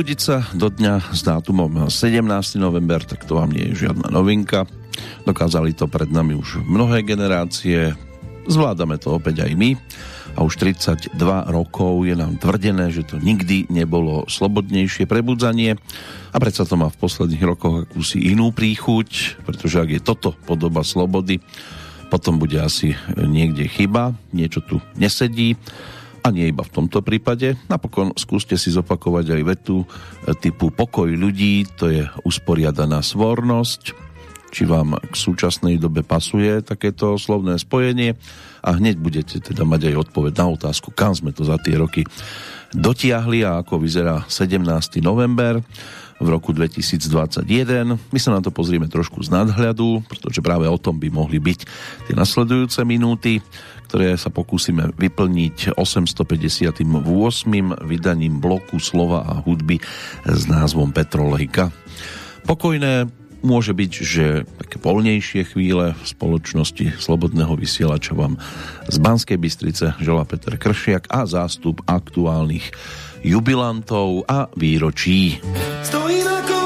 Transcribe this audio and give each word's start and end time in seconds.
Prebudiť 0.00 0.22
sa 0.24 0.40
do 0.56 0.72
dňa 0.72 1.12
s 1.12 1.20
dátumom 1.20 1.92
17. 1.92 2.24
november, 2.56 3.04
tak 3.04 3.28
to 3.28 3.36
vám 3.36 3.52
nie 3.52 3.68
je 3.68 3.84
žiadna 3.84 4.08
novinka. 4.08 4.64
Dokázali 5.28 5.76
to 5.76 5.92
pred 5.92 6.08
nami 6.08 6.32
už 6.40 6.64
mnohé 6.64 7.04
generácie, 7.04 7.92
zvládame 8.48 8.96
to 8.96 9.20
opäť 9.20 9.44
aj 9.44 9.52
my 9.60 9.76
a 10.32 10.40
už 10.40 10.56
32 10.56 11.12
rokov 11.52 12.08
je 12.08 12.16
nám 12.16 12.40
tvrdené, 12.40 12.88
že 12.88 13.04
to 13.04 13.20
nikdy 13.20 13.68
nebolo 13.68 14.24
slobodnejšie 14.24 15.04
prebudzanie 15.04 15.76
a 16.32 16.36
predsa 16.40 16.64
to 16.64 16.80
má 16.80 16.88
v 16.88 16.96
posledných 16.96 17.44
rokoch 17.44 17.84
akúsi 17.84 18.24
inú 18.24 18.56
príchuť, 18.56 19.44
pretože 19.44 19.84
ak 19.84 19.90
je 19.92 20.00
toto 20.00 20.32
podoba 20.48 20.80
slobody, 20.80 21.44
potom 22.08 22.40
bude 22.40 22.56
asi 22.56 22.96
niekde 23.20 23.68
chyba, 23.68 24.16
niečo 24.32 24.64
tu 24.64 24.80
nesedí 24.96 25.60
a 26.20 26.28
nie 26.28 26.52
iba 26.52 26.60
v 26.60 26.74
tomto 26.74 27.00
prípade. 27.00 27.56
Napokon 27.72 28.12
skúste 28.16 28.60
si 28.60 28.68
zopakovať 28.72 29.40
aj 29.40 29.42
vetu 29.44 29.84
typu 30.40 30.68
pokoj 30.68 31.08
ľudí, 31.08 31.64
to 31.80 31.88
je 31.88 32.04
usporiadaná 32.28 33.00
svornosť, 33.00 34.10
či 34.50 34.66
vám 34.66 34.98
k 34.98 35.14
súčasnej 35.14 35.78
dobe 35.78 36.02
pasuje 36.02 36.60
takéto 36.60 37.14
slovné 37.16 37.56
spojenie 37.56 38.18
a 38.60 38.76
hneď 38.76 38.98
budete 38.98 39.36
teda 39.40 39.62
mať 39.64 39.94
aj 39.94 40.10
odpoveď 40.10 40.32
na 40.42 40.46
otázku, 40.52 40.92
kam 40.92 41.14
sme 41.14 41.30
to 41.30 41.46
za 41.46 41.56
tie 41.62 41.78
roky 41.78 42.04
dotiahli 42.74 43.46
a 43.46 43.62
ako 43.62 43.82
vyzerá 43.82 44.26
17. 44.26 45.00
november 45.02 45.62
v 46.20 46.28
roku 46.28 46.52
2021. 46.52 47.96
My 47.96 48.18
sa 48.20 48.30
na 48.36 48.44
to 48.44 48.52
pozrieme 48.52 48.86
trošku 48.86 49.24
z 49.24 49.32
nadhľadu, 49.32 50.04
pretože 50.04 50.44
práve 50.44 50.68
o 50.68 50.76
tom 50.76 51.00
by 51.00 51.08
mohli 51.08 51.40
byť 51.40 51.60
tie 52.06 52.14
nasledujúce 52.14 52.84
minúty, 52.84 53.40
ktoré 53.88 54.14
sa 54.20 54.28
pokúsime 54.30 54.92
vyplniť 54.94 55.74
858. 55.74 56.84
vydaním 57.88 58.38
bloku 58.38 58.78
slova 58.78 59.26
a 59.26 59.40
hudby 59.40 59.80
s 60.28 60.46
názvom 60.46 60.92
Petrolejka. 60.94 61.72
Pokojné 62.44 63.08
môže 63.40 63.72
byť, 63.72 63.92
že 64.04 64.26
také 64.60 64.76
voľnejšie 64.80 65.48
chvíle 65.48 65.96
v 65.96 66.04
spoločnosti 66.04 67.00
Slobodného 67.00 67.56
vysielača 67.56 68.12
vám 68.12 68.36
z 68.86 68.96
Banskej 69.00 69.40
Bystrice 69.40 69.96
žela 69.98 70.28
Peter 70.28 70.60
Kršiak 70.60 71.08
a 71.08 71.24
zástup 71.24 71.80
aktuálnych 71.88 72.70
jubilantov 73.24 74.24
a 74.28 74.48
výročí. 74.56 75.40
Stojím 75.84 76.26
ako 76.28 76.50
rybár 76.50 76.59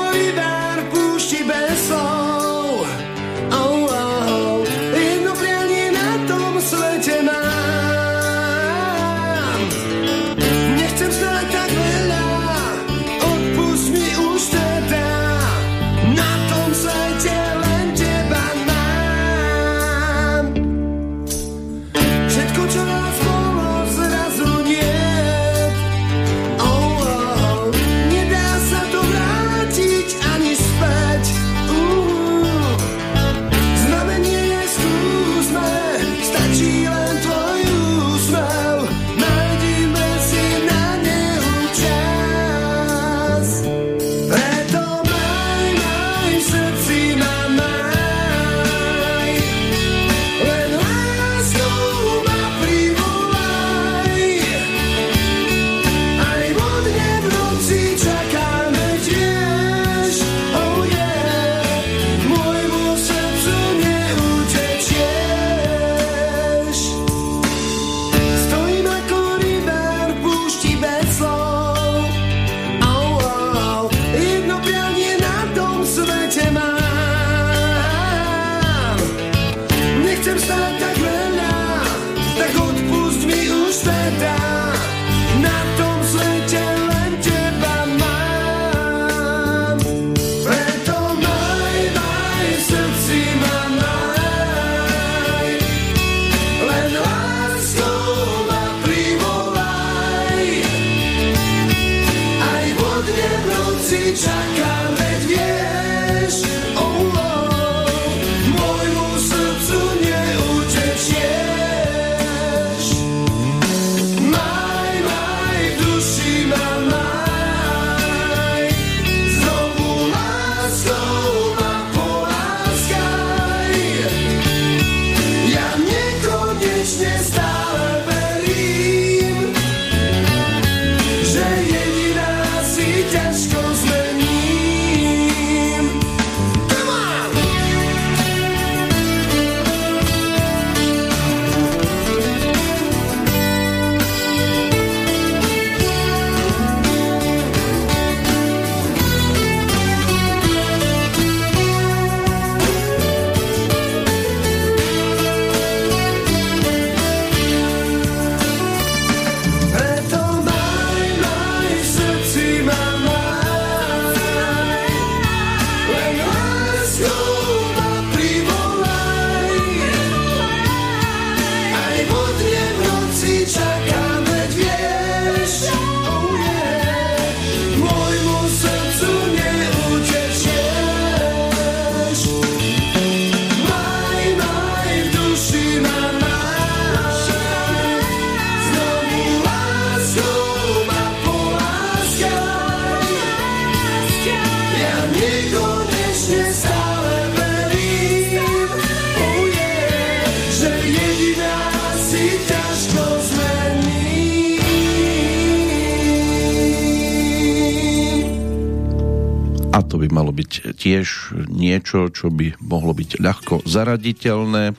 tiež 210.74 211.30
niečo, 211.46 212.10
čo 212.10 212.34
by 212.34 212.58
mohlo 212.58 212.90
byť 212.90 213.22
ľahko 213.22 213.62
zaraditeľné. 213.62 214.74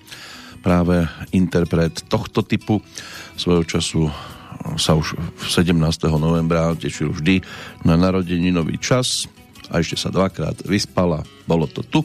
Práve 0.60 1.08
interpret 1.32 2.04
tohto 2.10 2.42
typu 2.44 2.82
svojho 3.40 3.64
času 3.64 4.10
sa 4.76 4.98
už 4.98 5.16
17. 5.46 5.78
novembra 6.18 6.74
tešil 6.74 7.14
vždy 7.14 7.46
na 7.86 7.96
nový 7.96 8.76
čas 8.82 9.30
a 9.70 9.80
ešte 9.80 9.98
sa 9.98 10.10
dvakrát 10.10 10.66
vyspala, 10.66 11.22
bolo 11.46 11.70
to 11.70 11.86
tu. 11.86 12.02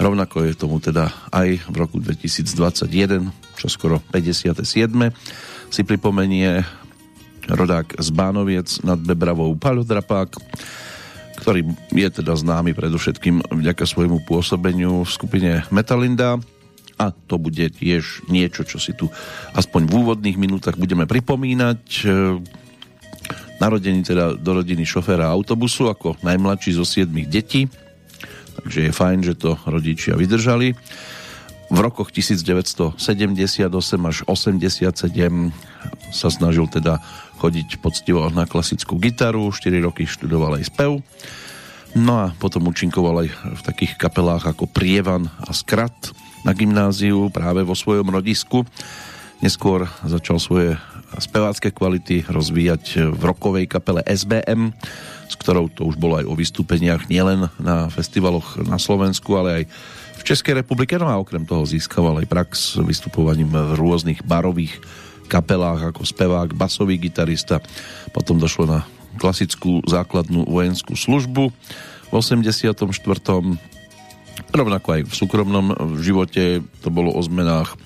Rovnako 0.00 0.48
je 0.48 0.56
tomu 0.56 0.80
teda 0.80 1.12
aj 1.28 1.60
v 1.68 1.74
roku 1.76 2.00
2021, 2.00 3.28
čo 3.58 3.66
skoro 3.68 4.00
57. 4.00 4.64
si 5.68 5.82
pripomenie 5.84 6.64
rodák 7.44 8.00
z 8.00 8.08
Bánoviec 8.14 8.80
nad 8.80 8.96
Bebravou 8.96 9.52
Palodrapák, 9.60 10.40
ktorý 11.40 11.64
je 11.96 12.08
teda 12.12 12.36
známy 12.36 12.76
predovšetkým 12.76 13.48
vďaka 13.48 13.88
svojmu 13.88 14.22
pôsobeniu 14.28 15.02
v 15.02 15.10
skupine 15.10 15.50
Metalinda 15.72 16.36
a 17.00 17.16
to 17.16 17.40
bude 17.40 17.64
tiež 17.80 18.28
niečo, 18.28 18.68
čo 18.68 18.76
si 18.76 18.92
tu 18.92 19.08
aspoň 19.56 19.88
v 19.88 19.92
úvodných 20.04 20.36
minútach 20.36 20.76
budeme 20.76 21.08
pripomínať. 21.08 21.80
Narodený 23.56 24.00
teda 24.04 24.36
do 24.36 24.50
rodiny 24.60 24.84
šoféra 24.84 25.32
autobusu 25.32 25.88
ako 25.88 26.20
najmladší 26.20 26.76
zo 26.76 26.84
siedmých 26.84 27.28
detí, 27.32 27.62
takže 28.60 28.88
je 28.88 28.92
fajn, 28.92 29.18
že 29.24 29.34
to 29.40 29.56
rodičia 29.64 30.16
vydržali. 30.16 30.76
V 31.70 31.78
rokoch 31.78 32.10
1978 32.12 33.00
až 34.04 34.16
87 34.26 34.90
sa 36.10 36.28
snažil 36.28 36.66
teda 36.66 36.98
chodiť 37.40 37.80
poctivo 37.80 38.28
na 38.28 38.44
klasickú 38.44 39.00
gitaru, 39.00 39.48
4 39.48 39.80
roky 39.80 40.04
študoval 40.04 40.60
aj 40.60 40.68
spev. 40.68 41.00
No 41.96 42.28
a 42.28 42.36
potom 42.36 42.68
účinkoval 42.68 43.24
aj 43.24 43.28
v 43.32 43.62
takých 43.64 43.96
kapelách 43.96 44.44
ako 44.44 44.68
Prievan 44.68 45.32
a 45.40 45.50
Skrat 45.56 46.12
na 46.44 46.52
gymnáziu 46.52 47.32
práve 47.32 47.64
vo 47.64 47.72
svojom 47.72 48.12
rodisku. 48.12 48.68
Neskôr 49.40 49.88
začal 50.04 50.36
svoje 50.36 50.76
spevácké 51.16 51.72
kvality 51.72 52.28
rozvíjať 52.28 53.16
v 53.16 53.22
rokovej 53.24 53.66
kapele 53.66 54.04
SBM, 54.06 54.70
s 55.26 55.34
ktorou 55.34 55.72
to 55.72 55.88
už 55.88 55.98
bolo 55.98 56.20
aj 56.20 56.28
o 56.28 56.38
vystúpeniach 56.38 57.10
nielen 57.10 57.50
na 57.58 57.88
festivaloch 57.90 58.60
na 58.62 58.78
Slovensku, 58.78 59.34
ale 59.34 59.50
aj 59.50 59.64
v 60.20 60.22
Českej 60.22 60.60
republike, 60.60 61.00
no 61.00 61.08
a 61.08 61.16
okrem 61.16 61.48
toho 61.48 61.64
získaval 61.64 62.20
aj 62.20 62.28
prax 62.28 62.76
vystupovaním 62.84 63.48
v 63.50 63.74
rôznych 63.74 64.20
barových 64.22 64.76
kapelách 65.30 65.94
ako 65.94 66.02
spevák, 66.02 66.50
basový 66.58 66.98
gitarista. 66.98 67.62
Potom 68.10 68.42
došlo 68.42 68.66
na 68.66 68.82
klasickú 69.22 69.78
základnú 69.86 70.50
vojenskú 70.50 70.98
službu 70.98 71.54
v 72.10 72.12
84. 72.12 72.74
Rovnako 74.50 74.88
aj 74.90 75.00
v 75.06 75.14
súkromnom 75.14 75.66
živote 76.02 76.66
to 76.82 76.88
bolo 76.90 77.14
o 77.14 77.20
zmenách. 77.22 77.78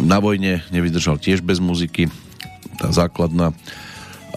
Na 0.00 0.18
vojne 0.18 0.64
nevydržal 0.72 1.20
tiež 1.20 1.44
bez 1.44 1.60
muziky. 1.60 2.08
Tá 2.80 2.88
základná 2.88 3.52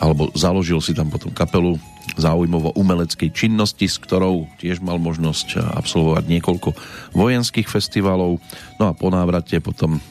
alebo 0.01 0.33
založil 0.33 0.81
si 0.81 0.97
tam 0.97 1.13
potom 1.13 1.29
kapelu 1.29 1.77
záujmovo 2.17 2.73
umeleckej 2.73 3.29
činnosti, 3.29 3.85
s 3.85 4.01
ktorou 4.01 4.49
tiež 4.57 4.81
mal 4.81 4.97
možnosť 4.97 5.61
absolvovať 5.77 6.25
niekoľko 6.25 6.69
vojenských 7.13 7.69
festivalov. 7.69 8.41
No 8.81 8.89
a 8.89 8.97
po 8.97 9.13
návrate 9.13 9.61
potom 9.61 10.01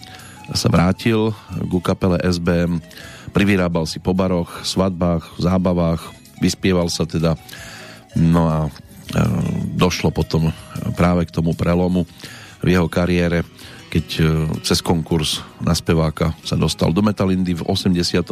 sa 0.55 0.69
vrátil 0.71 1.31
ku 1.71 1.79
kapele 1.79 2.19
SBM, 2.23 2.83
privyrábal 3.31 3.87
si 3.87 4.03
po 4.03 4.11
baroch, 4.11 4.67
svadbách, 4.67 5.39
zábavách, 5.39 6.03
vyspieval 6.43 6.91
sa 6.91 7.07
teda. 7.07 7.39
No 8.19 8.43
a 8.51 8.59
e, 8.67 8.71
došlo 9.79 10.11
potom 10.11 10.51
práve 10.99 11.31
k 11.31 11.35
tomu 11.35 11.55
prelomu 11.55 12.09
v 12.59 12.69
jeho 12.75 12.91
kariére, 12.91 13.47
keď 13.91 14.07
e, 14.19 14.23
cez 14.67 14.83
konkurs 14.83 15.45
na 15.63 15.77
speváka 15.77 16.35
sa 16.43 16.59
dostal 16.59 16.91
do 16.91 17.03
Metalindy 17.05 17.55
v 17.55 17.67
87 17.71 18.27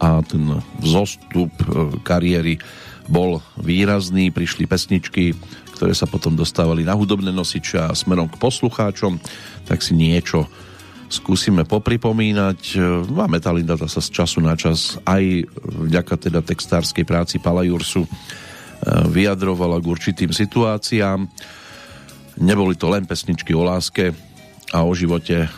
a 0.00 0.08
ten 0.26 0.44
vzostup 0.82 1.52
e, 1.62 1.66
kariéry 2.02 2.58
bol 3.10 3.42
výrazný, 3.58 4.30
prišli 4.30 4.70
pesničky, 4.70 5.34
ktoré 5.74 5.94
sa 5.94 6.06
potom 6.06 6.34
dostávali 6.38 6.86
na 6.86 6.94
hudobné 6.94 7.34
nosiče 7.34 7.90
a 7.90 7.96
smerom 7.96 8.30
k 8.30 8.38
poslucháčom, 8.38 9.18
tak 9.66 9.82
si 9.82 9.98
niečo 9.98 10.46
skúsime 11.10 11.66
popripomínať. 11.66 12.78
No 13.10 13.20
a 13.20 13.28
Metalinda 13.28 13.74
sa 13.76 14.00
z 14.00 14.08
času 14.14 14.38
na 14.38 14.54
čas 14.54 14.96
aj 15.02 15.50
vďaka 15.60 16.14
teda 16.30 16.40
textárskej 16.40 17.02
práci 17.02 17.42
Pala 17.42 17.66
Jursu 17.66 18.06
e, 18.06 18.08
vyjadrovala 19.10 19.82
k 19.82 19.90
určitým 19.90 20.30
situáciám. 20.30 21.26
Neboli 22.40 22.78
to 22.78 22.86
len 22.88 23.04
pesničky 23.04 23.50
o 23.52 23.66
láske 23.66 24.14
a 24.70 24.86
o 24.86 24.92
živote, 24.94 25.50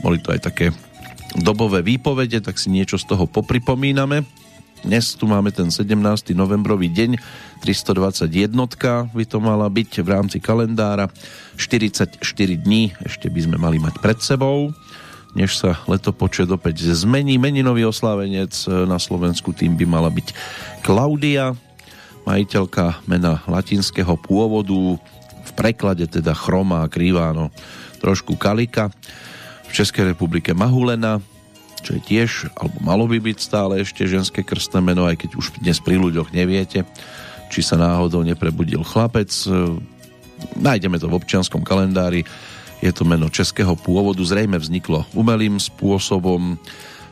boli 0.00 0.22
to 0.22 0.30
aj 0.30 0.40
také 0.46 0.70
dobové 1.36 1.82
výpovede, 1.82 2.42
tak 2.42 2.58
si 2.58 2.70
niečo 2.70 2.98
z 2.98 3.10
toho 3.10 3.26
popripomíname. 3.26 4.26
Dnes 4.80 5.12
tu 5.12 5.28
máme 5.28 5.52
ten 5.52 5.68
17. 5.68 5.92
novembrový 6.32 6.88
deň, 6.88 7.20
321 7.60 8.48
by 9.12 9.24
to 9.28 9.36
mala 9.36 9.68
byť 9.68 10.00
v 10.00 10.08
rámci 10.08 10.40
kalendára, 10.40 11.12
44 11.60 12.24
dní 12.56 12.96
ešte 13.04 13.28
by 13.28 13.40
sme 13.44 13.56
mali 13.60 13.76
mať 13.76 14.00
pred 14.00 14.16
sebou, 14.24 14.72
než 15.32 15.58
sa 15.58 15.78
letopočet 15.86 16.50
opäť 16.50 16.90
zmení. 16.90 17.38
Meninový 17.38 17.86
oslávenec 17.86 18.50
na 18.66 18.98
Slovensku 18.98 19.54
tým 19.54 19.78
by 19.78 19.86
mala 19.86 20.10
byť 20.10 20.34
Klaudia, 20.82 21.54
majiteľka 22.26 23.06
mena 23.06 23.40
latinského 23.46 24.18
pôvodu, 24.18 24.98
v 25.40 25.52
preklade 25.56 26.06
teda 26.06 26.36
chroma, 26.36 26.86
kriváno, 26.86 27.50
trošku 27.98 28.38
kalika 28.38 28.92
v 29.66 29.70
Českej 29.70 30.14
republike 30.14 30.50
Mahulena, 30.54 31.22
čo 31.80 31.96
je 31.96 32.02
tiež, 32.04 32.52
alebo 32.58 32.76
malo 32.84 33.04
by 33.08 33.18
byť 33.22 33.38
stále 33.40 33.80
ešte 33.80 34.04
ženské 34.04 34.44
krstné 34.44 34.84
meno, 34.84 35.08
aj 35.08 35.16
keď 35.26 35.30
už 35.38 35.46
dnes 35.64 35.80
pri 35.80 35.96
ľuďoch 35.96 36.28
neviete, 36.34 36.84
či 37.48 37.60
sa 37.64 37.80
náhodou 37.80 38.20
neprebudil 38.20 38.84
chlapec. 38.84 39.32
Nájdeme 40.60 41.00
to 41.00 41.08
v 41.08 41.16
občianskom 41.16 41.64
kalendári, 41.64 42.28
je 42.80 42.90
to 42.92 43.04
meno 43.04 43.28
českého 43.28 43.76
pôvodu, 43.76 44.20
zrejme 44.24 44.56
vzniklo 44.56 45.04
umelým 45.12 45.60
spôsobom. 45.60 46.56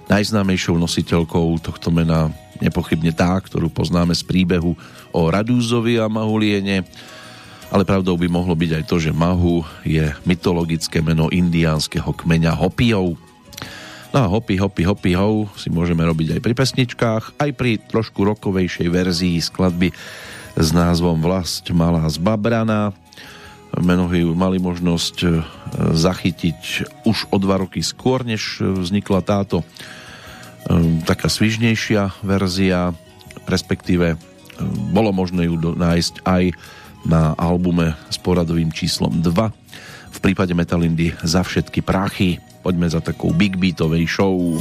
Najznámejšou 0.09 0.81
nositeľkou 0.81 1.61
tohto 1.61 1.93
mena 1.93 2.33
nepochybne 2.65 3.13
tá, 3.13 3.37
ktorú 3.37 3.69
poznáme 3.69 4.17
z 4.17 4.25
príbehu 4.25 4.73
o 5.13 5.21
Radúzovi 5.29 6.01
a 6.01 6.09
Mahuliene, 6.09 6.89
ale 7.69 7.85
pravdou 7.85 8.17
by 8.17 8.33
mohlo 8.33 8.57
byť 8.57 8.81
aj 8.81 8.85
to, 8.89 8.97
že 8.97 9.13
Mahu 9.13 9.61
je 9.85 10.09
mytologické 10.25 11.05
meno 11.05 11.29
indiánskeho 11.29 12.17
kmeňa 12.17 12.57
Hopijov. 12.57 13.21
No 14.09 14.25
a 14.25 14.27
Hopi, 14.27 14.57
Hopi, 14.57 14.89
Hopi, 14.89 15.13
Ho 15.13 15.53
si 15.61 15.69
môžeme 15.69 16.01
robiť 16.01 16.41
aj 16.41 16.41
pri 16.41 16.55
pesničkách, 16.57 17.25
aj 17.37 17.51
pri 17.53 17.77
trošku 17.77 18.25
rokovejšej 18.25 18.89
verzii 18.89 19.37
skladby 19.45 19.93
s 20.57 20.69
názvom 20.73 21.21
Vlast 21.21 21.69
malá 21.77 22.09
zbabrana. 22.09 22.97
Mnohí 23.79 24.27
mali 24.35 24.59
možnosť 24.59 25.17
e, 25.23 25.29
zachytiť 25.95 26.61
už 27.07 27.31
o 27.31 27.37
dva 27.39 27.63
roky 27.63 27.81
skôr, 27.81 28.27
než 28.27 28.59
vznikla 28.61 29.23
táto 29.23 29.63
e, 29.63 29.65
taká 31.07 31.31
svižnejšia 31.31 32.23
verzia, 32.27 32.93
respektíve 33.47 34.15
e, 34.15 34.17
bolo 34.91 35.15
možné 35.15 35.47
ju 35.47 35.55
nájsť 35.57 36.27
aj 36.27 36.45
na 37.07 37.39
albume 37.39 37.95
s 38.11 38.19
poradovým 38.19 38.75
číslom 38.75 39.23
2. 39.23 39.33
V 40.09 40.19
prípade 40.19 40.51
Metalindy 40.53 41.15
za 41.23 41.47
všetky 41.47 41.81
prachy. 41.81 42.43
Poďme 42.67 42.91
za 42.91 42.99
takou 42.99 43.31
big 43.31 43.55
beatovej 43.55 44.05
show. 44.11 44.59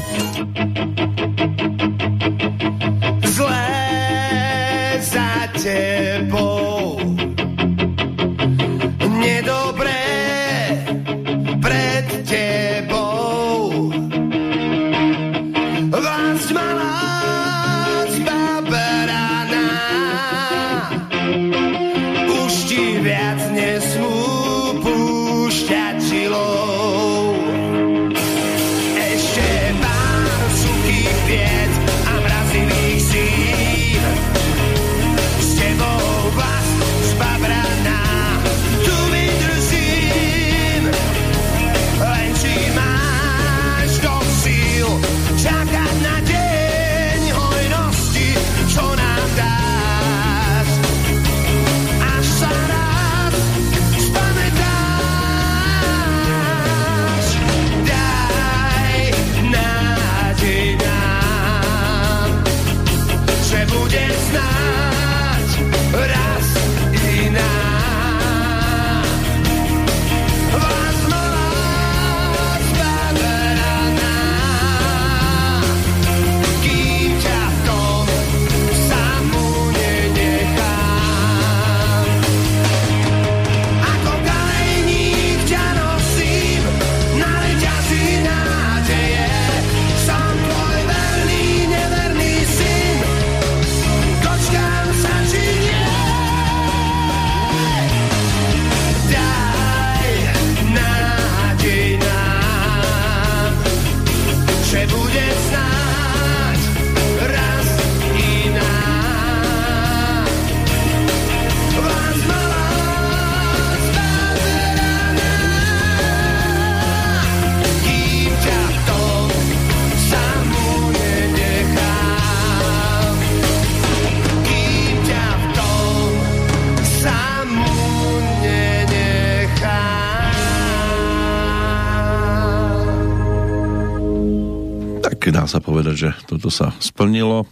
Dá 135.48 135.56
sa 135.56 135.64
povedať, 135.64 135.96
že 135.96 136.10
toto 136.28 136.52
sa 136.52 136.76
splnilo. 136.76 137.48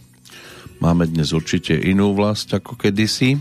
Máme 0.84 1.08
dnes 1.08 1.32
určite 1.32 1.72
inú 1.72 2.12
vlast 2.12 2.52
ako 2.52 2.76
kedysi, 2.76 3.40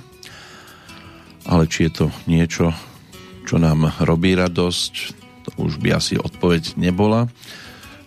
ale 1.44 1.68
či 1.68 1.92
je 1.92 1.92
to 1.92 2.06
niečo, 2.24 2.72
čo 3.44 3.60
nám 3.60 3.92
robí 4.00 4.32
radosť, 4.32 4.94
to 5.44 5.50
už 5.60 5.84
by 5.84 6.00
asi 6.00 6.16
odpoveď 6.16 6.80
nebola. 6.80 7.28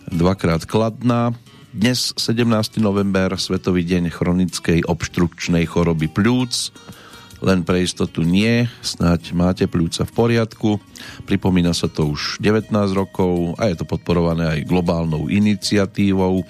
Dvakrát 0.09 0.65
kladná. 0.65 1.37
Dnes 1.69 2.17
17. 2.17 2.81
november, 2.81 3.37
Svetový 3.37 3.85
deň 3.85 4.09
chronickej 4.09 4.89
obštrukčnej 4.89 5.69
choroby 5.69 6.09
plúc. 6.09 6.73
Len 7.39 7.63
pre 7.63 7.83
istotu 7.83 8.27
nie, 8.27 8.67
snáď 8.83 9.31
máte 9.31 9.63
plúca 9.63 10.03
v 10.03 10.11
poriadku. 10.11 10.69
Pripomína 11.23 11.71
sa 11.71 11.87
to 11.87 12.11
už 12.11 12.43
19 12.43 12.71
rokov 12.91 13.55
a 13.55 13.71
je 13.71 13.79
to 13.79 13.87
podporované 13.87 14.59
aj 14.59 14.67
globálnou 14.67 15.31
iniciatívou 15.31 16.43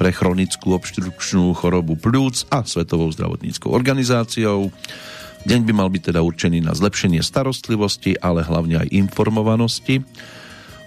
pre 0.00 0.16
chronickú 0.16 0.72
obštrukčnú 0.72 1.52
chorobu 1.52 1.92
plúc 2.00 2.48
a 2.48 2.64
Svetovou 2.64 3.12
zdravotníckou 3.12 3.68
organizáciou. 3.68 4.72
Deň 5.44 5.60
by 5.68 5.72
mal 5.76 5.92
byť 5.92 6.12
teda 6.12 6.24
určený 6.24 6.64
na 6.64 6.72
zlepšenie 6.72 7.20
starostlivosti, 7.20 8.16
ale 8.16 8.40
hlavne 8.40 8.80
aj 8.80 8.92
informovanosti 8.96 10.00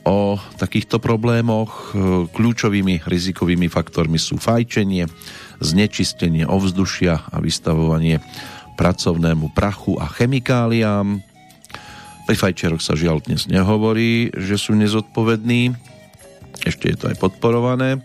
o 0.02 0.36
takýchto 0.58 0.98
problémoch. 0.98 1.94
Kľúčovými 2.34 3.06
rizikovými 3.06 3.70
faktormi 3.70 4.18
sú 4.18 4.42
fajčenie, 4.42 5.06
znečistenie 5.62 6.50
ovzdušia 6.50 7.30
a 7.30 7.38
vystavovanie 7.38 8.18
pracovnému 8.74 9.54
prachu 9.54 10.02
a 10.02 10.10
chemikáliám. 10.10 11.22
Pri 12.24 12.36
fajčeroch 12.40 12.82
sa 12.82 12.98
žiaľ 12.98 13.22
dnes 13.24 13.46
nehovorí, 13.46 14.32
že 14.34 14.56
sú 14.58 14.74
nezodpovední. 14.76 15.76
Ešte 16.64 16.92
je 16.92 16.98
to 16.98 17.06
aj 17.12 17.20
podporované. 17.20 18.00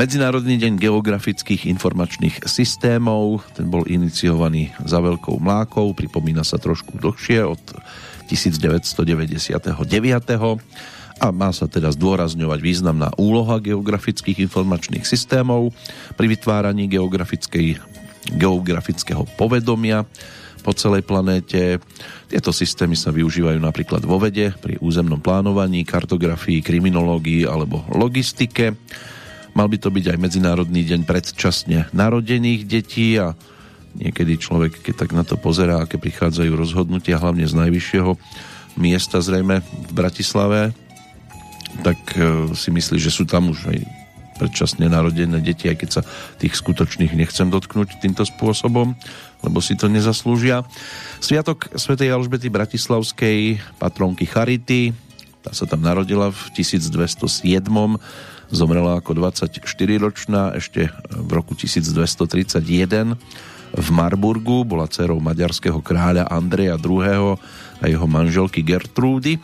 Medzinárodný 0.00 0.56
deň 0.56 0.80
geografických 0.80 1.68
informačných 1.68 2.48
systémov, 2.48 3.44
ten 3.52 3.68
bol 3.68 3.84
iniciovaný 3.84 4.72
za 4.88 5.04
veľkou 5.04 5.36
mlákou, 5.36 5.92
pripomína 5.92 6.48
sa 6.48 6.56
trošku 6.56 6.96
dlhšie 6.96 7.44
od 7.44 7.60
1999 8.32 9.68
a 11.22 11.26
má 11.28 11.52
sa 11.52 11.68
teda 11.68 11.92
zdôrazňovať 11.92 12.58
významná 12.64 13.12
úloha 13.20 13.60
geografických 13.60 14.48
informačných 14.48 15.04
systémov 15.04 15.76
pri 16.16 16.26
vytváraní 16.26 16.88
geografickej, 16.88 17.76
geografického 18.30 19.26
povedomia 19.34 20.06
po 20.62 20.70
celej 20.70 21.02
planéte. 21.02 21.82
Tieto 22.30 22.54
systémy 22.54 22.94
sa 22.94 23.10
využívajú 23.10 23.58
napríklad 23.58 24.06
vo 24.06 24.22
vede, 24.22 24.54
pri 24.62 24.78
územnom 24.78 25.18
plánovaní, 25.18 25.82
kartografii, 25.82 26.62
kriminológii 26.62 27.50
alebo 27.50 27.82
logistike 27.90 28.78
Mal 29.52 29.68
by 29.68 29.76
to 29.76 29.92
byť 29.92 30.16
aj 30.16 30.18
Medzinárodný 30.18 30.80
deň 30.88 31.04
predčasne 31.04 31.92
narodených 31.92 32.64
detí 32.64 33.20
a 33.20 33.36
niekedy 33.92 34.40
človek, 34.40 34.80
keď 34.80 34.94
tak 35.04 35.10
na 35.12 35.28
to 35.28 35.36
pozerá, 35.36 35.84
aké 35.84 36.00
prichádzajú 36.00 36.52
rozhodnutia, 36.56 37.20
hlavne 37.20 37.44
z 37.44 37.52
najvyššieho 37.60 38.16
miesta 38.80 39.20
zrejme 39.20 39.60
v 39.60 39.92
Bratislave, 39.92 40.72
tak 41.84 42.00
e, 42.16 42.48
si 42.56 42.72
myslí, 42.72 42.96
že 42.96 43.12
sú 43.12 43.28
tam 43.28 43.52
už 43.52 43.68
aj 43.68 43.78
predčasne 44.42 44.90
narodené 44.90 45.38
deti, 45.38 45.70
aj 45.70 45.76
keď 45.78 45.90
sa 45.94 46.02
tých 46.42 46.58
skutočných 46.58 47.14
nechcem 47.14 47.46
dotknúť 47.46 48.02
týmto 48.02 48.26
spôsobom, 48.26 48.98
lebo 49.46 49.58
si 49.62 49.78
to 49.78 49.86
nezaslúžia. 49.86 50.66
Sviatok 51.22 51.70
svätej 51.78 52.10
Alžbety 52.10 52.50
Bratislavskej, 52.50 53.62
patronky 53.78 54.26
Charity, 54.26 54.90
tá 55.42 55.54
sa 55.54 55.66
tam 55.66 55.82
narodila 55.82 56.30
v 56.30 56.40
1207 56.54 56.90
Zomrela 58.52 59.00
ako 59.00 59.16
24-ročná 59.16 60.52
ešte 60.60 60.92
v 61.08 61.30
roku 61.32 61.56
1231 61.56 63.16
v 63.72 63.88
Marburgu. 63.88 64.60
Bola 64.68 64.84
dcerou 64.84 65.24
maďarského 65.24 65.80
kráľa 65.80 66.28
Andreja 66.28 66.76
II. 66.76 67.40
a 67.80 67.84
jeho 67.88 68.04
manželky 68.04 68.60
Gertrúdy. 68.60 69.40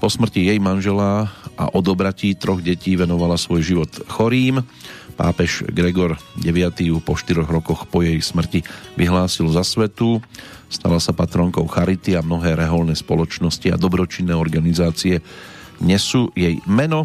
Po 0.00 0.08
smrti 0.08 0.48
jej 0.48 0.56
manžela 0.56 1.28
a 1.60 1.68
odobratí 1.76 2.32
troch 2.32 2.64
detí 2.64 2.96
venovala 2.96 3.36
svoj 3.36 3.60
život 3.60 3.92
chorým. 4.08 4.64
Pápež 5.12 5.68
Gregor 5.68 6.16
IX 6.40 6.72
ju 6.72 7.04
po 7.04 7.20
štyroch 7.20 7.44
rokoch 7.44 7.84
po 7.84 8.00
jej 8.00 8.16
smrti 8.16 8.64
vyhlásil 8.96 9.52
za 9.52 9.60
svetu. 9.60 10.24
Stala 10.72 10.96
sa 11.04 11.12
patronkou 11.12 11.68
Charity 11.68 12.16
a 12.16 12.24
mnohé 12.24 12.56
reholné 12.56 12.96
spoločnosti 12.96 13.68
a 13.68 13.76
dobročinné 13.76 14.32
organizácie 14.32 15.20
nesú 15.84 16.32
jej 16.32 16.56
meno. 16.64 17.04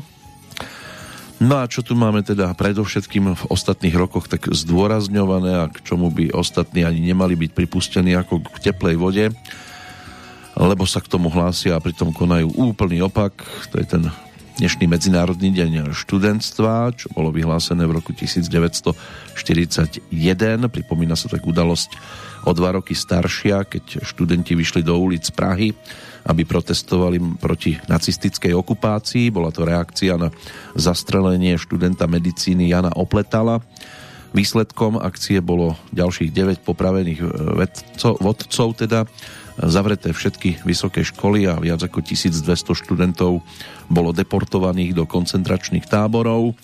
No 1.44 1.60
a 1.60 1.68
čo 1.68 1.84
tu 1.84 2.00
máme 2.00 2.24
teda 2.24 2.56
predovšetkým 2.56 3.36
v 3.36 3.44
ostatných 3.52 3.92
rokoch 3.92 4.32
tak 4.32 4.48
zdôrazňované 4.48 5.52
a 5.52 5.68
k 5.68 5.84
čomu 5.84 6.08
by 6.08 6.32
ostatní 6.32 6.88
ani 6.88 7.04
nemali 7.12 7.36
byť 7.36 7.52
pripustení 7.52 8.16
ako 8.16 8.40
k 8.40 8.72
teplej 8.72 8.96
vode, 8.96 9.36
lebo 10.55 10.88
sa 10.88 11.03
k 11.03 11.12
tomu 11.12 11.27
hlásia 11.31 11.75
a 11.75 11.83
pritom 11.83 12.15
konajú 12.15 12.51
úplný 12.55 13.03
opak. 13.03 13.43
To 13.71 13.79
je 13.79 13.88
ten 13.88 14.03
dnešný 14.55 14.88
Medzinárodný 14.88 15.51
deň 15.51 15.91
študentstva, 15.91 16.95
čo 16.95 17.12
bolo 17.12 17.29
vyhlásené 17.35 17.83
v 17.83 18.00
roku 18.00 18.15
1941. 18.15 20.07
Pripomína 20.71 21.19
sa 21.19 21.27
tak 21.27 21.43
udalosť 21.43 21.91
o 22.47 22.51
dva 22.55 22.79
roky 22.79 22.95
staršia, 22.95 23.67
keď 23.67 24.05
študenti 24.07 24.55
vyšli 24.55 24.81
do 24.85 24.95
ulic 24.95 25.27
Prahy 25.35 25.75
aby 26.25 26.41
protestovali 26.41 27.21
proti 27.38 27.77
nacistickej 27.85 28.57
okupácii. 28.57 29.29
Bola 29.29 29.53
to 29.53 29.62
reakcia 29.62 30.17
na 30.17 30.33
zastrelenie 30.74 31.53
študenta 31.53 32.09
medicíny 32.09 32.74
Jana 32.74 32.89
Opletala. 32.97 33.62
Výsledkom 34.33 35.00
akcie 35.00 35.39
bolo 35.39 35.77
ďalších 35.95 36.33
9 36.33 36.67
popravených 36.67 37.19
e, 37.24 37.27
vedcov, 37.55 38.19
vodcov, 38.19 38.67
teda 38.75 39.07
zavreté 39.59 40.12
všetky 40.12 40.67
vysoké 40.67 41.03
školy 41.07 41.47
a 41.47 41.55
viac 41.59 41.79
ako 41.79 42.03
1200 42.03 42.45
študentov 42.75 43.39
bolo 43.88 44.09
deportovaných 44.12 44.91
do 44.95 45.03
koncentračných 45.07 45.88
táborov. 45.88 46.55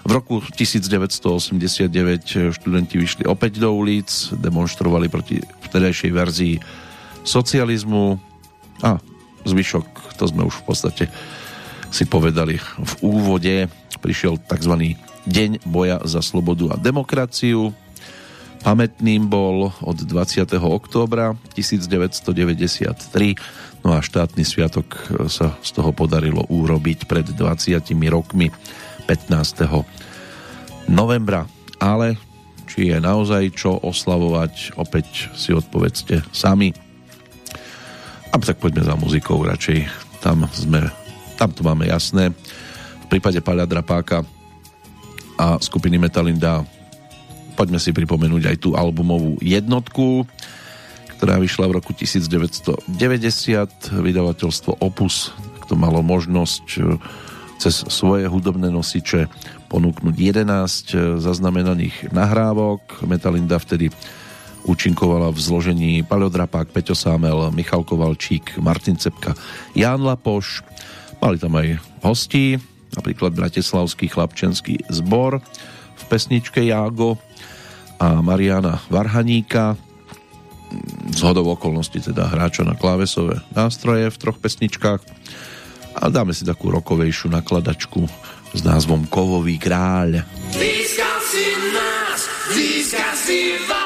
V 0.00 0.10
roku 0.10 0.40
1989 0.40 1.90
študenti 2.56 2.94
vyšli 2.96 3.24
opäť 3.28 3.60
do 3.60 3.68
ulic, 3.74 4.08
demonstrovali 4.32 5.12
proti 5.12 5.42
vtedajšej 5.68 6.10
verzii 6.10 6.54
socializmu, 7.26 8.16
a 8.80 8.96
zvyšok, 9.44 10.16
to 10.16 10.24
sme 10.24 10.48
už 10.48 10.64
v 10.64 10.64
podstate 10.64 11.04
si 11.92 12.08
povedali 12.08 12.56
v 12.60 12.92
úvode, 13.04 13.68
prišiel 14.00 14.40
tzv. 14.40 14.96
Deň 15.28 15.68
boja 15.68 16.00
za 16.08 16.24
slobodu 16.24 16.72
a 16.72 16.80
demokraciu. 16.80 17.76
Pamätným 18.60 19.24
bol 19.24 19.72
od 19.80 19.98
20. 20.04 20.44
októbra 20.60 21.32
1993, 21.56 23.80
no 23.80 23.96
a 23.96 24.04
štátny 24.04 24.44
sviatok 24.44 25.00
sa 25.32 25.56
z 25.64 25.70
toho 25.72 25.96
podarilo 25.96 26.44
urobiť 26.44 27.08
pred 27.08 27.24
20 27.32 27.80
rokmi 28.12 28.52
15. 29.08 30.92
novembra. 30.92 31.48
Ale 31.80 32.20
či 32.68 32.92
je 32.92 33.00
naozaj 33.00 33.56
čo 33.56 33.80
oslavovať, 33.80 34.76
opäť 34.76 35.32
si 35.32 35.56
odpovedzte 35.56 36.20
sami. 36.28 36.76
A 38.30 38.36
tak 38.38 38.60
poďme 38.60 38.84
za 38.84 38.94
muzikou 38.94 39.40
radšej. 39.40 39.88
Tam 40.20 40.44
sme, 40.52 40.92
tam 41.40 41.50
to 41.50 41.64
máme 41.64 41.88
jasné. 41.88 42.30
V 43.02 43.06
prípade 43.08 43.40
Paľa 43.40 43.64
Drapáka 43.64 44.22
a 45.40 45.56
skupiny 45.58 45.96
Metalinda 45.96 46.62
poďme 47.60 47.76
si 47.76 47.92
pripomenúť 47.92 48.48
aj 48.48 48.56
tú 48.56 48.72
albumovú 48.72 49.36
jednotku, 49.44 50.24
ktorá 51.20 51.36
vyšla 51.36 51.68
v 51.68 51.76
roku 51.76 51.92
1990. 51.92 52.88
Vydavateľstvo 54.00 54.80
Opus 54.80 55.36
to 55.68 55.76
malo 55.76 56.00
možnosť 56.00 56.66
e, 56.80 56.96
cez 57.60 57.84
svoje 57.92 58.24
hudobné 58.32 58.72
nosiče 58.72 59.28
ponúknuť 59.68 60.14
11 60.16 61.20
zaznamenaných 61.20 62.16
nahrávok. 62.16 63.04
Metalinda 63.04 63.60
vtedy 63.60 63.92
účinkovala 64.64 65.28
v 65.28 65.38
zložení 65.44 65.92
Paleodrapák, 66.00 66.72
Peťo 66.72 66.96
Sámel, 66.96 67.52
Michal 67.52 67.84
Kovalčík, 67.84 68.56
Martin 68.56 68.96
Cepka, 68.96 69.36
Ján 69.76 70.00
Lapoš. 70.00 70.64
Mali 71.20 71.36
tam 71.36 71.60
aj 71.60 71.76
hostí, 72.00 72.56
napríklad 72.96 73.36
Bratislavský 73.36 74.08
chlapčenský 74.08 74.88
zbor 74.88 75.44
v 76.00 76.02
pesničke 76.08 76.64
Jágo 76.64 77.20
a 78.00 78.24
Mariana 78.24 78.80
Varhaníka, 78.88 79.76
z 81.10 81.20
hodov 81.20 81.60
okolností 81.60 82.00
teda 82.00 82.30
hráča 82.30 82.64
na 82.64 82.78
klávesové 82.78 83.44
nástroje 83.52 84.08
v 84.08 84.16
troch 84.16 84.38
pesničkách 84.38 85.02
a 85.98 86.04
dáme 86.08 86.32
si 86.32 86.46
takú 86.46 86.70
rokovejšiu 86.72 87.28
nakladačku 87.28 88.06
s 88.54 88.60
názvom 88.62 89.04
Kovový 89.10 89.58
kráľ. 89.58 90.24
Získal 90.54 91.18
si 91.26 91.46
nás, 91.74 92.20
získal 92.54 93.12
si 93.18 93.38
vás. 93.66 93.79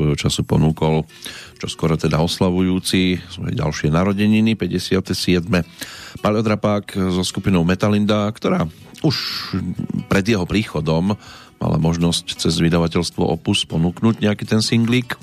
Svojho 0.00 0.16
času 0.16 0.48
ponúkol, 0.48 1.04
čo 1.60 1.68
skoro 1.68 2.00
teda 2.00 2.24
oslavujúci 2.24 3.20
svoje 3.28 3.52
ďalšie 3.52 3.92
narodeniny, 3.92 4.56
57. 4.56 5.44
Paleodrapák 6.24 6.96
so 7.12 7.20
skupinou 7.20 7.68
Metalinda, 7.68 8.24
ktorá 8.32 8.64
už 9.04 9.16
pred 10.08 10.24
jeho 10.24 10.48
príchodom 10.48 11.12
mala 11.60 11.76
možnosť 11.76 12.40
cez 12.40 12.56
vydavateľstvo 12.56 13.20
Opus 13.20 13.68
ponúknuť 13.68 14.24
nejaký 14.24 14.48
ten 14.48 14.64
singlík, 14.64 15.20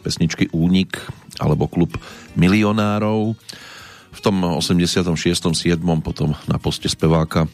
pesničky 0.00 0.48
Únik 0.56 0.96
alebo 1.36 1.68
klub 1.68 2.00
milionárov. 2.32 3.36
V 4.14 4.20
tom 4.24 4.40
86. 4.40 5.12
7. 5.52 5.76
potom 6.00 6.32
na 6.48 6.56
poste 6.56 6.88
speváka 6.88 7.44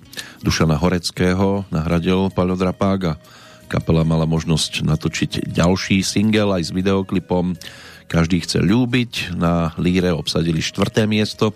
Dušana 0.47 0.79
Horeckého 0.79 1.67
nahradil 1.75 2.31
Paleodrapák 2.31 3.01
a 3.11 3.19
Kapela 3.71 4.03
mala 4.03 4.27
možnosť 4.27 4.83
natočiť 4.83 5.55
ďalší 5.55 6.03
single 6.03 6.59
aj 6.59 6.69
s 6.69 6.75
videoklipom 6.75 7.55
Každý 8.11 8.43
chce 8.43 8.59
ľúbiť. 8.59 9.39
Na 9.39 9.71
líre 9.79 10.11
obsadili 10.11 10.59
štvrté 10.59 11.07
miesto 11.07 11.55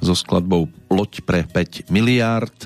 so 0.00 0.16
skladbou 0.16 0.72
Loď 0.88 1.20
pre 1.28 1.44
5 1.44 1.92
miliárd. 1.92 2.56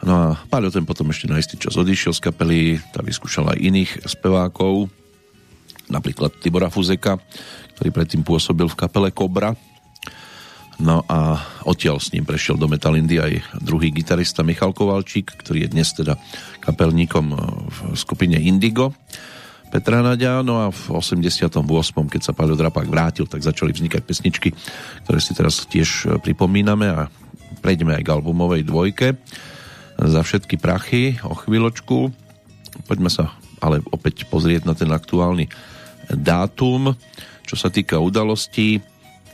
No 0.00 0.16
a 0.16 0.26
Páľo 0.48 0.72
ten 0.72 0.88
potom 0.88 1.12
ešte 1.12 1.28
na 1.28 1.36
istý 1.36 1.60
čas 1.60 1.76
odišiel 1.76 2.16
z 2.16 2.24
kapely, 2.24 2.80
tá 2.96 3.04
vyskúšala 3.04 3.52
aj 3.52 3.60
iných 3.60 3.92
spevákov, 4.08 4.88
napríklad 5.92 6.40
Tibora 6.40 6.72
Fuzeka, 6.72 7.20
ktorý 7.76 7.92
predtým 7.92 8.24
pôsobil 8.24 8.64
v 8.64 8.78
kapele 8.78 9.12
Kobra 9.12 9.52
No 10.78 11.02
a 11.10 11.42
odtiaľ 11.66 11.98
s 11.98 12.14
ním 12.14 12.22
prešiel 12.22 12.54
do 12.54 12.70
Metalindy 12.70 13.18
aj 13.18 13.58
druhý 13.58 13.90
gitarista 13.90 14.46
Michal 14.46 14.70
Kovalčík, 14.70 15.34
ktorý 15.42 15.66
je 15.66 15.72
dnes 15.74 15.90
teda 15.90 16.14
kapelníkom 16.62 17.34
v 17.66 17.78
skupine 17.98 18.38
Indigo 18.38 18.94
Petra 19.74 20.06
Nadia. 20.06 20.38
No 20.46 20.62
a 20.62 20.70
v 20.70 20.82
88. 20.94 21.66
keď 22.06 22.22
sa 22.22 22.30
Paľo 22.30 22.54
Drapák 22.54 22.86
vrátil, 22.86 23.26
tak 23.26 23.42
začali 23.42 23.74
vznikať 23.74 24.06
pesničky, 24.06 24.54
ktoré 25.02 25.18
si 25.18 25.34
teraz 25.34 25.66
tiež 25.66 26.22
pripomíname 26.22 26.86
a 26.86 27.10
prejdeme 27.58 27.98
aj 27.98 28.02
k 28.06 28.12
albumovej 28.14 28.62
dvojke 28.62 29.18
za 29.98 30.20
všetky 30.22 30.62
prachy 30.62 31.18
o 31.26 31.34
chvíľočku. 31.34 32.14
Poďme 32.86 33.10
sa 33.10 33.34
ale 33.58 33.82
opäť 33.90 34.30
pozrieť 34.30 34.62
na 34.62 34.78
ten 34.78 34.94
aktuálny 34.94 35.50
dátum. 36.14 36.94
Čo 37.42 37.58
sa 37.58 37.66
týka 37.66 37.98
udalostí, 37.98 38.78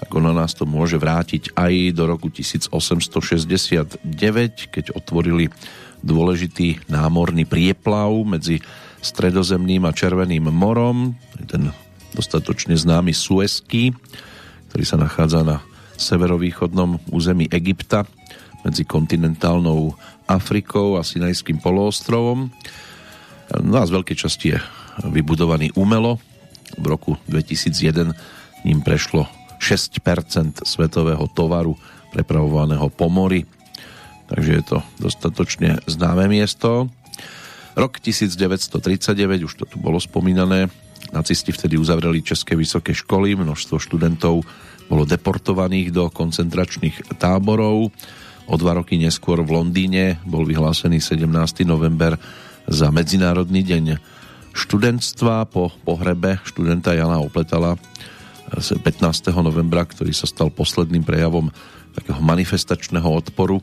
tak 0.04 0.20
ono 0.20 0.36
nás 0.36 0.52
to 0.52 0.68
môže 0.68 1.00
vrátiť 1.00 1.56
aj 1.56 1.96
do 1.96 2.04
roku 2.04 2.28
1869, 2.28 4.04
keď 4.68 4.92
otvorili 4.92 5.48
dôležitý 6.04 6.84
námorný 6.92 7.48
prieplav 7.48 8.12
medzi 8.28 8.60
Stredozemným 9.00 9.88
a 9.88 9.96
Červeným 9.96 10.52
morom, 10.52 11.16
ten 11.48 11.72
dostatočne 12.12 12.76
známy 12.76 13.16
Suezký, 13.16 13.96
ktorý 14.68 14.84
sa 14.84 15.00
nachádza 15.00 15.40
na 15.40 15.64
severovýchodnom 15.96 17.00
území 17.08 17.48
Egypta 17.48 18.04
medzi 18.60 18.84
kontinentálnou 18.84 19.96
Afrikou 20.28 21.00
a 21.00 21.02
Sinajským 21.04 21.64
poloostrovom. 21.64 22.52
No 23.56 23.76
a 23.80 23.88
z 23.88 23.92
veľkej 23.96 24.16
časti 24.20 24.52
je 24.52 24.60
vybudovaný 25.00 25.72
umelo. 25.80 26.20
V 26.76 26.92
roku 26.92 27.16
2001 27.24 28.12
ním 28.68 28.84
prešlo 28.84 29.43
6% 29.64 30.68
svetového 30.68 31.24
tovaru 31.32 31.72
prepravovaného 32.12 32.92
po 32.92 33.08
mori. 33.08 33.48
Takže 34.28 34.50
je 34.60 34.64
to 34.68 34.78
dostatočne 35.00 35.80
známe 35.88 36.28
miesto. 36.28 36.92
Rok 37.72 37.96
1939, 37.98 39.48
už 39.48 39.54
to 39.56 39.64
tu 39.64 39.80
bolo 39.80 39.96
spomínané, 39.96 40.68
nacisti 41.16 41.50
vtedy 41.50 41.80
uzavreli 41.80 42.20
České 42.20 42.54
vysoké 42.54 42.92
školy, 42.92 43.34
množstvo 43.34 43.80
študentov 43.80 44.44
bolo 44.86 45.08
deportovaných 45.08 45.90
do 45.90 46.12
koncentračných 46.12 47.16
táborov. 47.16 47.88
O 48.44 48.54
dva 48.60 48.76
roky 48.76 49.00
neskôr 49.00 49.40
v 49.40 49.56
Londýne 49.56 50.20
bol 50.28 50.44
vyhlásený 50.44 51.00
17. 51.00 51.64
november 51.64 52.20
za 52.68 52.92
Medzinárodný 52.92 53.64
deň 53.64 53.84
študentstva 54.54 55.48
po 55.48 55.72
pohrebe 55.82 56.38
študenta 56.44 56.92
Jana 56.92 57.18
Opletala 57.18 57.80
15. 58.60 59.34
novembra, 59.42 59.82
ktorý 59.82 60.14
sa 60.14 60.30
stal 60.30 60.50
posledným 60.50 61.02
prejavom 61.02 61.50
takého 61.94 62.18
manifestačného 62.22 63.06
odporu 63.06 63.58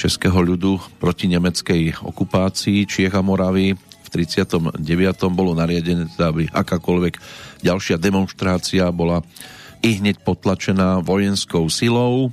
českého 0.00 0.40
ľudu 0.40 0.80
proti 0.96 1.28
nemeckej 1.28 2.00
okupácii 2.00 2.88
Čiech 2.88 3.12
a 3.12 3.20
Moravy. 3.20 3.76
V 3.76 4.08
39. 4.08 4.80
bolo 5.28 5.52
nariadené, 5.52 6.08
teda, 6.16 6.32
aby 6.32 6.48
akákoľvek 6.48 7.14
ďalšia 7.60 8.00
demonstrácia 8.00 8.88
bola 8.88 9.20
i 9.84 10.00
hneď 10.00 10.24
potlačená 10.24 11.04
vojenskou 11.04 11.68
silou. 11.68 12.32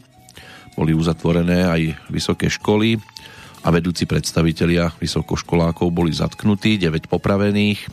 Boli 0.80 0.96
uzatvorené 0.96 1.68
aj 1.68 1.82
vysoké 2.08 2.48
školy 2.48 3.00
a 3.64 3.72
vedúci 3.72 4.08
predstavitelia 4.08 4.96
vysokoškolákov 4.96 5.92
boli 5.92 6.16
zatknutí, 6.16 6.80
9 6.80 7.12
popravených 7.12 7.84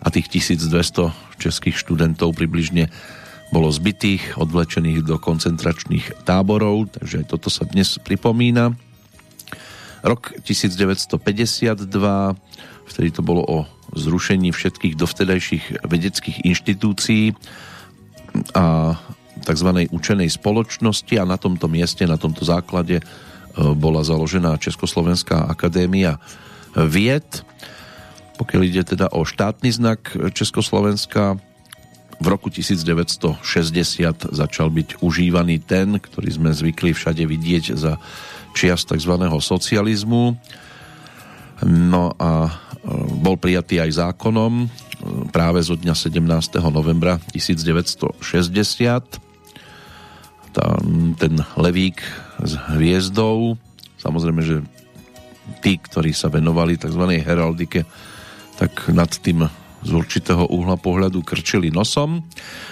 a 0.00 0.08
tých 0.08 0.30
1200 0.30 1.40
českých 1.40 1.76
študentov 1.82 2.32
približne 2.38 2.88
bolo 3.50 3.66
zbytých, 3.70 4.38
odvlečených 4.38 5.02
do 5.02 5.18
koncentračných 5.18 6.22
táborov, 6.22 6.94
takže 6.94 7.22
aj 7.22 7.26
toto 7.26 7.50
sa 7.50 7.66
dnes 7.66 7.98
pripomína. 7.98 8.78
Rok 10.06 10.38
1952, 10.46 11.90
vtedy 12.88 13.08
to 13.10 13.22
bolo 13.26 13.42
o 13.44 13.58
zrušení 13.92 14.54
všetkých 14.54 14.94
dovtedajších 14.94 15.82
vedeckých 15.82 16.46
inštitúcií 16.46 17.34
a 18.54 18.94
tzv. 19.42 19.70
učenej 19.90 20.30
spoločnosti 20.30 21.14
a 21.18 21.26
na 21.26 21.34
tomto 21.34 21.66
mieste, 21.66 22.06
na 22.06 22.16
tomto 22.20 22.46
základe 22.46 23.02
e, 23.02 23.04
bola 23.74 24.06
založená 24.06 24.62
Československá 24.62 25.50
akadémia 25.50 26.22
vied. 26.78 27.42
Pokiaľ 28.38 28.62
ide 28.62 28.82
teda 28.86 29.10
o 29.10 29.26
štátny 29.26 29.68
znak 29.74 30.14
Československa, 30.32 31.36
v 32.20 32.26
roku 32.28 32.52
1960 32.52 33.40
začal 34.36 34.68
byť 34.68 35.00
užívaný 35.00 35.64
ten, 35.64 35.96
ktorý 35.96 36.28
sme 36.28 36.50
zvykli 36.52 36.92
všade 36.92 37.24
vidieť 37.24 37.64
za 37.80 37.96
čias 38.52 38.84
tzv. 38.84 39.16
socializmu. 39.40 40.36
No 41.64 42.04
a 42.20 42.30
e, 42.44 42.50
bol 43.20 43.40
prijatý 43.40 43.80
aj 43.80 44.04
zákonom 44.04 44.52
e, 44.64 44.66
práve 45.32 45.64
zo 45.64 45.80
dňa 45.80 45.96
17. 45.96 46.60
novembra 46.68 47.16
1960. 47.32 48.20
Tam 50.50 51.16
ten 51.16 51.34
levík 51.56 52.04
s 52.42 52.52
hviezdou, 52.76 53.56
samozrejme, 53.96 54.42
že 54.44 54.56
tí, 55.64 55.80
ktorí 55.80 56.12
sa 56.12 56.28
venovali 56.28 56.76
tzv. 56.76 57.16
heraldike, 57.20 57.88
tak 58.60 58.92
nad 58.92 59.08
tým 59.08 59.48
z 59.80 59.90
určitého 59.96 60.44
uhla 60.52 60.76
pohľadu 60.76 61.24
krčili 61.24 61.72
nosom. 61.72 62.20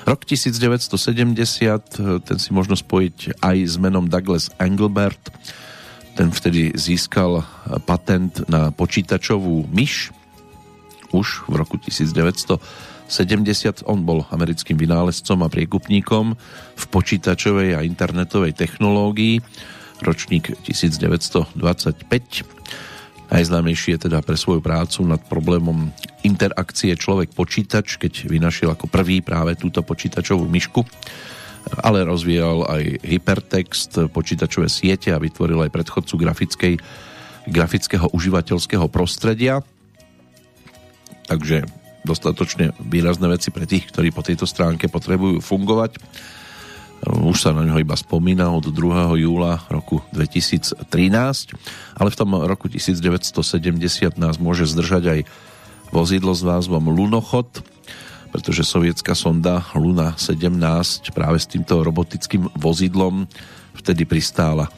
Rok 0.04 0.28
1970, 0.28 2.24
ten 2.24 2.36
si 2.36 2.50
možno 2.52 2.76
spojiť 2.76 3.40
aj 3.40 3.56
s 3.64 3.74
menom 3.80 4.08
Douglas 4.08 4.52
Engelbert, 4.60 5.32
ten 6.18 6.34
vtedy 6.34 6.74
získal 6.74 7.46
patent 7.86 8.42
na 8.50 8.74
počítačovú 8.74 9.70
myš. 9.70 10.10
Už 11.14 11.48
v 11.48 11.54
roku 11.56 11.80
1970 11.80 12.60
on 13.86 14.02
bol 14.04 14.26
americkým 14.28 14.76
vynálezcom 14.76 15.40
a 15.46 15.48
priekupníkom 15.48 16.36
v 16.76 16.84
počítačovej 16.92 17.78
a 17.78 17.86
internetovej 17.86 18.52
technológii 18.52 19.40
ročník 20.02 20.52
1925 20.66 22.57
Najznámejší 23.28 23.96
je 23.96 24.08
teda 24.08 24.24
pre 24.24 24.40
svoju 24.40 24.64
prácu 24.64 25.04
nad 25.04 25.20
problémom 25.20 25.92
interakcie 26.24 26.96
človek-počítač, 26.96 28.00
keď 28.00 28.24
vynašiel 28.24 28.72
ako 28.72 28.88
prvý 28.88 29.20
práve 29.20 29.52
túto 29.52 29.84
počítačovú 29.84 30.48
myšku, 30.48 30.80
ale 31.84 32.08
rozvíjal 32.08 32.64
aj 32.64 33.04
hypertext, 33.04 34.08
počítačové 34.16 34.72
siete 34.72 35.12
a 35.12 35.20
vytvoril 35.20 35.60
aj 35.68 35.74
predchodcu 35.76 36.14
grafickej, 36.16 36.74
grafického 37.44 38.08
užívateľského 38.16 38.88
prostredia. 38.88 39.60
Takže 41.28 41.68
dostatočne 42.08 42.72
výrazné 42.80 43.28
veci 43.28 43.52
pre 43.52 43.68
tých, 43.68 43.92
ktorí 43.92 44.08
po 44.08 44.24
tejto 44.24 44.48
stránke 44.48 44.88
potrebujú 44.88 45.44
fungovať 45.44 46.00
už 47.06 47.38
sa 47.38 47.54
na 47.54 47.62
ňo 47.62 47.78
iba 47.78 47.94
spomína 47.94 48.50
od 48.50 48.74
2. 48.74 49.22
júla 49.22 49.62
roku 49.70 50.02
2013, 50.10 50.82
ale 51.94 52.08
v 52.10 52.16
tom 52.18 52.30
roku 52.34 52.66
1970 52.66 54.18
nás 54.18 54.36
môže 54.42 54.66
zdržať 54.66 55.04
aj 55.06 55.20
vozidlo 55.94 56.34
s 56.34 56.42
názvom 56.42 56.90
Lunochod, 56.90 57.62
pretože 58.34 58.66
sovietská 58.66 59.14
sonda 59.14 59.64
Luna 59.72 60.18
17 60.18 61.14
práve 61.16 61.38
s 61.40 61.46
týmto 61.48 61.80
robotickým 61.80 62.50
vozidlom 62.58 63.24
vtedy 63.78 64.04
pristála 64.04 64.68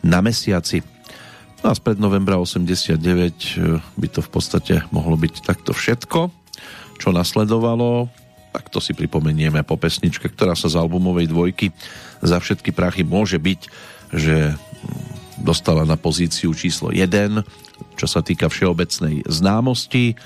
na 0.00 0.24
mesiaci. 0.24 0.80
No 1.60 1.70
a 1.70 1.74
spred 1.76 2.00
novembra 2.00 2.40
89 2.40 2.96
by 4.00 4.08
to 4.08 4.20
v 4.24 4.30
podstate 4.32 4.74
mohlo 4.88 5.14
byť 5.14 5.44
takto 5.44 5.76
všetko. 5.76 6.32
čo 7.00 7.16
nasledovalo, 7.16 8.08
tak 8.50 8.68
to 8.68 8.82
si 8.82 8.92
pripomenieme 8.94 9.62
po 9.62 9.78
pesničke, 9.78 10.26
ktorá 10.30 10.58
sa 10.58 10.66
z 10.66 10.78
albumovej 10.78 11.30
dvojky 11.30 11.70
za 12.20 12.36
všetky 12.36 12.74
prachy 12.76 13.02
môže 13.06 13.40
byť, 13.40 13.60
že 14.12 14.52
dostala 15.40 15.88
na 15.88 15.96
pozíciu 15.96 16.52
číslo 16.52 16.92
1, 16.92 17.08
čo 17.96 18.06
sa 18.06 18.20
týka 18.20 18.52
všeobecnej 18.52 19.24
známosti. 19.24 20.18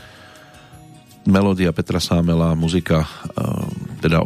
Melódia 1.25 1.73
Petra 1.73 2.03
Sámela, 2.03 2.53
muzika 2.53 3.09
teda 4.05 4.21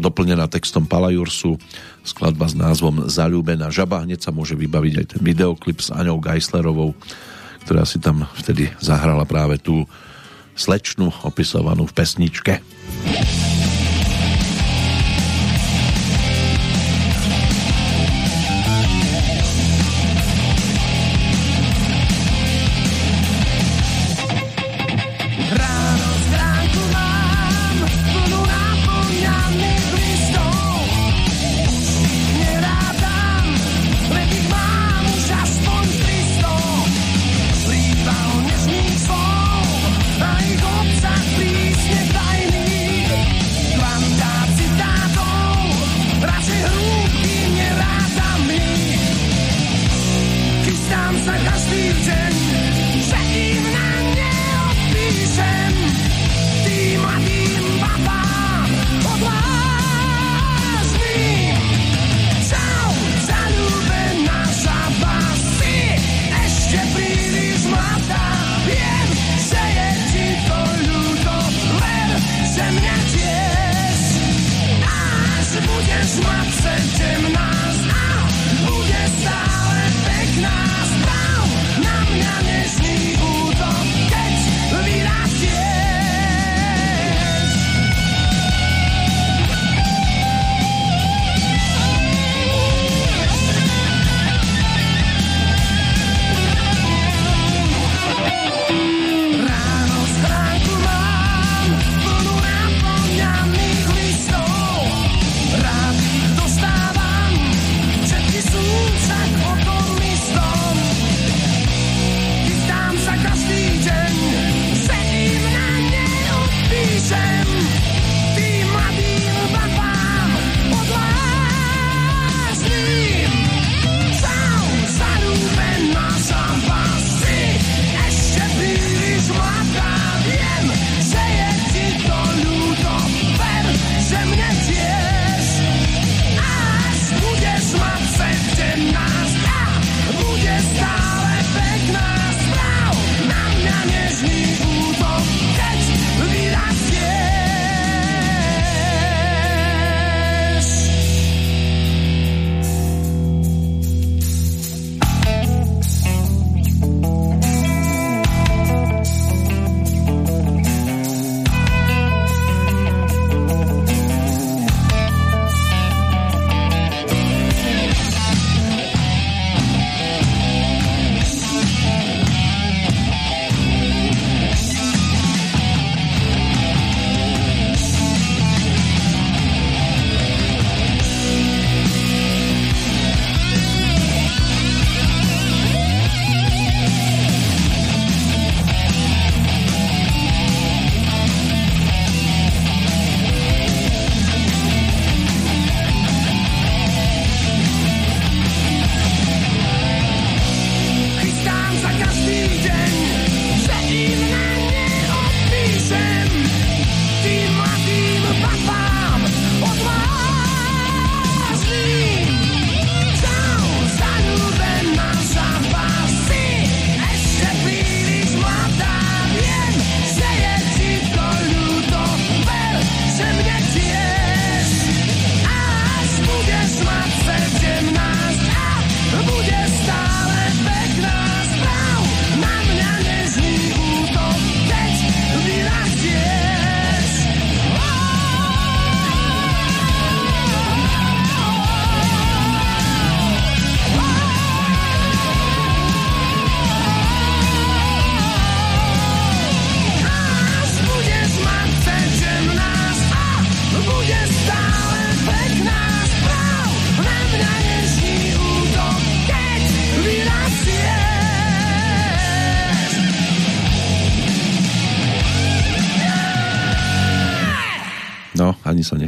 doplnená 0.00 0.48
textom 0.48 0.88
Palajursu, 0.88 1.60
skladba 2.00 2.48
s 2.48 2.56
názvom 2.56 3.10
Zalúbená 3.12 3.68
žaba. 3.68 4.00
Hneď 4.06 4.24
sa 4.24 4.32
môže 4.32 4.56
vybaviť 4.56 4.94
aj 5.00 5.06
ten 5.16 5.20
videoklip 5.20 5.84
s 5.84 5.92
Aňou 5.92 6.16
Geislerovou, 6.24 6.96
ktorá 7.68 7.84
si 7.84 8.00
tam 8.00 8.24
vtedy 8.40 8.72
zahrala 8.80 9.28
práve 9.28 9.60
tú 9.60 9.84
slečnu 10.54 11.10
opisovanú 11.26 11.86
v 11.86 11.92
pesničke. 11.92 12.52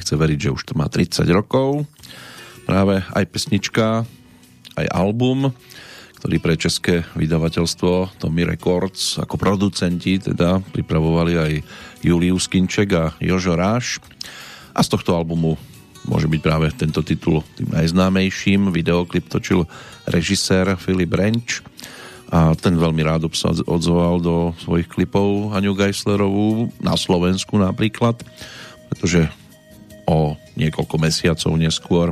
Nechce 0.06 0.22
veriť, 0.22 0.38
že 0.38 0.54
už 0.54 0.62
to 0.70 0.78
má 0.78 0.86
30 0.86 1.26
rokov. 1.34 1.82
Práve 2.62 3.02
aj 3.10 3.26
pesnička, 3.26 4.06
aj 4.78 4.86
album, 4.94 5.50
ktorí 6.22 6.38
pre 6.38 6.54
české 6.54 7.02
vydavateľstvo 7.18 8.14
Tommy 8.22 8.46
Records 8.46 9.18
ako 9.18 9.34
producenti 9.34 10.22
teda 10.22 10.62
pripravovali 10.62 11.32
aj 11.34 11.52
Julius 12.06 12.46
Kinček 12.46 12.94
a 12.94 13.18
Jožo 13.18 13.58
Ráš. 13.58 13.98
A 14.78 14.86
z 14.86 14.94
tohto 14.94 15.18
albumu 15.18 15.58
môže 16.06 16.30
byť 16.30 16.38
práve 16.38 16.70
tento 16.78 17.02
titul 17.02 17.42
tým 17.58 17.74
najznámejším. 17.74 18.70
Videoklip 18.70 19.26
točil 19.26 19.66
režisér 20.06 20.78
Filip 20.78 21.10
Renč 21.18 21.66
a 22.30 22.54
ten 22.54 22.78
veľmi 22.78 23.02
rád 23.02 23.26
sa 23.34 23.50
odzval 23.50 24.22
do 24.22 24.54
svojich 24.62 24.86
klipov 24.86 25.50
Aniu 25.50 25.74
Geislerovú 25.74 26.70
na 26.78 26.94
Slovensku 26.94 27.58
napríklad, 27.58 28.22
pretože 28.86 29.26
o 30.06 30.38
niekoľko 30.54 30.96
mesiacov 31.02 31.52
neskôr 31.58 32.06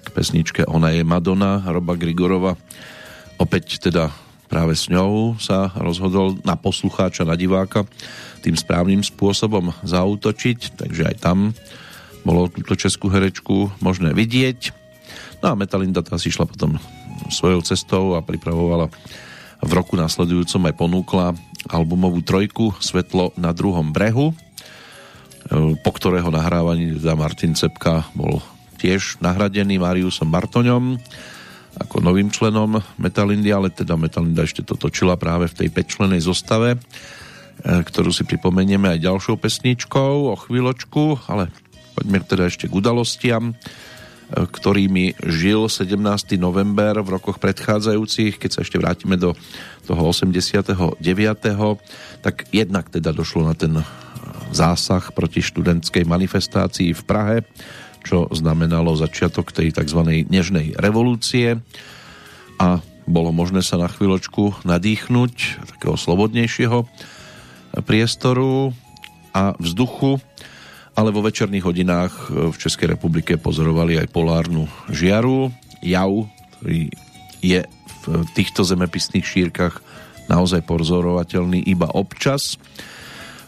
k 0.00 0.08
pesničke 0.12 0.64
Ona 0.68 0.96
je 0.96 1.02
Madonna 1.04 1.60
Roba 1.66 1.96
Grigorova 1.96 2.56
opäť 3.40 3.80
teda 3.80 4.12
práve 4.52 4.76
s 4.76 4.92
ňou 4.92 5.40
sa 5.40 5.72
rozhodol 5.78 6.36
na 6.44 6.58
poslucháča, 6.58 7.24
na 7.24 7.38
diváka 7.38 7.88
tým 8.44 8.58
správnym 8.58 9.00
spôsobom 9.00 9.72
zautočiť, 9.80 10.76
takže 10.76 11.02
aj 11.08 11.16
tam 11.22 11.56
bolo 12.20 12.52
túto 12.52 12.76
českú 12.76 13.08
herečku 13.08 13.72
možné 13.80 14.12
vidieť. 14.12 14.76
No 15.40 15.56
a 15.56 15.58
Metalinda 15.58 16.04
tá 16.04 16.20
si 16.20 16.28
šla 16.28 16.44
potom 16.44 16.76
svojou 17.32 17.64
cestou 17.64 18.12
a 18.12 18.20
pripravovala 18.20 18.92
v 19.60 19.70
roku 19.72 19.96
následujúcom 19.96 20.68
aj 20.68 20.74
ponúkla 20.76 21.26
albumovú 21.68 22.20
trojku 22.24 22.76
Svetlo 22.80 23.32
na 23.36 23.52
druhom 23.52 23.92
brehu, 23.92 24.32
po 25.82 25.90
ktorého 25.90 26.30
nahrávaní 26.30 26.94
teda 26.94 27.18
Martin 27.18 27.58
Cepka 27.58 28.06
bol 28.14 28.38
tiež 28.78 29.18
nahradený 29.18 29.82
Mariusom 29.82 30.30
Martoňom 30.30 30.96
ako 31.78 32.02
novým 32.02 32.32
členom 32.32 32.82
Metalindy, 32.98 33.54
ale 33.54 33.70
teda 33.70 33.94
Metalinda 33.94 34.42
ešte 34.42 34.66
to 34.66 34.74
točila 34.74 35.14
práve 35.14 35.46
v 35.46 35.64
tej 35.64 35.68
5-členej 35.70 36.20
zostave, 36.22 36.74
e, 36.74 36.78
ktorú 37.62 38.10
si 38.10 38.26
pripomenieme 38.26 38.90
aj 38.90 39.06
ďalšou 39.06 39.38
pesničkou 39.38 40.30
o 40.30 40.34
chvíľočku, 40.34 41.30
ale 41.30 41.52
poďme 41.94 42.26
teda 42.26 42.50
ešte 42.50 42.66
k 42.66 42.74
udalostiam, 42.74 43.54
e, 43.54 43.54
ktorými 44.34 45.22
žil 45.22 45.70
17. 45.70 46.34
november 46.42 47.06
v 47.06 47.14
rokoch 47.14 47.38
predchádzajúcich, 47.38 48.42
keď 48.42 48.50
sa 48.50 48.60
ešte 48.66 48.80
vrátime 48.80 49.14
do 49.14 49.38
toho 49.86 50.02
89. 50.10 50.98
tak 52.18 52.50
jednak 52.50 52.90
teda 52.90 53.14
došlo 53.14 53.46
na 53.46 53.54
ten 53.54 53.78
zásah 54.50 55.14
proti 55.14 55.42
študentskej 55.42 56.06
manifestácii 56.06 56.94
v 56.94 57.02
Prahe, 57.06 57.36
čo 58.06 58.26
znamenalo 58.32 58.96
začiatok 58.96 59.52
tej 59.52 59.76
tzv. 59.76 60.26
nežnej 60.26 60.74
revolúcie 60.78 61.60
a 62.60 62.80
bolo 63.10 63.34
možné 63.34 63.64
sa 63.64 63.80
na 63.80 63.90
chvíľočku 63.90 64.62
nadýchnuť 64.62 65.34
takého 65.76 65.96
slobodnejšieho 65.98 66.86
priestoru 67.82 68.70
a 69.34 69.54
vzduchu, 69.58 70.18
ale 70.94 71.14
vo 71.14 71.22
večerných 71.22 71.66
hodinách 71.66 72.12
v 72.30 72.56
Českej 72.58 72.94
republike 72.98 73.38
pozorovali 73.38 73.98
aj 73.98 74.12
polárnu 74.14 74.66
žiaru, 74.90 75.54
jav, 75.82 76.10
ktorý 76.58 76.90
je 77.40 77.60
v 78.00 78.04
týchto 78.36 78.66
zemepisných 78.66 79.24
šírkach 79.24 79.80
naozaj 80.30 80.62
pozorovateľný 80.66 81.66
iba 81.66 81.90
občas. 81.90 82.60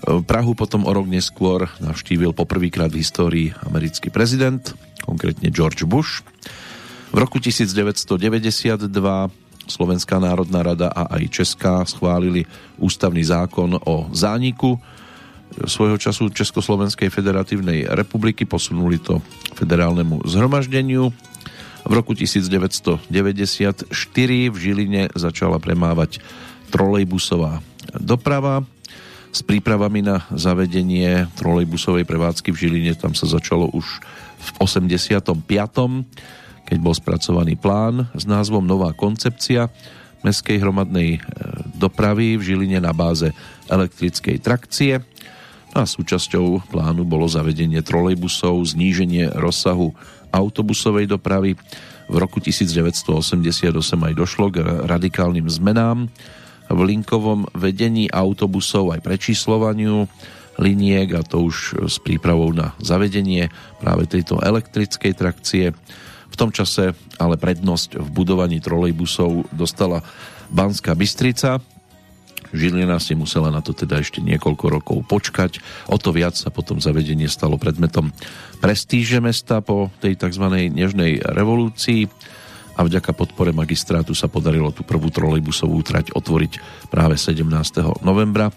Prahu 0.02 0.52
potom 0.58 0.82
o 0.82 0.90
rok 0.90 1.06
neskôr 1.06 1.70
navštívil 1.78 2.34
poprvýkrát 2.34 2.90
v 2.90 3.00
histórii 3.00 3.46
americký 3.62 4.10
prezident, 4.10 4.74
konkrétne 5.06 5.46
George 5.54 5.86
Bush. 5.86 6.26
V 7.14 7.18
roku 7.22 7.38
1992 7.38 8.90
Slovenská 9.62 10.18
národná 10.18 10.66
rada 10.66 10.90
a 10.90 11.06
aj 11.14 11.22
Česká 11.30 11.86
schválili 11.86 12.50
ústavný 12.82 13.22
zákon 13.22 13.78
o 13.78 14.10
zániku 14.10 14.74
svojho 15.68 16.00
času 16.00 16.32
Československej 16.32 17.12
federatívnej 17.12 17.86
republiky, 17.92 18.42
posunuli 18.42 18.98
to 18.98 19.22
federálnemu 19.54 20.24
zhromaždeniu. 20.26 21.12
V 21.82 21.92
roku 21.92 22.14
1994 22.14 23.06
v 24.50 24.56
Žiline 24.56 25.02
začala 25.14 25.62
premávať 25.62 26.18
trolejbusová 26.72 27.60
doprava 28.00 28.64
s 29.32 29.40
prípravami 29.40 30.04
na 30.04 30.28
zavedenie 30.36 31.24
trolejbusovej 31.40 32.04
prevádzky 32.04 32.52
v 32.52 32.60
Žiline. 32.68 32.92
Tam 33.00 33.16
sa 33.16 33.24
začalo 33.24 33.72
už 33.72 34.04
v 34.36 34.48
85. 34.60 35.32
keď 36.68 36.76
bol 36.76 36.92
spracovaný 36.92 37.56
plán 37.56 38.12
s 38.12 38.28
názvom 38.28 38.60
Nová 38.60 38.92
koncepcia 38.92 39.72
mestskej 40.22 40.60
hromadnej 40.60 41.18
e, 41.18 41.20
dopravy 41.74 42.38
v 42.38 42.44
Žiline 42.44 42.78
na 42.78 42.92
báze 42.94 43.32
elektrickej 43.66 44.38
trakcie. 44.38 45.00
No 45.72 45.82
a 45.82 45.86
súčasťou 45.88 46.68
plánu 46.68 47.02
bolo 47.02 47.24
zavedenie 47.24 47.80
trolejbusov, 47.80 48.60
zníženie 48.76 49.32
rozsahu 49.32 49.90
autobusovej 50.28 51.08
dopravy. 51.08 51.56
V 52.06 52.16
roku 52.20 52.38
1988 52.38 53.72
aj 53.96 54.12
došlo 54.12 54.52
k 54.52 54.60
radikálnym 54.84 55.48
zmenám 55.48 56.12
v 56.72 56.80
linkovom 56.96 57.52
vedení 57.52 58.08
autobusov 58.08 58.96
aj 58.96 59.04
prečíslovaniu 59.04 60.08
liniek 60.60 61.08
a 61.16 61.22
to 61.24 61.48
už 61.48 61.88
s 61.88 61.96
prípravou 62.00 62.52
na 62.52 62.76
zavedenie 62.80 63.48
práve 63.80 64.08
tejto 64.08 64.40
elektrickej 64.40 65.12
trakcie. 65.16 65.72
V 66.32 66.36
tom 66.36 66.52
čase 66.52 66.96
ale 67.20 67.36
prednosť 67.36 68.00
v 68.00 68.08
budovaní 68.08 68.60
trolejbusov 68.60 69.52
dostala 69.52 70.00
Banská 70.52 70.96
Bystrica. 70.96 71.60
Žilina 72.52 73.00
si 73.00 73.16
musela 73.16 73.48
na 73.48 73.64
to 73.64 73.72
teda 73.72 74.04
ešte 74.04 74.20
niekoľko 74.20 74.66
rokov 74.68 74.98
počkať. 75.08 75.64
O 75.88 75.96
to 75.96 76.12
viac 76.12 76.36
sa 76.36 76.52
potom 76.52 76.84
zavedenie 76.84 77.24
stalo 77.28 77.56
predmetom 77.56 78.12
prestíže 78.60 79.24
mesta 79.24 79.64
po 79.64 79.88
tej 80.04 80.20
tzv. 80.20 80.68
nežnej 80.68 81.24
revolúcii 81.24 82.12
a 82.72 82.80
vďaka 82.80 83.12
podpore 83.12 83.52
magistrátu 83.52 84.16
sa 84.16 84.32
podarilo 84.32 84.72
tú 84.72 84.80
prvú 84.84 85.12
trolejbusovú 85.12 85.76
trať 85.84 86.16
otvoriť 86.16 86.52
práve 86.88 87.20
17. 87.20 87.44
novembra. 88.00 88.48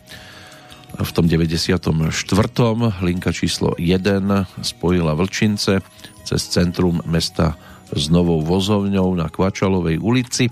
V 0.95 1.11
tom 1.11 1.27
94. 1.27 1.83
linka 3.03 3.31
číslo 3.35 3.75
1 3.75 4.63
spojila 4.63 5.11
Vlčince 5.11 5.83
cez 6.23 6.41
centrum 6.47 7.03
mesta 7.03 7.59
s 7.91 8.07
novou 8.07 8.39
vozovňou 8.41 9.13
na 9.19 9.27
Kvačalovej 9.27 9.99
ulici. 9.99 10.47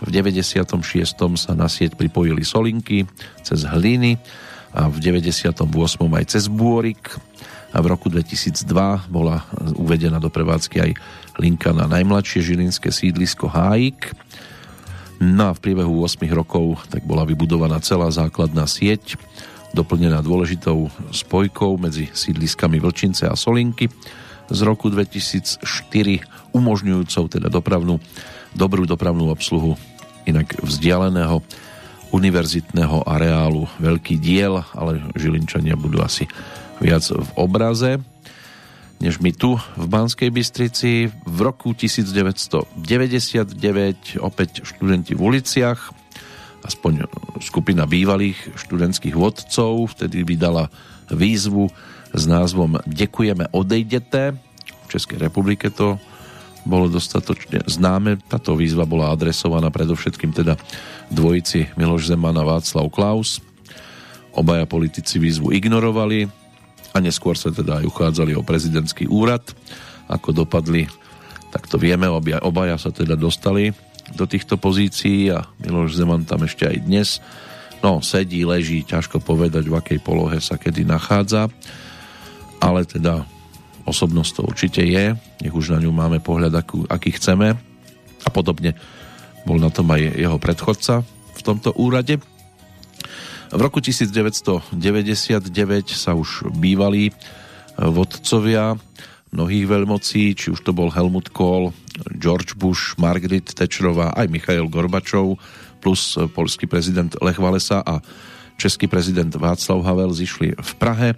V 0.00 0.08
96. 0.08 0.74
sa 1.36 1.52
na 1.52 1.68
sieť 1.68 1.94
pripojili 1.94 2.42
Solinky 2.42 3.04
cez 3.44 3.62
Hliny 3.68 4.16
a 4.74 4.88
v 4.90 4.96
98. 4.98 5.62
aj 6.00 6.24
cez 6.26 6.44
Bôrik 6.50 7.14
a 7.74 7.78
v 7.82 7.86
roku 7.90 8.06
2002 8.06 8.70
bola 9.10 9.42
uvedená 9.74 10.22
do 10.22 10.30
prevádzky 10.30 10.76
aj 10.78 10.90
linka 11.38 11.74
na 11.74 11.90
najmladšie 11.90 12.42
žilinské 12.42 12.94
sídlisko 12.94 13.50
Hájik. 13.50 14.14
No 15.22 15.50
a 15.50 15.52
v 15.54 15.62
priebehu 15.62 16.02
8 16.02 16.20
rokov 16.34 16.84
tak 16.90 17.06
bola 17.06 17.24
vybudovaná 17.24 17.78
celá 17.80 18.10
základná 18.10 18.66
sieť, 18.66 19.16
doplnená 19.74 20.22
dôležitou 20.22 20.90
spojkou 21.10 21.78
medzi 21.78 22.10
sídliskami 22.10 22.78
Vlčince 22.78 23.26
a 23.26 23.34
Solinky. 23.34 23.90
Z 24.50 24.60
roku 24.62 24.92
2004, 24.92 25.64
umožňujúcou 26.52 27.24
teda 27.32 27.48
dopravnú, 27.48 27.96
dobrú 28.52 28.84
dopravnú 28.84 29.32
obsluhu 29.32 29.74
inak 30.28 30.60
vzdialeného 30.60 31.40
univerzitného 32.12 33.08
areálu. 33.08 33.66
Veľký 33.82 34.20
diel, 34.20 34.62
ale 34.76 35.02
Žilinčania 35.18 35.74
budú 35.74 35.98
asi 36.04 36.28
viac 36.78 37.02
v 37.10 37.28
obraze 37.34 37.98
než 39.04 39.20
my 39.20 39.36
tu 39.36 39.60
v 39.76 39.84
Banskej 39.84 40.32
Bystrici. 40.32 41.12
V 41.28 41.38
roku 41.44 41.76
1999 41.76 42.80
opäť 44.24 44.64
študenti 44.64 45.12
v 45.12 45.20
uliciach, 45.20 45.92
aspoň 46.64 47.04
skupina 47.44 47.84
bývalých 47.84 48.56
študentských 48.56 49.12
vodcov, 49.12 49.92
vtedy 49.92 50.24
vydala 50.24 50.72
výzvu 51.12 51.68
s 52.16 52.24
názvom 52.24 52.80
Dekujeme, 52.88 53.52
odejdete. 53.52 54.40
V 54.88 54.88
Českej 54.88 55.20
republike 55.20 55.68
to 55.68 56.00
bolo 56.64 56.88
dostatočne 56.88 57.60
známe. 57.68 58.24
Táto 58.24 58.56
výzva 58.56 58.88
bola 58.88 59.12
adresovaná 59.12 59.68
predovšetkým 59.68 60.32
teda 60.32 60.56
dvojici 61.12 61.76
Miloš 61.76 62.08
Zeman 62.08 62.40
a 62.40 62.44
Václav 62.48 62.88
Klaus. 62.88 63.44
Obaja 64.32 64.64
politici 64.64 65.20
výzvu 65.20 65.52
ignorovali, 65.52 66.43
a 66.94 67.02
neskôr 67.02 67.34
sa 67.34 67.50
teda 67.50 67.82
aj 67.82 67.90
uchádzali 67.90 68.38
o 68.38 68.46
prezidentský 68.46 69.10
úrad. 69.10 69.42
Ako 70.06 70.30
dopadli, 70.30 70.86
tak 71.50 71.66
to 71.66 71.74
vieme, 71.74 72.06
obaja, 72.06 72.38
obaja 72.46 72.78
sa 72.78 72.94
teda 72.94 73.18
dostali 73.18 73.74
do 74.14 74.24
týchto 74.30 74.54
pozícií 74.54 75.34
a 75.34 75.42
Miloš 75.58 75.98
Zeman 75.98 76.22
tam 76.22 76.46
ešte 76.46 76.70
aj 76.70 76.76
dnes. 76.86 77.08
No, 77.82 77.98
sedí, 78.00 78.46
leží, 78.46 78.86
ťažko 78.86 79.20
povedať, 79.20 79.66
v 79.66 79.76
akej 79.76 79.98
polohe 80.00 80.38
sa 80.38 80.56
kedy 80.56 80.86
nachádza, 80.86 81.50
ale 82.62 82.86
teda 82.88 83.26
osobnosť 83.84 84.30
to 84.32 84.42
určite 84.44 84.82
je, 84.84 85.12
nech 85.44 85.54
už 85.54 85.76
na 85.76 85.82
ňu 85.84 85.92
máme 85.92 86.22
pohľad, 86.22 86.52
akú, 86.56 86.88
aký 86.88 87.12
chceme. 87.12 87.52
A 88.24 88.28
podobne 88.32 88.72
bol 89.44 89.60
na 89.60 89.68
tom 89.68 89.92
aj 89.92 90.00
jeho 90.16 90.40
predchodca 90.40 91.04
v 91.36 91.40
tomto 91.44 91.76
úrade. 91.76 92.16
V 93.54 93.62
roku 93.62 93.78
1999 93.78 94.74
sa 95.94 96.18
už 96.18 96.50
bývalí 96.58 97.14
vodcovia 97.78 98.74
mnohých 99.30 99.70
veľmocí, 99.70 100.34
či 100.34 100.50
už 100.50 100.66
to 100.66 100.74
bol 100.74 100.90
Helmut 100.90 101.30
Kohl, 101.30 101.70
George 102.18 102.58
Bush, 102.58 102.98
Margaret 102.98 103.54
Thatcherová, 103.54 104.10
aj 104.18 104.26
Michail 104.26 104.66
Gorbačov, 104.66 105.38
plus 105.78 106.18
polský 106.34 106.66
prezident 106.66 107.14
Lech 107.22 107.38
Walesa 107.38 107.78
a 107.78 108.02
český 108.58 108.90
prezident 108.90 109.30
Václav 109.30 109.86
Havel 109.86 110.10
zišli 110.10 110.58
v 110.58 110.72
Prahe, 110.74 111.14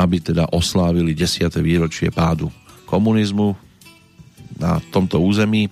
aby 0.00 0.16
teda 0.24 0.48
oslávili 0.56 1.12
10. 1.12 1.44
výročie 1.60 2.08
pádu 2.08 2.48
komunizmu 2.88 3.52
na 4.56 4.80
tomto 4.88 5.20
území. 5.20 5.68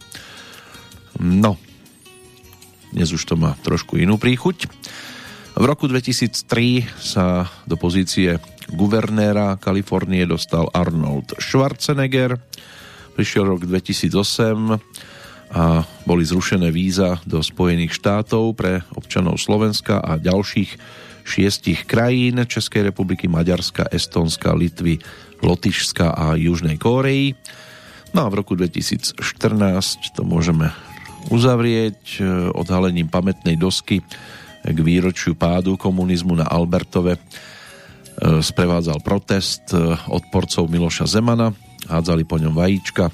No, 1.17 1.57
dnes 2.93 3.09
už 3.09 3.25
to 3.25 3.41
má 3.41 3.57
trošku 3.65 3.97
inú 3.97 4.21
príchuť. 4.21 4.69
V 5.55 5.63
roku 5.63 5.87
2003 5.87 6.83
sa 6.99 7.47
do 7.63 7.79
pozície 7.79 8.43
guvernéra 8.75 9.55
Kalifornie 9.55 10.27
dostal 10.27 10.67
Arnold 10.75 11.39
Schwarzenegger. 11.39 12.43
Prišiel 13.15 13.47
rok 13.47 13.63
2008 13.63 15.55
a 15.55 15.87
boli 16.03 16.27
zrušené 16.27 16.75
víza 16.75 17.23
do 17.23 17.39
Spojených 17.39 17.95
štátov 17.95 18.59
pre 18.59 18.83
občanov 18.99 19.39
Slovenska 19.39 20.03
a 20.03 20.19
ďalších 20.19 20.75
šiestich 21.23 21.87
krajín 21.87 22.43
Českej 22.43 22.91
republiky, 22.91 23.31
Maďarska, 23.31 23.87
Estonska, 23.95 24.59
Litvy, 24.59 24.99
Lotyšska 25.39 26.19
a 26.19 26.27
Južnej 26.35 26.83
Kórei. 26.83 27.39
No 28.11 28.27
a 28.27 28.29
v 28.29 28.43
roku 28.43 28.59
2014 28.59 29.23
to 30.19 30.27
môžeme 30.27 30.75
uzavrieť 31.31 32.19
e, 32.19 32.51
odhalením 32.53 33.07
pamätnej 33.07 33.55
dosky 33.55 34.03
k 34.65 34.79
výročiu 34.81 35.37
pádu 35.37 35.77
komunizmu 35.77 36.33
na 36.33 36.49
Albertove. 36.49 37.17
E, 37.17 37.21
sprevádzal 38.41 39.05
protest 39.05 39.69
e, 39.77 39.93
odporcov 40.09 40.65
Miloša 40.73 41.05
Zemana, 41.05 41.53
hádzali 41.85 42.25
po 42.25 42.41
ňom 42.41 42.57
vajíčka, 42.57 43.13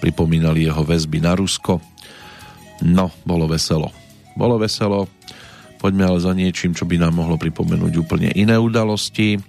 pripomínali 0.00 0.64
jeho 0.64 0.80
väzby 0.80 1.20
na 1.20 1.36
Rusko. 1.36 1.84
No, 2.80 3.12
bolo 3.28 3.44
veselo. 3.50 3.92
Bolo 4.38 4.56
veselo, 4.56 5.10
poďme 5.82 6.08
ale 6.08 6.18
za 6.24 6.32
niečím, 6.32 6.72
čo 6.72 6.88
by 6.88 6.96
nám 6.96 7.20
mohlo 7.20 7.36
pripomenúť 7.36 7.92
úplne 8.00 8.30
iné 8.32 8.56
udalosti. 8.56 9.42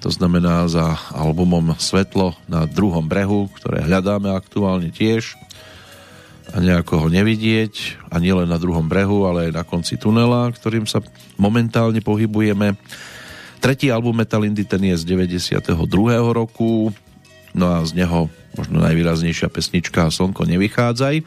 To 0.00 0.08
znamená 0.08 0.68
za 0.70 0.96
albumom 1.12 1.74
Svetlo 1.76 2.38
na 2.46 2.64
druhom 2.64 3.04
brehu, 3.04 3.50
ktoré 3.58 3.82
hľadáme 3.82 4.30
aktuálne 4.30 4.94
tiež 4.94 5.34
a 6.54 6.62
nejako 6.62 7.02
ho 7.02 7.08
nevidieť 7.10 7.98
a 8.14 8.22
nielen 8.22 8.46
na 8.46 8.62
druhom 8.62 8.86
brehu, 8.86 9.26
ale 9.26 9.50
aj 9.50 9.58
na 9.58 9.64
konci 9.66 9.98
tunela, 9.98 10.54
ktorým 10.54 10.86
sa 10.86 11.02
momentálne 11.34 11.98
pohybujeme. 11.98 12.78
Tretí 13.58 13.90
album 13.90 14.22
Metal 14.22 14.46
Indy 14.46 14.62
ten 14.62 14.78
je 14.86 14.94
z 14.94 15.04
92. 15.04 15.66
roku, 16.30 16.94
no 17.50 17.66
a 17.74 17.82
z 17.82 17.98
neho 17.98 18.30
možno 18.54 18.78
najvýraznejšia 18.86 19.50
pesnička 19.50 20.06
Slnko 20.14 20.46
nevychádzaj. 20.46 21.26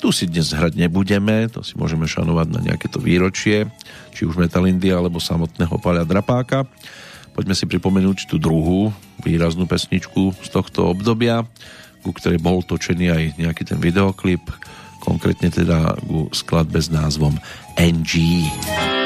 Tu 0.00 0.08
si 0.12 0.24
dnes 0.24 0.48
hrať 0.52 0.76
nebudeme, 0.76 1.52
to 1.52 1.60
si 1.60 1.76
môžeme 1.76 2.08
šanovať 2.08 2.48
na 2.52 2.60
nejaké 2.64 2.88
to 2.88 2.96
výročie, 2.96 3.68
či 4.12 4.24
už 4.24 4.40
Metalindy 4.40 4.88
alebo 4.88 5.20
samotného 5.20 5.76
Paľa 5.80 6.08
Drapáka. 6.08 6.64
Poďme 7.36 7.52
si 7.52 7.68
pripomenúť 7.68 8.28
tú 8.28 8.40
druhú 8.40 8.88
výraznú 9.20 9.68
pesničku 9.68 10.32
z 10.40 10.48
tohto 10.48 10.88
obdobia, 10.92 11.44
ku 12.06 12.14
ktorej 12.14 12.38
bol 12.38 12.62
točený 12.62 13.10
aj 13.10 13.22
nejaký 13.42 13.66
ten 13.66 13.82
videoklip, 13.82 14.46
konkrétne 15.02 15.50
teda 15.50 15.98
ku 16.06 16.30
skladbe 16.30 16.78
s 16.78 16.86
názvom 16.86 17.34
NG. 17.74 18.46
NG. 18.46 19.05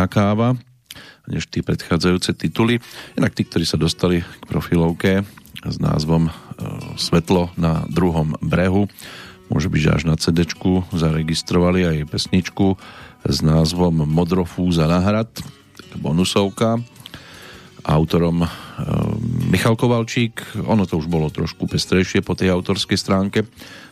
Iná 0.00 0.08
káva 0.08 0.56
než 1.28 1.44
tí 1.52 1.60
predchádzajúce 1.60 2.32
tituly. 2.32 2.80
Inak 3.20 3.36
tí, 3.36 3.44
ktorí 3.44 3.68
sa 3.68 3.76
dostali 3.76 4.24
k 4.24 4.44
profilovke 4.48 5.28
s 5.60 5.76
názvom 5.76 6.26
e, 6.26 6.32
Svetlo 6.96 7.52
na 7.60 7.84
druhom 7.92 8.32
brehu, 8.40 8.88
môže 9.52 9.68
byť, 9.68 9.80
že 9.84 9.90
až 9.92 10.02
na 10.08 10.16
cd 10.16 10.48
zaregistrovali 10.88 11.84
aj 11.84 12.08
pesničku 12.08 12.80
s 13.28 13.38
názvom 13.44 14.08
Modrofúza 14.08 14.88
na 14.88 15.04
hrad, 15.04 15.28
bonusovka. 16.00 16.80
Autorom 17.84 18.42
e, 18.42 18.48
Michal 19.52 19.76
Kovalčík, 19.76 20.64
ono 20.64 20.88
to 20.88 20.96
už 20.96 21.12
bolo 21.12 21.28
trošku 21.28 21.68
pestrejšie 21.68 22.24
po 22.24 22.32
tej 22.32 22.56
autorskej 22.56 22.96
stránke, 22.96 23.44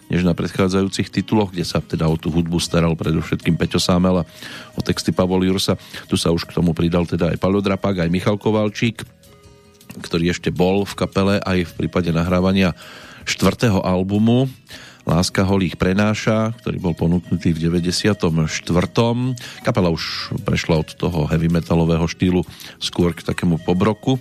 než 0.09 0.25
na 0.25 0.33
predchádzajúcich 0.33 1.13
tituloch, 1.13 1.53
kde 1.53 1.65
sa 1.65 1.81
teda 1.81 2.09
o 2.09 2.17
tú 2.17 2.33
hudbu 2.33 2.57
staral 2.61 2.97
predovšetkým 2.97 3.57
Peťo 3.61 3.81
Sámel 3.81 4.25
a 4.25 4.29
o 4.77 4.81
texty 4.81 5.13
Pavol 5.13 5.45
Jursa. 5.45 5.77
Tu 6.09 6.17
sa 6.17 6.33
už 6.33 6.49
k 6.49 6.57
tomu 6.57 6.73
pridal 6.73 7.05
teda 7.05 7.33
aj 7.33 7.41
Paľo 7.41 7.61
Drapák, 7.61 8.05
aj 8.05 8.13
Michal 8.13 8.41
Kovalčík, 8.41 9.05
ktorý 10.01 10.33
ešte 10.33 10.49
bol 10.53 10.85
v 10.89 10.95
kapele 10.97 11.37
aj 11.41 11.69
v 11.69 11.73
prípade 11.85 12.13
nahrávania 12.13 12.77
štvrtého 13.29 13.85
albumu 13.85 14.49
Láska 15.09 15.41
holých 15.41 15.81
prenáša, 15.81 16.53
ktorý 16.61 16.77
bol 16.85 16.93
ponúknutý 16.93 17.57
v 17.57 17.81
94. 17.81 18.21
Kapela 19.65 19.89
už 19.89 20.37
prešla 20.45 20.85
od 20.85 20.93
toho 20.93 21.25
heavy 21.33 21.49
metalového 21.49 22.05
štýlu 22.05 22.45
skôr 22.77 23.17
k 23.17 23.25
takému 23.25 23.57
pobroku 23.65 24.21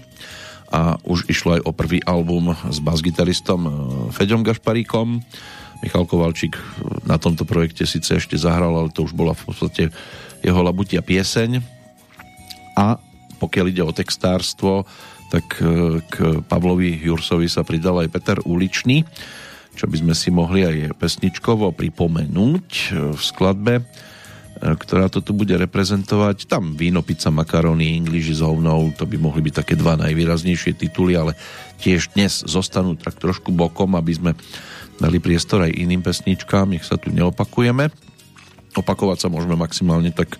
a 0.72 0.96
už 1.04 1.28
išlo 1.28 1.60
aj 1.60 1.62
o 1.68 1.76
prvý 1.76 2.00
album 2.08 2.56
s 2.72 2.80
basgitaristom 2.80 3.62
eh, 3.68 3.72
Feďom 4.16 4.48
Gašparíkom 4.48 5.20
Michal 5.82 6.10
Kovalčík 6.10 6.58
na 7.06 7.22
tomto 7.22 7.46
projekte 7.46 7.86
síce 7.86 8.18
ešte 8.18 8.36
zahral, 8.36 8.74
ale 8.74 8.90
to 8.90 9.06
už 9.06 9.14
bola 9.14 9.38
v 9.38 9.44
podstate 9.48 9.84
jeho 10.42 10.62
labutia 10.62 11.02
pieseň. 11.02 11.62
A 12.78 13.02
pokiaľ 13.38 13.66
ide 13.70 13.84
o 13.86 13.94
textárstvo, 13.94 14.86
tak 15.30 15.60
e, 15.60 16.00
k 16.08 16.42
Pavlovi 16.46 16.98
Jursovi 16.98 17.52
sa 17.52 17.62
pridal 17.62 18.06
aj 18.06 18.12
Peter 18.12 18.38
Uličný, 18.42 19.04
čo 19.78 19.86
by 19.86 19.96
sme 20.02 20.14
si 20.18 20.30
mohli 20.34 20.66
aj 20.66 20.98
pesničkovo 20.98 21.76
pripomenúť 21.76 22.68
e, 22.70 22.86
v 23.14 23.22
skladbe, 23.22 23.76
e, 23.78 23.84
ktorá 24.58 25.12
to 25.12 25.20
tu 25.22 25.36
bude 25.36 25.54
reprezentovať. 25.54 26.48
Tam 26.48 26.74
víno, 26.74 27.04
pizza, 27.04 27.30
makarony, 27.30 27.94
English 27.94 28.40
s 28.40 28.42
hovnou, 28.42 28.96
to 28.96 29.04
by 29.06 29.20
mohli 29.20 29.44
byť 29.46 29.54
také 29.54 29.74
dva 29.76 30.00
najvýraznejšie 30.00 30.80
tituly, 30.80 31.20
ale 31.20 31.36
tiež 31.84 32.16
dnes 32.16 32.48
zostanú 32.48 32.96
tak 32.98 33.20
trošku 33.20 33.52
bokom, 33.52 33.94
aby 34.00 34.14
sme 34.16 34.32
dali 34.98 35.22
priestor 35.22 35.66
aj 35.66 35.78
iným 35.78 36.02
pesničkám, 36.02 36.74
nech 36.74 36.86
sa 36.86 36.98
tu 36.98 37.14
neopakujeme. 37.14 37.90
Opakovať 38.78 39.26
sa 39.26 39.32
môžeme 39.32 39.58
maximálne 39.58 40.14
tak 40.14 40.38
e, 40.38 40.40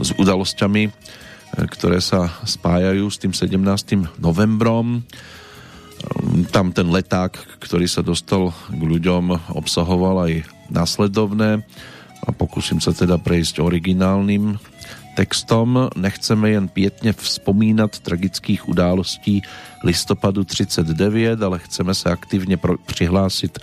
s 0.00 0.12
udalosťami, 0.16 0.82
e, 0.88 0.90
ktoré 1.68 2.00
sa 2.00 2.28
spájajú 2.44 3.04
s 3.08 3.20
tým 3.20 3.32
17. 3.32 4.20
novembrom. 4.20 5.00
E, 5.00 5.02
tam 6.52 6.72
ten 6.72 6.88
leták, 6.88 7.36
ktorý 7.60 7.88
sa 7.88 8.04
dostal 8.04 8.52
k 8.68 8.80
ľuďom, 8.80 9.56
obsahoval 9.56 10.28
aj 10.28 10.32
následovné 10.72 11.64
a 12.24 12.28
pokúsim 12.32 12.80
sa 12.80 12.96
teda 12.96 13.20
prejsť 13.20 13.60
originálnym 13.60 14.56
textom. 15.14 15.88
Nechceme 15.96 16.50
jen 16.50 16.68
pětně 16.68 17.12
vzpomínat 17.12 17.98
tragických 17.98 18.68
událostí 18.68 19.42
listopadu 19.84 20.44
39, 20.44 21.42
ale 21.42 21.58
chceme 21.58 21.94
se 21.94 22.10
aktivně 22.10 22.58
přihlásit 22.86 23.58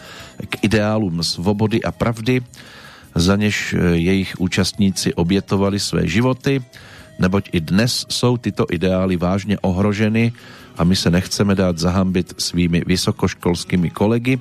k 0.49 0.63
ideálům 0.63 1.23
svobody 1.23 1.83
a 1.83 1.91
pravdy, 1.91 2.41
za 3.15 3.35
něž 3.35 3.73
eh, 3.73 3.97
jejich 3.97 4.35
účastníci 4.39 5.13
obětovali 5.13 5.79
své 5.79 6.07
životy, 6.07 6.63
neboť 7.19 7.49
i 7.51 7.59
dnes 7.61 8.05
jsou 8.09 8.37
tyto 8.37 8.65
ideály 8.71 9.17
vážně 9.17 9.59
ohroženy 9.59 10.33
a 10.77 10.83
my 10.83 10.95
se 10.95 11.11
nechceme 11.11 11.55
dát 11.55 11.77
zahambit 11.77 12.33
svými 12.37 12.83
vysokoškolskými 12.87 13.89
kolegy, 13.89 14.39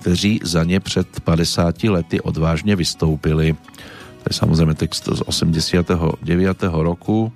kteří 0.00 0.40
za 0.42 0.64
ně 0.64 0.80
před 0.80 1.20
50 1.20 1.84
lety 1.84 2.20
odvážně 2.20 2.76
vystoupili. 2.76 3.56
To 4.28 4.36
je 4.36 4.44
samozrejme 4.44 4.76
text 4.76 5.08
z 5.08 5.24
89. 5.24 6.20
roku. 6.84 7.32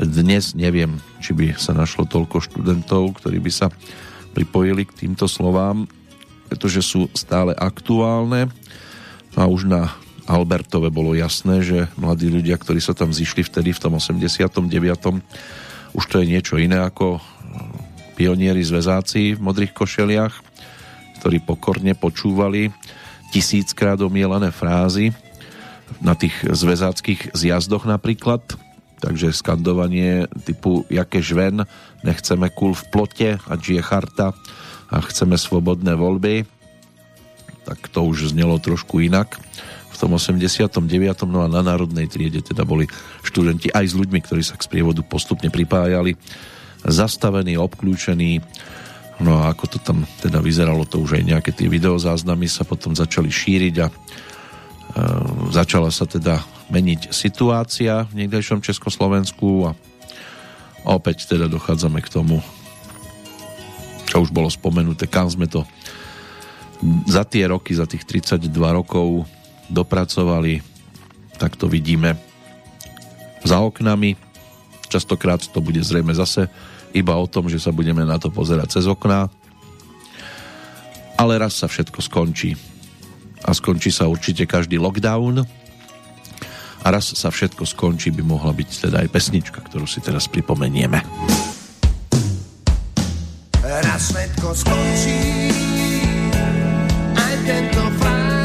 Dnes 0.00 0.56
neviem, 0.56 0.96
či 1.20 1.36
by 1.36 1.60
sa 1.60 1.76
našlo 1.76 2.08
toľko 2.08 2.40
študentov, 2.40 3.20
ktorí 3.20 3.36
by 3.36 3.52
sa 3.52 3.68
pripojili 4.32 4.88
k 4.88 5.04
týmto 5.04 5.28
slovám, 5.28 5.84
pretože 6.48 6.80
sú 6.80 7.12
stále 7.12 7.52
aktuálne. 7.52 8.48
A 9.36 9.44
už 9.44 9.68
na 9.68 9.92
Albertove 10.24 10.88
bolo 10.88 11.12
jasné, 11.12 11.60
že 11.60 11.84
mladí 12.00 12.32
ľudia, 12.32 12.56
ktorí 12.56 12.80
sa 12.80 12.96
tam 12.96 13.12
zišli 13.12 13.44
vtedy 13.44 13.76
v 13.76 13.82
tom 13.84 14.00
89. 14.00 14.72
už 15.92 16.04
to 16.08 16.24
je 16.24 16.32
niečo 16.32 16.56
iné 16.56 16.80
ako 16.80 17.20
pionieri 18.16 18.64
zväzáci 18.64 19.36
v 19.36 19.40
modrých 19.44 19.76
košeliach, 19.76 20.32
ktorí 21.20 21.44
pokorne 21.44 21.92
počúvali 21.92 22.72
tisíckrát 23.36 24.00
omielané 24.00 24.48
frázy 24.48 25.12
na 26.02 26.14
tých 26.18 26.34
zväzáckých 26.44 27.32
zjazdoch 27.32 27.86
napríklad, 27.86 28.42
takže 29.00 29.32
skandovanie 29.32 30.26
typu 30.44 30.84
jaké 30.88 31.20
žven, 31.22 31.64
nechceme 32.02 32.48
kul 32.52 32.72
v 32.72 32.84
plote 32.90 33.28
a 33.38 33.52
je 33.58 33.82
charta 33.82 34.32
a 34.90 34.96
chceme 35.02 35.36
svobodné 35.36 35.98
voľby, 35.98 36.46
tak 37.66 37.90
to 37.90 38.06
už 38.06 38.30
znelo 38.30 38.62
trošku 38.62 39.02
inak. 39.02 39.34
V 39.90 39.96
tom 39.98 40.14
89. 40.14 40.76
no 41.26 41.42
a 41.42 41.48
na 41.48 41.64
národnej 41.64 42.06
triede 42.06 42.44
teda 42.44 42.62
boli 42.68 42.86
študenti 43.24 43.72
aj 43.72 43.90
s 43.90 43.94
ľuďmi, 43.96 44.18
ktorí 44.22 44.44
sa 44.44 44.54
k 44.54 44.66
sprievodu 44.68 45.00
postupne 45.02 45.48
pripájali, 45.48 46.14
zastavení, 46.84 47.56
obklúčení, 47.58 48.44
no 49.18 49.40
a 49.40 49.50
ako 49.56 49.64
to 49.66 49.78
tam 49.80 50.04
teda 50.20 50.38
vyzeralo, 50.44 50.84
to 50.84 51.00
už 51.00 51.18
aj 51.18 51.24
nejaké 51.24 51.50
tie 51.50 51.66
videozáznamy 51.66 52.46
sa 52.46 52.62
potom 52.68 52.92
začali 52.92 53.32
šíriť 53.32 53.74
a 53.82 53.88
začala 55.52 55.92
sa 55.92 56.08
teda 56.08 56.40
meniť 56.72 57.12
situácia 57.12 58.08
v 58.08 58.24
niekdejšom 58.24 58.64
Československu 58.64 59.68
a 59.68 59.76
opäť 60.88 61.28
teda 61.28 61.46
dochádzame 61.46 62.00
k 62.02 62.12
tomu, 62.12 62.40
čo 64.08 64.24
už 64.24 64.32
bolo 64.32 64.48
spomenuté, 64.48 65.04
kam 65.06 65.28
sme 65.28 65.46
to 65.46 65.62
za 67.08 67.24
tie 67.24 67.48
roky, 67.48 67.72
za 67.72 67.88
tých 67.88 68.04
32 68.04 68.52
rokov 68.52 69.24
dopracovali, 69.72 70.60
tak 71.40 71.56
to 71.56 71.68
vidíme 71.68 72.16
za 73.44 73.60
oknami. 73.60 74.16
Častokrát 74.86 75.40
to 75.40 75.58
bude 75.58 75.80
zrejme 75.82 76.12
zase 76.14 76.46
iba 76.94 77.16
o 77.16 77.26
tom, 77.26 77.48
že 77.50 77.60
sa 77.60 77.74
budeme 77.74 78.04
na 78.04 78.16
to 78.20 78.30
pozerať 78.30 78.80
cez 78.80 78.84
okná. 78.86 79.28
Ale 81.16 81.40
raz 81.40 81.56
sa 81.56 81.66
všetko 81.66 82.00
skončí 82.04 82.75
a 83.46 83.50
skončí 83.54 83.94
sa 83.94 84.10
určite 84.10 84.44
každý 84.44 84.76
lockdown 84.76 85.46
a 86.82 86.86
raz 86.90 87.14
sa 87.14 87.30
všetko 87.30 87.62
skončí, 87.66 88.10
by 88.10 88.22
mohla 88.26 88.50
byť 88.50 88.90
teda 88.90 89.06
aj 89.06 89.08
pesnička, 89.10 89.58
ktorú 89.62 89.86
si 89.86 90.02
teraz 90.02 90.26
pripomenieme. 90.26 91.02
Raz 93.62 94.02
všetko 94.10 94.48
skončí, 94.54 95.20
aj 97.14 97.34
tento 97.42 97.82
všetko 97.98 98.35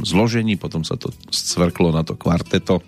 5-člennom 0.00 0.08
zložení, 0.08 0.56
potom 0.56 0.82
sa 0.84 0.96
to 0.96 1.12
scvrklo 1.28 1.92
na 1.92 2.02
to 2.02 2.16
kvarteto 2.16 2.80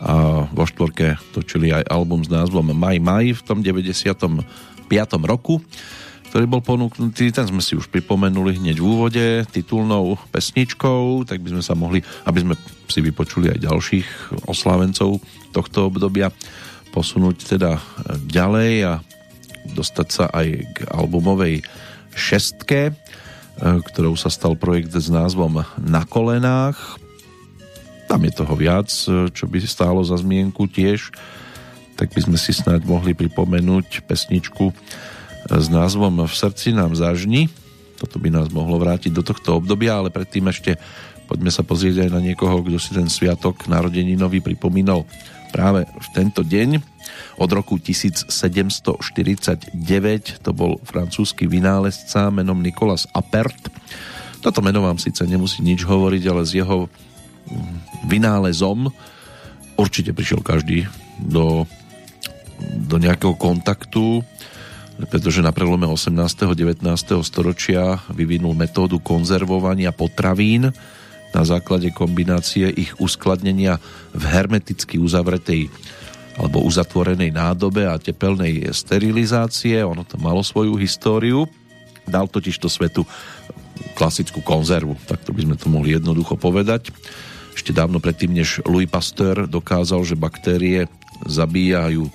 a 0.00 0.48
vo 0.48 0.64
štvorke 0.64 1.20
točili 1.36 1.68
aj 1.76 1.84
album 1.92 2.24
s 2.24 2.32
názvom 2.32 2.72
Maj 2.72 2.98
Maj 3.04 3.36
v 3.36 3.42
tom 3.44 3.60
95. 3.60 4.40
roku, 5.28 5.60
ktorý 6.32 6.44
bol 6.48 6.64
ponúknutý, 6.64 7.28
ten 7.28 7.44
sme 7.44 7.60
si 7.60 7.76
už 7.76 7.92
pripomenuli 7.92 8.56
hneď 8.56 8.80
v 8.80 8.86
úvode 8.86 9.26
titulnou 9.52 10.16
pesničkou, 10.32 11.28
tak 11.28 11.44
by 11.44 11.52
sme 11.52 11.62
sa 11.62 11.76
mohli, 11.76 12.00
aby 12.24 12.38
sme 12.40 12.54
si 12.88 13.04
vypočuli 13.04 13.52
aj 13.52 13.60
ďalších 13.60 14.08
oslávencov 14.48 15.20
tohto 15.52 15.92
obdobia, 15.92 16.32
posunúť 16.96 17.60
teda 17.60 17.76
ďalej 18.24 18.72
a 18.88 18.92
dostať 19.76 20.08
sa 20.08 20.24
aj 20.32 20.48
k 20.64 20.76
albumovej 20.88 21.60
šestke, 22.16 22.96
ktorou 23.60 24.16
sa 24.16 24.32
stal 24.32 24.56
projekt 24.56 24.96
s 24.96 25.12
názvom 25.12 25.60
Na 25.76 26.02
kolenách. 26.08 26.76
Tam 28.08 28.24
je 28.24 28.32
toho 28.32 28.54
viac, 28.56 28.88
čo 29.30 29.44
by 29.46 29.58
stálo 29.62 30.00
za 30.02 30.18
zmienku 30.18 30.66
tiež. 30.66 31.12
Tak 31.94 32.16
by 32.16 32.20
sme 32.26 32.38
si 32.40 32.56
snáď 32.56 32.88
mohli 32.88 33.12
pripomenúť 33.12 34.08
pesničku 34.08 34.72
s 35.46 35.66
názvom 35.68 36.24
V 36.24 36.34
srdci 36.34 36.72
nám 36.72 36.96
zažni. 36.96 37.52
Toto 38.00 38.16
by 38.16 38.32
nás 38.32 38.48
mohlo 38.48 38.80
vrátiť 38.80 39.12
do 39.12 39.20
tohto 39.20 39.60
obdobia, 39.60 40.00
ale 40.00 40.08
predtým 40.08 40.48
ešte 40.48 40.80
poďme 41.28 41.52
sa 41.52 41.60
pozrieť 41.60 42.08
aj 42.08 42.10
na 42.10 42.20
niekoho, 42.24 42.64
kto 42.64 42.80
si 42.80 42.96
ten 42.96 43.06
sviatok 43.12 43.68
narodeninový 43.68 44.40
pripomínal 44.40 45.04
práve 45.50 45.84
v 45.84 46.08
tento 46.14 46.46
deň. 46.46 46.80
Od 47.42 47.50
roku 47.50 47.76
1749 47.76 49.74
to 50.40 50.50
bol 50.54 50.78
francúzsky 50.86 51.50
vynálezca 51.50 52.30
menom 52.30 52.62
Nicolas 52.62 53.04
Appert. 53.10 53.70
Toto 54.40 54.64
meno 54.64 54.80
vám 54.80 54.96
síce 54.96 55.26
nemusí 55.28 55.60
nič 55.60 55.84
hovoriť, 55.84 56.22
ale 56.30 56.42
s 56.46 56.56
jeho 56.56 56.88
mm, 56.88 58.08
vynálezom 58.08 58.88
určite 59.76 60.16
prišiel 60.16 60.40
každý 60.40 60.88
do, 61.20 61.68
do 62.88 62.96
nejakého 62.96 63.36
kontaktu, 63.36 64.24
pretože 65.08 65.44
na 65.44 65.52
prelome 65.52 65.88
18. 65.88 66.16
a 66.44 66.52
19. 66.52 66.84
storočia 67.24 68.00
vyvinul 68.12 68.52
metódu 68.52 69.00
konzervovania 69.00 69.92
potravín 69.92 70.72
na 71.30 71.42
základe 71.46 71.94
kombinácie 71.94 72.70
ich 72.70 72.94
uskladnenia 72.98 73.78
v 74.10 74.22
hermeticky 74.26 74.98
uzavretej 74.98 75.70
alebo 76.40 76.64
uzatvorenej 76.64 77.36
nádobe 77.36 77.84
a 77.84 78.00
tepelnej 78.00 78.72
sterilizácie. 78.72 79.82
Ono 79.84 80.06
to 80.06 80.16
malo 80.16 80.40
svoju 80.40 80.78
históriu. 80.80 81.44
Dal 82.08 82.26
totiž 82.26 82.56
to 82.56 82.66
svetu 82.66 83.04
klasickú 83.94 84.40
konzervu, 84.40 84.96
tak 85.04 85.20
to 85.24 85.36
by 85.36 85.44
sme 85.44 85.56
to 85.56 85.68
mohli 85.68 85.92
jednoducho 85.96 86.40
povedať. 86.40 86.90
Ešte 87.52 87.76
dávno 87.76 88.00
predtým, 88.00 88.32
než 88.32 88.64
Louis 88.64 88.88
Pasteur 88.88 89.44
dokázal, 89.44 90.06
že 90.06 90.16
baktérie 90.16 90.88
zabíjajú 91.28 92.08
e, 92.08 92.12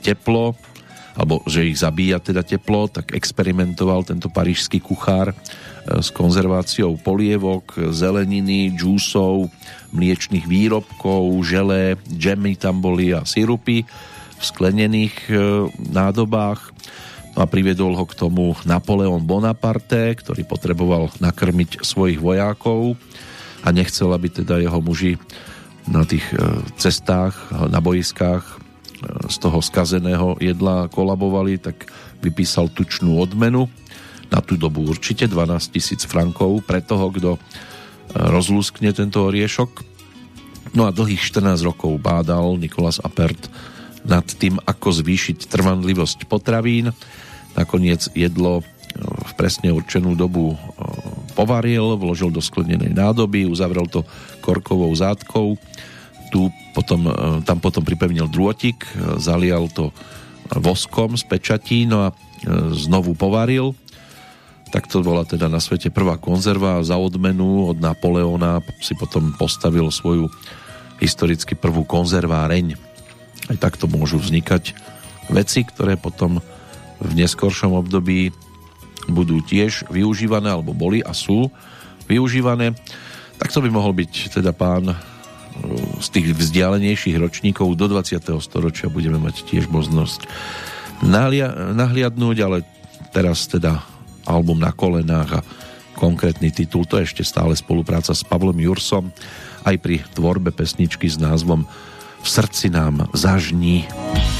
teplo, 0.00 0.56
alebo 1.18 1.44
že 1.44 1.68
ich 1.68 1.76
zabíja 1.76 2.22
teda 2.22 2.40
teplo, 2.40 2.88
tak 2.88 3.12
experimentoval 3.12 4.06
tento 4.08 4.32
parížský 4.32 4.80
kuchár 4.80 5.36
s 5.86 6.12
konzerváciou 6.12 7.00
polievok, 7.00 7.92
zeleniny, 7.92 8.76
džúsov, 8.76 9.48
mliečných 9.90 10.46
výrobkov, 10.46 11.40
želé, 11.42 11.96
džemy 12.06 12.54
tam 12.60 12.84
boli 12.84 13.10
a 13.16 13.24
sirupy 13.24 13.82
v 14.40 14.42
sklenených 14.42 15.16
e, 15.28 15.32
nádobách. 15.90 16.72
A 17.38 17.46
priviedol 17.46 17.94
ho 17.94 18.04
k 18.04 18.18
tomu 18.18 18.58
Napoleon 18.66 19.22
Bonaparte, 19.22 20.18
ktorý 20.18 20.42
potreboval 20.44 21.14
nakrmiť 21.22 21.86
svojich 21.86 22.18
vojákov 22.18 22.98
a 23.62 23.68
nechcel, 23.70 24.10
aby 24.10 24.28
teda 24.28 24.58
jeho 24.58 24.82
muži 24.82 25.16
na 25.88 26.04
tých 26.04 26.24
e, 26.34 26.60
cestách, 26.76 27.34
na 27.50 27.80
boiskách 27.80 28.44
e, 28.44 28.54
z 29.30 29.36
toho 29.40 29.58
skazeného 29.64 30.36
jedla 30.42 30.90
kolabovali, 30.92 31.56
tak 31.56 31.88
vypísal 32.20 32.68
tučnú 32.68 33.16
odmenu 33.16 33.66
na 34.30 34.38
tú 34.38 34.54
dobu 34.54 34.86
určite 34.86 35.26
12 35.26 35.74
tisíc 35.74 36.06
frankov 36.06 36.62
pre 36.64 36.78
toho, 36.80 37.10
kto 37.10 37.30
rozlúskne 38.14 38.90
tento 38.90 39.26
oriešok. 39.26 39.70
No 40.74 40.86
a 40.86 40.94
dlhých 40.94 41.22
14 41.22 41.66
rokov 41.66 41.98
bádal 41.98 42.58
Nikolas 42.58 43.02
Apert 43.02 43.50
nad 44.06 44.24
tým, 44.24 44.56
ako 44.62 45.02
zvýšiť 45.02 45.50
trvanlivosť 45.50 46.30
potravín. 46.30 46.94
Nakoniec 47.58 48.06
jedlo 48.14 48.62
e, 48.62 48.64
v 49.02 49.32
presne 49.34 49.74
určenú 49.74 50.14
dobu 50.14 50.54
e, 50.54 50.56
povaril, 51.34 51.98
vložil 51.98 52.30
do 52.30 52.40
sklenenej 52.40 52.94
nádoby, 52.94 53.50
uzavrel 53.50 53.90
to 53.90 54.06
korkovou 54.40 54.94
zátkou. 54.94 55.58
Tu 56.30 56.40
potom, 56.72 57.10
e, 57.10 57.12
tam 57.42 57.58
potom 57.58 57.82
pripevnil 57.82 58.30
drôtik, 58.30 58.86
zalial 59.18 59.66
to 59.74 59.90
voskom 60.54 61.18
z 61.18 61.26
pečatí, 61.26 61.84
no 61.84 62.08
a 62.08 62.14
znovu 62.72 63.12
povaril 63.12 63.76
tak 64.70 64.86
to 64.86 65.02
bola 65.02 65.26
teda 65.26 65.50
na 65.50 65.58
svete 65.58 65.90
prvá 65.90 66.14
konzerva 66.14 66.78
za 66.86 66.94
odmenu 66.94 67.66
od 67.66 67.82
Napoleona 67.82 68.62
si 68.78 68.94
potom 68.94 69.34
postavil 69.34 69.90
svoju 69.90 70.30
historicky 71.02 71.58
prvú 71.58 71.82
konzerváreň. 71.82 72.78
Aj 73.50 73.58
takto 73.58 73.90
môžu 73.90 74.22
vznikať 74.22 74.78
veci, 75.34 75.66
ktoré 75.66 75.98
potom 75.98 76.38
v 77.02 77.10
neskoršom 77.18 77.74
období 77.74 78.30
budú 79.10 79.42
tiež 79.42 79.90
využívané, 79.90 80.54
alebo 80.54 80.76
boli 80.76 81.02
a 81.02 81.10
sú 81.16 81.50
využívané. 82.06 82.76
Tak 83.40 83.50
to 83.50 83.64
by 83.64 83.72
mohol 83.72 83.96
byť 83.96 84.38
teda 84.38 84.52
pán 84.52 84.92
e, 84.92 84.96
z 85.98 86.08
tých 86.12 86.26
vzdialenejších 86.36 87.16
ročníkov 87.16 87.74
do 87.74 87.88
20. 87.88 88.20
storočia 88.38 88.92
budeme 88.92 89.16
mať 89.18 89.48
tiež 89.48 89.72
možnosť 89.72 90.28
nahliadnúť, 91.72 92.36
ale 92.44 92.62
teraz 93.10 93.48
teda 93.48 93.80
album 94.24 94.60
Na 94.60 94.72
kolenách 94.72 95.40
a 95.40 95.46
konkrétny 95.96 96.48
titul, 96.48 96.88
to 96.88 96.96
je 96.96 97.12
ešte 97.12 97.24
stále 97.24 97.52
spolupráca 97.52 98.16
s 98.16 98.24
Pavlom 98.24 98.56
Jursom 98.56 99.12
aj 99.68 99.76
pri 99.80 100.00
tvorbe 100.16 100.48
pesničky 100.48 101.04
s 101.04 101.20
názvom 101.20 101.68
V 102.20 102.26
srdci 102.28 102.72
nám 102.72 103.08
zažní. 103.12 103.84
Zvuky 103.84 104.39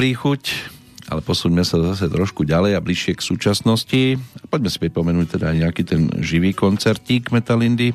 príchuť, 0.00 0.72
ale 1.12 1.20
posuňme 1.20 1.60
sa 1.60 1.76
zase 1.92 2.08
trošku 2.08 2.48
ďalej 2.48 2.72
a 2.72 2.80
bližšie 2.80 3.20
k 3.20 3.26
súčasnosti. 3.36 4.16
Poďme 4.48 4.72
si 4.72 4.80
pripomenúť 4.80 5.36
teda 5.36 5.52
nejaký 5.52 5.84
ten 5.84 6.08
živý 6.24 6.56
koncertík 6.56 7.28
Metalindy, 7.28 7.92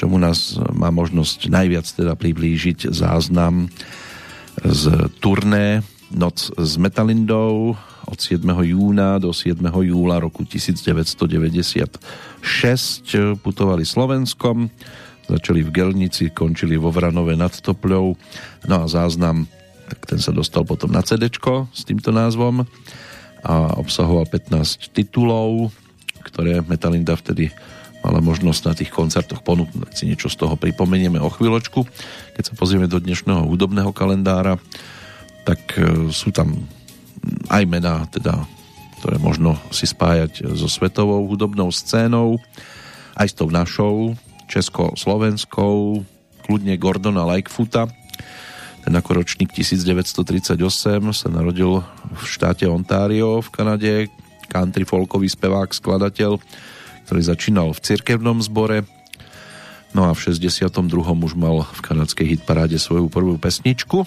čomu 0.00 0.16
nás 0.16 0.56
má 0.72 0.88
možnosť 0.88 1.52
najviac 1.52 1.84
teda 1.92 2.16
priblížiť 2.16 2.88
záznam 2.88 3.68
z 4.64 5.12
turné 5.20 5.84
Noc 6.08 6.56
s 6.56 6.80
Metalindou 6.80 7.76
od 8.08 8.16
7. 8.16 8.40
júna 8.72 9.20
do 9.20 9.28
7. 9.28 9.60
júla 9.60 10.16
roku 10.16 10.40
1996 10.40 12.00
putovali 13.44 13.84
Slovenskom, 13.84 14.72
začali 15.28 15.60
v 15.60 15.68
Gelnici, 15.68 16.32
končili 16.32 16.80
vo 16.80 16.88
Vranove 16.88 17.36
nad 17.36 17.52
Topľou, 17.52 18.16
no 18.72 18.74
a 18.80 18.88
záznam, 18.88 19.44
ten 20.06 20.22
sa 20.22 20.30
dostal 20.30 20.62
potom 20.62 20.94
na 20.94 21.02
CD 21.02 21.26
s 21.28 21.82
týmto 21.82 22.14
názvom 22.14 22.62
a 23.42 23.54
obsahoval 23.78 24.26
15 24.30 24.94
titulov, 24.94 25.74
ktoré 26.22 26.62
Metalinda 26.62 27.18
vtedy 27.18 27.50
mala 28.06 28.22
možnosť 28.22 28.62
na 28.62 28.74
tých 28.78 28.94
koncertoch 28.94 29.42
ponúknuť. 29.42 29.90
Si 29.90 30.06
niečo 30.06 30.30
z 30.30 30.38
toho 30.38 30.54
pripomenieme 30.54 31.18
o 31.18 31.26
chvíľočku. 31.26 31.82
Keď 32.38 32.42
sa 32.46 32.54
pozrieme 32.54 32.86
do 32.86 33.02
dnešného 33.02 33.42
hudobného 33.50 33.90
kalendára, 33.90 34.62
tak 35.42 35.58
e, 35.74 36.10
sú 36.14 36.30
tam 36.30 36.54
aj 37.50 37.66
mená, 37.66 38.06
teda, 38.06 38.46
ktoré 39.02 39.18
možno 39.18 39.58
si 39.74 39.90
spájať 39.90 40.54
so 40.54 40.70
svetovou 40.70 41.26
hudobnou 41.26 41.74
scénou, 41.74 42.38
aj 43.18 43.26
s 43.26 43.34
tou 43.34 43.50
našou, 43.50 44.14
česko-slovenskou, 44.46 46.06
kľudne 46.46 46.78
Gordona 46.78 47.26
Lightfoota. 47.26 47.90
Ten 48.86 48.94
ako 48.94 49.18
ročník 49.18 49.50
1938 49.50 50.62
sa 51.10 51.26
narodil 51.26 51.82
v 51.82 52.22
štáte 52.22 52.70
Ontario 52.70 53.42
v 53.42 53.48
Kanade, 53.50 53.94
country 54.46 54.86
folkový 54.86 55.26
spevák, 55.26 55.74
skladateľ, 55.74 56.38
ktorý 57.10 57.20
začínal 57.26 57.74
v 57.74 57.82
cirkevnom 57.82 58.38
zbore. 58.38 58.86
No 59.90 60.06
a 60.06 60.14
v 60.14 60.30
62. 60.30 60.70
už 61.02 61.34
mal 61.34 61.66
v 61.66 61.80
kanadskej 61.82 62.38
hitparáde 62.38 62.78
svoju 62.78 63.10
prvú 63.10 63.34
pesničku. 63.42 64.06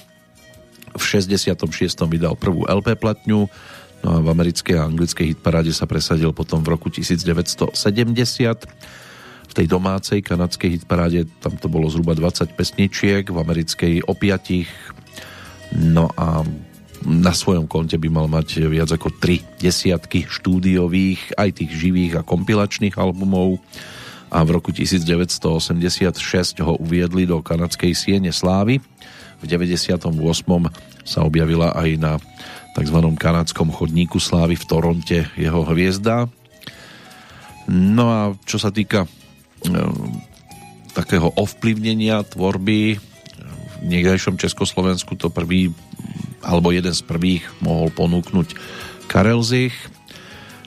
V 0.96 1.04
66. 1.04 1.60
vydal 2.08 2.40
prvú 2.40 2.64
LP 2.64 2.96
platňu, 2.96 3.52
no 4.00 4.08
a 4.08 4.24
v 4.24 4.28
americkej 4.32 4.80
a 4.80 4.88
anglickej 4.88 5.36
hitparáde 5.36 5.76
sa 5.76 5.92
presadil 5.92 6.32
potom 6.32 6.64
v 6.64 6.80
roku 6.80 6.88
1970. 6.88 7.76
Tej 9.60 9.68
domácej 9.68 10.24
kanadskej 10.24 10.80
hitparáde 10.80 11.28
tam 11.44 11.60
to 11.60 11.68
bolo 11.68 11.92
zhruba 11.92 12.16
20 12.16 12.56
pesničiek, 12.56 13.28
v 13.28 13.38
americkej 13.44 14.08
o 14.08 14.16
5. 14.16 15.84
No 15.92 16.08
a 16.16 16.48
na 17.04 17.36
svojom 17.36 17.68
konte 17.68 18.00
by 18.00 18.08
mal 18.08 18.32
mať 18.32 18.72
viac 18.72 18.88
ako 18.88 19.20
3 19.20 19.60
desiatky 19.60 20.32
štúdiových, 20.32 21.36
aj 21.36 21.60
tých 21.60 21.76
živých 21.76 22.24
a 22.24 22.24
kompilačných 22.24 22.96
albumov 22.96 23.60
a 24.32 24.48
v 24.48 24.50
roku 24.56 24.72
1986 24.72 26.64
ho 26.64 26.80
uviedli 26.80 27.28
do 27.28 27.44
kanadskej 27.44 27.92
siene 27.92 28.32
slávy. 28.32 28.80
V 28.80 29.44
98. 29.44 30.08
sa 31.04 31.20
objavila 31.28 31.76
aj 31.76 31.90
na 32.00 32.16
tzv. 32.80 32.96
kanadskom 32.96 33.76
chodníku 33.76 34.24
slávy 34.24 34.56
v 34.56 34.64
Toronte 34.64 35.28
jeho 35.36 35.68
hviezda. 35.68 36.32
No 37.68 38.06
a 38.08 38.22
čo 38.48 38.56
sa 38.56 38.72
týka 38.72 39.19
takého 40.94 41.32
ovplyvnenia 41.36 42.24
tvorby. 42.28 43.00
V 43.80 43.86
niekdejšom 43.88 44.36
Československu 44.36 45.16
to 45.16 45.32
prvý 45.32 45.72
alebo 46.44 46.72
jeden 46.72 46.92
z 46.92 47.04
prvých 47.04 47.44
mohol 47.64 47.92
ponúknuť 47.92 48.56
Karel 49.08 49.44
Zich. 49.44 49.76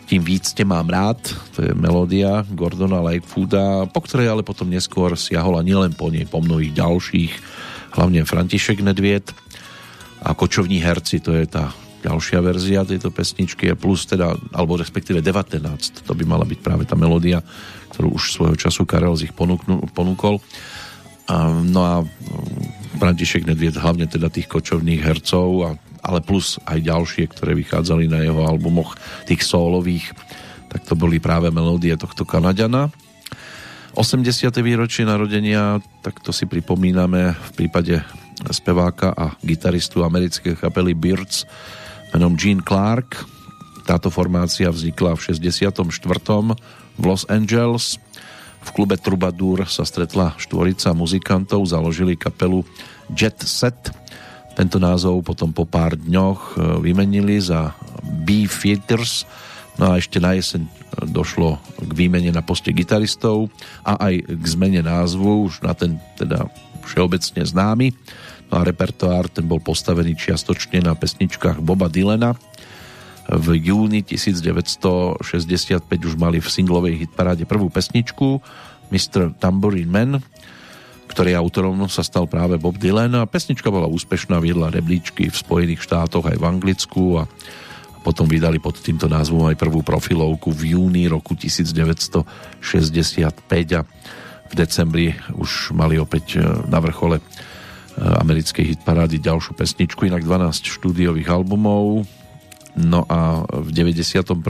Tým 0.09 0.21
víc 0.21 0.53
te 0.53 0.61
mám 0.69 0.93
rád, 0.93 1.25
to 1.57 1.65
je 1.65 1.73
melódia 1.73 2.45
Gordona 2.53 3.01
Lightfooda, 3.01 3.89
po 3.89 4.05
ktorej 4.05 4.29
ale 4.29 4.43
potom 4.45 4.69
neskôr 4.69 5.17
siahol 5.17 5.57
a 5.57 5.65
nielen 5.65 5.97
po 5.97 6.13
nej, 6.13 6.29
po 6.29 6.45
mnohých 6.45 6.77
ďalších, 6.77 7.33
hlavne 7.97 8.21
František 8.29 8.85
Nedviet 8.85 9.33
a 10.21 10.37
Kočovní 10.37 10.85
herci, 10.85 11.17
to 11.17 11.33
je 11.33 11.49
tá 11.49 11.73
ďalšia 12.03 12.39
verzia 12.43 12.83
tejto 12.83 13.15
pesničky, 13.15 13.71
plus 13.79 14.05
teda, 14.05 14.35
alebo 14.51 14.75
respektíve 14.75 15.23
19, 15.23 15.63
to 16.03 16.13
by 16.13 16.25
mala 16.27 16.43
byť 16.43 16.59
práve 16.59 16.85
tá 16.85 16.99
melódia, 16.99 17.41
ktorú 17.95 18.19
už 18.19 18.35
svojho 18.35 18.57
času 18.59 18.83
Karel 18.83 19.15
Zich 19.15 19.31
ponúkol. 19.95 20.43
A, 21.31 21.55
no 21.55 21.81
a 21.87 21.95
František 22.99 23.47
Nedviet, 23.47 23.79
hlavne 23.79 24.11
teda 24.11 24.27
tých 24.27 24.51
kočovných 24.51 25.01
hercov, 25.01 25.49
a, 25.63 25.71
ale 26.03 26.19
plus 26.19 26.59
aj 26.67 26.83
ďalšie, 26.83 27.31
ktoré 27.31 27.55
vychádzali 27.55 28.11
na 28.11 28.27
jeho 28.27 28.43
albumoch, 28.43 28.99
tých 29.31 29.47
sólových, 29.47 30.11
tak 30.67 30.83
to 30.83 30.99
boli 30.99 31.23
práve 31.23 31.55
melódie 31.55 31.95
tohto 31.95 32.27
Kanadiana. 32.27 32.91
80. 33.95 34.25
výročie 34.65 35.05
narodenia, 35.05 35.79
tak 36.01 36.25
to 36.25 36.33
si 36.33 36.49
pripomíname 36.49 37.37
v 37.37 37.51
prípade 37.55 38.01
speváka 38.51 39.13
a 39.13 39.37
gitaristu 39.45 40.03
americkej 40.03 40.59
kapely 40.59 40.97
Birds 40.97 41.45
menom 42.13 42.37
Gene 42.37 42.63
Clark. 42.63 43.25
Táto 43.83 44.13
formácia 44.13 44.71
vznikla 44.71 45.19
v 45.19 45.21
64. 45.35 45.83
v 46.97 47.03
Los 47.03 47.27
Angeles. 47.27 47.99
V 48.63 48.71
klube 48.71 48.95
Troubadour 48.95 49.67
sa 49.67 49.83
stretla 49.83 50.39
štvorica 50.39 50.95
muzikantov, 50.95 51.67
založili 51.67 52.15
kapelu 52.15 52.63
Jet 53.11 53.43
Set. 53.43 53.91
Tento 54.55 54.79
názov 54.79 55.25
potom 55.27 55.51
po 55.51 55.67
pár 55.67 55.99
dňoch 55.99 56.61
vymenili 56.79 57.43
za 57.43 57.75
Beefeaters. 58.23 59.27
No 59.81 59.91
a 59.91 59.99
ešte 59.99 60.21
na 60.21 60.37
jeseň 60.37 60.69
došlo 61.09 61.57
k 61.81 61.91
výmene 61.97 62.29
na 62.29 62.45
poste 62.45 62.71
gitaristov 62.77 63.49
a 63.83 63.97
aj 63.99 64.21
k 64.29 64.45
zmene 64.45 64.85
názvu 64.85 65.49
už 65.49 65.65
na 65.65 65.73
ten 65.73 65.97
teda 66.21 66.47
všeobecne 66.85 67.43
známy. 67.43 67.97
A 68.53 68.61
repertoár 68.61 69.33
ten 69.33 69.49
bol 69.49 69.65
postavený 69.65 70.13
čiastočne 70.13 70.85
na 70.85 70.93
pesničkách 70.93 71.65
Boba 71.65 71.89
Dylana. 71.89 72.37
V 73.33 73.57
júni 73.57 74.05
1965 74.05 75.19
už 75.89 76.15
mali 76.21 76.37
v 76.37 76.49
singlovej 76.53 77.09
hitparáde 77.09 77.49
prvú 77.49 77.73
pesničku 77.73 78.45
Mr. 78.93 79.33
Tambourine 79.41 79.89
Man, 79.89 80.13
ktorý 81.09 81.37
autorom 81.37 81.81
sa 81.89 82.05
stal 82.05 82.29
práve 82.29 82.61
Bob 82.61 82.77
Dylan 82.77 83.17
a 83.17 83.29
pesnička 83.29 83.73
bola 83.73 83.89
úspešná, 83.89 84.41
viedla 84.41 84.73
rebríčky 84.73 85.29
v 85.29 85.37
Spojených 85.37 85.85
štátoch 85.85 86.29
aj 86.29 86.37
v 86.37 86.45
Anglicku 86.45 87.21
a 87.21 87.29
potom 88.03 88.27
vydali 88.27 88.59
pod 88.59 88.81
týmto 88.81 89.07
názvom 89.07 89.47
aj 89.49 89.61
prvú 89.61 89.85
profilovku 89.85 90.51
v 90.51 90.75
júni 90.75 91.07
roku 91.07 91.39
1965 91.39 92.25
a 93.77 93.81
v 94.49 94.53
decembri 94.53 95.17
už 95.37 95.73
mali 95.73 95.97
opäť 95.97 96.37
e, 96.37 96.45
na 96.69 96.77
vrchole 96.83 97.25
americkej 97.99 98.77
hitparády 98.77 99.21
ďalšiu 99.21 99.53
pesničku, 99.53 100.09
inak 100.09 100.25
12 100.25 100.65
štúdiových 100.65 101.29
albumov. 101.29 102.09
No 102.73 103.05
a 103.05 103.45
v 103.45 103.69
91. 103.69 104.41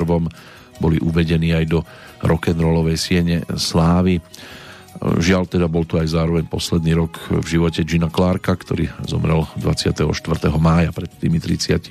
boli 0.78 0.96
uvedení 1.02 1.50
aj 1.50 1.64
do 1.66 1.82
rock'n'rollovej 2.22 2.98
siene 2.98 3.42
Slávy. 3.58 4.22
Žiaľ 5.02 5.42
teda 5.50 5.66
bol 5.66 5.82
to 5.82 5.98
aj 5.98 6.14
zároveň 6.14 6.46
posledný 6.46 6.94
rok 6.94 7.18
v 7.42 7.46
živote 7.58 7.82
Gina 7.82 8.06
Clarka, 8.06 8.54
ktorý 8.54 8.86
zomrel 9.02 9.42
24. 9.58 10.06
mája 10.62 10.94
pred 10.94 11.10
tými 11.18 11.42
30 11.42 11.82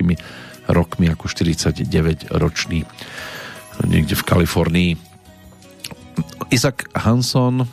rokmi 0.72 1.10
ako 1.10 1.28
49-ročný 1.28 2.86
niekde 3.84 4.14
v 4.16 4.24
Kalifornii. 4.24 4.92
Isaac 6.48 6.88
Hanson, 6.96 7.66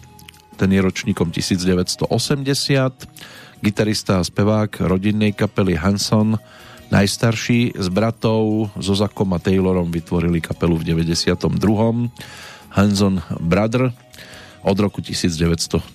ten 0.57 0.69
je 0.71 0.79
ročníkom 0.83 1.31
1980, 1.31 2.09
gitarista 3.59 4.19
a 4.19 4.27
spevák 4.27 4.87
rodinnej 4.87 5.35
kapely 5.35 5.75
Hanson, 5.75 6.39
najstarší 6.89 7.75
s 7.75 7.87
bratov 7.91 8.71
Zozakom 8.79 9.35
a 9.35 9.39
Taylorom 9.39 9.91
vytvorili 9.91 10.41
kapelu 10.41 10.79
v 10.79 10.83
92. 10.95 11.45
Hanson 12.73 13.21
Brother 13.39 13.91
od 14.59 14.77
roku 14.79 14.99
1994 14.99 15.91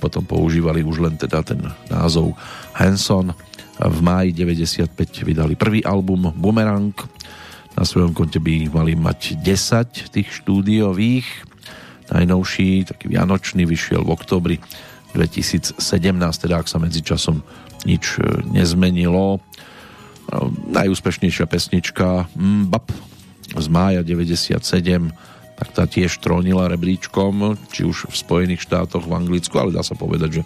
potom 0.00 0.24
používali 0.24 0.80
už 0.80 0.96
len 1.04 1.14
teda 1.20 1.44
ten 1.44 1.60
názov 1.92 2.32
Hanson 2.72 3.36
v 3.80 3.98
máji 4.04 4.32
95 4.32 4.92
vydali 5.24 5.56
prvý 5.56 5.80
album 5.84 6.32
Boomerang. 6.36 6.92
Na 7.76 7.84
svojom 7.88 8.12
konte 8.12 8.36
by 8.36 8.68
mali 8.68 8.92
mať 8.92 9.40
10 9.40 10.12
tých 10.12 10.28
štúdiových. 10.40 11.24
Najnovší, 12.10 12.90
taký 12.90 13.06
vianočný, 13.08 13.64
vyšiel 13.64 14.04
v 14.04 14.12
oktobri 14.12 14.56
2017, 15.14 15.80
teda 16.42 16.60
ak 16.60 16.70
sa 16.70 16.78
medzi 16.78 17.02
časom 17.02 17.42
nič 17.84 18.18
e, 18.18 18.46
nezmenilo. 18.50 19.36
E, 19.36 19.38
najúspešnejšia 20.70 21.46
pesnička 21.50 22.30
Mbap 22.36 22.92
z 23.56 23.66
mája 23.66 24.00
97 24.06 24.62
tak 25.60 25.76
tá 25.76 25.84
tiež 25.84 26.24
trónila 26.24 26.72
rebríčkom, 26.72 27.60
či 27.68 27.84
už 27.84 28.08
v 28.08 28.16
Spojených 28.16 28.64
štátoch, 28.64 29.04
v 29.04 29.12
Anglicku, 29.12 29.52
ale 29.60 29.76
dá 29.76 29.84
sa 29.84 29.92
povedať, 29.92 30.40
že 30.40 30.42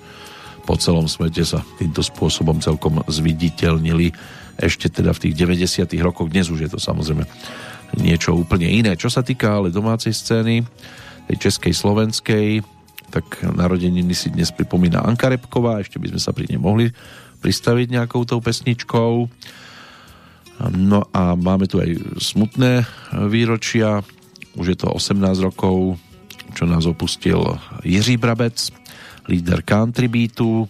po 0.67 0.75
celom 0.75 1.07
svete 1.07 1.47
sa 1.47 1.63
týmto 1.79 2.03
spôsobom 2.03 2.59
celkom 2.59 2.99
zviditeľnili 3.07 4.11
ešte 4.59 4.91
teda 4.91 5.15
v 5.15 5.23
tých 5.29 5.35
90 5.39 5.87
rokoch. 6.03 6.27
Dnes 6.35 6.51
už 6.51 6.67
je 6.67 6.71
to 6.75 6.83
samozrejme 6.83 7.23
niečo 8.03 8.35
úplne 8.35 8.67
iné. 8.67 8.99
Čo 8.99 9.07
sa 9.07 9.23
týka 9.23 9.55
ale 9.55 9.71
domácej 9.71 10.11
scény, 10.11 10.67
tej 11.31 11.37
českej, 11.47 11.71
slovenskej, 11.71 12.47
tak 13.15 13.47
narodeniny 13.47 14.11
si 14.11 14.35
dnes 14.35 14.51
pripomína 14.51 15.07
Anka 15.07 15.31
Repková, 15.31 15.79
ešte 15.79 16.03
by 16.03 16.11
sme 16.11 16.19
sa 16.19 16.35
pri 16.35 16.51
nej 16.51 16.59
mohli 16.59 16.91
pristaviť 17.39 17.95
nejakou 17.95 18.27
tou 18.27 18.43
pesničkou. 18.43 19.31
No 20.75 21.01
a 21.15 21.39
máme 21.39 21.71
tu 21.71 21.79
aj 21.79 21.95
smutné 22.19 22.83
výročia, 23.31 24.03
už 24.59 24.67
je 24.75 24.79
to 24.83 24.91
18 24.91 25.15
rokov, 25.47 25.95
čo 26.59 26.67
nás 26.67 26.91
opustil 26.91 27.39
Jiří 27.87 28.19
Brabec, 28.19 28.75
líder 29.31 29.63
country 29.63 30.11
beatu, 30.11 30.67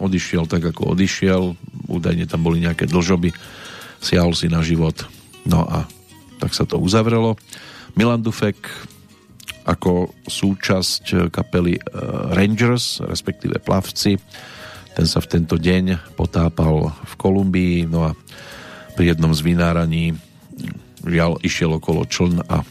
odišiel 0.00 0.48
tak, 0.48 0.64
ako 0.64 0.96
odišiel, 0.96 1.52
údajne 1.92 2.24
tam 2.24 2.40
boli 2.40 2.64
nejaké 2.64 2.88
dlžoby, 2.88 3.36
siahol 4.00 4.32
si 4.32 4.48
na 4.48 4.64
život, 4.64 4.96
no 5.44 5.68
a 5.68 5.84
tak 6.40 6.56
sa 6.56 6.64
to 6.64 6.80
uzavrelo. 6.80 7.36
Milan 8.00 8.24
Dufek 8.24 8.56
ako 9.64 10.12
súčasť 10.28 11.32
kapely 11.32 11.76
eh, 11.76 11.82
Rangers, 12.36 13.00
respektíve 13.04 13.60
plavci, 13.60 14.20
ten 14.94 15.06
sa 15.10 15.18
v 15.18 15.26
tento 15.26 15.58
deň 15.58 16.14
potápal 16.14 16.94
v 16.94 17.14
Kolumbii, 17.18 17.90
no 17.90 18.06
a 18.06 18.10
pri 18.94 19.10
jednom 19.10 19.34
z 19.34 19.42
vynáraní 19.42 20.14
žiaľ 21.02 21.42
išiel 21.42 21.74
okolo 21.76 22.06
čln 22.06 22.46
a 22.46 22.62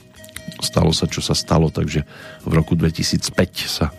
stalo 0.63 0.95
sa, 0.95 1.05
čo 1.11 1.19
sa 1.19 1.35
stalo, 1.35 1.67
takže 1.67 2.07
v 2.47 2.51
roku 2.55 2.79
2005 2.79 3.35
sa 3.67 3.91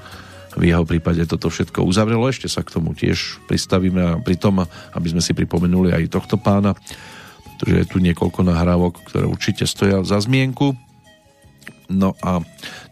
v 0.54 0.70
jeho 0.70 0.86
prípade 0.86 1.20
toto 1.26 1.50
všetko 1.50 1.82
uzavrelo. 1.84 2.30
Ešte 2.30 2.46
sa 2.46 2.62
k 2.62 2.72
tomu 2.72 2.94
tiež 2.94 3.42
pristavíme 3.50 4.00
a 4.00 4.18
pri 4.22 4.38
tom, 4.38 4.62
aby 4.94 5.06
sme 5.10 5.20
si 5.20 5.34
pripomenuli 5.34 5.90
aj 5.92 6.14
tohto 6.14 6.38
pána, 6.38 6.78
pretože 7.44 7.74
je 7.74 7.86
tu 7.90 7.98
niekoľko 7.98 8.40
nahrávok, 8.46 9.02
ktoré 9.10 9.26
určite 9.26 9.66
stoja 9.66 10.00
za 10.06 10.22
zmienku. 10.22 10.72
No 11.88 12.16
a 12.24 12.40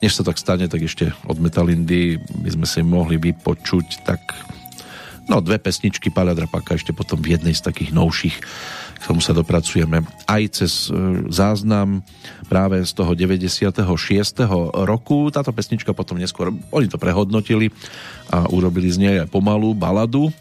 než 0.05 0.18
sa 0.18 0.22
tak 0.26 0.36
stane, 0.36 0.68
tak 0.68 0.84
ešte 0.84 1.16
od 1.24 1.40
Metalindy 1.40 2.20
by 2.45 2.51
sme 2.53 2.66
si 2.68 2.80
mohli 2.84 3.16
vypočuť 3.16 4.05
tak 4.05 4.20
no 5.30 5.38
dve 5.38 5.57
pesničky 5.62 6.11
Páľa 6.11 6.34
Drapaka 6.34 6.74
ešte 6.74 6.90
potom 6.90 7.16
v 7.22 7.38
jednej 7.38 7.55
z 7.55 7.62
takých 7.62 7.95
novších 7.95 8.36
k 9.03 9.11
tomu 9.11 9.18
sa 9.18 9.34
dopracujeme 9.34 10.07
aj 10.30 10.43
cez 10.62 10.86
e, 10.86 11.26
záznam 11.26 12.07
práve 12.47 12.78
z 12.86 12.95
toho 12.95 13.18
96. 13.18 13.82
roku. 14.86 15.26
Táto 15.34 15.51
pesnička 15.51 15.90
potom 15.90 16.22
neskôr, 16.22 16.55
oni 16.70 16.86
to 16.86 17.03
prehodnotili 17.03 17.74
a 18.30 18.47
urobili 18.47 18.86
z 18.95 19.03
nej 19.03 19.14
aj 19.26 19.28
pomalú 19.34 19.74
baladu, 19.74 20.30
e, 20.30 20.32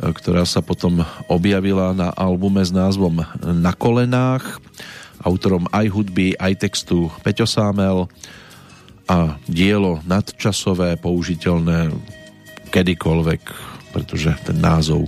ktorá 0.00 0.48
sa 0.48 0.64
potom 0.64 1.04
objavila 1.28 1.92
na 1.92 2.08
albume 2.16 2.64
s 2.64 2.72
názvom 2.72 3.28
Na 3.44 3.76
kolenách. 3.76 4.56
Autorom 5.22 5.70
aj 5.70 5.86
hudby, 5.90 6.34
aj 6.38 6.66
textu 6.66 7.10
Peťo 7.22 7.46
Sámel 7.46 8.10
a 9.06 9.38
dielo 9.50 10.02
nadčasové, 10.06 10.98
použiteľné 10.98 11.94
kedykoľvek, 12.70 13.42
pretože 13.92 14.34
ten 14.46 14.58
názov 14.58 15.06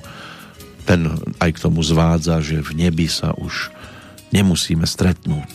ten 0.84 1.08
aj 1.40 1.50
k 1.56 1.62
tomu 1.64 1.80
zvádza, 1.80 2.44
že 2.44 2.60
v 2.60 2.76
nebi 2.76 3.08
sa 3.08 3.32
už 3.40 3.72
nemusíme 4.30 4.84
stretnúť. 4.84 5.52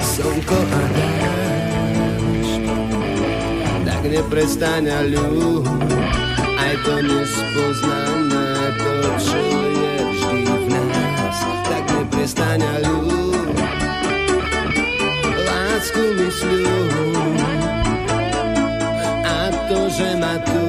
Slnko 0.00 0.58
a 0.70 0.84
tak 3.86 4.02
neprestaň 4.06 4.86
ľu, 5.10 5.64
aj 6.58 6.74
to 6.84 6.94
nespoznané, 7.04 8.29
to, 8.74 8.94
čo 9.18 9.40
je 9.74 9.94
vždy 10.10 10.42
v 10.46 10.66
nás, 10.70 11.38
tak 11.66 11.84
neprestaň 11.90 12.62
ľu, 12.84 13.00
lásku 15.46 16.02
mysľu, 16.18 16.80
to, 19.70 19.86
že 19.86 20.08
ma 20.18 20.34
tu 20.42 20.59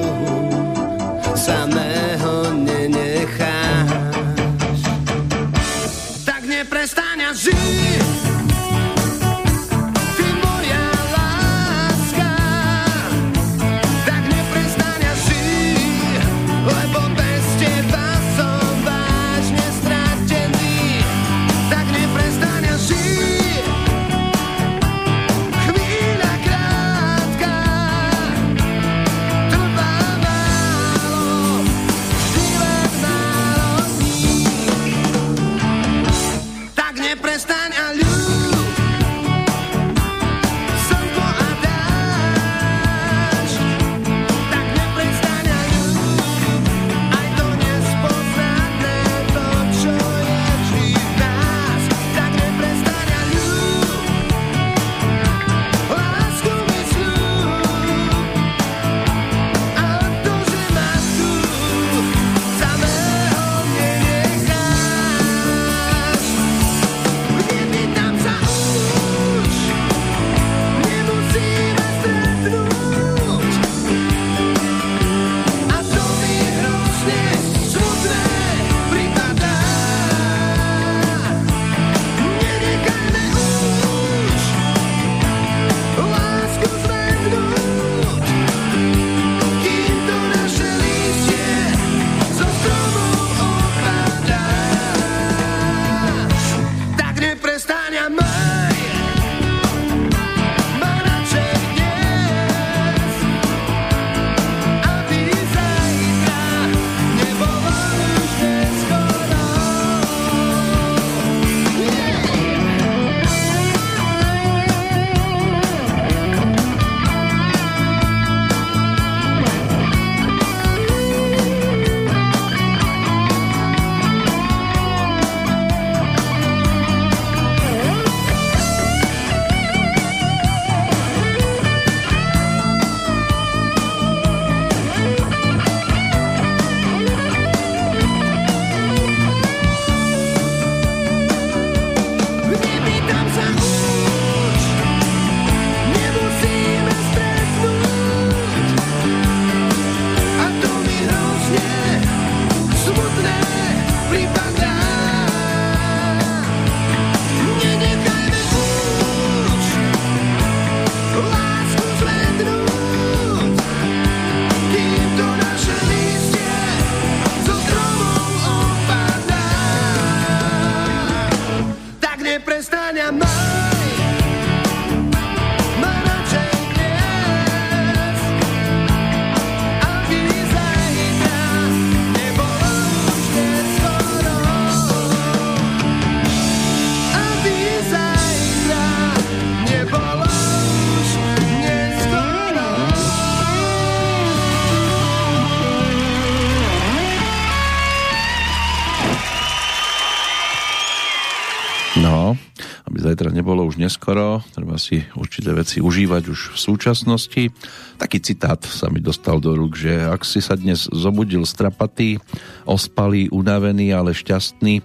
treba 204.72 204.88
si 204.88 205.04
určité 205.20 205.52
veci 205.52 205.84
užívať 205.84 206.32
už 206.32 206.56
v 206.56 206.58
súčasnosti. 206.58 207.52
Taký 208.00 208.24
citát 208.24 208.56
sa 208.64 208.88
mi 208.88 209.04
dostal 209.04 209.36
do 209.36 209.52
rúk, 209.52 209.76
že 209.76 209.92
ak 210.00 210.24
si 210.24 210.40
sa 210.40 210.56
dnes 210.56 210.88
zobudil 210.88 211.44
strapatý, 211.44 212.16
ospalý, 212.64 213.28
unavený, 213.28 213.92
ale 213.92 214.16
šťastný, 214.16 214.80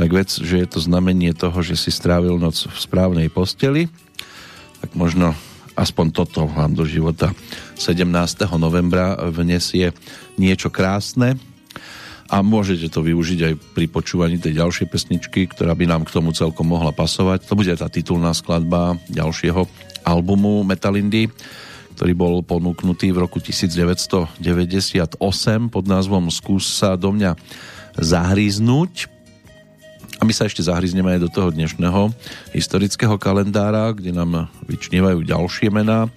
tak 0.00 0.08
vec, 0.16 0.32
že 0.32 0.64
je 0.64 0.68
to 0.72 0.80
znamenie 0.80 1.36
toho, 1.36 1.60
že 1.60 1.76
si 1.76 1.92
strávil 1.92 2.40
noc 2.40 2.72
v 2.72 2.78
správnej 2.80 3.28
posteli, 3.28 3.92
tak 4.80 4.96
možno 4.96 5.36
aspoň 5.76 6.06
toto 6.08 6.48
vám 6.48 6.72
do 6.72 6.88
života 6.88 7.36
17. 7.76 8.08
novembra 8.56 9.12
vnesie 9.28 9.92
niečo 10.40 10.72
krásne, 10.72 11.36
a 12.28 12.44
môžete 12.44 12.92
to 12.92 13.00
využiť 13.00 13.40
aj 13.40 13.54
pri 13.72 13.88
počúvaní 13.88 14.36
tej 14.36 14.60
ďalšej 14.60 14.86
pesničky, 14.92 15.48
ktorá 15.48 15.72
by 15.72 15.88
nám 15.88 16.04
k 16.04 16.12
tomu 16.12 16.36
celkom 16.36 16.68
mohla 16.68 16.92
pasovať. 16.92 17.48
To 17.48 17.56
bude 17.56 17.72
tá 17.72 17.88
titulná 17.88 18.36
skladba 18.36 19.00
ďalšieho 19.08 19.64
albumu 20.04 20.60
Metalindy, 20.60 21.32
ktorý 21.96 22.12
bol 22.12 22.44
ponúknutý 22.44 23.16
v 23.16 23.24
roku 23.24 23.40
1998 23.40 24.44
pod 25.72 25.84
názvom 25.88 26.28
Skús 26.28 26.68
sa 26.68 27.00
do 27.00 27.16
mňa 27.16 27.32
zahríznúť. 27.96 29.08
A 30.20 30.26
my 30.28 30.32
sa 30.34 30.44
ešte 30.44 30.60
zahryzneme 30.60 31.16
aj 31.16 31.20
do 31.24 31.30
toho 31.32 31.48
dnešného 31.48 32.12
historického 32.52 33.16
kalendára, 33.16 33.94
kde 33.96 34.12
nám 34.12 34.52
vyčnievajú 34.68 35.24
ďalšie 35.24 35.72
mená 35.72 36.12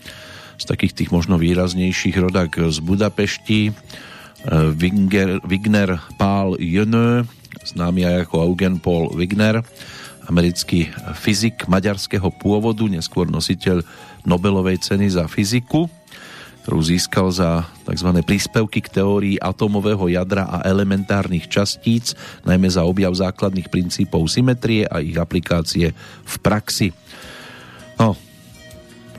z 0.60 0.66
takých 0.68 0.94
tých 0.94 1.10
možno 1.16 1.40
výraznejších 1.40 2.20
rodák 2.20 2.70
z 2.70 2.78
Budapešti, 2.84 3.74
Winger, 4.50 5.38
Wigner 5.46 6.02
Paul 6.18 6.58
Jönö, 6.58 7.30
známy 7.62 8.10
aj 8.10 8.16
ako 8.26 8.36
Eugen 8.50 8.82
Paul 8.82 9.14
Wigner, 9.14 9.62
americký 10.26 10.90
fyzik 11.14 11.70
maďarského 11.70 12.34
pôvodu, 12.34 12.88
neskôr 12.90 13.30
nositeľ 13.30 13.86
Nobelovej 14.26 14.82
ceny 14.82 15.14
za 15.14 15.26
fyziku, 15.30 15.90
ktorú 16.62 16.82
získal 16.82 17.34
za 17.34 17.66
tzv. 17.86 18.10
príspevky 18.22 18.86
k 18.86 19.02
teórii 19.02 19.36
atomového 19.42 20.10
jadra 20.10 20.46
a 20.46 20.62
elementárnych 20.66 21.50
častíc, 21.50 22.14
najmä 22.46 22.70
za 22.70 22.86
objav 22.86 23.14
základných 23.18 23.70
princípov 23.70 24.30
symetrie 24.30 24.86
a 24.86 25.02
ich 25.02 25.18
aplikácie 25.18 25.94
v 26.22 26.36
praxi. 26.42 26.94
No, 27.98 28.14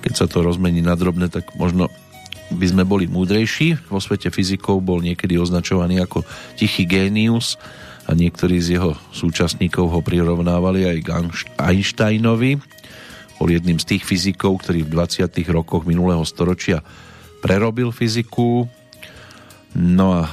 keď 0.03 0.13
sa 0.19 0.27
to 0.27 0.43
rozmení 0.43 0.83
na 0.83 0.95
drobné, 0.95 1.31
tak 1.31 1.55
možno 1.59 1.91
by 2.53 2.67
sme 2.69 2.85
boli 2.85 3.09
múdrejší. 3.09 3.89
Vo 3.89 3.99
svete 3.99 4.29
fyzikov 4.29 4.85
bol 4.85 5.01
niekedy 5.01 5.41
označovaný 5.41 6.05
ako 6.05 6.23
tichý 6.55 6.85
génius 6.85 7.57
a 8.07 8.13
niektorí 8.13 8.59
z 8.59 8.79
jeho 8.79 8.99
súčasníkov 9.15 9.89
ho 9.89 10.01
prirovnávali 10.03 10.87
aj 10.87 10.97
k 11.03 11.09
Einsteinovi. 11.59 12.59
Bol 13.39 13.49
jedným 13.51 13.79
z 13.81 13.97
tých 13.97 14.03
fyzikov, 14.07 14.63
ktorý 14.63 14.87
v 14.87 14.93
20. 14.95 15.27
rokoch 15.51 15.83
minulého 15.83 16.23
storočia 16.23 16.83
prerobil 17.43 17.91
fyziku. 17.91 18.67
No 19.75 20.07
a 20.15 20.23
e, 20.27 20.33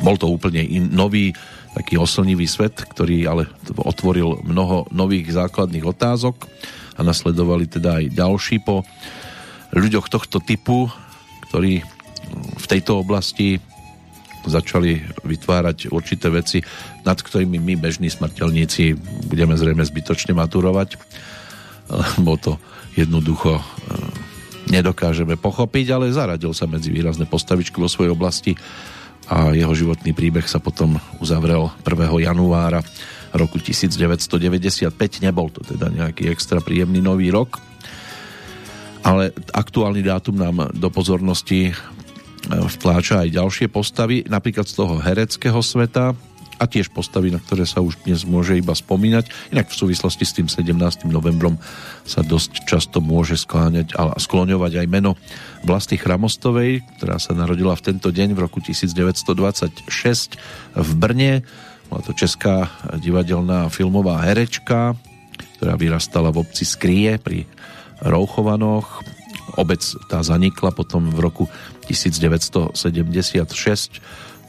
bol 0.00 0.16
to 0.16 0.30
úplne 0.32 0.64
in, 0.64 0.92
nový 0.92 1.36
taký 1.72 1.96
oslnivý 1.96 2.44
svet, 2.44 2.76
ktorý 2.76 3.24
ale 3.24 3.48
otvoril 3.76 4.44
mnoho 4.44 4.88
nových 4.92 5.32
základných 5.32 5.84
otázok 5.88 6.48
a 6.96 7.00
nasledovali 7.00 7.64
teda 7.64 8.00
aj 8.00 8.04
ďalší 8.12 8.60
po 8.60 8.84
ľuďoch 9.72 10.06
tohto 10.12 10.38
typu, 10.38 10.88
ktorí 11.48 11.80
v 12.56 12.66
tejto 12.68 13.00
oblasti 13.00 13.60
začali 14.42 14.98
vytvárať 15.22 15.92
určité 15.94 16.26
veci, 16.32 16.58
nad 17.06 17.14
ktorými 17.14 17.62
my, 17.62 17.74
bežní 17.78 18.10
smrteľníci, 18.10 18.98
budeme 19.30 19.54
zrejme 19.54 19.86
zbytočne 19.86 20.34
maturovať, 20.34 20.98
lebo 22.18 22.34
to 22.38 22.58
jednoducho 22.98 23.58
e, 23.58 23.62
nedokážeme 24.74 25.38
pochopiť, 25.38 25.86
ale 25.94 26.14
zaradil 26.14 26.50
sa 26.52 26.66
medzi 26.66 26.90
výrazné 26.90 27.26
postavičky 27.30 27.78
vo 27.78 27.86
svojej 27.86 28.10
oblasti 28.10 28.52
a 29.30 29.54
jeho 29.54 29.70
životný 29.72 30.10
príbeh 30.10 30.44
sa 30.50 30.58
potom 30.58 30.98
uzavrel 31.22 31.70
1. 31.86 32.26
januára 32.26 32.82
roku 33.32 33.62
1995. 33.62 34.90
Nebol 35.22 35.48
to 35.54 35.62
teda 35.62 35.88
nejaký 35.88 36.28
extra 36.28 36.58
príjemný 36.58 36.98
nový 36.98 37.30
rok, 37.30 37.62
ale 39.02 39.34
aktuálny 39.50 40.02
dátum 40.06 40.38
nám 40.38 40.70
do 40.74 40.88
pozornosti 40.88 41.70
e, 41.70 41.72
vtláča 42.48 43.26
aj 43.26 43.34
ďalšie 43.34 43.66
postavy, 43.68 44.22
napríklad 44.26 44.66
z 44.70 44.78
toho 44.78 45.02
hereckého 45.02 45.58
sveta 45.58 46.14
a 46.62 46.64
tiež 46.70 46.94
postavy, 46.94 47.34
na 47.34 47.42
ktoré 47.42 47.66
sa 47.66 47.82
už 47.82 48.06
dnes 48.06 48.22
môže 48.22 48.54
iba 48.54 48.70
spomínať. 48.70 49.50
Inak 49.50 49.74
v 49.74 49.78
súvislosti 49.82 50.22
s 50.22 50.38
tým 50.38 50.46
17. 50.46 51.10
novembrom 51.10 51.58
sa 52.06 52.22
dosť 52.22 52.62
často 52.70 53.02
môže 53.02 53.34
skláňať 53.34 53.98
a 53.98 54.14
skloňovať 54.14 54.86
aj 54.86 54.86
meno 54.86 55.18
Vlasty 55.66 55.98
Chramostovej, 55.98 56.86
ktorá 56.98 57.18
sa 57.18 57.34
narodila 57.34 57.74
v 57.74 57.90
tento 57.90 58.14
deň 58.14 58.38
v 58.38 58.46
roku 58.46 58.62
1926 58.62 59.90
v 60.78 60.90
Brne. 60.94 61.42
Bola 61.90 62.02
to 62.06 62.14
česká 62.14 62.70
divadelná 62.94 63.66
filmová 63.66 64.22
herečka, 64.22 64.94
ktorá 65.58 65.74
vyrastala 65.74 66.30
v 66.30 66.46
obci 66.46 66.62
Skrie 66.62 67.18
pri 67.18 67.42
Rouchovanoch. 68.02 69.02
Obec 69.58 69.82
tá 70.06 70.22
zanikla 70.22 70.70
potom 70.74 71.10
v 71.10 71.18
roku 71.22 71.44
1976. 71.86 74.02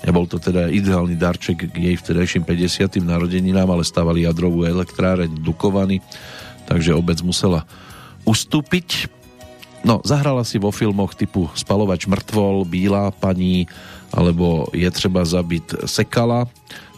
Nebol 0.04 0.28
to 0.28 0.36
teda 0.36 0.68
ideálny 0.68 1.16
darček 1.16 1.72
k 1.72 1.76
jej 1.76 1.96
vtedajším 1.96 2.44
50. 2.44 3.00
narodeninám, 3.00 3.72
ale 3.72 3.88
stávali 3.88 4.28
jadrovú 4.28 4.68
elektráreň 4.68 5.40
Dukovany, 5.40 6.04
takže 6.68 6.92
obec 6.92 7.24
musela 7.24 7.64
ustúpiť. 8.28 9.08
No, 9.84 10.00
zahrala 10.04 10.44
si 10.48 10.60
vo 10.60 10.72
filmoch 10.72 11.16
typu 11.16 11.52
Spalovač 11.56 12.08
mŕtvol, 12.08 12.64
Bílá 12.64 13.12
paní 13.12 13.68
alebo 14.14 14.70
Je 14.72 14.88
třeba 14.88 15.26
zabiť 15.26 15.90
Sekala, 15.90 16.48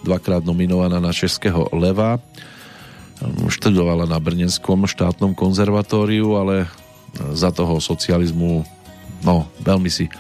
dvakrát 0.03 0.45
nominovaná 0.45 1.01
na 1.01 1.15
Českého 1.15 1.65
leva 1.73 2.21
študovala 3.47 4.05
na 4.05 4.19
Brnenskom 4.19 4.85
štátnom 4.89 5.31
konzervatóriu, 5.33 6.35
ale 6.35 6.67
za 7.31 7.51
toho 7.51 7.79
socializmu 7.79 8.67
no, 9.23 9.47
veľmi 9.63 9.87
si 9.87 10.05
e, 10.07 10.11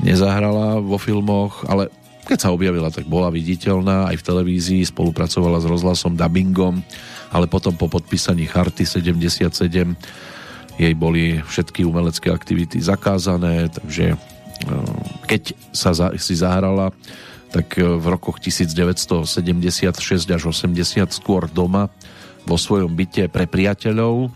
nezahrala 0.00 0.80
vo 0.80 0.96
filmoch, 0.96 1.62
ale 1.68 1.92
keď 2.24 2.38
sa 2.46 2.54
objavila, 2.54 2.88
tak 2.94 3.10
bola 3.10 3.28
viditeľná 3.28 4.08
aj 4.12 4.16
v 4.22 4.26
televízii, 4.26 4.82
spolupracovala 4.86 5.60
s 5.60 5.66
rozhlasom, 5.66 6.14
dubbingom, 6.14 6.80
ale 7.34 7.50
potom 7.50 7.74
po 7.74 7.90
podpísaní 7.90 8.46
Charty 8.46 8.86
77 8.86 9.50
jej 10.80 10.94
boli 10.96 11.42
všetky 11.42 11.84
umelecké 11.84 12.32
aktivity 12.32 12.80
zakázané, 12.80 13.68
takže 13.68 14.14
e, 14.14 14.16
keď 15.28 15.42
sa 15.74 15.92
za, 15.92 16.16
si 16.16 16.38
zahrala 16.38 16.94
tak 17.50 17.78
e, 17.78 17.82
v 17.82 18.06
rokoch 18.06 18.38
1976 18.38 20.30
až 20.30 20.42
80 20.48 21.10
skôr 21.10 21.50
doma 21.50 21.90
vo 22.46 22.56
svojom 22.56 22.94
byte 22.94 23.28
pre 23.28 23.44
priateľov. 23.44 24.30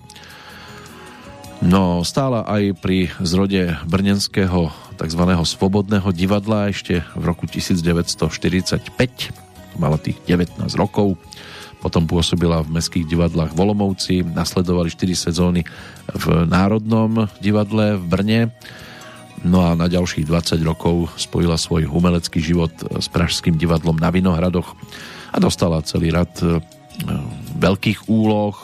No, 1.64 2.04
stála 2.04 2.44
aj 2.44 2.76
pri 2.84 3.08
zrode 3.24 3.78
brnenského 3.88 4.68
tzv. 5.00 5.22
svobodného 5.48 6.12
divadla 6.12 6.68
ešte 6.68 7.00
v 7.16 7.22
roku 7.24 7.48
1945. 7.48 8.84
Mala 9.80 9.96
tých 9.96 10.20
19 10.28 10.60
rokov. 10.76 11.16
Potom 11.80 12.04
pôsobila 12.08 12.60
v 12.64 12.80
mestských 12.80 13.08
divadlách 13.08 13.56
Volomovci. 13.56 14.24
Nasledovali 14.24 14.92
4 14.92 15.32
sezóny 15.32 15.64
v 16.12 16.26
Národnom 16.44 17.28
divadle 17.40 17.96
v 17.96 18.04
Brne 18.08 18.40
No 19.44 19.60
a 19.60 19.76
na 19.76 19.92
ďalších 19.92 20.24
20 20.24 20.56
rokov 20.64 21.12
spojila 21.20 21.60
svoj 21.60 21.84
umelecký 21.92 22.40
život 22.40 22.72
s 22.80 23.12
Pražským 23.12 23.60
divadlom 23.60 24.00
na 24.00 24.08
Vinohradoch 24.08 24.72
a 25.28 25.36
dostala 25.36 25.84
celý 25.84 26.16
rad 26.16 26.32
e, 26.40 26.64
veľkých 27.60 28.08
úloh. 28.08 28.56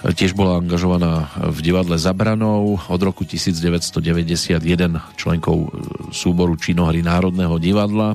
Tiež 0.00 0.38
bola 0.38 0.62
angažovaná 0.62 1.34
v 1.50 1.58
divadle 1.66 1.98
Zabranou 1.98 2.78
od 2.78 3.00
roku 3.02 3.26
1991 3.26 4.62
členkou 5.18 5.66
e, 5.66 5.68
súboru 6.14 6.54
činohry 6.54 7.02
Národného 7.02 7.58
divadla. 7.58 8.14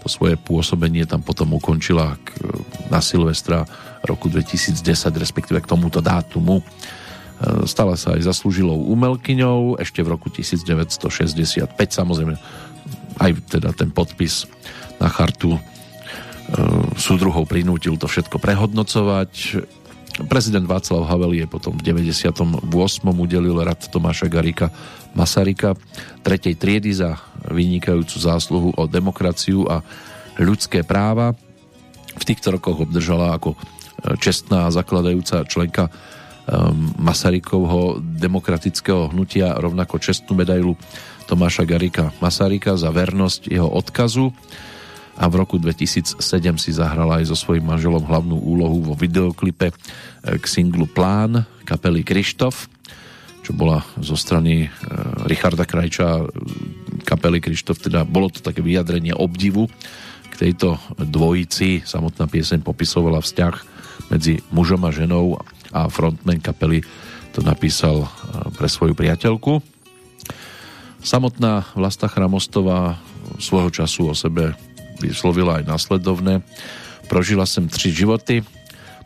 To 0.00 0.08
svoje 0.08 0.40
pôsobenie 0.40 1.04
tam 1.04 1.20
potom 1.20 1.52
ukončila 1.52 2.16
na 2.88 3.04
Silvestra 3.04 3.68
roku 4.08 4.32
2010, 4.32 4.80
respektíve 5.20 5.60
k 5.60 5.68
tomuto 5.68 6.00
dátumu 6.00 6.64
E, 6.64 7.01
stala 7.66 7.98
sa 7.98 8.14
aj 8.14 8.28
zaslúžilou 8.28 8.86
umelkyňou 8.92 9.80
ešte 9.82 10.00
v 10.04 10.08
roku 10.14 10.30
1965 10.30 11.68
samozrejme 11.74 12.34
aj 13.18 13.30
teda 13.50 13.70
ten 13.74 13.90
podpis 13.90 14.46
na 15.02 15.10
chartu 15.10 15.56
e, 15.56 15.60
súdruhov 16.96 17.50
prinútil 17.50 17.98
to 17.98 18.06
všetko 18.06 18.38
prehodnocovať 18.38 19.62
prezident 20.28 20.68
Václav 20.68 21.08
Havel 21.08 21.32
je 21.40 21.46
potom 21.48 21.72
v 21.72 21.82
98. 21.82 22.68
udelil 23.00 23.56
rad 23.64 23.80
Tomáša 23.88 24.28
Garika 24.28 24.68
Masarika 25.16 25.72
tretej 26.20 26.56
triedy 26.56 26.92
za 26.92 27.16
vynikajúcu 27.48 28.16
zásluhu 28.20 28.68
o 28.76 28.84
demokraciu 28.84 29.64
a 29.68 29.80
ľudské 30.36 30.84
práva. 30.84 31.32
V 32.12 32.24
týchto 32.28 32.52
rokoch 32.52 32.84
obdržala 32.84 33.32
ako 33.36 33.56
čestná 34.20 34.68
zakladajúca 34.68 35.48
členka 35.48 35.88
Masarykovho 36.98 38.02
demokratického 38.02 39.14
hnutia, 39.14 39.54
rovnako 39.54 40.02
čestnú 40.02 40.34
medailu 40.34 40.74
Tomáša 41.30 41.62
Garika 41.62 42.10
Masaryka 42.18 42.74
za 42.74 42.90
vernosť 42.90 43.46
jeho 43.46 43.70
odkazu 43.70 44.34
a 45.14 45.28
v 45.30 45.34
roku 45.38 45.60
2007 45.60 46.18
si 46.58 46.70
zahrala 46.74 47.22
aj 47.22 47.30
so 47.30 47.36
svojím 47.38 47.70
manželom 47.70 48.02
hlavnú 48.02 48.42
úlohu 48.42 48.90
vo 48.90 48.94
videoklipe 48.98 49.70
k 50.24 50.44
singlu 50.48 50.90
Plán 50.90 51.46
kapely 51.62 52.02
Krištof, 52.02 52.66
čo 53.46 53.52
bola 53.54 53.86
zo 54.02 54.18
strany 54.18 54.66
Richarda 55.30 55.62
Krajča 55.62 56.26
kapely 57.06 57.38
Krištof, 57.38 57.86
teda 57.86 58.02
bolo 58.02 58.34
to 58.34 58.42
také 58.42 58.64
vyjadrenie 58.64 59.14
obdivu 59.14 59.70
k 60.26 60.34
tejto 60.48 60.80
dvojici. 60.98 61.86
Samotná 61.86 62.26
pieseň 62.26 62.66
popisovala 62.66 63.22
vzťah 63.22 63.54
medzi 64.10 64.42
mužom 64.50 64.82
a 64.82 64.90
ženou 64.90 65.38
a 65.72 65.88
frontman 65.88 66.40
kapely 66.40 66.84
to 67.32 67.40
napísal 67.40 68.04
e, 68.04 68.08
pre 68.52 68.68
svoju 68.68 68.92
priateľku. 68.92 69.64
Samotná 71.02 71.66
Vlasta 71.74 72.06
Chramostová 72.06 73.00
svojho 73.40 73.72
času 73.72 74.12
o 74.12 74.14
sebe 74.14 74.54
vyslovila 75.02 75.58
aj 75.58 75.66
následovné. 75.66 76.46
Prožila 77.08 77.46
jsem 77.46 77.68
tři 77.68 77.90
životy. 77.90 78.44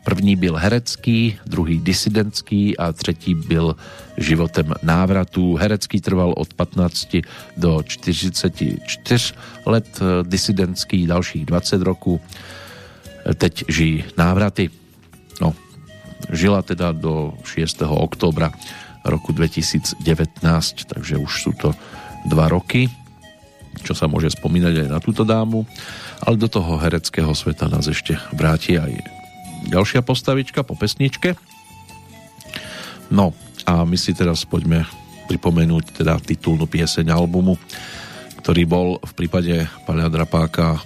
První 0.03 0.35
byl 0.35 0.55
herecký, 0.55 1.35
druhý 1.45 1.79
disidentský 1.79 2.77
a 2.77 2.93
třetí 2.93 3.35
byl 3.35 3.75
životem 4.17 4.73
návratu. 4.83 5.55
Herecký 5.55 6.01
trval 6.01 6.33
od 6.37 6.53
15 6.53 7.17
do 7.57 7.83
44 7.83 9.33
let, 9.65 9.99
disidentský 10.23 11.07
dalších 11.07 11.45
20 11.45 11.81
roků. 11.81 12.21
Teď 13.35 13.63
žijí 13.67 14.03
návraty. 14.17 14.69
No, 15.41 15.53
žila 16.31 16.65
teda 16.65 16.91
do 16.91 17.35
6. 17.45 17.83
októbra 17.85 18.51
roku 19.07 19.31
2019, 19.31 20.01
takže 20.89 21.15
už 21.15 21.31
sú 21.31 21.51
to 21.55 21.71
dva 22.27 22.51
roky, 22.51 22.91
čo 23.85 23.95
sa 23.95 24.09
môže 24.09 24.33
spomínať 24.33 24.73
aj 24.83 24.89
na 24.91 24.99
túto 24.99 25.23
dámu, 25.23 25.63
ale 26.25 26.35
do 26.35 26.49
toho 26.49 26.81
hereckého 26.81 27.31
sveta 27.31 27.71
nás 27.71 27.87
ešte 27.87 28.17
vráti 28.35 28.75
aj 28.75 28.91
ďalšia 29.71 30.03
postavička 30.03 30.65
po 30.67 30.75
pesničke. 30.75 31.37
No 33.07 33.31
a 33.63 33.87
my 33.87 33.95
si 33.95 34.11
teraz 34.11 34.43
poďme 34.43 34.83
pripomenúť 35.31 36.03
teda 36.03 36.19
titulnú 36.19 36.67
pieseň 36.67 37.11
albumu, 37.11 37.55
ktorý 38.43 38.63
bol 38.67 38.87
v 38.99 39.11
prípade 39.15 39.67
Paľa 39.87 40.11
Drapáka 40.11 40.83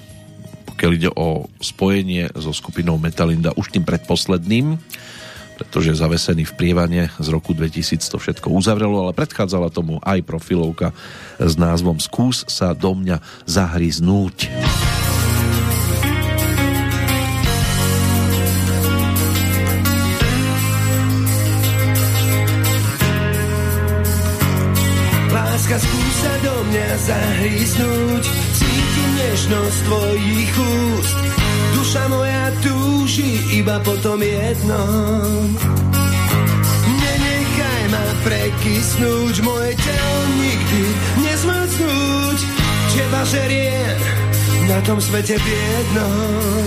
pokiaľ 0.81 0.97
ide 0.97 1.13
o 1.13 1.45
spojenie 1.61 2.33
so 2.33 2.49
skupinou 2.49 2.97
Metalinda 2.97 3.53
už 3.53 3.69
tým 3.69 3.85
predposledným 3.85 4.81
pretože 5.61 5.93
zavesený 5.93 6.49
v 6.49 6.57
prievane 6.57 7.01
z 7.21 7.27
roku 7.29 7.53
2000 7.53 8.01
to 8.01 8.17
všetko 8.17 8.49
uzavrelo, 8.49 9.05
ale 9.05 9.13
predchádzala 9.13 9.69
tomu 9.69 10.01
aj 10.01 10.25
profilovka 10.25 10.89
s 11.37 11.53
názvom 11.53 12.01
Skús 12.01 12.41
sa 12.49 12.73
do 12.73 12.97
mňa 12.97 13.21
zahryznúť. 13.45 14.49
Láska, 25.29 25.77
skús 25.77 26.15
sa 26.25 26.33
do 26.41 26.55
mňa 26.73 26.89
zahryznúť, 27.05 28.23
cítim 28.57 29.09
nežnosť 29.13 29.79
tvojich 29.85 30.53
úst, 30.57 31.30
Duša 31.91 32.07
moja 32.07 32.47
túži 32.63 33.59
iba 33.59 33.75
potom 33.83 34.23
jednom. 34.23 35.43
Nenechaj 36.87 37.83
ma 37.91 38.05
prekysnúť, 38.23 39.43
moje 39.43 39.75
telo 39.75 40.19
nikdy 40.39 40.83
nezmrznúť. 41.19 42.39
Teba 42.95 43.27
žeriem 43.27 43.99
na 44.71 44.79
tom 44.87 45.03
svete 45.03 45.35
biednom. 45.35 46.63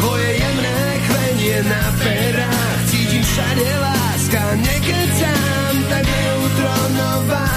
Tvoje 0.00 0.40
jemné 0.40 0.80
chvenie 1.04 1.58
na 1.68 1.84
perách, 2.00 2.80
cítim 2.88 3.20
všade 3.20 3.68
láska, 3.76 4.42
nekecám, 4.56 5.74
tak 5.92 6.04
neutronová 6.08 7.48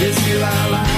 je 0.00 0.08
sila 0.16 0.56
lásky. 0.72 0.97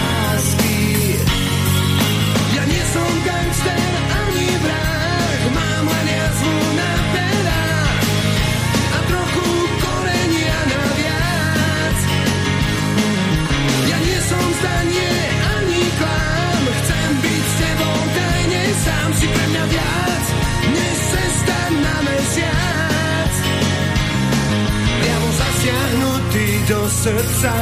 Do 26.71 26.89
srdca. 26.89 27.55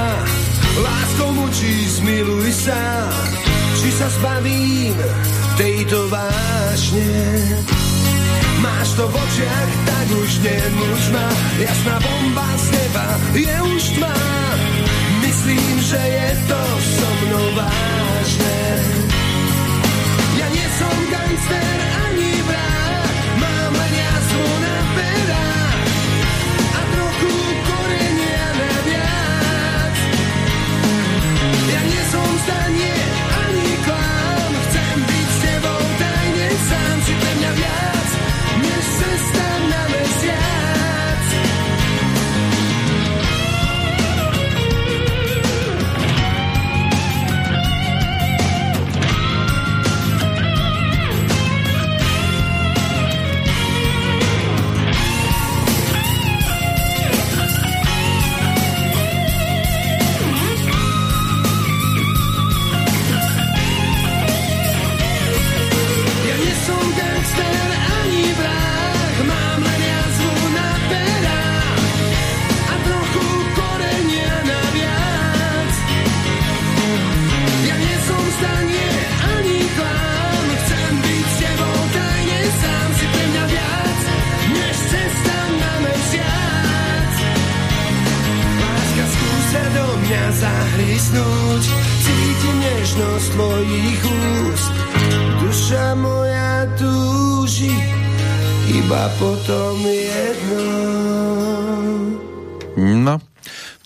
Láskou 0.84 1.32
mučí 1.32 1.88
zmiluj 1.88 2.52
sa. 2.52 3.08
Či 3.80 3.88
sa 3.96 4.08
zbavím 4.20 4.92
tejto 5.56 6.12
vášne? 6.12 7.16
Máš 8.60 8.88
to 9.00 9.08
v 9.08 9.14
očiach, 9.16 9.72
tak 9.88 10.06
už 10.12 10.30
nemôž 10.44 11.02
ma. 11.16 11.28
Jasná 11.56 11.96
bomba 12.04 12.48
z 12.60 12.66
neba 12.76 13.08
je 13.32 13.56
už 13.72 13.84
tma. 13.96 14.16
Myslím, 15.24 15.74
že 15.88 16.00
je 16.04 16.28
to 16.44 16.62
so 16.76 17.08
mnou 17.24 17.46
vážne. 17.56 18.60
Ja 20.36 20.46
nie 20.52 20.66
som 20.76 20.96
gangster 21.08 21.76
ani 22.04 22.32
vrát 22.44 23.12
Mám 23.40 23.72
len 23.72 23.92
jazvu 23.96 24.46
na 24.62 24.76
perách 24.94 25.47
Ja 32.18 32.54
nie 32.62 32.67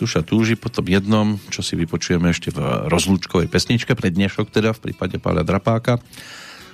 duša 0.02 0.26
túži 0.26 0.58
po 0.58 0.66
tom 0.66 0.90
jednom, 0.90 1.38
čo 1.46 1.62
si 1.62 1.78
vypočujeme 1.78 2.34
ešte 2.34 2.50
v 2.50 2.90
rozlúčkovej 2.90 3.46
pesničke 3.46 3.94
pre 3.94 4.10
dnešok 4.10 4.50
teda 4.50 4.74
v 4.74 4.90
prípade 4.90 5.22
Páľa 5.22 5.46
Drapáka. 5.46 6.02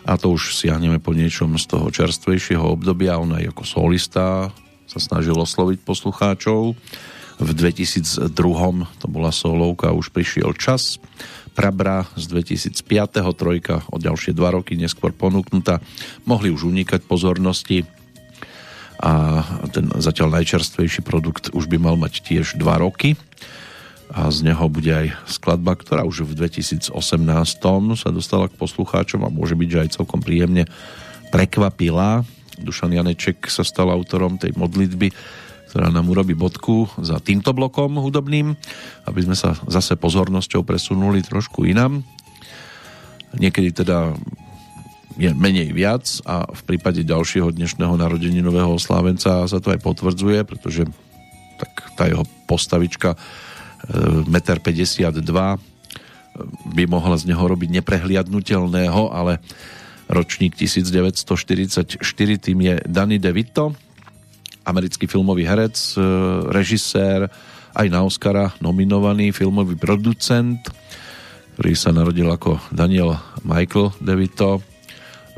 A 0.09 0.17
to 0.17 0.33
už 0.33 0.57
siahneme 0.57 0.97
po 0.97 1.13
niečom 1.13 1.61
z 1.61 1.69
toho 1.69 1.93
čerstvejšieho 1.93 2.65
obdobia. 2.65 3.21
On 3.21 3.29
aj 3.37 3.53
ako 3.53 3.69
solista 3.69 4.49
sa 4.89 4.97
snažil 4.97 5.37
osloviť 5.37 5.85
poslucháčov. 5.85 6.73
V 7.39 7.51
2002 7.53 8.33
to 8.97 9.07
bola 9.13 9.29
solovka 9.29 9.93
Už 9.93 10.09
prišiel 10.09 10.57
čas. 10.57 10.97
Prabra 11.53 12.09
z 12.17 12.25
2005. 12.33 12.81
trojka 13.37 13.85
o 13.93 14.01
ďalšie 14.01 14.33
dva 14.33 14.57
roky 14.57 14.81
neskôr 14.81 15.13
ponúknutá. 15.13 15.85
Mohli 16.25 16.49
už 16.49 16.65
unikať 16.65 17.05
pozornosti 17.05 17.85
a 18.99 19.43
ten 19.71 19.87
zatiaľ 20.03 20.43
najčerstvejší 20.43 21.07
produkt 21.07 21.55
už 21.55 21.71
by 21.71 21.79
mal 21.79 21.95
mať 21.95 22.23
tiež 22.27 22.59
2 22.59 22.67
roky 22.83 23.15
a 24.09 24.33
z 24.33 24.49
neho 24.49 24.67
bude 24.73 24.89
aj 24.89 25.13
skladba, 25.29 25.77
ktorá 25.77 26.03
už 26.03 26.25
v 26.25 26.33
2018 26.35 26.91
sa 27.95 28.09
dostala 28.09 28.49
k 28.49 28.59
poslucháčom 28.59 29.21
a 29.23 29.31
môže 29.31 29.53
byť, 29.53 29.69
že 29.69 29.83
aj 29.85 29.95
celkom 30.01 30.25
príjemne 30.25 30.65
prekvapila. 31.29 32.25
Dušan 32.59 32.97
Janeček 32.97 33.47
sa 33.53 33.63
stal 33.63 33.93
autorom 33.93 34.41
tej 34.41 34.57
modlitby, 34.57 35.13
ktorá 35.69 35.93
nám 35.93 36.09
urobí 36.09 36.33
bodku 36.33 36.89
za 36.99 37.21
týmto 37.21 37.53
blokom 37.53 38.01
hudobným, 38.01 38.57
aby 39.05 39.21
sme 39.29 39.37
sa 39.37 39.53
zase 39.69 40.01
pozornosťou 40.01 40.65
presunuli 40.65 41.21
trošku 41.21 41.69
inám. 41.69 42.01
Niekedy 43.37 43.85
teda 43.85 44.17
je 45.19 45.35
menej 45.35 45.75
viac 45.75 46.07
a 46.23 46.47
v 46.47 46.63
prípade 46.63 47.03
ďalšieho 47.03 47.51
dnešného 47.51 47.99
narodeninového 47.99 48.79
oslávenca 48.79 49.51
sa 49.51 49.59
to 49.59 49.75
aj 49.75 49.83
potvrdzuje, 49.83 50.47
pretože 50.47 50.87
tak 51.59 51.73
tá 51.99 52.07
jeho 52.07 52.23
postavička 52.47 53.19
1,52 53.91 54.31
m 54.31 55.59
by 56.71 56.87
mohla 56.87 57.19
z 57.19 57.35
neho 57.35 57.43
robiť 57.43 57.83
neprehliadnutelného, 57.83 59.11
ale 59.11 59.43
ročník 60.07 60.55
1944 60.55 61.99
tým 62.39 62.59
je 62.63 62.75
Danny 62.87 63.19
DeVito, 63.19 63.75
americký 64.63 65.11
filmový 65.11 65.43
herec, 65.43 65.75
e, 65.99 66.01
režisér, 66.55 67.27
aj 67.75 67.87
na 67.91 68.07
Oscara 68.07 68.55
nominovaný 68.63 69.35
filmový 69.35 69.75
producent, 69.75 70.63
ktorý 71.59 71.75
sa 71.75 71.91
narodil 71.91 72.31
ako 72.31 72.63
Daniel 72.71 73.19
Michael 73.43 73.99
DeVito 73.99 74.63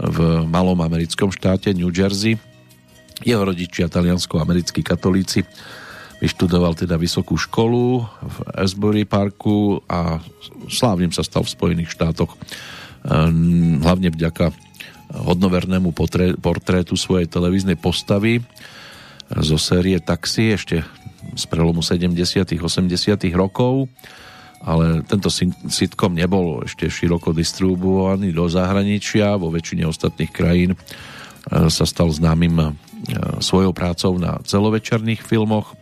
v 0.01 0.49
malom 0.49 0.81
americkom 0.81 1.29
štáte 1.29 1.77
New 1.77 1.93
Jersey. 1.93 2.41
Jeho 3.21 3.45
rodičia, 3.45 3.93
taliansko-americkí 3.93 4.81
katolíci, 4.81 5.45
vyštudoval 6.25 6.77
teda 6.77 6.97
vysokú 6.97 7.37
školu 7.37 8.05
v 8.05 8.37
Asbury 8.57 9.05
Parku 9.05 9.81
a 9.89 10.21
slávnym 10.69 11.13
sa 11.13 11.25
stal 11.25 11.45
v 11.45 11.53
Spojených 11.53 11.93
štátoch 11.97 12.37
ehm, 13.09 13.81
hlavne 13.81 14.13
vďaka 14.13 14.53
hodnovernému 15.11 15.91
portrétu 16.39 16.95
svojej 16.95 17.27
televíznej 17.27 17.75
postavy 17.75 18.45
zo 19.27 19.59
série 19.59 19.99
Taxi 19.99 20.55
ešte 20.55 20.87
z 21.35 21.45
prelomu 21.51 21.83
70 21.83 22.15
80 22.57 22.61
rokov 23.35 23.91
ale 24.61 25.01
tento 25.09 25.33
sitcom 25.73 26.13
nebol 26.13 26.61
ešte 26.69 26.93
široko 26.93 27.33
distribuovaný 27.33 28.37
do 28.37 28.45
zahraničia, 28.45 29.41
vo 29.41 29.49
väčšine 29.49 29.89
ostatných 29.89 30.29
krajín 30.29 30.77
e, 30.77 30.79
sa 31.73 31.89
stal 31.89 32.13
známym 32.13 32.57
e, 32.61 32.67
svojou 33.41 33.73
prácou 33.73 34.21
na 34.21 34.37
celovečerných 34.45 35.25
filmoch 35.25 35.73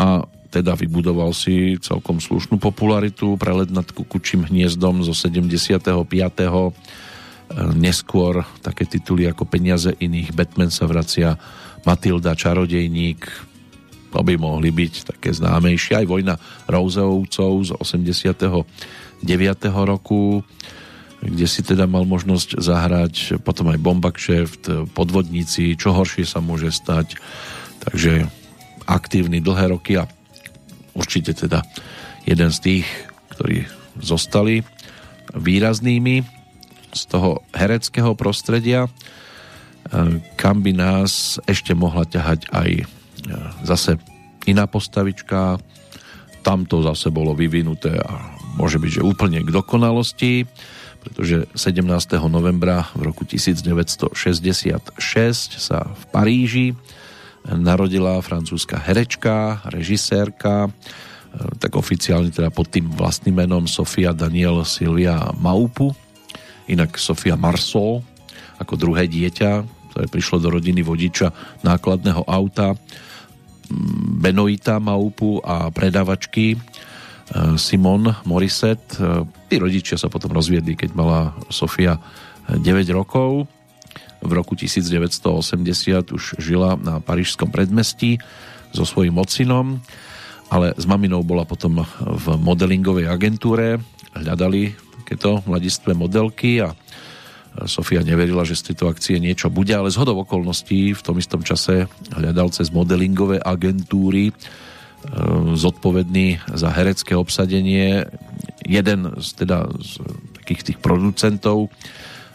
a 0.00 0.24
teda 0.52 0.76
vybudoval 0.76 1.32
si 1.32 1.80
celkom 1.80 2.20
slušnú 2.20 2.60
popularitu. 2.60 3.40
Prelet 3.40 3.72
nad 3.72 3.88
kukučím 3.88 4.48
hniezdom 4.48 5.04
zo 5.04 5.12
75. 5.12 5.92
E, 5.92 6.72
neskôr 7.76 8.40
také 8.64 8.88
tituly 8.88 9.28
ako 9.28 9.44
Peniaze 9.44 9.92
iných, 10.00 10.32
Batman 10.32 10.72
sa 10.72 10.88
vracia, 10.88 11.36
Matilda, 11.84 12.32
Čarodejník, 12.32 13.51
to 14.12 14.20
by 14.20 14.36
mohli 14.36 14.68
byť 14.68 15.16
také 15.16 15.32
známejšie. 15.32 16.04
Aj 16.04 16.06
vojna 16.06 16.36
Rouseovcov 16.68 17.52
z 17.64 17.70
89. 17.80 18.68
roku, 19.88 20.44
kde 21.22 21.46
si 21.48 21.64
teda 21.64 21.88
mal 21.88 22.04
možnosť 22.04 22.60
zahrať, 22.60 23.14
potom 23.40 23.72
aj 23.72 23.80
Bombakšeft, 23.80 24.92
podvodníci, 24.92 25.80
čo 25.80 25.96
horšie 25.96 26.28
sa 26.28 26.44
môže 26.44 26.68
stať. 26.68 27.16
Takže 27.82 28.28
aktívny 28.84 29.40
dlhé 29.40 29.72
roky 29.72 29.96
a 29.96 30.04
určite 30.92 31.32
teda 31.32 31.64
jeden 32.28 32.50
z 32.52 32.58
tých, 32.60 32.86
ktorí 33.32 33.64
zostali 34.02 34.66
výraznými 35.32 36.26
z 36.92 37.02
toho 37.08 37.40
hereckého 37.56 38.12
prostredia, 38.12 38.90
kam 40.36 40.60
by 40.60 40.72
nás 40.76 41.40
ešte 41.48 41.72
mohla 41.72 42.04
ťahať 42.04 42.50
aj 42.52 42.70
zase 43.62 43.98
iná 44.46 44.66
postavička, 44.66 45.58
tam 46.42 46.66
to 46.66 46.82
zase 46.82 47.14
bolo 47.14 47.38
vyvinuté 47.38 47.94
a 47.94 48.34
môže 48.58 48.82
byť, 48.82 48.90
že 48.98 49.06
úplne 49.06 49.38
k 49.46 49.54
dokonalosti, 49.54 50.44
pretože 51.02 51.46
17. 51.54 51.86
novembra 52.26 52.90
v 52.94 53.10
roku 53.10 53.22
1966 53.26 54.14
sa 55.58 55.78
v 55.86 56.02
Paríži 56.10 56.66
narodila 57.46 58.22
francúzska 58.22 58.78
herečka, 58.78 59.66
režisérka, 59.66 60.70
tak 61.58 61.74
oficiálne 61.74 62.30
teda 62.30 62.52
pod 62.54 62.70
tým 62.70 62.86
vlastným 62.92 63.42
menom 63.42 63.66
Sofia 63.66 64.14
Daniel 64.14 64.62
Silvia 64.62 65.32
Maupu, 65.38 65.90
inak 66.70 66.94
Sofia 66.98 67.34
Marceau 67.34 68.04
ako 68.62 68.78
druhé 68.78 69.10
dieťa, 69.10 69.50
ktoré 69.90 70.06
prišlo 70.06 70.38
do 70.38 70.48
rodiny 70.54 70.86
vodiča 70.86 71.34
nákladného 71.66 72.22
auta 72.30 72.78
Benoita 74.22 74.78
Maupu 74.78 75.42
a 75.42 75.70
predavačky 75.70 76.54
e, 76.54 76.58
Simon 77.58 78.14
Morisset. 78.26 78.82
E, 78.98 79.26
tí 79.50 79.56
rodičia 79.58 79.98
sa 79.98 80.10
potom 80.10 80.32
rozviedli, 80.34 80.78
keď 80.78 80.90
mala 80.94 81.34
Sofia 81.50 81.98
9 82.50 82.62
rokov. 82.94 83.46
V 84.22 84.30
roku 84.30 84.54
1980 84.54 86.14
už 86.14 86.38
žila 86.38 86.78
na 86.78 87.02
parížskom 87.02 87.50
predmestí 87.50 88.22
so 88.70 88.86
svojím 88.86 89.18
ocinom, 89.18 89.82
ale 90.46 90.72
s 90.78 90.86
maminou 90.86 91.26
bola 91.26 91.42
potom 91.42 91.82
v 91.98 92.26
modelingovej 92.38 93.10
agentúre. 93.10 93.82
Hľadali 94.14 94.78
takéto 95.02 95.42
mladistvé 95.44 95.92
modelky 95.98 96.62
a 96.62 96.72
Sofia 97.68 98.00
neverila, 98.00 98.48
že 98.48 98.56
z 98.56 98.72
tejto 98.72 98.88
akcie 98.88 99.20
niečo 99.20 99.52
bude, 99.52 99.76
ale 99.76 99.92
z 99.92 100.00
hodov 100.00 100.24
okolností 100.24 100.96
v 100.96 101.04
tom 101.04 101.20
istom 101.20 101.44
čase 101.44 101.84
hľadal 102.16 102.48
cez 102.48 102.72
modelingové 102.72 103.36
agentúry 103.44 104.32
e, 104.32 104.34
zodpovedný 105.52 106.40
za 106.48 106.72
herecké 106.72 107.12
obsadenie 107.12 108.08
jeden 108.64 109.12
z, 109.20 109.28
teda, 109.36 109.68
z 109.68 110.00
takých 110.40 110.72
tých 110.72 110.78
producentov 110.80 111.68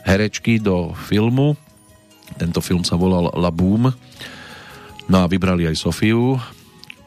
herečky 0.05 0.61
do 0.61 0.93
filmu. 0.93 1.57
Tento 2.37 2.61
film 2.61 2.85
sa 2.85 2.93
volal 2.95 3.33
La 3.33 3.49
Boom. 3.49 3.89
No 5.07 5.17
a 5.23 5.25
vybrali 5.25 5.65
aj 5.65 5.81
Sofiu 5.81 6.37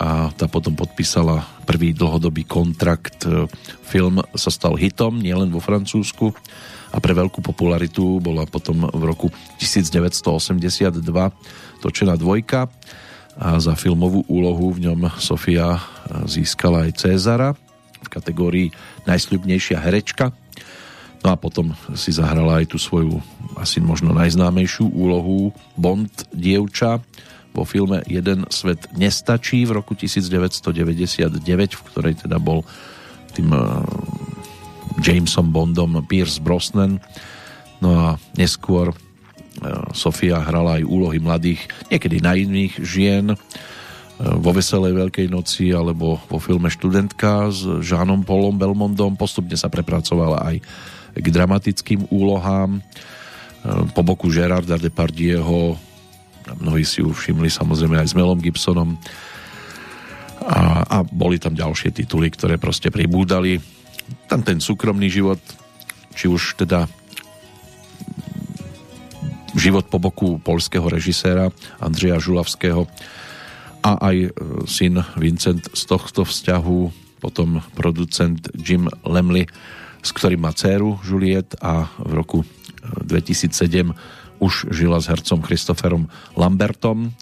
a 0.00 0.32
tá 0.32 0.48
potom 0.48 0.72
podpísala 0.72 1.44
prvý 1.68 1.92
dlhodobý 1.92 2.48
kontrakt. 2.48 3.28
Film 3.84 4.24
sa 4.32 4.48
stal 4.48 4.74
hitom 4.80 5.20
nielen 5.20 5.52
vo 5.52 5.60
Francúzsku, 5.60 6.32
a 6.90 6.98
pre 6.98 7.14
veľkú 7.14 7.38
popularitu 7.42 8.18
bola 8.18 8.46
potom 8.46 8.86
v 8.90 9.02
roku 9.06 9.30
1982 9.62 11.00
točená 11.78 12.18
dvojka 12.18 12.66
a 13.40 13.56
za 13.62 13.78
filmovú 13.78 14.26
úlohu 14.26 14.74
v 14.74 14.90
ňom 14.90 15.08
Sofia 15.16 15.78
získala 16.26 16.90
aj 16.90 17.06
Cezara 17.06 17.54
v 18.00 18.08
kategórii 18.10 18.68
najsľubnejšia 19.06 19.78
herečka. 19.80 20.34
No 21.20 21.32
a 21.32 21.36
potom 21.36 21.76
si 21.94 22.10
zahrala 22.16 22.64
aj 22.64 22.72
tú 22.72 22.78
svoju 22.80 23.20
asi 23.60 23.78
možno 23.78 24.16
najznámejšiu 24.16 24.88
úlohu 24.88 25.52
Bond 25.76 26.28
dievča 26.32 27.00
vo 27.52 27.66
filme 27.66 28.00
Jeden 28.08 28.46
svet 28.48 28.88
nestačí 28.96 29.68
v 29.68 29.76
roku 29.78 29.92
1999, 29.92 31.44
v 31.76 31.82
ktorej 31.92 32.14
teda 32.24 32.40
bol 32.40 32.64
tým 33.36 33.52
Jamesom 34.98 35.54
Bondom 35.54 36.02
Pierce 36.02 36.42
Brosnan. 36.42 36.98
No 37.78 37.94
a 37.94 38.06
neskôr 38.34 38.90
e, 38.90 38.94
Sofia 39.94 40.42
hrala 40.42 40.82
aj 40.82 40.88
úlohy 40.88 41.22
mladých, 41.22 41.64
niekedy 41.88 42.18
naivných 42.18 42.74
žien 42.82 43.32
e, 43.32 43.36
vo 44.18 44.50
Veselej 44.50 44.98
Veľkej 44.98 45.30
noci 45.30 45.70
alebo 45.70 46.18
vo 46.26 46.38
filme 46.42 46.68
Študentka 46.68 47.48
s 47.48 47.64
Žánom 47.64 48.26
Polom 48.26 48.58
Belmondom. 48.58 49.16
Postupne 49.16 49.56
sa 49.56 49.72
prepracovala 49.72 50.44
aj 50.50 50.56
k 51.16 51.26
dramatickým 51.30 52.10
úlohám. 52.12 52.78
E, 52.78 52.80
po 53.94 54.02
boku 54.04 54.28
Gerarda 54.28 54.76
Depardieho 54.76 55.78
mnohí 56.60 56.82
si 56.82 56.98
ju 56.98 57.14
všimli 57.14 57.46
samozrejme 57.46 58.00
aj 58.00 58.10
s 58.10 58.16
Melom 58.18 58.40
Gibsonom 58.42 58.98
a, 60.40 60.82
a 60.88 60.98
boli 61.04 61.36
tam 61.36 61.52
ďalšie 61.52 61.92
tituly, 61.92 62.32
ktoré 62.32 62.56
proste 62.56 62.88
pribúdali 62.88 63.60
tam 64.28 64.40
ten 64.42 64.58
súkromný 64.62 65.10
život, 65.10 65.40
či 66.14 66.26
už 66.30 66.58
teda 66.60 66.86
život 69.58 69.90
po 69.90 69.98
boku 69.98 70.38
polského 70.38 70.86
režiséra 70.86 71.50
Andreja 71.82 72.22
Žulavského 72.22 72.86
a 73.82 73.90
aj 73.98 74.16
e, 74.16 74.28
syn 74.68 75.02
Vincent 75.18 75.66
z 75.74 75.82
tohto 75.88 76.22
vzťahu, 76.22 76.78
potom 77.18 77.64
producent 77.74 78.40
Jim 78.54 78.86
Lemley, 79.02 79.48
s 80.00 80.10
ktorým 80.14 80.46
má 80.46 80.54
dceru 80.54 81.00
Juliet 81.02 81.58
a 81.60 81.90
v 81.98 82.12
roku 82.14 82.38
2007 83.04 83.90
e, 83.90 83.94
už 84.40 84.72
žila 84.72 84.98
s 84.98 85.06
hercom 85.06 85.44
Christopherom 85.44 86.08
Lambertom. 86.34 87.12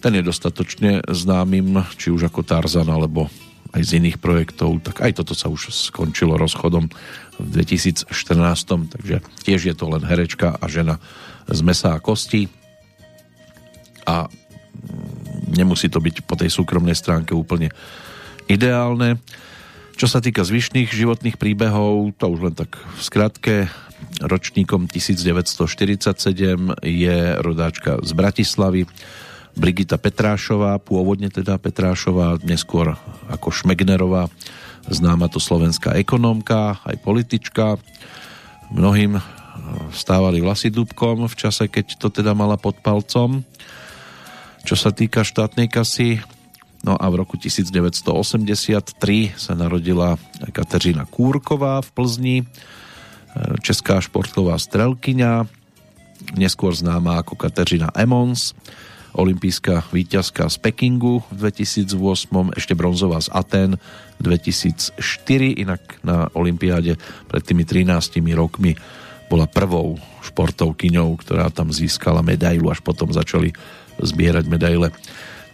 Ten 0.00 0.12
je 0.16 0.24
dostatočne 0.24 1.04
známym, 1.04 1.84
či 2.00 2.08
už 2.08 2.32
ako 2.32 2.40
Tarzan, 2.42 2.88
alebo 2.88 3.28
aj 3.76 3.82
z 3.84 4.00
iných 4.00 4.16
projektov, 4.16 4.80
tak 4.80 5.04
aj 5.04 5.20
toto 5.20 5.36
sa 5.36 5.52
už 5.52 5.68
skončilo 5.68 6.40
rozchodom 6.40 6.88
v 7.36 7.46
2014, 7.52 8.08
takže 8.96 9.16
tiež 9.44 9.60
je 9.68 9.74
to 9.76 9.84
len 9.92 10.00
herečka 10.02 10.56
a 10.56 10.64
žena 10.66 10.96
z 11.46 11.60
mesa 11.60 11.92
a 11.92 12.00
kosti 12.00 12.48
a 14.08 14.32
nemusí 15.52 15.92
to 15.92 16.00
byť 16.00 16.24
po 16.24 16.34
tej 16.40 16.48
súkromnej 16.48 16.96
stránke 16.96 17.36
úplne 17.36 17.68
ideálne. 18.48 19.20
Čo 19.96 20.08
sa 20.08 20.20
týka 20.20 20.44
zvyšných 20.44 20.92
životných 20.92 21.36
príbehov, 21.36 22.16
to 22.16 22.28
už 22.28 22.40
len 22.50 22.54
tak 22.56 22.76
v 22.76 23.00
skratke, 23.00 23.54
ročníkom 24.20 24.88
1947 24.88 26.84
je 26.84 27.18
rodáčka 27.40 28.00
z 28.04 28.10
Bratislavy, 28.12 28.84
Brigita 29.56 29.96
Petrášová, 29.96 30.76
pôvodne 30.76 31.32
teda 31.32 31.56
Petrášová, 31.56 32.36
neskôr 32.44 32.92
ako 33.32 33.48
Šmegnerová, 33.48 34.28
známa 34.86 35.32
to 35.32 35.40
slovenská 35.40 35.96
ekonómka, 35.96 36.78
aj 36.84 37.00
politička. 37.00 37.80
Mnohým 38.68 39.16
stávali 39.96 40.44
vlasy 40.44 40.68
dúbkom 40.68 41.24
v 41.26 41.34
čase, 41.34 41.72
keď 41.72 41.96
to 41.96 42.12
teda 42.12 42.36
mala 42.36 42.60
pod 42.60 42.76
palcom. 42.84 43.42
Čo 44.62 44.76
sa 44.76 44.92
týka 44.92 45.24
štátnej 45.24 45.72
kasy, 45.72 46.20
no 46.84 46.94
a 46.94 47.06
v 47.08 47.24
roku 47.24 47.40
1983 47.40 48.92
sa 49.34 49.52
narodila 49.56 50.20
Kateřina 50.52 51.08
Kúrková 51.08 51.80
v 51.80 51.88
Plzni, 51.96 52.36
česká 53.64 54.04
športová 54.04 54.60
strelkyňa, 54.60 55.48
neskôr 56.36 56.76
známa 56.76 57.24
ako 57.24 57.38
Kateřina 57.38 57.90
Emons, 57.96 58.52
olimpijská 59.16 59.88
výťazka 59.88 60.46
z 60.52 60.56
Pekingu 60.60 61.24
v 61.32 61.48
2008, 61.48 62.52
ešte 62.52 62.76
bronzová 62.76 63.18
z 63.24 63.32
Aten 63.32 63.80
2004, 64.20 65.00
inak 65.56 65.80
na 66.04 66.28
olympiáde 66.36 67.00
pred 67.26 67.42
tými 67.42 67.64
13 67.64 68.20
rokmi 68.36 68.76
bola 69.26 69.48
prvou 69.48 69.98
športovkyňou, 70.22 71.18
ktorá 71.18 71.50
tam 71.50 71.74
získala 71.74 72.22
medailu, 72.22 72.70
až 72.70 72.84
potom 72.84 73.10
začali 73.10 73.50
zbierať 73.98 74.44
medaile 74.46 74.92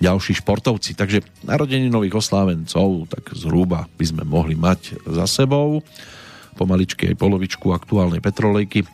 ďalší 0.03 0.43
športovci. 0.43 0.99
Takže 0.99 1.23
narodení 1.47 1.87
nových 1.87 2.19
oslávencov, 2.19 3.07
tak 3.07 3.33
zhruba 3.39 3.87
by 3.95 4.05
sme 4.05 4.23
mohli 4.27 4.59
mať 4.59 4.99
za 5.07 5.25
sebou 5.31 5.81
pomaličky 6.59 7.09
aj 7.09 7.17
polovičku 7.17 7.73
aktuálnej 7.73 8.21
petrolejky 8.21 8.85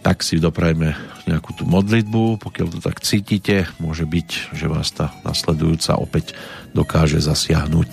tak 0.00 0.24
si 0.24 0.40
doprajme 0.40 0.96
nejakú 1.28 1.52
tú 1.52 1.68
modlitbu, 1.68 2.40
pokiaľ 2.40 2.66
to 2.72 2.80
tak 2.80 3.04
cítite, 3.04 3.68
môže 3.76 4.08
byť, 4.08 4.56
že 4.56 4.66
vás 4.66 4.88
tá 4.90 5.12
nasledujúca 5.22 6.00
opäť 6.00 6.32
dokáže 6.72 7.20
zasiahnuť. 7.20 7.92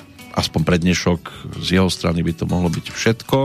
aspoň 0.41 0.61
pre 0.65 0.77
z 1.61 1.67
jeho 1.77 1.89
strany 1.93 2.25
by 2.25 2.33
to 2.33 2.49
mohlo 2.49 2.67
byť 2.73 2.89
všetko. 2.89 3.37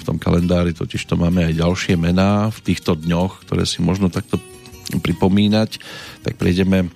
V 0.00 0.02
tom 0.02 0.16
kalendári 0.16 0.72
totiž 0.72 1.04
to 1.04 1.20
máme 1.20 1.44
aj 1.44 1.60
ďalšie 1.60 1.94
mená 2.00 2.48
v 2.48 2.58
týchto 2.72 2.96
dňoch, 2.96 3.44
ktoré 3.44 3.68
si 3.68 3.84
možno 3.84 4.08
takto 4.08 4.40
pripomínať. 4.88 5.80
Tak 6.24 6.40
prejdeme 6.40 6.88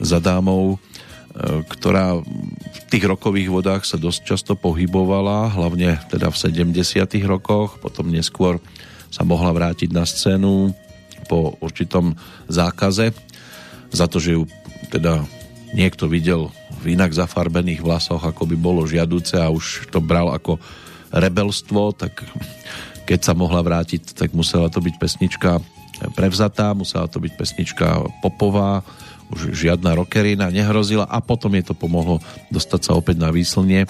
za 0.00 0.20
dámou, 0.20 0.76
e, 0.76 1.64
ktorá 1.64 2.20
v 2.20 2.78
tých 2.92 3.04
rokových 3.04 3.50
vodách 3.52 3.82
sa 3.88 4.00
dosť 4.00 4.20
často 4.24 4.52
pohybovala, 4.56 5.52
hlavne 5.52 6.00
teda 6.12 6.28
v 6.28 6.36
70 6.36 7.24
rokoch, 7.24 7.80
potom 7.80 8.12
neskôr 8.12 8.60
sa 9.08 9.22
mohla 9.24 9.52
vrátiť 9.52 9.90
na 9.92 10.04
scénu 10.04 10.74
po 11.24 11.56
určitom 11.64 12.16
zákaze 12.50 13.16
za 13.94 14.06
to, 14.10 14.18
že 14.18 14.36
ju 14.36 14.42
teda 14.90 15.24
niekto 15.74 16.06
videl 16.06 16.54
v 16.80 16.94
inak 16.94 17.10
zafarbených 17.10 17.82
vlasoch, 17.82 18.22
ako 18.22 18.46
by 18.46 18.56
bolo 18.56 18.86
žiaduce 18.86 19.34
a 19.36 19.50
už 19.50 19.90
to 19.90 19.98
bral 19.98 20.30
ako 20.30 20.62
rebelstvo, 21.10 21.92
tak 21.94 22.22
keď 23.04 23.20
sa 23.20 23.34
mohla 23.36 23.60
vrátiť, 23.60 24.16
tak 24.16 24.32
musela 24.32 24.70
to 24.70 24.80
byť 24.80 24.94
pesnička 24.96 25.60
prevzatá, 26.14 26.72
musela 26.72 27.10
to 27.10 27.20
byť 27.20 27.32
pesnička 27.34 27.86
popová, 28.22 28.86
už 29.34 29.50
žiadna 29.52 29.98
rockerina 29.98 30.48
nehrozila 30.48 31.06
a 31.10 31.18
potom 31.18 31.52
je 31.58 31.64
to 31.66 31.74
pomohlo 31.74 32.22
dostať 32.54 32.80
sa 32.80 32.92
opäť 32.94 33.18
na 33.18 33.34
výslnie 33.34 33.86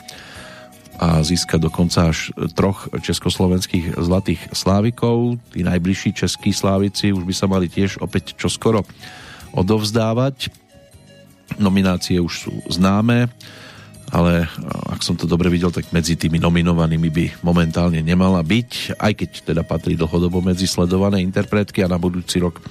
a 0.94 1.20
získať 1.26 1.58
dokonca 1.58 2.14
až 2.14 2.30
troch 2.54 2.86
československých 3.02 3.98
zlatých 3.98 4.40
slávikov. 4.54 5.42
Tí 5.50 5.66
najbližší 5.66 6.14
českí 6.14 6.54
slávici 6.54 7.10
už 7.10 7.26
by 7.26 7.34
sa 7.34 7.50
mali 7.50 7.66
tiež 7.66 7.98
opäť 7.98 8.38
čoskoro 8.38 8.86
odovzdávať. 9.50 10.54
Nominácie 11.60 12.18
už 12.18 12.48
sú 12.48 12.54
známe, 12.66 13.30
ale 14.14 14.46
ak 14.90 15.00
som 15.02 15.18
to 15.18 15.26
dobre 15.26 15.50
videl, 15.50 15.74
tak 15.74 15.90
medzi 15.90 16.14
tými 16.14 16.38
nominovanými 16.38 17.08
by 17.10 17.24
momentálne 17.42 17.98
nemala 18.04 18.42
byť, 18.42 19.00
aj 19.00 19.12
keď 19.12 19.30
teda 19.54 19.62
patrí 19.66 19.98
dlhodobo 19.98 20.38
medzi 20.38 20.70
sledované 20.70 21.22
interpretky 21.24 21.82
a 21.82 21.90
na 21.90 21.98
budúci 21.98 22.38
rok 22.38 22.62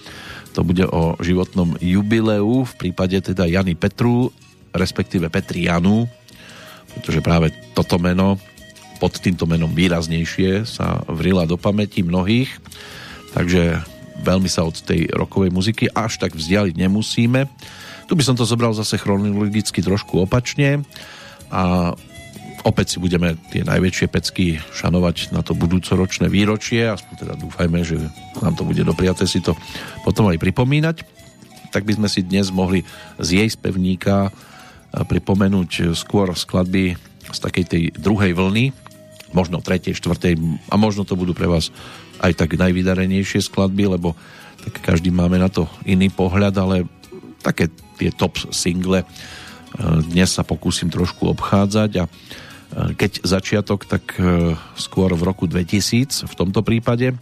to 0.53 0.61
bude 0.61 0.85
o 0.85 1.17
životnom 1.17 1.75
jubileu 1.81 2.61
v 2.61 2.73
prípade 2.77 3.17
teda 3.17 3.49
Jany 3.49 3.73
Petru, 3.73 4.29
respektíve 4.69 5.33
Petri 5.33 5.65
Janu, 5.65 6.05
pretože 6.93 7.25
práve 7.25 7.49
toto 7.73 7.97
meno 7.97 8.37
pod 9.01 9.17
týmto 9.17 9.49
menom 9.49 9.73
výraznejšie 9.73 10.63
sa 10.63 11.01
vrila 11.09 11.43
do 11.49 11.57
pamäti 11.57 12.05
mnohých, 12.05 12.47
takže 13.33 13.81
veľmi 14.23 14.47
sa 14.47 14.63
od 14.63 14.77
tej 14.79 15.09
rokovej 15.11 15.51
muziky 15.51 15.91
až 15.91 16.21
tak 16.21 16.37
vzdialiť 16.37 16.75
nemusíme. 16.77 17.49
Tu 18.13 18.21
by 18.21 18.29
som 18.29 18.37
to 18.37 18.45
zobral 18.45 18.77
zase 18.77 19.01
chronologicky 19.01 19.81
trošku 19.81 20.21
opačne 20.21 20.85
a 21.49 21.97
opäť 22.61 22.93
si 22.93 22.97
budeme 23.01 23.33
tie 23.49 23.65
najväčšie 23.65 24.05
pecky 24.05 24.61
šanovať 24.69 25.33
na 25.33 25.41
to 25.41 25.57
budúcoročné 25.57 26.29
výročie, 26.29 26.93
aspoň 26.93 27.25
teda 27.25 27.33
dúfajme, 27.41 27.81
že 27.81 27.97
nám 28.37 28.53
to 28.53 28.69
bude 28.69 28.85
dopriaté 28.85 29.25
si 29.25 29.41
to 29.41 29.57
potom 30.05 30.29
aj 30.29 30.37
pripomínať. 30.37 31.01
Tak 31.73 31.89
by 31.89 31.97
sme 31.97 32.05
si 32.05 32.21
dnes 32.21 32.53
mohli 32.53 32.85
z 33.17 33.41
jej 33.41 33.49
spevníka 33.49 34.29
pripomenúť 34.93 35.97
skôr 35.97 36.37
skladby 36.37 36.93
z 37.33 37.39
takej 37.41 37.65
tej 37.65 37.83
druhej 37.97 38.37
vlny, 38.37 38.77
možno 39.33 39.57
tretej, 39.57 39.97
štvrtej 39.97 40.37
a 40.69 40.77
možno 40.77 41.01
to 41.01 41.17
budú 41.17 41.33
pre 41.33 41.49
vás 41.49 41.73
aj 42.21 42.37
tak 42.37 42.61
najvydarenejšie 42.61 43.41
skladby, 43.41 43.89
lebo 43.97 44.13
tak 44.61 44.85
každý 44.85 45.09
máme 45.09 45.41
na 45.41 45.49
to 45.49 45.65
iný 45.89 46.13
pohľad, 46.13 46.53
ale 46.61 46.85
také 47.43 47.67
tie 47.99 48.09
top 48.15 48.39
single 48.49 49.03
dnes 49.81 50.29
sa 50.29 50.45
pokúsim 50.45 50.85
trošku 50.85 51.25
obchádzať 51.33 51.91
a 51.97 52.05
keď 52.73 53.21
začiatok, 53.21 53.85
tak 53.85 54.17
e, 54.17 54.57
skôr 54.73 55.13
v 55.13 55.21
roku 55.21 55.45
2000 55.45 56.25
v 56.25 56.33
tomto 56.33 56.65
prípade. 56.65 57.13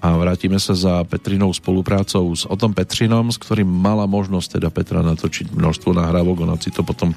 A 0.00 0.16
vrátime 0.16 0.58
sa 0.58 0.74
za 0.74 1.04
Petrinou 1.06 1.52
spoluprácou 1.54 2.26
s 2.34 2.48
Otom 2.48 2.74
Petrinom, 2.74 3.30
s 3.30 3.38
ktorým 3.38 3.68
mala 3.68 4.08
možnosť 4.10 4.58
teda 4.58 4.68
Petra 4.72 5.04
natočiť 5.04 5.52
množstvo 5.52 5.94
nahrávok, 5.94 6.42
ona 6.42 6.58
si 6.58 6.74
to 6.74 6.82
potom 6.82 7.14
e, 7.14 7.16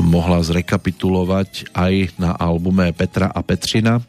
mohla 0.00 0.40
zrekapitulovať 0.40 1.68
aj 1.76 2.16
na 2.16 2.32
albume 2.32 2.88
Petra 2.96 3.28
a 3.28 3.44
Petrina, 3.44 4.00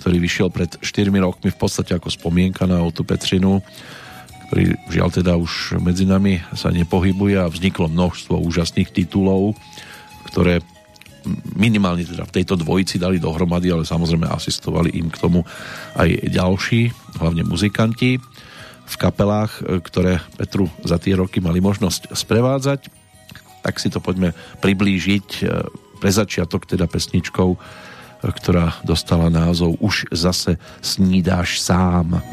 ktorý 0.00 0.16
vyšiel 0.16 0.48
pred 0.48 0.80
4 0.80 1.12
rokmi 1.12 1.52
v 1.52 1.60
podstate 1.60 1.92
ako 1.92 2.08
spomienka 2.08 2.64
na 2.64 2.80
Otu 2.80 3.04
Petrinu, 3.04 3.60
ktorý 4.48 4.64
žiaľ 4.88 5.08
teda 5.12 5.32
už 5.36 5.76
medzi 5.76 6.08
nami 6.08 6.40
sa 6.56 6.72
nepohybuje 6.72 7.36
a 7.36 7.52
vzniklo 7.52 7.92
množstvo 7.92 8.40
úžasných 8.40 8.88
titulov, 8.96 9.52
ktoré 10.24 10.64
minimálne 11.52 12.08
teda 12.08 12.24
v 12.24 12.34
tejto 12.40 12.56
dvojici 12.56 12.96
dali 12.96 13.20
dohromady, 13.20 13.68
ale 13.68 13.84
samozrejme 13.84 14.24
asistovali 14.24 14.96
im 14.96 15.12
k 15.12 15.20
tomu 15.20 15.44
aj 16.00 16.32
ďalší, 16.32 16.88
hlavne 17.20 17.44
muzikanti 17.44 18.16
v 18.88 18.96
kapelách, 18.96 19.84
ktoré 19.84 20.24
Petru 20.40 20.72
za 20.80 20.96
tie 20.96 21.12
roky 21.12 21.44
mali 21.44 21.60
možnosť 21.60 22.16
sprevádzať. 22.16 22.88
Tak 23.60 23.76
si 23.76 23.92
to 23.92 24.00
poďme 24.00 24.32
priblížiť 24.64 25.26
e, 25.28 25.68
pre 26.00 26.08
začiatok 26.08 26.64
teda 26.64 26.88
pesničkou, 26.88 27.52
e, 27.52 27.58
ktorá 28.24 28.80
dostala 28.80 29.28
názov 29.28 29.76
Už 29.84 30.08
zase 30.08 30.56
snídáš 30.80 31.60
sám. 31.60 32.24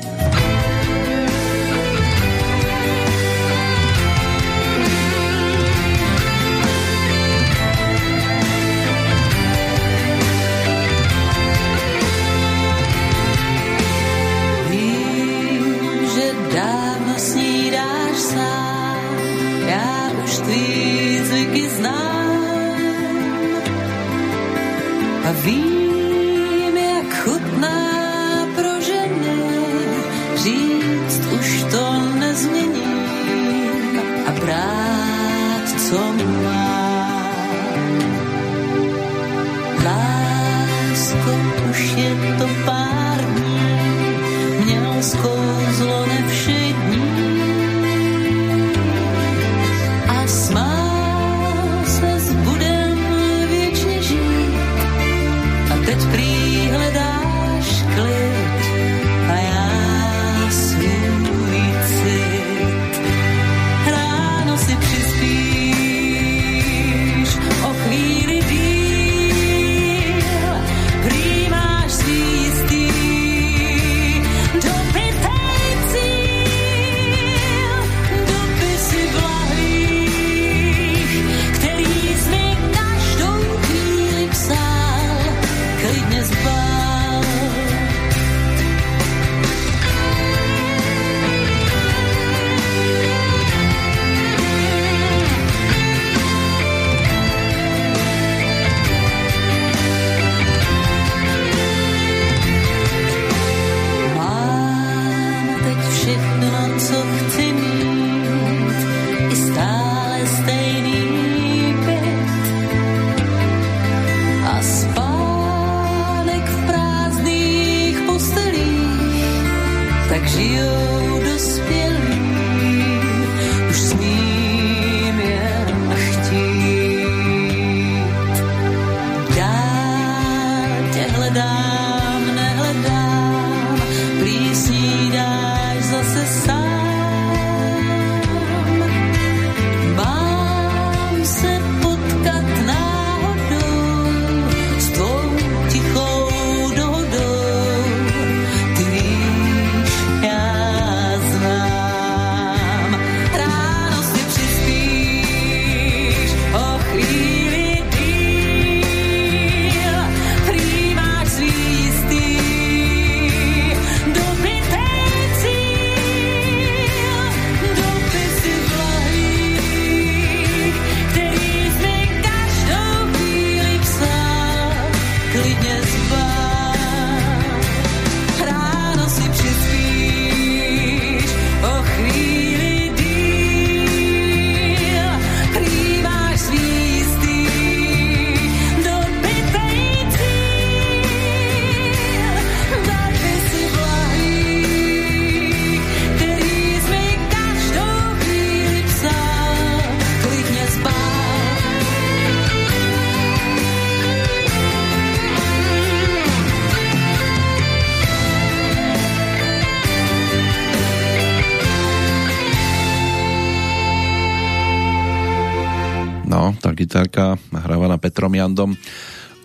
Gitarka 216.76 217.39
nahrávaná 217.49 217.95
Petrom 217.95 218.35
Jandom. 218.35 218.76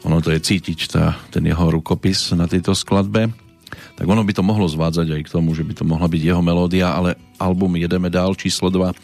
Ono 0.05 0.19
to 0.19 0.35
je 0.35 0.41
cítiť, 0.43 0.79
tá, 0.91 1.15
ten 1.31 1.47
jeho 1.47 1.71
rukopis 1.71 2.35
na 2.35 2.51
tejto 2.51 2.75
skladbe. 2.75 3.31
Tak 3.71 4.07
ono 4.09 4.25
by 4.25 4.33
to 4.35 4.43
mohlo 4.43 4.67
zvádzať 4.67 5.07
aj 5.15 5.23
k 5.29 5.33
tomu, 5.33 5.55
že 5.55 5.63
by 5.63 5.73
to 5.77 5.85
mohla 5.87 6.09
byť 6.09 6.23
jeho 6.25 6.43
melódia, 6.43 6.91
ale 6.91 7.15
album 7.39 7.79
Jedeme 7.79 8.11
dál 8.11 8.35
číslo 8.35 8.73
2 8.73 8.91
e, 8.91 8.95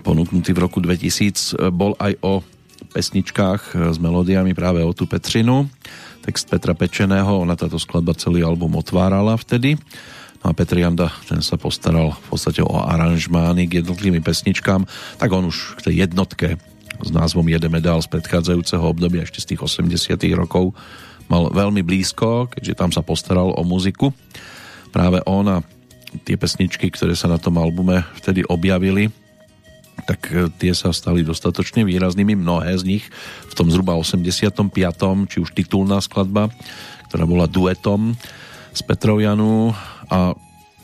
ponúknutý 0.00 0.56
v 0.56 0.62
roku 0.62 0.78
2000 0.80 1.58
e, 1.58 1.68
bol 1.68 1.92
aj 1.98 2.16
o 2.22 2.40
pesničkách 2.94 3.76
e, 3.76 3.92
s 3.92 3.98
melódiami 4.00 4.56
práve 4.56 4.80
o 4.80 4.94
tú 4.96 5.04
Petrinu. 5.04 5.68
Text 6.22 6.48
Petra 6.48 6.72
Pečeného, 6.72 7.42
ona 7.42 7.58
táto 7.58 7.76
skladba 7.76 8.14
celý 8.16 8.46
album 8.46 8.78
otvárala 8.78 9.36
vtedy. 9.36 9.78
No 10.42 10.50
a 10.50 10.56
Petr 10.56 10.78
Janda, 10.78 11.10
ten 11.26 11.42
sa 11.42 11.58
postaral 11.58 12.14
v 12.14 12.26
podstate 12.30 12.62
o 12.62 12.78
aranžmány 12.78 13.66
k 13.66 13.82
jednotlivým 13.82 14.22
pesničkám, 14.22 14.86
tak 15.18 15.34
on 15.34 15.50
už 15.50 15.82
k 15.82 15.90
tej 15.90 15.94
jednotke 16.06 16.62
s 17.06 17.14
názvom 17.14 17.46
Jedeme 17.46 17.78
dál 17.78 18.02
z 18.02 18.10
predchádzajúceho 18.10 18.82
obdobia 18.82 19.22
ešte 19.22 19.38
z 19.38 19.54
tých 19.54 19.62
80 19.62 20.18
rokov 20.34 20.74
mal 21.30 21.54
veľmi 21.54 21.86
blízko, 21.86 22.50
keďže 22.50 22.74
tam 22.74 22.90
sa 22.90 23.02
postaral 23.06 23.54
o 23.54 23.62
muziku. 23.62 24.10
Práve 24.90 25.22
on 25.22 25.46
a 25.46 25.62
tie 26.26 26.34
pesničky, 26.34 26.90
ktoré 26.90 27.14
sa 27.14 27.30
na 27.30 27.38
tom 27.38 27.62
albume 27.62 28.02
vtedy 28.18 28.42
objavili, 28.46 29.10
tak 30.06 30.30
e, 30.34 30.50
tie 30.58 30.74
sa 30.74 30.90
stali 30.90 31.22
dostatočne 31.22 31.86
výraznými, 31.86 32.34
mnohé 32.34 32.74
z 32.78 32.84
nich 32.98 33.04
v 33.46 33.54
tom 33.54 33.70
zhruba 33.70 33.94
85. 33.94 34.66
či 35.30 35.36
už 35.42 35.50
titulná 35.54 36.02
skladba, 36.02 36.50
ktorá 37.10 37.22
bola 37.26 37.46
duetom 37.46 38.18
s 38.74 38.82
Petrou 38.82 39.22
Janu 39.22 39.74
a 40.10 40.34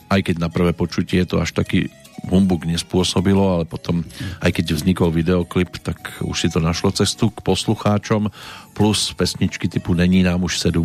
aj 0.07 0.19
keď 0.23 0.35
na 0.39 0.47
prvé 0.47 0.71
počutie 0.71 1.23
to 1.27 1.39
až 1.39 1.51
taký 1.55 1.91
humbuk 2.29 2.63
nespôsobilo, 2.63 3.59
ale 3.59 3.65
potom, 3.67 4.05
aj 4.39 4.51
keď 4.55 4.79
vznikol 4.79 5.11
videoklip, 5.11 5.81
tak 5.83 6.23
už 6.23 6.37
si 6.37 6.47
to 6.47 6.63
našlo 6.63 6.93
cestu 6.95 7.29
k 7.29 7.43
poslucháčom, 7.43 8.31
plus 8.73 9.11
pesničky 9.13 9.67
typu 9.67 9.93
Není 9.93 10.23
nám 10.23 10.43
už 10.43 10.59
17, 10.59 10.83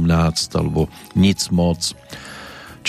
alebo 0.57 0.89
Nic 1.15 1.41
moc, 1.55 1.95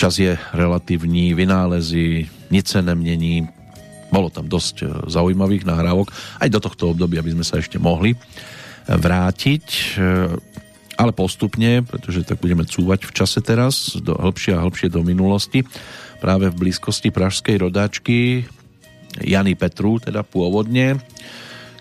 Čas 0.00 0.16
je 0.16 0.32
relatívny, 0.56 1.34
vynálezy, 1.34 2.24
nic 2.50 2.68
se 2.68 2.82
nemění, 2.82 3.48
bolo 4.12 4.30
tam 4.30 4.48
dosť 4.48 4.76
e, 4.82 4.86
zaujímavých 5.12 5.68
nahrávok. 5.68 6.08
Aj 6.40 6.48
do 6.48 6.56
tohto 6.56 6.96
obdobia 6.96 7.20
by 7.20 7.36
sme 7.36 7.44
sa 7.44 7.60
ešte 7.60 7.76
mohli 7.76 8.16
vrátiť, 8.88 9.66
e, 9.68 10.04
ale 10.96 11.12
postupne, 11.12 11.84
pretože 11.84 12.24
tak 12.24 12.40
budeme 12.40 12.64
cúvať 12.64 13.06
v 13.08 13.12
čase 13.12 13.44
teraz, 13.44 13.96
do 14.00 14.16
hĺbšie 14.16 14.56
a 14.56 14.64
hĺbšie 14.64 14.88
do 14.88 15.04
minulosti 15.04 15.68
práve 16.20 16.52
v 16.52 16.68
blízkosti 16.68 17.08
pražskej 17.08 17.56
rodáčky 17.66 18.44
Jany 19.18 19.58
Petru, 19.58 19.98
teda 19.98 20.22
pôvodne, 20.22 21.00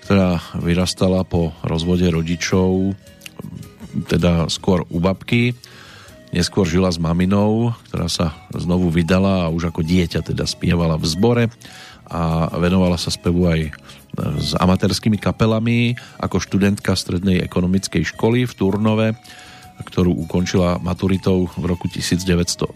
ktorá 0.07 0.41
vyrastala 0.57 1.21
po 1.27 1.53
rozvode 1.61 2.07
rodičov, 2.09 2.97
teda 4.09 4.49
skôr 4.49 4.87
u 4.89 4.97
babky, 4.97 5.53
neskôr 6.33 6.65
žila 6.65 6.89
s 6.89 6.97
maminou, 6.97 7.77
ktorá 7.91 8.09
sa 8.09 8.33
znovu 8.55 8.89
vydala 8.89 9.45
a 9.45 9.53
už 9.53 9.69
ako 9.69 9.85
dieťa 9.85 10.25
teda 10.25 10.49
spievala 10.49 10.97
v 10.97 11.05
zbore 11.05 11.45
a 12.09 12.49
venovala 12.57 12.97
sa 12.97 13.13
spevu 13.13 13.45
aj 13.45 13.61
s 14.41 14.57
amatérskými 14.57 15.21
kapelami 15.21 15.93
ako 16.17 16.41
študentka 16.41 16.97
strednej 16.97 17.45
ekonomickej 17.45 18.09
školy 18.17 18.49
v 18.49 18.53
Turnove 18.57 19.07
ktorú 19.83 20.11
ukončila 20.27 20.77
maturitou 20.79 21.47
v 21.55 21.63
roku 21.65 21.87
1970, 21.87 22.75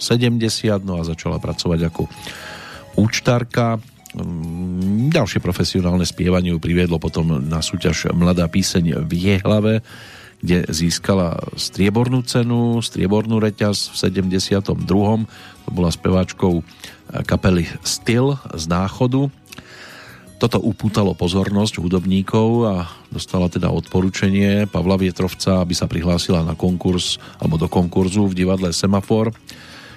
no 0.84 1.00
a 1.00 1.08
začala 1.08 1.38
pracovať 1.40 1.80
ako 1.92 2.08
účtárka. 2.96 3.80
Mm, 4.14 5.10
ďalšie 5.10 5.42
profesionálne 5.42 6.06
spievanie 6.06 6.54
ju 6.54 6.60
priviedlo 6.62 7.02
potom 7.02 7.42
na 7.42 7.60
súťaž 7.60 8.14
Mladá 8.14 8.48
píseň 8.48 9.04
v 9.04 9.12
Jehlave, 9.14 9.82
kde 10.44 10.68
získala 10.68 11.40
striebornú 11.56 12.20
cenu, 12.28 12.84
striebornú 12.84 13.40
reťaz 13.40 13.96
v 13.96 13.96
72. 13.96 14.76
To 15.64 15.70
bola 15.72 15.90
speváčkou 15.90 16.60
kapely 17.24 17.64
Styl 17.82 18.36
z 18.52 18.64
Náchodu 18.68 19.32
toto 20.42 20.60
upútalo 20.60 21.16
pozornosť 21.16 21.80
hudobníkov 21.80 22.48
a 22.68 22.76
dostala 23.08 23.48
teda 23.48 23.72
odporúčanie 23.72 24.68
Pavla 24.68 25.00
Vietrovca, 25.00 25.64
aby 25.64 25.72
sa 25.72 25.88
prihlásila 25.88 26.44
na 26.44 26.58
konkurs 26.58 27.22
alebo 27.40 27.56
do 27.56 27.72
konkurzu 27.72 28.28
v 28.28 28.44
divadle 28.44 28.76
Semafor. 28.76 29.32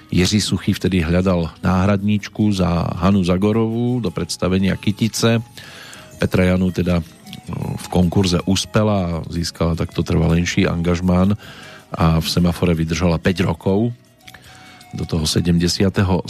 Jiří 0.07 0.39
Suchý 0.39 0.71
vtedy 0.71 1.03
hľadal 1.03 1.51
náhradníčku 1.59 2.55
za 2.55 2.95
Hanu 2.95 3.27
Zagorovú 3.27 3.99
do 3.99 4.07
predstavenia 4.07 4.79
Kytice. 4.79 5.43
Petra 6.15 6.47
Janu 6.47 6.71
teda 6.71 7.03
no, 7.51 7.75
v 7.75 7.87
konkurze 7.91 8.39
uspela 8.47 8.97
a 9.03 9.11
získala 9.27 9.75
takto 9.75 9.99
trvalenší 9.99 10.63
angažmán 10.63 11.35
a 11.91 12.23
v 12.23 12.27
Semafore 12.27 12.71
vydržala 12.71 13.19
5 13.19 13.47
rokov 13.51 13.91
do 14.95 15.03
toho 15.03 15.27
77. 15.27 16.23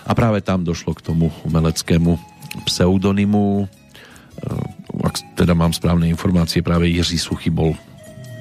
A 0.00 0.10
práve 0.16 0.40
tam 0.40 0.64
došlo 0.64 0.96
k 0.96 1.04
tomu 1.04 1.28
umeleckému 1.44 2.29
pseudonymu. 2.66 3.66
Eh, 3.66 5.06
ak 5.06 5.36
teda 5.38 5.54
mám 5.54 5.74
správne 5.74 6.10
informácie, 6.10 6.64
práve 6.64 6.90
Jiří 6.90 7.18
Suchy 7.18 7.50
bol 7.52 7.74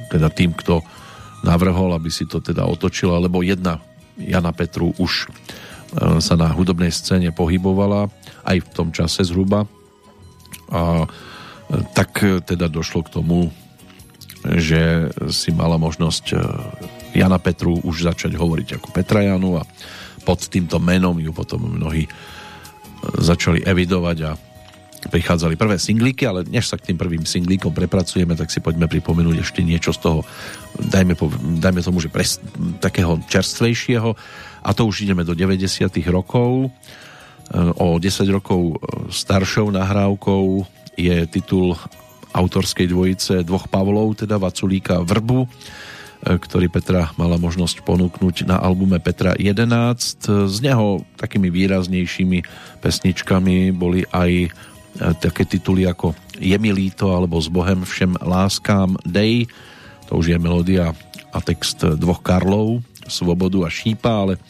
teda 0.09 0.29
tým, 0.33 0.53
kto 0.57 0.81
navrhol, 1.45 1.93
aby 1.95 2.09
si 2.09 2.25
to 2.25 2.41
teda 2.41 2.65
otočila, 2.65 3.21
lebo 3.21 3.45
jedna 3.45 3.79
Jana 4.19 4.51
Petru 4.51 4.91
už 4.97 5.29
eh, 5.29 6.19
sa 6.19 6.33
na 6.35 6.49
hudobnej 6.51 6.91
scéne 6.91 7.29
pohybovala 7.31 8.09
aj 8.47 8.57
v 8.65 8.69
tom 8.73 8.89
čase 8.89 9.23
zhruba 9.27 9.69
a 10.73 11.05
eh, 11.05 11.83
tak 11.93 12.25
teda 12.45 12.67
došlo 12.67 13.05
k 13.05 13.13
tomu, 13.13 13.53
že 14.39 15.11
si 15.35 15.51
mala 15.51 15.75
možnosť 15.75 16.31
Jana 17.11 17.43
Petru 17.43 17.75
už 17.83 18.07
začať 18.07 18.39
hovoriť 18.39 18.79
ako 18.79 18.87
Petra 18.95 19.19
Janu 19.19 19.59
a 19.59 19.67
pod 20.23 20.39
týmto 20.47 20.79
menom 20.79 21.19
ju 21.19 21.35
potom 21.35 21.75
mnohí 21.75 22.07
začali 23.19 23.63
evidovať 23.63 24.17
a 24.27 24.31
prichádzali 25.07 25.55
prvé 25.55 25.79
singlíky, 25.79 26.27
ale 26.27 26.43
než 26.43 26.67
sa 26.67 26.75
k 26.75 26.91
tým 26.91 26.99
prvým 26.99 27.23
singlíkom 27.23 27.71
prepracujeme, 27.71 28.35
tak 28.35 28.51
si 28.51 28.59
poďme 28.59 28.91
pripomenúť 28.91 29.47
ešte 29.47 29.63
niečo 29.63 29.95
z 29.95 29.99
toho, 30.03 30.19
dajme, 30.75 31.15
po, 31.15 31.31
dajme 31.39 31.79
tomu, 31.79 32.03
že 32.03 32.11
pres, 32.11 32.43
takého 32.83 33.15
čerstvejšieho 33.31 34.11
a 34.59 34.69
to 34.75 34.83
už 34.83 35.07
ideme 35.07 35.23
do 35.23 35.31
90 35.31 35.87
rokov. 36.11 36.67
O 37.79 37.87
10 37.97 38.03
rokov 38.29 38.77
staršou 39.09 39.71
nahrávkou 39.71 40.67
je 40.99 41.15
titul 41.31 41.79
autorskej 42.29 42.85
dvojice 42.91 43.41
dvoch 43.41 43.71
Pavlov, 43.71 44.21
teda 44.21 44.37
Vaculíka 44.37 45.01
Vrbu, 45.01 45.47
E, 45.47 45.88
ktorý 46.23 46.67
Petra 46.67 47.15
mala 47.15 47.39
možnosť 47.39 47.81
ponúknuť 47.87 48.43
na 48.43 48.59
albume 48.59 48.99
Petra 48.99 49.35
11. 49.39 50.51
Z 50.51 50.57
neho 50.59 51.03
takými 51.15 51.47
výraznejšími 51.47 52.43
pesničkami 52.83 53.71
boli 53.71 54.03
aj 54.11 54.31
e, 54.43 54.49
také 55.23 55.47
tituly 55.47 55.87
ako 55.87 56.11
Je 56.35 56.55
mi 56.59 56.75
líto 56.75 57.15
alebo 57.15 57.39
S 57.39 57.47
Bohem 57.47 57.87
všem 57.87 58.19
láskám 58.19 58.99
Dej. 59.07 59.47
To 60.11 60.19
už 60.19 60.35
je 60.35 60.37
melódia 60.39 60.91
a 61.31 61.39
text 61.39 61.85
dvoch 61.85 62.19
Karlov, 62.19 62.81
Svobodu 63.07 63.63
a 63.63 63.69
Šípa, 63.69 64.27
ale 64.27 64.41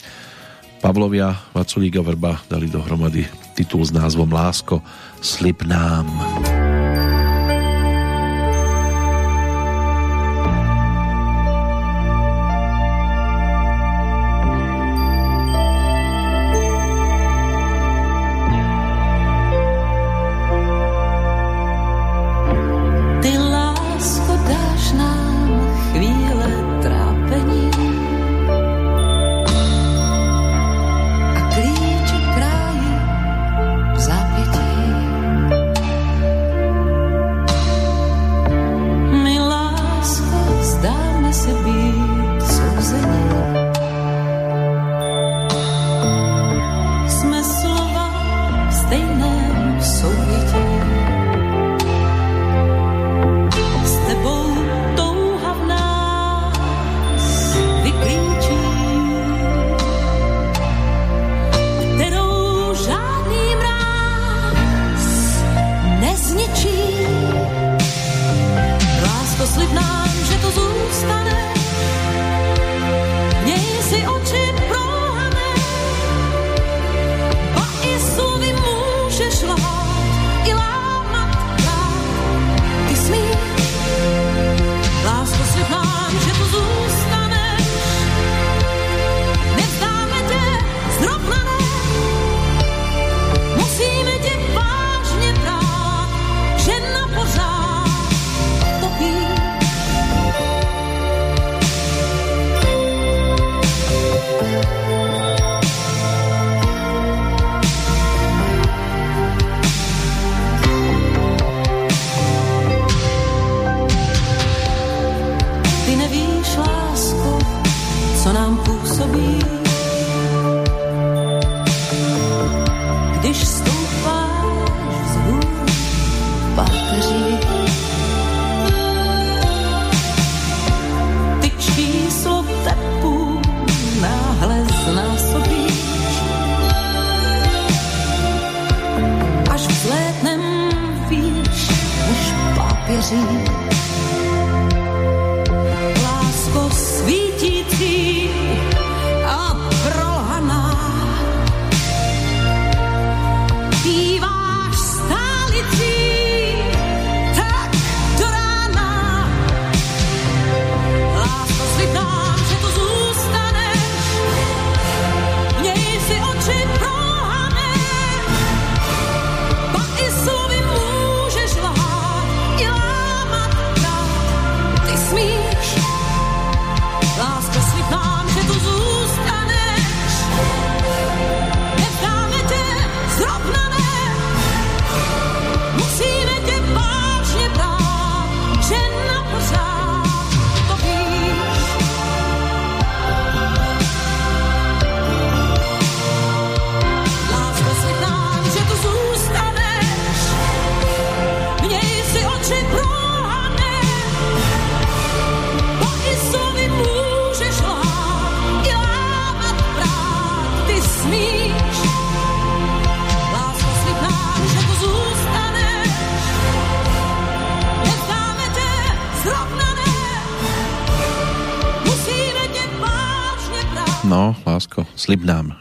Pavlovia, 0.80 1.36
Vaculík 1.52 2.00
a 2.00 2.04
Vrba 2.04 2.40
dali 2.48 2.72
dohromady 2.72 3.28
titul 3.54 3.84
s 3.84 3.92
názvom 3.92 4.32
Lásko, 4.32 4.80
slib 5.20 5.68
nám. 5.68 6.08
slib 6.08 6.48
nám, 6.48 6.59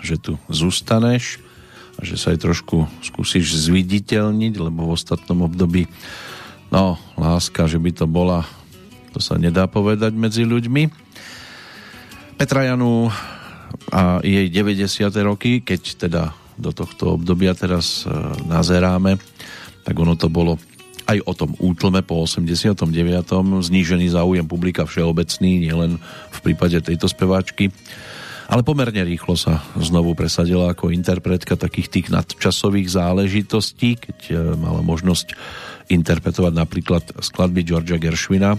že 0.08 0.16
tu 0.16 0.32
zostaneš 0.48 1.44
a 2.00 2.06
že 2.08 2.16
sa 2.16 2.32
aj 2.32 2.48
trošku 2.48 2.88
skúsiš 3.04 3.52
zviditeľniť, 3.68 4.54
lebo 4.56 4.88
v 4.88 4.94
ostatnom 4.96 5.44
období 5.44 5.84
no, 6.72 6.96
láska, 7.20 7.68
že 7.68 7.76
by 7.76 7.90
to 7.92 8.08
bola 8.08 8.48
to 9.12 9.20
sa 9.24 9.40
nedá 9.40 9.66
povedať 9.66 10.12
medzi 10.14 10.44
ľuďmi. 10.44 10.88
Petra 12.38 12.70
Janu 12.70 13.10
a 13.90 14.20
jej 14.22 14.46
90. 14.46 15.10
roky, 15.24 15.64
keď 15.64 15.82
teda 16.08 16.22
do 16.54 16.70
tohto 16.70 17.18
obdobia 17.18 17.50
teraz 17.56 18.04
e, 18.04 18.14
nazeráme, 18.46 19.18
tak 19.82 19.94
ono 19.98 20.14
to 20.14 20.30
bolo 20.30 20.60
aj 21.08 21.18
o 21.24 21.32
tom 21.32 21.56
útlme 21.56 22.04
po 22.04 22.20
89. 22.20 22.84
znížený 23.64 24.12
záujem 24.12 24.44
publika 24.44 24.84
všeobecný, 24.84 25.66
nielen 25.66 25.96
v 26.30 26.38
prípade 26.44 26.78
tejto 26.84 27.08
speváčky 27.08 27.72
ale 28.48 28.64
pomerne 28.64 29.04
rýchlo 29.04 29.36
sa 29.36 29.60
znovu 29.76 30.16
presadila 30.16 30.72
ako 30.72 30.88
interpretka 30.88 31.60
takých 31.60 31.88
tých 31.92 32.06
nadčasových 32.08 32.88
záležitostí, 32.88 34.00
keď 34.00 34.18
e, 34.28 34.34
mala 34.56 34.80
možnosť 34.80 35.36
interpretovať 35.92 36.52
napríklad 36.56 37.04
skladby 37.20 37.60
Georgia 37.64 38.00
Gershwina, 38.00 38.56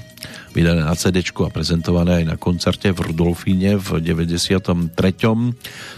vydané 0.54 0.86
na 0.86 0.94
CD 0.94 1.26
a 1.26 1.50
prezentované 1.50 2.22
aj 2.22 2.26
na 2.26 2.38
koncerte 2.38 2.94
v 2.94 3.10
Rudolfíne 3.10 3.82
v 3.82 3.98
93. 3.98 4.94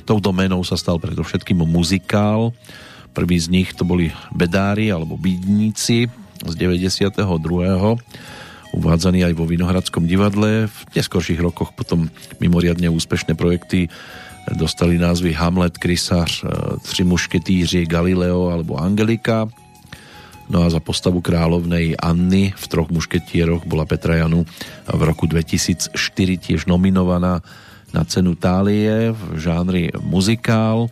Tou 0.08 0.18
doménou 0.24 0.64
sa 0.64 0.80
stal 0.80 0.96
predovšetkým 0.96 1.60
muzikál. 1.64 2.56
Prvý 3.12 3.40
z 3.40 3.52
nich 3.52 3.76
to 3.76 3.84
boli 3.84 4.12
Bedári 4.32 4.88
alebo 4.88 5.20
Bídníci 5.20 6.08
z 6.48 6.54
92 6.56 7.28
uvádzaný 8.73 9.27
aj 9.27 9.34
vo 9.35 9.45
Vinohradskom 9.48 10.07
divadle. 10.07 10.68
V 10.68 10.80
neskorších 10.95 11.39
rokoch 11.39 11.76
potom 11.76 12.07
mimoriadne 12.39 12.88
úspešné 12.88 13.35
projekty 13.35 13.91
dostali 14.49 14.98
názvy 14.98 15.34
Hamlet, 15.34 15.77
Krysář, 15.77 16.31
e, 16.43 16.48
Tři 16.81 17.03
mušketýři, 17.03 17.85
Galileo 17.85 18.49
alebo 18.49 18.80
Angelika. 18.80 19.48
No 20.52 20.68
a 20.68 20.68
za 20.68 20.84
postavu 20.84 21.23
královnej 21.23 21.95
Anny 21.95 22.52
v 22.52 22.65
troch 22.68 22.91
mušketieroch 22.91 23.64
bola 23.64 23.88
Petra 23.88 24.19
Janu 24.19 24.43
v 24.84 25.02
roku 25.07 25.23
2004 25.23 25.95
tiež 26.35 26.68
nominovaná 26.68 27.39
na 27.95 28.03
cenu 28.03 28.35
Tálie 28.35 29.15
v 29.15 29.22
žánri 29.39 29.95
muzikál. 30.03 30.91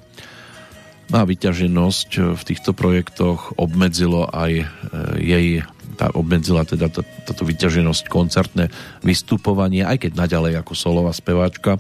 No 1.09 1.15
a 1.19 1.23
vyťaženosť 1.25 2.39
v 2.39 2.41
týchto 2.45 2.71
projektoch 2.71 3.57
obmedzilo 3.59 4.29
aj 4.31 4.51
e, 4.61 4.65
jej 5.19 5.47
tá 5.99 6.07
obmedzila 6.15 6.63
teda 6.63 6.87
táto 7.27 7.43
vyťaženosť 7.43 8.07
koncertné 8.07 8.71
vystupovanie, 9.03 9.83
aj 9.83 10.07
keď 10.07 10.11
naďalej 10.15 10.63
ako 10.63 10.71
solová 10.71 11.11
speváčka 11.11 11.75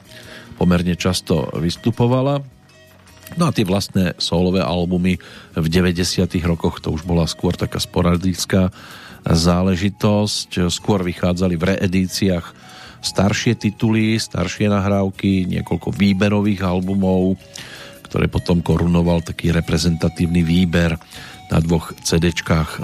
pomerne 0.59 0.99
často 0.99 1.47
vystupovala. 1.55 2.43
No 3.39 3.47
a 3.47 3.55
tie 3.55 3.63
vlastné 3.63 4.19
solové 4.19 4.59
albumy 4.59 5.15
v 5.55 5.65
90 5.71 6.27
rokoch 6.43 6.83
to 6.83 6.91
už 6.91 7.07
bola 7.07 7.23
skôr 7.31 7.55
taká 7.55 7.79
sporadická 7.79 8.75
záležitosť. 9.23 10.67
Skôr 10.67 10.99
vychádzali 11.07 11.55
v 11.55 11.67
reedíciách 11.77 12.45
staršie 12.99 13.55
tituly, 13.55 14.19
staršie 14.19 14.67
nahrávky, 14.67 15.47
niekoľko 15.47 15.95
výberových 15.95 16.59
albumov, 16.59 17.39
ktoré 18.03 18.27
potom 18.27 18.59
korunoval 18.59 19.23
taký 19.23 19.55
reprezentatívny 19.55 20.43
výber 20.43 20.99
na 21.49 21.57
dvoch 21.59 21.91
cd 22.05 22.31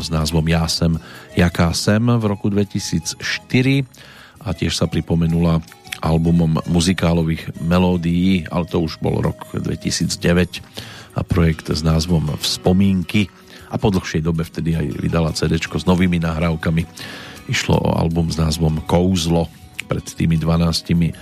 s 0.02 0.08
názvom 0.10 0.46
Ja 0.50 0.66
sem, 0.66 0.98
jaká 1.38 1.70
sem 1.72 2.02
v 2.02 2.26
roku 2.26 2.50
2004 2.50 3.22
a 4.42 4.50
tiež 4.54 4.74
sa 4.74 4.90
pripomenula 4.90 5.62
albumom 6.02 6.62
muzikálových 6.70 7.56
melódií, 7.66 8.46
ale 8.50 8.66
to 8.70 8.82
už 8.82 9.02
bol 9.02 9.22
rok 9.22 9.54
2009 9.58 10.62
a 11.16 11.22
projekt 11.24 11.72
s 11.72 11.82
názvom 11.82 12.36
Vzpomínky. 12.38 13.32
A 13.72 13.82
po 13.82 13.90
dlhšej 13.90 14.22
dobe 14.22 14.46
vtedy 14.46 14.78
aj 14.78 14.88
vydala 15.02 15.34
cd 15.34 15.58
s 15.58 15.86
novými 15.88 16.22
nahrávkami. 16.22 16.86
Išlo 17.50 17.78
o 17.80 17.90
album 17.98 18.30
s 18.30 18.38
názvom 18.38 18.84
Kouzlo 18.86 19.50
pred 19.86 20.06
tými 20.06 20.38
12 20.38 21.14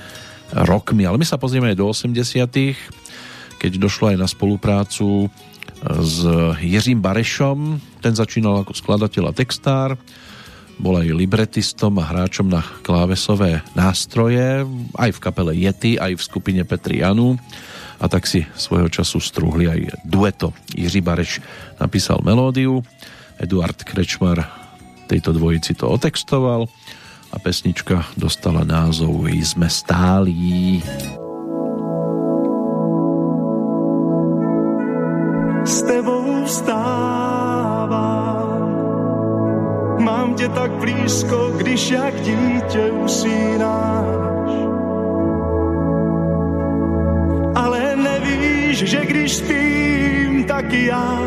rokmi, 0.68 1.04
ale 1.08 1.20
my 1.20 1.26
sa 1.28 1.40
pozrieme 1.40 1.72
aj 1.72 1.78
do 1.80 1.88
80 1.88 3.04
keď 3.64 3.80
došlo 3.80 4.12
aj 4.12 4.18
na 4.20 4.28
spoluprácu 4.28 5.32
s 5.84 6.24
Jiřím 6.60 7.04
Barešom. 7.04 7.80
Ten 8.00 8.16
začínal 8.16 8.64
ako 8.64 8.74
skladateľ 8.76 9.32
a 9.32 9.34
textár, 9.36 9.90
bol 10.80 10.98
aj 10.98 11.14
libretistom 11.14 11.96
a 12.02 12.08
hráčom 12.08 12.50
na 12.50 12.66
klávesové 12.82 13.62
nástroje, 13.78 14.66
aj 14.98 15.12
v 15.14 15.20
kapele 15.22 15.54
Yeti, 15.56 16.02
aj 16.02 16.18
v 16.18 16.26
skupine 16.26 16.62
Petri 16.66 17.06
Janu 17.06 17.38
a 18.02 18.06
tak 18.12 18.28
si 18.28 18.44
svojho 18.58 18.90
času 18.92 19.22
strúhli 19.22 19.70
aj 19.70 19.80
dueto. 20.04 20.52
Jiří 20.76 21.00
Bareš 21.00 21.40
napísal 21.80 22.20
melódiu, 22.26 22.84
Eduard 23.40 23.80
Krečmar 23.86 24.64
tejto 25.08 25.36
dvojici 25.36 25.78
to 25.78 25.88
otextoval 25.88 26.66
a 27.34 27.38
pesnička 27.38 28.08
dostala 28.18 28.66
názov 28.66 29.30
Sme 29.42 29.70
stálí. 29.70 30.82
S 35.66 35.82
tebou 35.82 36.44
vstávám. 36.46 37.94
Mám 40.00 40.36
tě 40.36 40.50
tak 40.50 40.72
blízko, 40.72 41.52
když 41.58 41.90
jak 41.90 42.16
dítě 42.22 42.92
usínáš. 42.92 44.52
Ale 47.56 47.96
nevíš, 47.96 48.78
že 48.78 49.06
když 49.06 49.36
spím, 49.36 50.44
tak 50.48 50.74
já. 50.74 51.20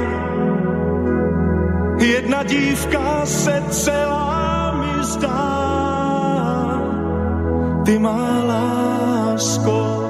Jedna 1.98 2.42
dívka 2.42 3.26
se 3.26 3.62
celá 3.70 4.72
mi 4.72 5.04
zdá. 5.04 5.46
Ty 7.84 7.98
má 7.98 8.44
lásko, 8.44 10.05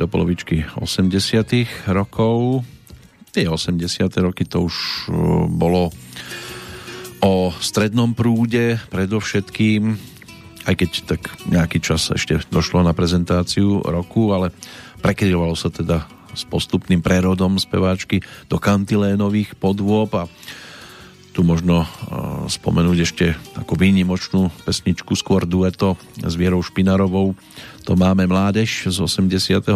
do 0.00 0.08
polovičky 0.08 0.64
80 0.80 1.92
rokov. 1.92 2.64
Tie 3.36 3.44
80 3.44 4.08
roky 4.24 4.48
to 4.48 4.64
už 4.64 4.76
uh, 5.12 5.44
bolo 5.44 5.92
o 7.20 7.52
strednom 7.60 8.16
prúde 8.16 8.80
predovšetkým, 8.88 9.92
aj 10.64 10.74
keď 10.74 10.90
tak 11.04 11.20
nejaký 11.44 11.84
čas 11.84 12.08
ešte 12.08 12.40
došlo 12.48 12.80
na 12.80 12.96
prezentáciu 12.96 13.84
roku, 13.84 14.32
ale 14.32 14.56
prekryvalo 15.04 15.52
sa 15.52 15.68
teda 15.68 16.08
s 16.32 16.48
postupným 16.48 17.04
prerodom 17.04 17.60
speváčky 17.60 18.24
do 18.48 18.56
kantilénových 18.56 19.52
podôb 19.60 20.08
a 20.16 20.24
tu 21.36 21.44
možno 21.44 21.84
uh, 21.84 22.48
spomenúť 22.48 22.98
ešte 23.04 23.26
ako 23.52 23.76
výnimočnú 23.76 24.48
pesničku, 24.64 25.12
skôr 25.12 25.44
dueto 25.44 26.00
s 26.18 26.34
Vierou 26.40 26.64
Špinarovou. 26.64 27.36
To 27.90 27.98
máme 27.98 28.22
mládež 28.30 28.86
z 28.86 29.02
83. 29.02 29.66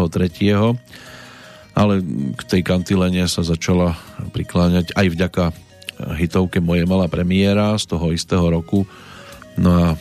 Ale 1.74 1.94
k 2.38 2.42
tej 2.46 2.62
kantilene 2.62 3.26
sa 3.26 3.42
začala 3.42 3.98
prikláňať 4.30 4.94
aj 4.94 5.06
vďaka 5.10 5.44
hitovke 6.22 6.62
Moje 6.62 6.86
malá 6.86 7.10
premiéra 7.10 7.74
z 7.74 7.90
toho 7.90 8.14
istého 8.14 8.46
roku. 8.46 8.86
No 9.58 9.70
a 9.74 9.86
uh, 9.90 9.98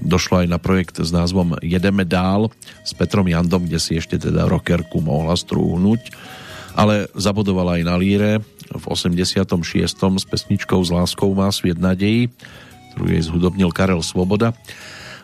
došlo 0.00 0.40
aj 0.40 0.48
na 0.48 0.56
projekt 0.56 0.96
s 0.96 1.12
názvom 1.12 1.60
Jedeme 1.60 2.08
dál 2.08 2.48
s 2.80 2.96
Petrom 2.96 3.28
Jandom, 3.28 3.68
kde 3.68 3.76
si 3.76 4.00
ešte 4.00 4.16
teda 4.16 4.48
rockerku 4.48 5.04
mohla 5.04 5.36
strúhnuť 5.36 6.00
ale 6.70 7.10
zabodovala 7.18 7.76
aj 7.76 7.84
na 7.84 7.98
líre 7.98 8.38
v 8.70 8.84
86. 8.86 9.42
s 9.98 10.24
pesničkou 10.24 10.80
S 10.86 10.94
láskou 10.94 11.34
má 11.34 11.50
sviet 11.50 11.82
nadejí, 11.82 12.30
ktorú 12.94 13.10
jej 13.10 13.22
zhudobnil 13.26 13.74
Karel 13.74 14.00
Svoboda 14.06 14.54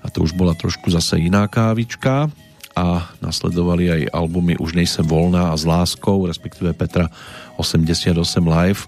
a 0.07 0.11
to 0.15 0.23
už 0.23 0.39
bola 0.39 0.55
trošku 0.55 0.87
zase 0.95 1.19
iná 1.19 1.51
kávička 1.51 2.31
a 2.77 3.09
nasledovali 3.19 3.91
aj 3.91 4.03
albumy 4.15 4.55
Už 4.63 4.79
nejsem 4.79 5.03
voľná 5.03 5.51
a 5.51 5.59
S 5.59 5.67
láskou, 5.67 6.31
respektíve 6.31 6.71
Petra 6.79 7.11
88 7.59 8.15
live, 8.47 8.87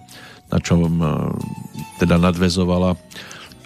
na 0.52 0.60
čom 0.62 1.02
e, 1.02 1.06
teda 1.98 2.22
nadvezovala 2.22 2.94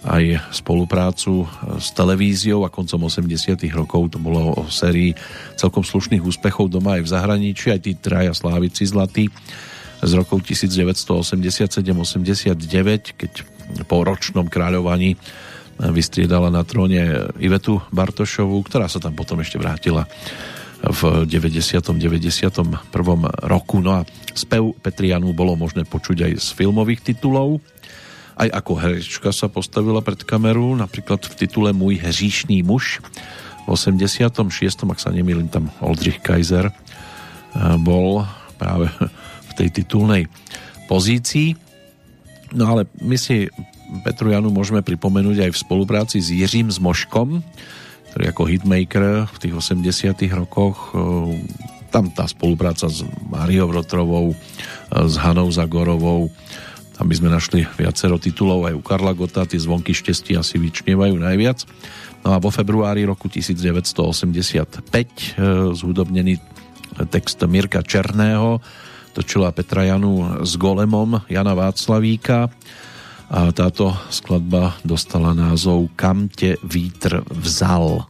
aj 0.02 0.50
spoluprácu 0.50 1.46
s 1.78 1.94
televíziou 1.94 2.66
a 2.66 2.72
koncom 2.72 3.06
80 3.06 3.54
rokov 3.70 4.10
to 4.10 4.18
bolo 4.18 4.50
o 4.58 4.66
sérii 4.66 5.14
celkom 5.54 5.86
slušných 5.86 6.26
úspechov 6.26 6.66
doma 6.66 6.98
aj 6.98 7.06
v 7.06 7.12
zahraničí, 7.14 7.70
aj 7.70 7.80
tí 7.86 7.94
traja 7.94 8.34
slávici 8.34 8.82
zlatí 8.82 9.30
z 10.02 10.12
rokov 10.18 10.42
1987-89, 10.42 13.14
keď 13.14 13.32
po 13.86 14.02
ročnom 14.02 14.50
kráľovaní 14.50 15.14
vystriedala 15.78 16.53
na 16.53 16.62
tróne 16.66 17.32
Ivetu 17.40 17.81
Bartošovú, 17.90 18.61
ktorá 18.66 18.86
sa 18.86 19.01
tam 19.01 19.16
potom 19.16 19.40
ešte 19.40 19.57
vrátila 19.57 20.05
v 20.82 21.24
90. 21.31 21.78
91. 21.78 22.82
roku. 23.47 23.77
No 23.78 24.03
a 24.03 24.09
spev 24.35 24.74
Petrianu 24.82 25.31
bolo 25.31 25.55
možné 25.55 25.86
počuť 25.86 26.27
aj 26.27 26.32
z 26.43 26.49
filmových 26.59 27.15
titulov, 27.15 27.62
aj 28.35 28.49
ako 28.51 28.73
herečka 28.81 29.31
sa 29.31 29.47
postavila 29.47 30.03
pred 30.03 30.19
kameru, 30.27 30.74
napríklad 30.74 31.23
v 31.23 31.35
titule 31.36 31.70
Môj 31.70 32.03
hříšný 32.03 32.65
muž. 32.66 32.99
V 33.62 33.78
86. 33.78 34.35
ak 34.66 34.99
sa 34.99 35.15
nemýlim, 35.15 35.47
tam 35.47 35.70
Oldrich 35.78 36.19
Kaiser 36.19 36.66
eh, 36.66 36.74
bol 37.78 38.27
práve 38.59 38.90
v 39.49 39.53
tej 39.55 39.69
titulnej 39.70 40.27
pozícii. 40.90 41.55
No 42.53 42.69
ale 42.74 42.90
my 43.01 43.16
si 43.16 43.47
Petru 44.01 44.32
Janu 44.32 44.48
môžeme 44.48 44.81
pripomenúť 44.81 45.44
aj 45.44 45.51
v 45.52 45.60
spolupráci 45.60 46.24
s 46.24 46.32
Jiřím 46.32 46.73
Zmoškom, 46.73 47.44
ktorý 48.12 48.24
ako 48.32 48.43
hitmaker 48.48 49.28
v 49.28 49.36
tých 49.36 49.55
80 49.55 50.16
rokoch 50.32 50.97
eh, 50.97 51.36
tam 51.93 52.09
tá 52.09 52.24
spolupráca 52.24 52.89
s 52.89 53.05
Máriou 53.28 53.69
Vrotrovou, 53.69 54.32
eh, 54.32 55.05
s 55.05 55.20
Hanou 55.20 55.52
Zagorovou, 55.52 56.32
tam 57.02 57.10
by 57.10 57.19
sme 57.19 57.35
našli 57.35 57.66
viacero 57.81 58.20
titulov 58.20 58.69
aj 58.69 58.78
u 58.78 58.82
Karla 58.85 59.16
Gota, 59.16 59.43
tie 59.43 59.59
zvonky 59.59 59.97
štesti 59.97 60.36
asi 60.36 60.60
vyčnievajú 60.60 61.19
najviac. 61.19 61.64
No 62.23 62.36
a 62.36 62.39
vo 62.39 62.55
februári 62.55 63.02
roku 63.02 63.27
1985 63.27 64.86
e, 64.86 65.05
zhudobnený 65.74 66.39
text 67.10 67.43
Mirka 67.51 67.82
Černého 67.82 68.62
točila 69.16 69.51
Petra 69.51 69.82
Janu 69.82 70.47
s 70.47 70.55
golemom 70.55 71.27
Jana 71.27 71.59
Václavíka 71.59 72.52
a 73.31 73.53
táto 73.53 73.97
skladba 74.11 74.74
dostala 74.85 75.35
názov 75.35 75.90
Kam 75.97 76.28
te 76.28 76.57
vítr 76.65 77.23
vzal. 77.31 78.07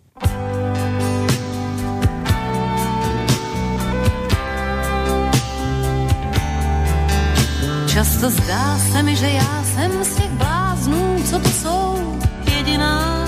Často 7.93 8.31
zdá 8.31 8.79
se 8.79 9.03
mi, 9.03 9.17
že 9.17 9.29
já 9.29 9.65
jsem 9.65 10.05
z 10.05 10.17
těch 10.17 10.31
bláznů, 10.31 11.23
co 11.31 11.39
to 11.39 11.49
jsou, 11.49 12.19
jediná. 12.55 13.27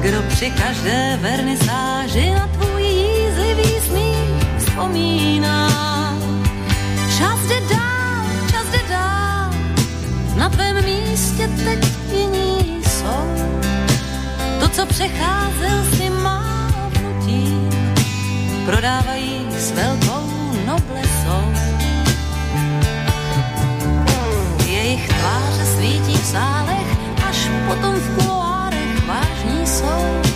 Kdo 0.00 0.22
při 0.28 0.50
každé 0.50 1.18
vernisáži 1.22 2.30
na 2.30 2.46
tvůj 2.46 2.82
jízlivý 2.82 3.80
smích 3.80 4.58
vzpomíná. 4.58 5.70
Čas 7.18 7.40
jde 7.48 7.60
dál, 7.60 7.93
na 10.44 10.50
tvém 10.50 10.84
místě 10.84 11.48
teď 11.64 11.84
jiní 12.12 12.82
jsou. 12.82 13.26
To, 14.60 14.68
co 14.68 14.86
přecházel 14.86 15.84
si 15.96 16.10
mávnutí, 16.10 17.68
prodávají 18.66 19.46
s 19.58 19.72
velkou 19.72 20.28
noblesou. 20.66 21.44
Jejich 24.66 25.08
tváře 25.08 25.66
svítí 25.76 26.16
v 26.16 26.26
sálech, 26.26 26.88
až 27.28 27.48
potom 27.68 27.94
v 27.94 28.18
kuloárech 28.18 29.06
vážní 29.06 29.66
jsou. 29.66 30.33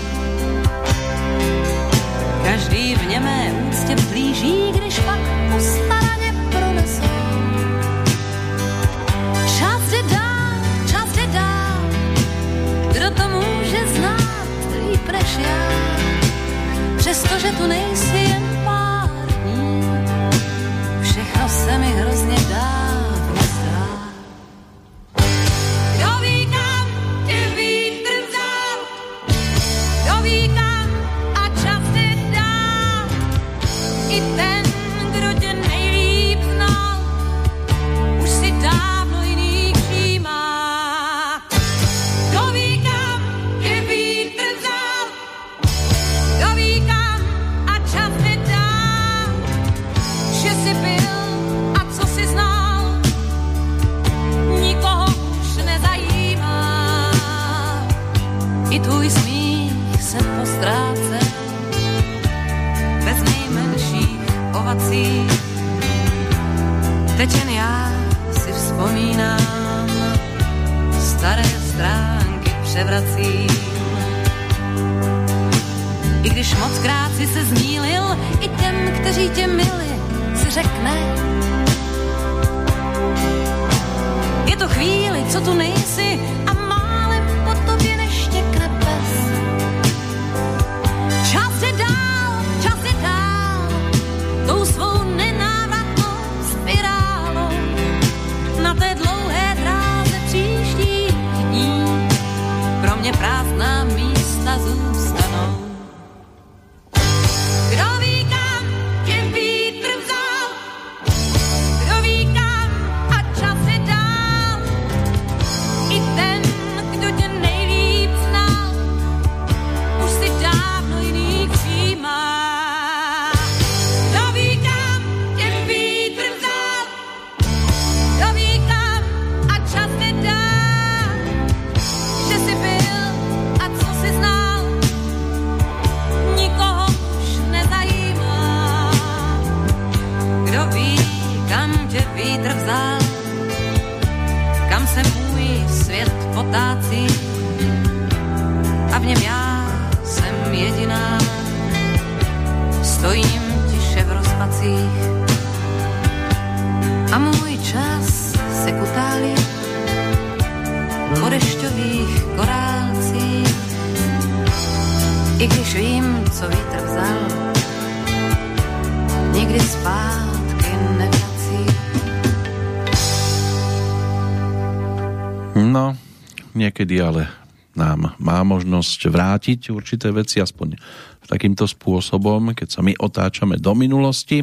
Niekedy 176.88 177.04
ale 177.04 177.28
nám 177.76 178.16
má 178.16 178.40
možnosť 178.40 179.12
vrátiť 179.12 179.60
určité 179.76 180.08
veci, 180.08 180.40
aspoň 180.40 180.80
takýmto 181.28 181.68
spôsobom, 181.68 182.56
keď 182.56 182.68
sa 182.72 182.80
my 182.80 182.96
otáčame 182.96 183.60
do 183.60 183.76
minulosti. 183.76 184.40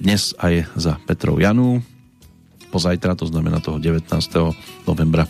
Dnes 0.00 0.32
aj 0.40 0.72
za 0.72 0.96
Petrov 1.04 1.36
Janu, 1.36 1.84
pozajtra, 2.72 3.12
to 3.12 3.28
znamená 3.28 3.60
toho 3.60 3.76
19. 3.76 4.08
novembra, 4.88 5.28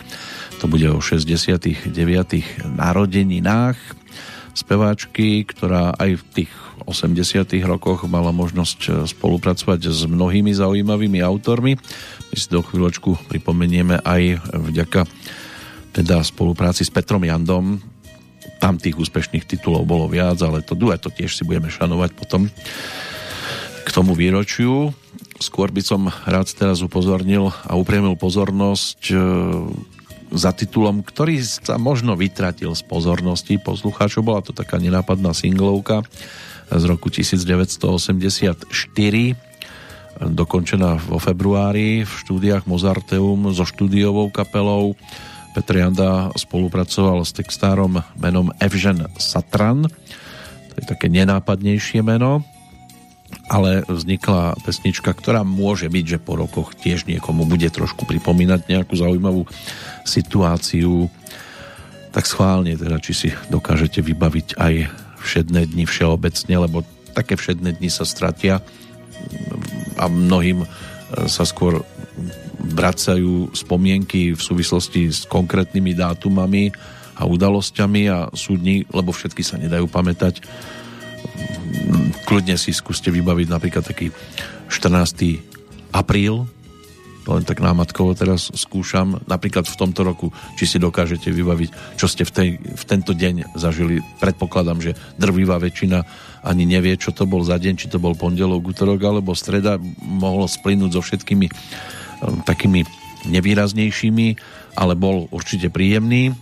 to 0.63 0.71
bude 0.71 0.87
o 0.87 1.03
69. 1.03 1.91
narodeninách 2.63 3.75
speváčky, 4.55 5.43
ktorá 5.43 5.99
aj 5.99 6.17
v 6.17 6.23
tých 6.31 6.51
80. 6.87 7.43
rokoch 7.67 8.07
mala 8.07 8.31
možnosť 8.31 9.11
spolupracovať 9.11 9.91
s 9.91 10.07
mnohými 10.07 10.55
zaujímavými 10.55 11.19
autormi. 11.19 11.75
My 12.31 12.35
si 12.39 12.47
do 12.47 12.63
chvíľočku 12.63 13.27
pripomenieme 13.27 13.99
aj 14.01 14.39
vďaka 14.55 15.03
teda 15.97 16.21
spolupráci 16.21 16.85
s 16.85 16.93
Petrom 16.93 17.25
Jandom. 17.25 17.81
Tam 18.61 18.77
tých 18.77 19.01
úspešných 19.01 19.49
titulov 19.49 19.89
bolo 19.89 20.05
viac, 20.05 20.37
ale 20.45 20.61
to 20.61 20.77
dueto 20.77 21.09
tiež 21.09 21.33
si 21.33 21.41
budeme 21.41 21.73
šanovať 21.73 22.13
potom 22.13 22.45
k 23.81 23.89
tomu 23.89 24.13
výročiu. 24.13 24.93
Skôr 25.41 25.73
by 25.73 25.81
som 25.81 26.13
rád 26.29 26.53
teraz 26.53 26.85
upozornil 26.85 27.49
a 27.65 27.73
upriemil 27.73 28.13
pozornosť 28.13 28.99
e, 29.09 29.15
za 30.33 30.53
titulom, 30.53 31.01
ktorý 31.01 31.41
sa 31.41 31.81
možno 31.81 32.13
vytratil 32.13 32.77
z 32.77 32.83
pozornosti 32.85 33.57
poslucháčov. 33.57 34.21
Bola 34.21 34.45
to 34.45 34.53
taká 34.53 34.77
nenápadná 34.77 35.33
singlovka 35.33 36.05
z 36.69 36.83
roku 36.85 37.09
1984 37.09 38.69
dokončená 40.17 40.97
vo 40.97 41.21
februári 41.21 42.01
v 42.01 42.11
štúdiách 42.25 42.65
Mozarteum 42.65 43.53
so 43.53 43.65
štúdiovou 43.65 44.33
kapelou 44.33 44.97
Petr 45.57 45.81
Janda 45.81 46.29
spolupracoval 46.37 47.25
s 47.25 47.33
textárom 47.33 47.97
menom 48.13 48.53
Evžen 48.61 49.09
Satran. 49.17 49.89
To 50.69 50.73
je 50.77 50.85
také 50.85 51.09
nenápadnejšie 51.09 52.05
meno, 52.05 52.45
ale 53.49 53.81
vznikla 53.89 54.53
pesnička, 54.61 55.09
ktorá 55.17 55.41
môže 55.41 55.89
byť, 55.89 56.05
že 56.05 56.19
po 56.21 56.37
rokoch 56.37 56.77
tiež 56.77 57.09
niekomu 57.09 57.49
bude 57.49 57.65
trošku 57.73 58.05
pripomínať 58.05 58.69
nejakú 58.69 59.01
zaujímavú 59.01 59.49
situáciu. 60.05 61.09
Tak 62.13 62.29
schválne 62.29 62.77
teda, 62.77 63.01
či 63.01 63.17
si 63.17 63.29
dokážete 63.49 64.05
vybaviť 64.05 64.61
aj 64.61 64.73
všedné 65.25 65.73
dni 65.73 65.89
všeobecne, 65.89 66.69
lebo 66.69 66.85
také 67.17 67.33
všedné 67.33 67.81
dni 67.81 67.89
sa 67.89 68.05
stratia 68.05 68.61
a 69.97 70.05
mnohým 70.05 70.69
sa 71.25 71.49
skôr 71.49 71.81
vracajú 72.57 73.53
spomienky 73.53 74.33
v 74.33 74.41
súvislosti 74.41 75.13
s 75.13 75.29
konkrétnymi 75.29 75.93
dátumami 75.93 76.73
a 77.17 77.25
udalosťami 77.25 78.01
a 78.09 78.17
sú 78.33 78.57
dni, 78.57 78.85
lebo 78.93 79.09
všetky 79.13 79.41
sa 79.41 79.57
nedajú 79.57 79.89
pamätať. 79.89 80.41
Kľudne 82.29 82.57
si 82.59 82.73
skúste 82.73 83.09
vybaviť 83.09 83.47
napríklad 83.49 83.83
taký 83.85 84.13
14. 84.69 85.41
apríl, 85.95 86.45
len 87.27 87.43
tak 87.43 87.59
námatkovo 87.59 88.15
teraz 88.15 88.47
skúšam, 88.55 89.19
napríklad 89.27 89.67
v 89.67 89.75
tomto 89.75 90.07
roku, 90.07 90.31
či 90.55 90.63
si 90.63 90.77
dokážete 90.79 91.27
vybaviť, 91.27 91.99
čo 91.99 92.07
ste 92.07 92.23
v, 92.23 92.31
tej, 92.31 92.49
v 92.63 92.83
tento 92.87 93.11
deň 93.11 93.51
zažili. 93.59 93.99
Predpokladám, 94.23 94.79
že 94.79 94.95
drvivá 95.19 95.59
väčšina 95.59 96.07
ani 96.47 96.63
nevie, 96.63 96.95
čo 96.95 97.11
to 97.11 97.27
bol 97.27 97.43
za 97.43 97.59
deň, 97.59 97.75
či 97.75 97.91
to 97.91 97.99
bol 97.99 98.15
pondelok, 98.15 98.71
útorok 98.71 99.03
alebo 99.03 99.35
streda. 99.35 99.75
Mohlo 99.99 100.47
splynúť 100.47 100.91
so 100.95 101.01
všetkými 101.03 101.51
takými 102.45 102.83
nevýraznejšími, 103.27 104.27
ale 104.77 104.93
bol 104.93 105.25
určite 105.33 105.73
príjemný 105.73 106.33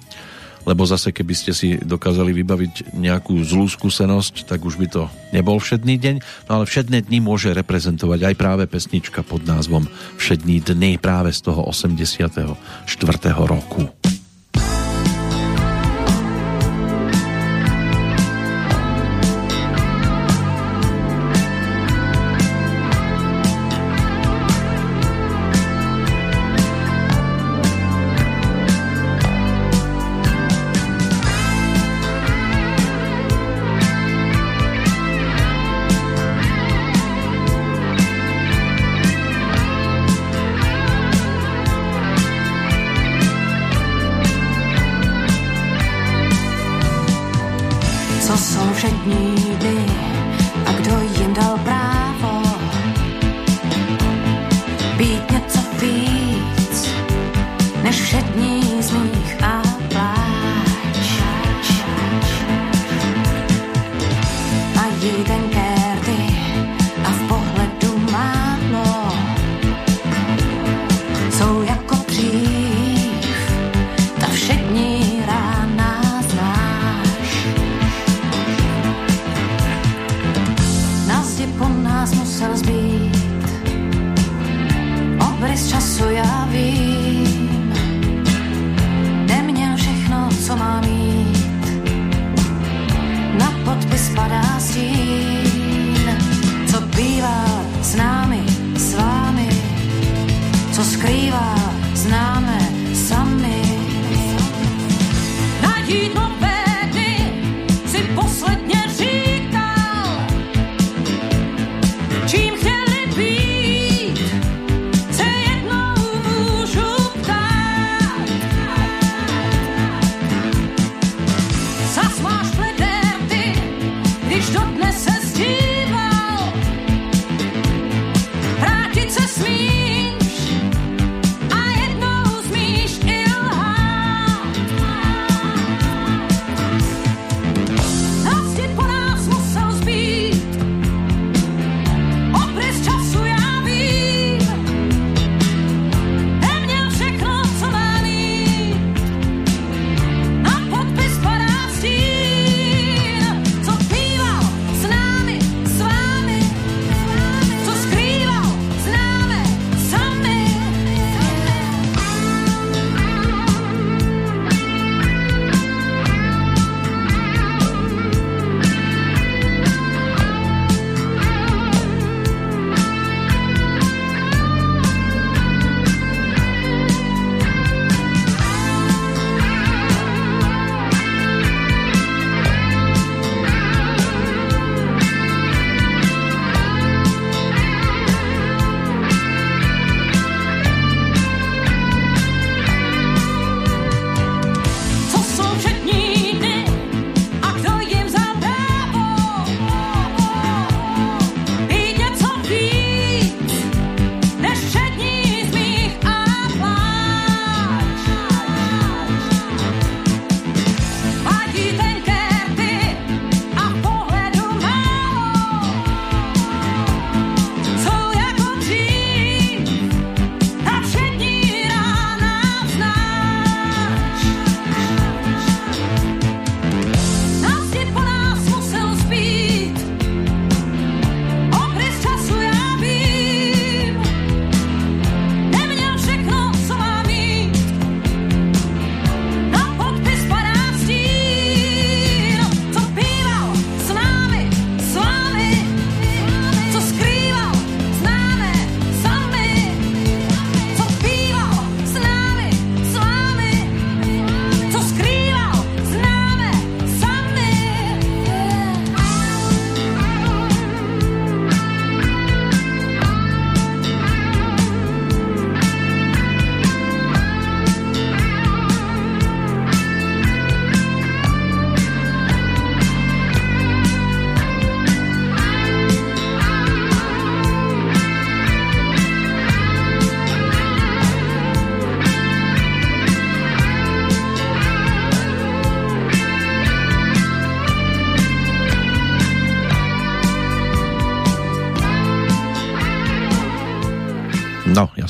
lebo 0.66 0.82
zase 0.84 1.14
keby 1.14 1.34
ste 1.38 1.54
si 1.54 1.78
dokázali 1.78 2.34
vybaviť 2.34 2.98
nejakú 2.98 3.38
zlú 3.46 3.70
skúsenosť, 3.70 4.50
tak 4.50 4.66
už 4.66 4.82
by 4.82 4.88
to 4.90 5.04
nebol 5.32 5.62
všedný 5.62 5.96
deň, 6.02 6.16
no 6.50 6.52
ale 6.60 6.66
všedné 6.66 7.06
dni 7.06 7.22
môže 7.22 7.54
reprezentovať 7.54 8.34
aj 8.34 8.36
práve 8.36 8.64
pesnička 8.66 9.22
pod 9.22 9.46
názvom 9.46 9.86
Všední 10.18 10.66
dny 10.66 10.98
práve 10.98 11.30
z 11.32 11.46
toho 11.46 11.70
84. 11.70 12.58
roku. 13.46 14.15
jsou 48.38 48.74
všední 48.74 49.36
dny 49.60 49.86
a 50.66 50.72
kdo 50.72 51.00
jim 51.20 51.34
dal 51.34 51.58
právo 51.58 52.42
být 54.98 55.32
něco 55.32 55.60
víc 55.82 56.90
než 57.84 58.02
všední 58.02 58.82
zlí. 58.82 59.15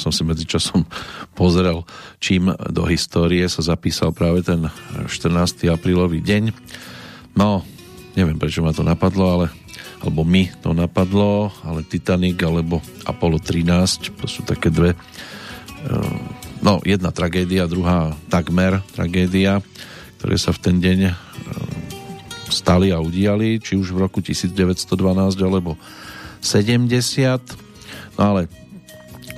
Som 0.06 0.14
si 0.14 0.22
medzi 0.22 0.46
časom 0.46 0.86
pozrel, 1.34 1.82
čím 2.22 2.54
do 2.70 2.86
histórie 2.86 3.42
sa 3.50 3.66
zapísal 3.66 4.14
práve 4.14 4.46
ten 4.46 4.70
14. 5.10 5.66
aprílový 5.74 6.22
deň. 6.22 6.54
No, 7.34 7.66
neviem 8.14 8.38
prečo 8.38 8.62
ma 8.62 8.70
to 8.70 8.86
napadlo, 8.86 9.26
ale 9.26 9.46
alebo 10.06 10.22
mi 10.22 10.54
to 10.62 10.78
napadlo, 10.78 11.50
ale 11.66 11.82
Titanic 11.82 12.38
alebo 12.46 12.78
Apollo 13.10 13.42
13, 13.42 14.14
to 14.22 14.30
sú 14.30 14.46
také 14.46 14.70
dve 14.70 14.94
eh, 14.94 16.18
no, 16.62 16.78
jedna 16.86 17.10
tragédia, 17.10 17.66
druhá 17.66 18.14
takmer 18.30 18.86
tragédia, 18.94 19.66
ktoré 20.22 20.38
sa 20.38 20.54
v 20.54 20.62
ten 20.62 20.78
deň 20.78 21.00
eh, 21.10 21.14
stali 22.54 22.94
a 22.94 23.02
udiali, 23.02 23.58
či 23.58 23.74
už 23.74 23.98
v 23.98 24.06
roku 24.06 24.22
1912 24.22 24.86
alebo 25.42 25.74
70. 26.46 28.22
No 28.22 28.22
ale 28.22 28.46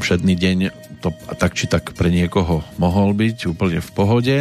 všedný 0.07 0.39
deň 0.39 0.57
to 1.03 1.11
tak 1.35 1.51
či 1.51 1.67
tak 1.67 1.91
pre 1.91 2.07
niekoho 2.07 2.63
mohol 2.79 3.11
byť 3.11 3.51
úplne 3.51 3.83
v 3.83 3.89
pohode. 3.91 4.35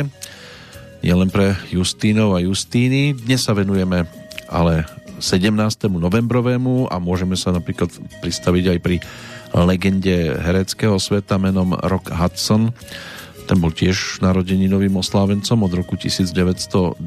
Nie 1.03 1.15
len 1.19 1.27
pre 1.27 1.59
Justínov 1.75 2.39
a 2.39 2.45
Justíny. 2.47 3.19
Dnes 3.19 3.43
sa 3.43 3.51
venujeme 3.51 4.07
ale 4.47 4.87
17. 5.19 5.51
novembrovému 5.91 6.87
a 6.87 7.03
môžeme 7.03 7.35
sa 7.35 7.51
napríklad 7.51 7.91
pristaviť 8.23 8.65
aj 8.71 8.79
pri 8.79 9.03
legende 9.59 10.39
hereckého 10.39 11.03
sveta 11.03 11.35
menom 11.35 11.75
Rock 11.75 12.15
Hudson. 12.15 12.71
Ten 13.51 13.59
bol 13.59 13.75
tiež 13.75 14.23
narodeninovým 14.23 14.95
oslávencom 15.03 15.67
od 15.67 15.73
roku 15.75 15.99
1925. 15.99 17.03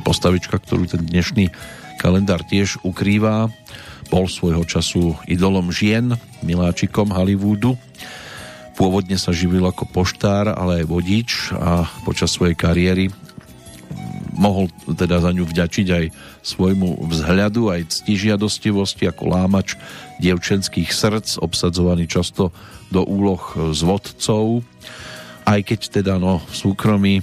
Postavička, 0.00 0.64
ktorú 0.64 0.88
ten 0.88 1.04
dnešný 1.04 1.52
kalendár 2.00 2.40
tiež 2.48 2.80
ukrýva, 2.88 3.52
bol 4.06 4.30
svojho 4.30 4.62
času 4.62 5.18
idolom 5.26 5.74
žien, 5.74 6.14
miláčikom 6.42 7.10
Hollywoodu. 7.10 7.74
Pôvodne 8.76 9.16
sa 9.16 9.32
živil 9.32 9.64
ako 9.64 9.88
poštár, 9.88 10.52
ale 10.52 10.84
aj 10.84 10.86
vodič 10.86 11.30
a 11.56 11.88
počas 12.04 12.30
svojej 12.36 12.54
kariéry 12.54 13.08
mohol 14.36 14.68
teda 14.84 15.24
za 15.24 15.32
ňu 15.32 15.48
vďačiť 15.48 15.86
aj 15.88 16.04
svojmu 16.44 17.08
vzhľadu, 17.08 17.72
aj 17.72 17.88
ctižiadostivosti 17.88 19.08
ako 19.08 19.32
lámač 19.32 19.80
dievčenských 20.20 20.92
srdc, 20.92 21.40
obsadzovaný 21.40 22.04
často 22.04 22.52
do 22.92 23.00
úloh 23.00 23.40
s 23.72 23.80
vodcov, 23.80 24.60
aj 25.48 25.60
keď 25.64 25.80
teda 25.88 26.20
no, 26.20 26.44
v 26.44 26.54
súkromí 26.54 27.14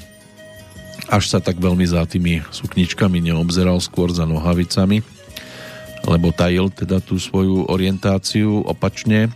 až 1.13 1.29
sa 1.29 1.37
tak 1.37 1.61
veľmi 1.61 1.85
za 1.85 2.01
tými 2.09 2.41
sukničkami 2.49 3.21
neobzeral, 3.21 3.77
skôr 3.77 4.09
za 4.09 4.25
nohavicami 4.25 5.12
lebo 6.03 6.35
tajil 6.35 6.67
teda 6.71 6.99
tú 6.99 7.15
svoju 7.15 7.71
orientáciu 7.71 8.63
opačne 8.67 9.31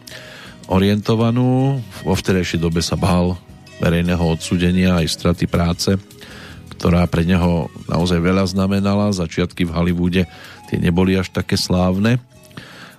orientovanú. 0.68 1.80
Vo 2.04 2.14
vtedajšej 2.16 2.60
dobe 2.60 2.84
sa 2.84 3.00
bál 3.00 3.40
verejného 3.80 4.20
odsudenia 4.20 5.00
aj 5.00 5.08
straty 5.08 5.46
práce, 5.48 5.96
ktorá 6.76 7.08
pre 7.08 7.24
neho 7.24 7.72
naozaj 7.88 8.20
veľa 8.20 8.46
znamenala. 8.52 9.16
Začiatky 9.16 9.64
v 9.64 9.76
Hollywoode 9.76 10.24
tie 10.68 10.78
neboli 10.78 11.16
až 11.16 11.32
také 11.32 11.56
slávne. 11.56 12.20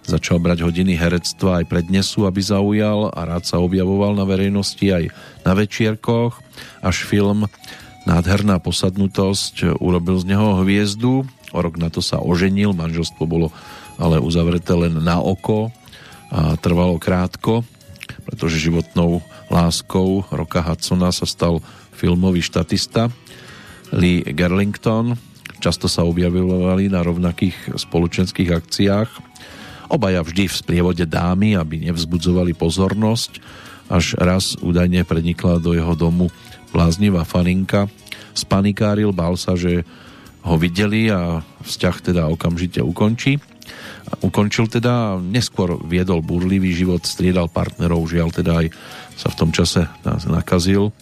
Začal 0.09 0.41
brať 0.41 0.65
hodiny 0.65 0.97
herectva 0.97 1.61
aj 1.61 1.69
prednesu, 1.69 2.25
aby 2.25 2.41
zaujal 2.41 3.13
a 3.13 3.29
rád 3.29 3.45
sa 3.45 3.61
objavoval 3.61 4.17
na 4.17 4.25
verejnosti 4.25 4.89
aj 4.89 5.13
na 5.45 5.53
večierkoch, 5.53 6.41
až 6.81 7.05
film 7.05 7.45
Nádherná 8.09 8.57
posadnutosť 8.57 9.77
urobil 9.85 10.17
z 10.17 10.33
neho 10.33 10.65
hviezdu 10.65 11.29
O 11.53 11.59
rok 11.65 11.81
na 11.81 11.89
to 11.89 12.05
sa 12.05 12.21
oženil, 12.21 12.77
manželstvo 12.77 13.25
bolo 13.25 13.49
ale 13.97 14.21
uzavreté 14.21 14.77
len 14.77 15.01
na 15.01 15.19
oko 15.19 15.73
a 16.29 16.55
trvalo 16.61 17.01
krátko, 17.01 17.65
pretože 18.29 18.61
životnou 18.61 19.25
láskou 19.49 20.29
Roka 20.29 20.61
Hudsona 20.61 21.09
sa 21.09 21.25
stal 21.25 21.65
filmový 21.97 22.45
štatista 22.45 23.09
Lee 23.97 24.21
Gerlington. 24.23 25.17
Často 25.59 25.89
sa 25.91 26.07
objavovali 26.07 26.93
na 26.93 27.03
rovnakých 27.03 27.81
spoločenských 27.81 28.53
akciách. 28.53 29.11
Obaja 29.89 30.21
vždy 30.21 30.47
v 30.47 30.55
sprievode 30.55 31.05
dámy, 31.09 31.57
aby 31.57 31.89
nevzbudzovali 31.89 32.53
pozornosť. 32.55 33.41
Až 33.89 34.21
raz 34.21 34.53
údajne 34.61 35.03
prenikla 35.09 35.57
do 35.59 35.73
jeho 35.73 35.97
domu 35.97 36.29
bláznivá 36.71 37.25
faninka. 37.25 37.89
Spanikáril, 38.37 39.17
bál 39.17 39.35
sa, 39.41 39.57
že 39.57 39.83
ho 40.49 40.57
videli 40.57 41.13
a 41.13 41.45
vzťah 41.45 41.97
teda 42.01 42.23
okamžite 42.33 42.81
ukončí. 42.81 43.37
Ukončil 44.25 44.73
teda, 44.73 45.21
neskôr 45.21 45.77
viedol 45.85 46.25
burlivý 46.25 46.73
život, 46.73 47.05
striedal 47.05 47.53
partnerov, 47.53 48.09
žiaľ 48.09 48.33
teda 48.33 48.65
aj 48.65 48.67
sa 49.21 49.29
v 49.29 49.39
tom 49.39 49.51
čase 49.53 49.85
nakazil. 50.25 50.97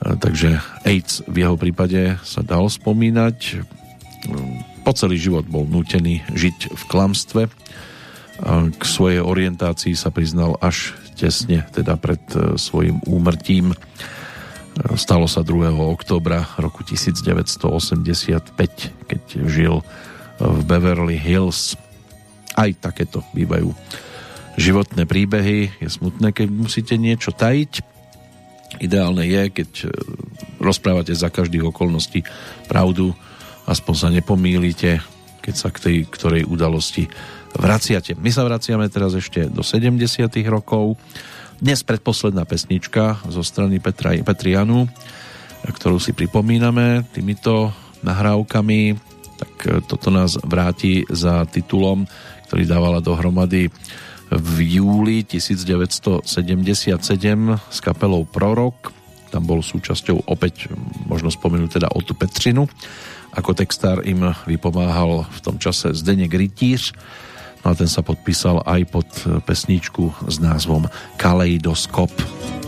Takže 0.00 0.56
AIDS 0.88 1.20
v 1.28 1.44
jeho 1.44 1.60
prípade 1.60 2.16
sa 2.24 2.40
dal 2.40 2.72
spomínať. 2.72 3.60
Po 4.80 4.92
celý 4.96 5.20
život 5.20 5.44
bol 5.44 5.68
nútený 5.68 6.24
žiť 6.32 6.72
v 6.72 6.82
klamstve. 6.88 7.42
K 8.72 8.82
svojej 8.88 9.20
orientácii 9.20 9.92
sa 9.92 10.08
priznal 10.08 10.56
až 10.64 10.96
tesne 11.20 11.68
teda 11.76 12.00
pred 12.00 12.24
e, 12.32 12.56
svojim 12.56 13.04
úmrtím 13.04 13.76
Stalo 14.94 15.26
sa 15.26 15.42
2. 15.42 15.74
oktobra 15.76 16.46
roku 16.56 16.86
1985, 16.86 18.54
keď 19.10 19.22
žil 19.50 19.82
v 20.40 20.60
Beverly 20.64 21.18
Hills. 21.18 21.76
Aj 22.54 22.70
takéto 22.78 23.22
bývajú 23.34 23.74
životné 24.58 25.04
príbehy. 25.06 25.70
Je 25.78 25.88
smutné, 25.90 26.32
keď 26.34 26.48
musíte 26.50 26.94
niečo 26.96 27.30
tajiť. 27.34 27.82
Ideálne 28.78 29.26
je, 29.26 29.42
keď 29.50 29.70
e, 29.82 29.86
rozprávate 30.62 31.10
za 31.10 31.26
každých 31.26 31.74
okolností 31.74 32.22
pravdu, 32.70 33.10
aspoň 33.66 33.94
sa 33.98 34.08
nepomýlite, 34.14 35.02
keď 35.42 35.54
sa 35.58 35.68
k 35.74 35.82
tej 35.82 35.96
ktorej 36.06 36.46
udalosti 36.46 37.10
vraciate. 37.58 38.14
My 38.14 38.30
sa 38.30 38.46
vraciame 38.46 38.86
teraz 38.86 39.18
ešte 39.18 39.50
do 39.50 39.66
70. 39.66 39.98
rokov 40.46 40.94
dnes 41.60 41.84
predposledná 41.84 42.48
pesnička 42.48 43.20
zo 43.28 43.44
strany 43.44 43.84
Petra, 43.84 44.16
Petrianu, 44.24 44.88
ktorú 45.68 46.00
si 46.00 46.16
pripomíname 46.16 47.04
týmito 47.12 47.68
nahrávkami, 48.00 48.96
tak 49.36 49.52
e, 49.68 49.84
toto 49.84 50.08
nás 50.08 50.40
vráti 50.40 51.04
za 51.12 51.44
titulom, 51.44 52.08
ktorý 52.48 52.64
dávala 52.64 53.04
dohromady 53.04 53.68
v 54.32 54.56
júli 54.80 55.20
1977 55.28 56.96
s 57.52 57.78
kapelou 57.84 58.24
Prorok. 58.24 58.96
Tam 59.28 59.44
bol 59.44 59.60
súčasťou 59.60 60.32
opäť, 60.32 60.72
možno 61.04 61.28
spomenúť 61.28 61.76
teda 61.76 61.92
Otu 61.92 62.16
Petrinu. 62.16 62.64
Ako 63.36 63.52
textár 63.52 64.00
im 64.08 64.32
vypomáhal 64.48 65.28
v 65.28 65.38
tom 65.44 65.60
čase 65.60 65.92
Zdeněk 65.92 66.34
Rytíř 66.34 66.96
No 67.64 67.72
a 67.72 67.74
ten 67.76 67.88
sa 67.88 68.00
podpísal 68.00 68.64
aj 68.64 68.80
pod 68.88 69.08
pesničku 69.44 70.28
s 70.28 70.40
názvom 70.40 70.88
Kaleidoskop. 71.16 72.12
Schovávám 72.12 72.59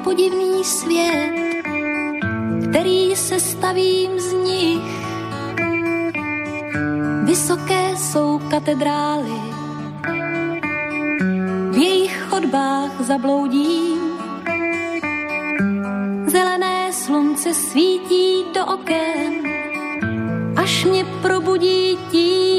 si 0.00 0.04
prapodivný 0.04 0.64
svět, 0.64 1.32
který 2.70 3.16
se 3.16 3.40
stavím 3.40 4.20
z 4.20 4.32
nich. 4.32 4.82
Vysoké 7.24 7.96
jsou 7.96 8.40
katedrály, 8.50 9.40
v 11.70 11.76
jejich 11.76 12.22
chodbách 12.30 12.90
zabloudím. 13.00 13.98
Zelené 16.26 16.92
slunce 16.92 17.54
svítí 17.54 18.44
do 18.54 18.66
oken, 18.66 19.32
až 20.56 20.84
mě 20.84 21.04
probudí 21.22 21.98
tím, 22.10 22.49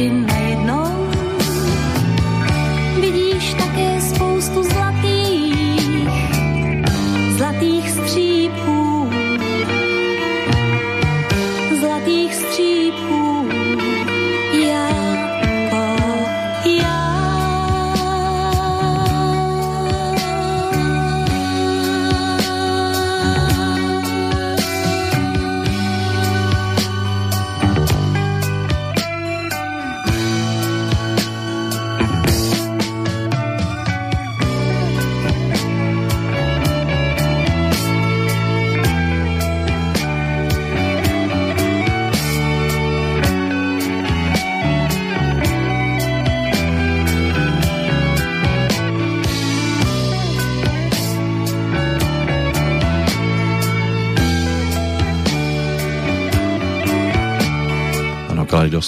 in 0.00 0.29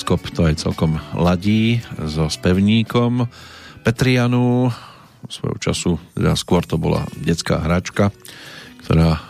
kaleidoskop 0.03 0.35
to 0.35 0.43
aj 0.51 0.59
celkom 0.59 0.99
ladí 1.15 1.79
so 2.11 2.27
spevníkom 2.27 3.31
Petrianu. 3.87 4.67
Svojho 5.31 5.59
času, 5.63 5.93
teda 6.19 6.35
skôr 6.35 6.67
to 6.67 6.75
bola 6.75 7.07
detská 7.15 7.63
hračka, 7.63 8.11
ktorá 8.83 9.23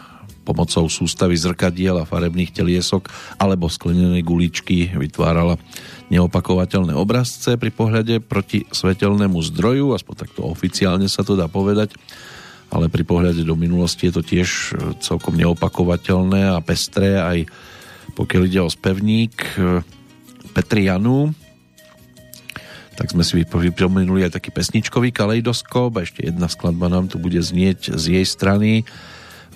pomocou 0.48 0.88
sústavy 0.88 1.36
zrkadiel 1.36 2.00
a 2.00 2.08
farebných 2.08 2.56
teliesok 2.56 3.12
alebo 3.36 3.68
sklenenej 3.68 4.24
guličky 4.24 4.96
vytvárala 4.96 5.60
neopakovateľné 6.08 6.96
obrazce 6.96 7.60
pri 7.60 7.68
pohľade 7.68 8.24
proti 8.24 8.64
svetelnému 8.64 9.44
zdroju, 9.52 9.92
aspoň 9.92 10.24
takto 10.24 10.48
oficiálne 10.48 11.04
sa 11.04 11.20
to 11.20 11.36
dá 11.36 11.52
povedať, 11.52 11.92
ale 12.72 12.88
pri 12.88 13.04
pohľade 13.04 13.44
do 13.44 13.60
minulosti 13.60 14.08
je 14.08 14.14
to 14.16 14.22
tiež 14.24 14.48
celkom 15.04 15.36
neopakovateľné 15.36 16.56
a 16.56 16.64
pestré 16.64 17.20
aj 17.20 17.44
pokiaľ 18.16 18.42
ide 18.48 18.60
o 18.64 18.72
spevník 18.72 19.36
Petrianu 20.52 21.32
tak 22.92 23.08
sme 23.08 23.24
si 23.24 23.42
pripomenuli 23.42 24.28
aj 24.28 24.36
taký 24.36 24.52
pesničkový 24.52 25.16
kaleidoskop 25.16 25.96
a 25.96 26.04
ešte 26.04 26.28
jedna 26.28 26.46
skladba 26.46 26.92
nám 26.92 27.08
tu 27.08 27.16
bude 27.16 27.40
znieť 27.40 27.96
z 27.96 28.20
jej 28.20 28.26
strany 28.28 28.84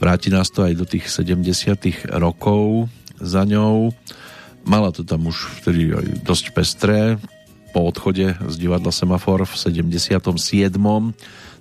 vráti 0.00 0.32
nás 0.32 0.48
to 0.48 0.64
aj 0.64 0.72
do 0.74 0.88
tých 0.88 1.12
70 1.12 2.16
rokov 2.16 2.88
za 3.20 3.44
ňou 3.44 3.92
mala 4.66 4.90
to 4.90 5.06
tam 5.06 5.30
už 5.30 5.62
vtedy 5.62 5.94
aj 5.94 6.06
dosť 6.26 6.46
pestré 6.56 7.20
po 7.76 7.84
odchode 7.92 8.32
z 8.40 8.54
divadla 8.56 8.88
Semafor 8.88 9.44
v 9.44 9.52
77. 9.52 10.16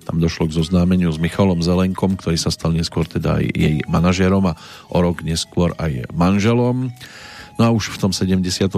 Tam 0.08 0.16
došlo 0.16 0.48
k 0.48 0.56
zoznámeniu 0.56 1.12
s 1.12 1.20
Michalom 1.20 1.60
Zelenkom, 1.60 2.16
ktorý 2.16 2.40
sa 2.40 2.48
stal 2.48 2.72
neskôr 2.72 3.04
teda 3.04 3.36
aj 3.36 3.44
jej 3.52 3.76
manažérom 3.84 4.48
a 4.48 4.56
o 4.88 4.98
rok 5.04 5.20
neskôr 5.20 5.76
aj 5.76 6.08
manželom. 6.16 6.88
No 7.56 7.62
a 7.64 7.72
už 7.72 7.96
v 7.96 8.00
tom 8.04 8.12
77. 8.12 8.68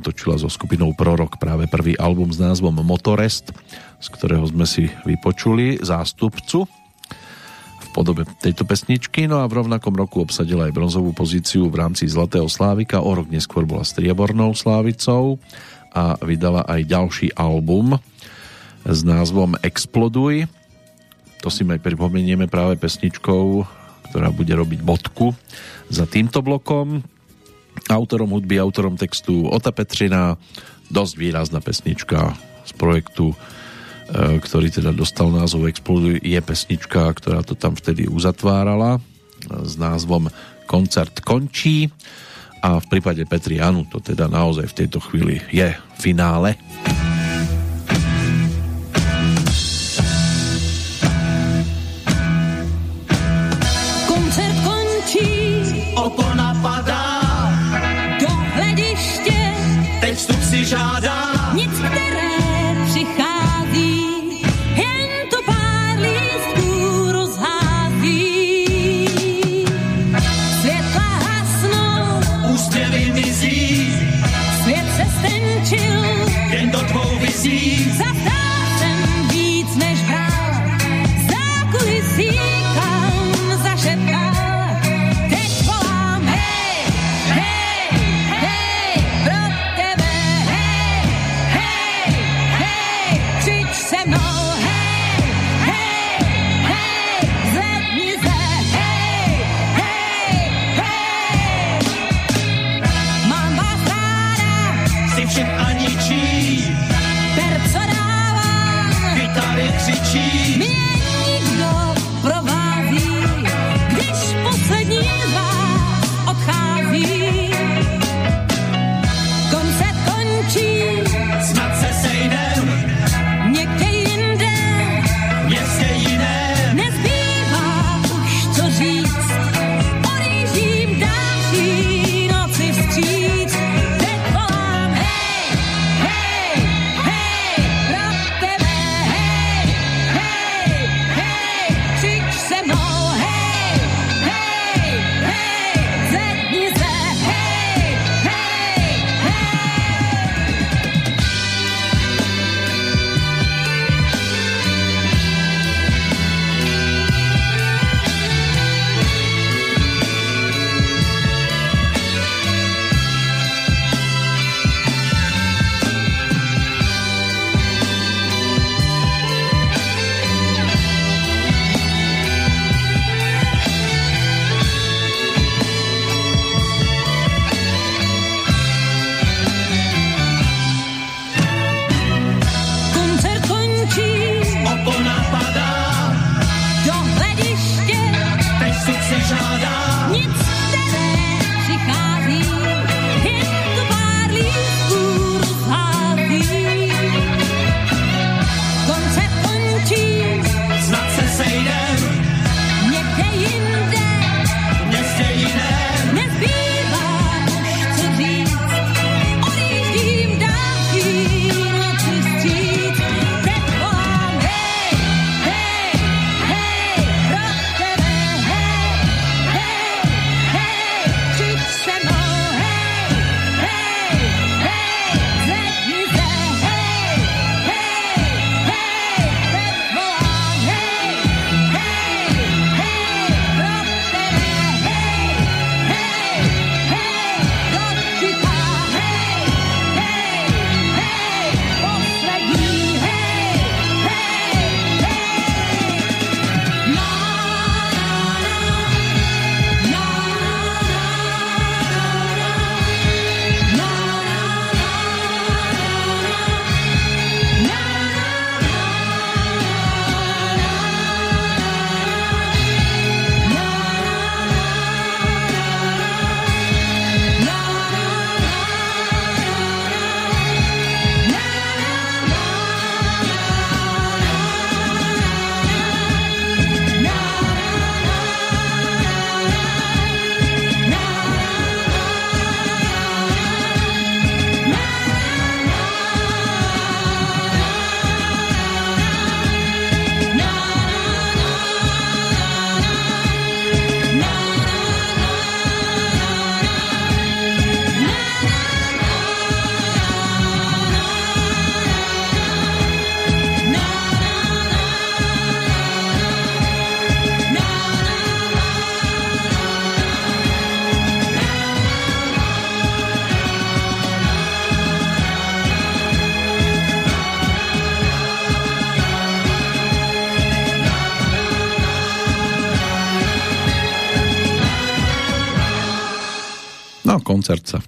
točila 0.00 0.40
so 0.40 0.48
skupinou 0.48 0.96
Prorok 0.96 1.36
práve 1.36 1.68
prvý 1.68 1.92
album 2.00 2.32
s 2.32 2.40
názvom 2.40 2.80
Motorest, 2.80 3.52
z 4.00 4.06
ktorého 4.08 4.48
sme 4.48 4.64
si 4.64 4.88
vypočuli 5.04 5.76
zástupcu 5.84 6.64
v 7.84 7.86
podobe 7.92 8.24
tejto 8.40 8.64
pesničky. 8.64 9.28
No 9.28 9.44
a 9.44 9.48
v 9.48 9.60
rovnakom 9.60 9.92
roku 9.92 10.24
obsadila 10.24 10.64
aj 10.64 10.72
bronzovú 10.72 11.12
pozíciu 11.12 11.68
v 11.68 11.84
rámci 11.84 12.08
Zlatého 12.08 12.48
Slávika. 12.48 13.04
O 13.04 13.12
rok 13.12 13.28
neskôr 13.28 13.68
bola 13.68 13.84
striebornou 13.84 14.56
Slávicou 14.56 15.36
a 15.92 16.16
vydala 16.24 16.64
aj 16.64 16.80
ďalší 16.80 17.28
album 17.36 18.00
s 18.88 19.04
názvom 19.04 19.60
Exploduj. 19.60 20.48
To 21.44 21.52
si 21.52 21.60
aj 21.60 21.76
pripomenieme 21.76 22.48
práve 22.48 22.80
pesničkou, 22.80 23.68
ktorá 24.08 24.32
bude 24.32 24.56
robiť 24.56 24.80
bodku 24.80 25.36
za 25.92 26.08
týmto 26.08 26.40
blokom 26.40 27.04
autorom 27.88 28.32
hudby, 28.32 28.56
autorom 28.60 28.96
textu 28.96 29.44
Ota 29.48 29.72
Petrina, 29.74 30.36
dosť 30.88 31.14
výrazná 31.16 31.60
pesnička 31.60 32.36
z 32.64 32.72
projektu, 32.76 33.32
e, 33.32 33.36
ktorý 34.40 34.72
teda 34.72 34.92
dostal 34.92 35.28
názov 35.28 35.68
Exploduj, 35.68 36.20
je 36.20 36.40
pesnička, 36.40 37.12
ktorá 37.12 37.44
to 37.44 37.56
tam 37.56 37.76
vtedy 37.76 38.08
uzatvárala 38.08 38.98
e, 38.98 39.00
s 39.64 39.76
názvom 39.76 40.28
Koncert 40.64 41.20
končí 41.20 41.92
a 42.64 42.80
v 42.80 42.86
prípade 42.88 43.20
Petrianu 43.28 43.84
to 43.84 44.00
teda 44.00 44.24
naozaj 44.24 44.64
v 44.72 44.78
tejto 44.84 44.98
chvíli 45.04 45.44
je 45.52 45.68
finále. 46.00 46.56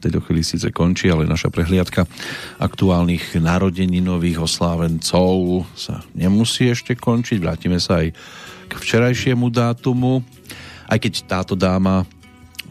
Tejto 0.07 0.23
chvíli 0.23 0.47
síce 0.47 0.71
končí, 0.71 1.11
ale 1.11 1.27
naša 1.27 1.51
prehliadka 1.51 2.07
aktuálnych 2.63 3.43
narodeninových 3.43 4.39
oslávencov 4.47 5.67
sa 5.75 6.07
nemusí 6.15 6.71
ešte 6.71 6.95
končiť. 6.95 7.43
Vrátime 7.43 7.83
sa 7.83 8.07
aj 8.07 8.15
k 8.71 8.73
včerajšiemu 8.79 9.51
dátumu, 9.51 10.23
aj 10.87 10.99
keď 11.03 11.13
táto 11.27 11.59
dáma, 11.59 12.07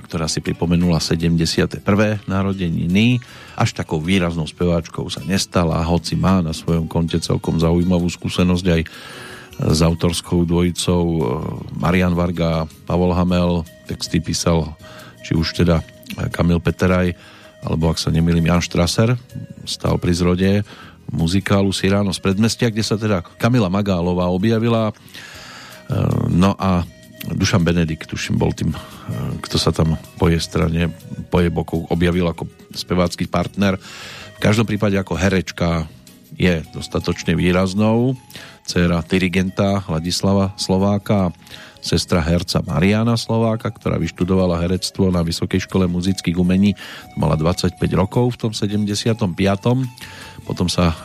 ktorá 0.07 0.31
si 0.31 0.39
pripomenula 0.39 1.03
71. 1.03 1.83
narodeniny, 2.23 3.19
až 3.59 3.75
takou 3.75 3.99
výraznou 3.99 4.47
speváčkou 4.47 5.11
sa 5.11 5.19
nestala, 5.27 5.83
hoci 5.83 6.15
má 6.15 6.39
na 6.39 6.55
svojom 6.55 6.87
konte 6.87 7.19
celkom 7.19 7.59
zaujímavú 7.59 8.07
skúsenosť 8.07 8.65
aj 8.71 8.81
s 9.55 9.79
autorskou 9.83 10.47
dvojicou 10.47 11.03
eh, 11.03 11.23
Marian 11.75 12.15
Varga, 12.15 12.67
Pavol 12.87 13.11
Hamel, 13.11 13.67
texty 13.87 14.23
písal 14.23 14.71
či 15.25 15.33
už 15.33 15.63
teda 15.63 15.81
Kamil 16.31 16.61
Peteraj, 16.61 17.13
alebo 17.65 17.89
ak 17.89 17.97
sa 17.97 18.13
nemýlim 18.13 18.45
Jan 18.45 18.61
Strasser, 18.61 19.17
stal 19.65 19.97
pri 19.97 20.13
zrode 20.13 20.61
muzikálu 21.09 21.69
Siráno 21.73 22.13
z 22.13 22.21
predmestia, 22.21 22.69
kde 22.69 22.83
sa 22.85 22.97
teda 22.97 23.21
Kamila 23.37 23.69
Magálová 23.69 24.29
objavila. 24.29 24.89
E, 24.89 24.93
no 26.29 26.53
a 26.57 26.85
Dušan 27.25 27.65
Benedikt, 27.65 28.05
tuším, 28.09 28.37
bol 28.37 28.53
tým, 28.53 28.73
e, 28.73 28.77
kto 29.41 29.57
sa 29.57 29.73
tam 29.73 29.97
po 30.17 30.29
jej 30.29 30.41
strane, 30.41 30.93
po 31.29 31.41
jej 31.41 31.49
boku 31.49 31.85
objavil 31.89 32.29
ako 32.29 32.49
spevácky 32.73 33.25
partner. 33.29 33.77
V 34.37 34.39
každom 34.41 34.65
prípade 34.69 34.97
ako 34.97 35.17
herečka 35.17 35.89
je 36.35 36.61
dostatočne 36.75 37.33
výraznou. 37.33 38.13
Dcera 38.65 39.05
dirigenta 39.05 39.85
Ladislava 39.87 40.57
Slováka 40.57 41.31
sestra 41.85 42.17
herca 42.25 42.65
Mariana 42.65 43.13
Slováka, 43.13 43.69
ktorá 43.69 44.01
vyštudovala 44.01 44.65
herectvo 44.65 45.13
na 45.13 45.21
Vysokej 45.21 45.69
škole 45.69 45.85
muzických 45.85 46.33
umení. 46.33 46.73
Mala 47.13 47.37
25 47.37 47.77
rokov 47.93 48.33
v 48.33 48.49
tom 48.49 48.51
75. 48.57 49.21
Potom 50.49 50.65
sa 50.65 50.97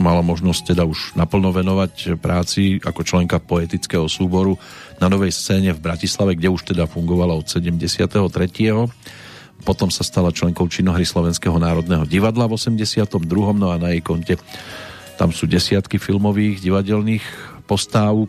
mala 0.00 0.24
možnosť 0.24 0.74
teda 0.74 0.88
už 0.88 1.14
naplno 1.14 1.52
venovať 1.52 2.16
práci 2.16 2.80
ako 2.80 3.04
členka 3.04 3.36
poetického 3.38 4.08
súboru 4.08 4.56
na 4.96 5.12
novej 5.12 5.30
scéne 5.30 5.76
v 5.76 5.84
Bratislave, 5.84 6.34
kde 6.34 6.48
už 6.48 6.72
teda 6.72 6.88
fungovala 6.88 7.36
od 7.36 7.46
73. 7.46 8.08
Potom 9.62 9.94
sa 9.94 10.02
stala 10.02 10.34
členkou 10.34 10.66
činohry 10.66 11.06
Slovenského 11.06 11.54
národného 11.54 12.02
divadla 12.08 12.50
v 12.50 12.58
82. 12.58 13.22
No 13.54 13.70
a 13.70 13.78
na 13.78 13.94
jej 13.94 14.02
konte 14.02 14.34
tam 15.20 15.30
sú 15.30 15.46
desiatky 15.46 16.02
filmových 16.02 16.58
divadelných 16.64 17.22
postáv, 17.68 18.26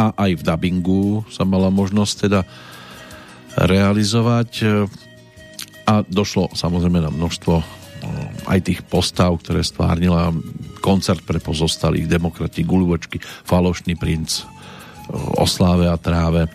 a 0.00 0.16
aj 0.16 0.40
v 0.40 0.42
dubbingu 0.48 1.04
sa 1.28 1.44
mala 1.44 1.68
možnosť 1.68 2.14
teda 2.24 2.40
realizovať 3.60 4.50
a 5.84 6.00
došlo 6.06 6.48
samozrejme 6.56 7.04
na 7.04 7.12
množstvo 7.12 7.54
no, 7.60 8.22
aj 8.48 8.58
tých 8.64 8.80
postav, 8.88 9.36
ktoré 9.36 9.60
stvárnila 9.60 10.32
koncert 10.80 11.20
pre 11.26 11.36
pozostalých 11.36 12.08
demokrati, 12.08 12.64
Guluvočky, 12.64 13.20
Falošný 13.20 14.00
princ, 14.00 14.48
o 15.12 15.44
sláve 15.44 15.90
a 15.90 16.00
tráve, 16.00 16.48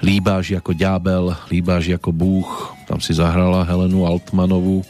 Líbáž 0.00 0.56
ako 0.56 0.72
ďábel, 0.72 1.36
Líbáž 1.52 1.92
ako 1.92 2.14
búch, 2.14 2.72
tam 2.88 3.02
si 3.02 3.12
zahrala 3.12 3.68
Helenu 3.68 4.08
Altmanovú 4.08 4.80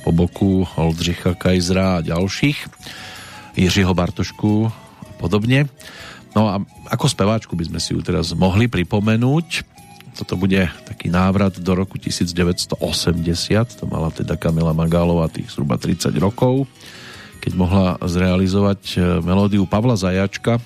po 0.00 0.10
boku 0.14 0.64
Oldřicha 0.78 1.34
Kajzra 1.34 1.98
a 1.98 2.04
ďalších, 2.04 2.58
Jiřího 3.56 3.92
Bartošku 3.96 4.68
a 4.70 5.10
podobne. 5.18 5.66
No 6.36 6.52
a 6.52 6.60
ako 6.92 7.08
speváčku 7.08 7.56
by 7.56 7.72
sme 7.72 7.80
si 7.80 7.96
ju 7.96 8.04
teraz 8.04 8.36
mohli 8.36 8.68
pripomenúť. 8.68 9.64
Toto 10.20 10.36
bude 10.36 10.68
taký 10.84 11.08
návrat 11.08 11.56
do 11.56 11.72
roku 11.72 11.96
1980, 11.96 12.76
to 13.80 13.84
mala 13.88 14.12
teda 14.12 14.36
Kamila 14.36 14.76
Magálova 14.76 15.32
tých 15.32 15.48
zhruba 15.48 15.80
30 15.80 16.12
rokov, 16.20 16.68
keď 17.40 17.52
mohla 17.56 17.96
zrealizovať 18.04 18.80
e, 18.96 18.98
melódiu 19.24 19.64
Pavla 19.68 19.96
Zajačka, 19.96 20.60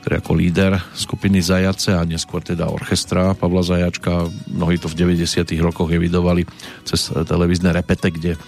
ktorý 0.00 0.14
ako 0.20 0.32
líder 0.36 0.72
skupiny 0.92 1.40
Zajace 1.40 1.96
a 1.96 2.04
neskôr 2.04 2.44
teda 2.44 2.68
orchestra 2.68 3.32
Pavla 3.32 3.64
Zajačka. 3.64 4.28
Mnohí 4.48 4.76
to 4.80 4.88
v 4.92 5.04
90 5.04 5.52
rokoch 5.60 5.88
evidovali 5.88 6.48
cez 6.84 7.12
televízne 7.12 7.72
repete, 7.76 8.08
kde 8.08 8.40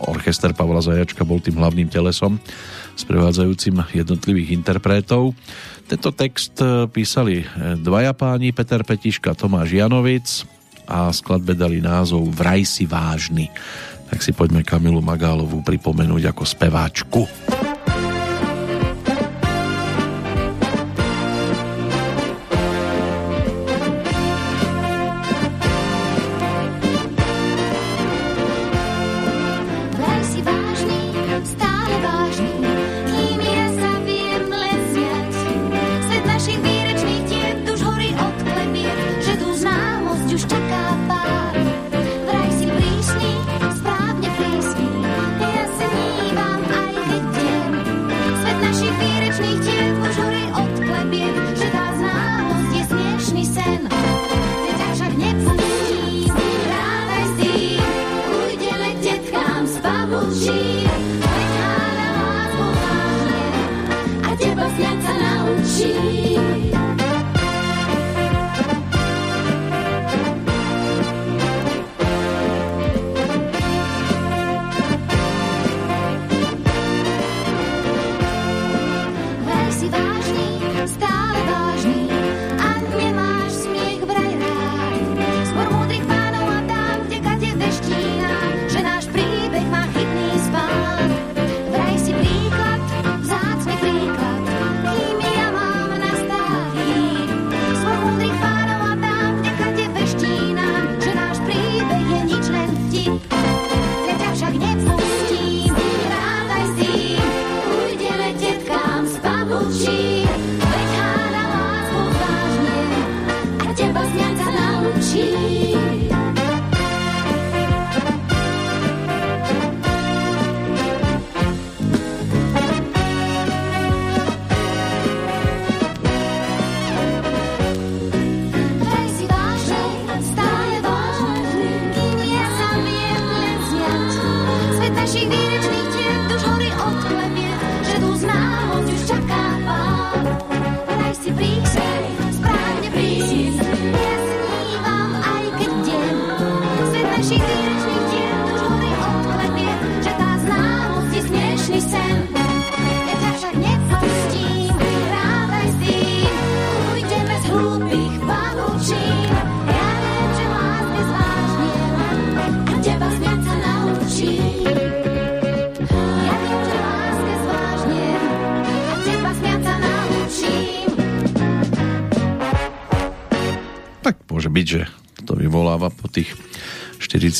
orchester 0.00 0.52
Pavla 0.52 0.84
Zajačka 0.84 1.24
bol 1.24 1.40
tým 1.40 1.56
hlavným 1.56 1.88
telesom 1.88 2.36
sprevádzajúcim 2.94 3.94
jednotlivých 3.94 4.54
interpretov. 4.54 5.34
Tento 5.84 6.10
text 6.16 6.56
e, 6.64 6.88
písali 6.88 7.44
e, 7.44 7.46
dvaja 7.76 8.16
páni, 8.16 8.56
Peter 8.56 8.80
Petiška, 8.80 9.36
Tomáš 9.36 9.76
Janovic 9.76 10.48
a 10.88 11.12
skladbe 11.12 11.52
dali 11.52 11.84
názov 11.84 12.32
Vraj 12.32 12.64
si 12.64 12.88
vážny. 12.88 13.52
Tak 14.08 14.24
si 14.24 14.32
poďme 14.32 14.64
Kamilu 14.64 15.04
Magálovú 15.04 15.60
pripomenúť 15.60 16.32
ako 16.32 16.42
speváčku. 16.44 17.22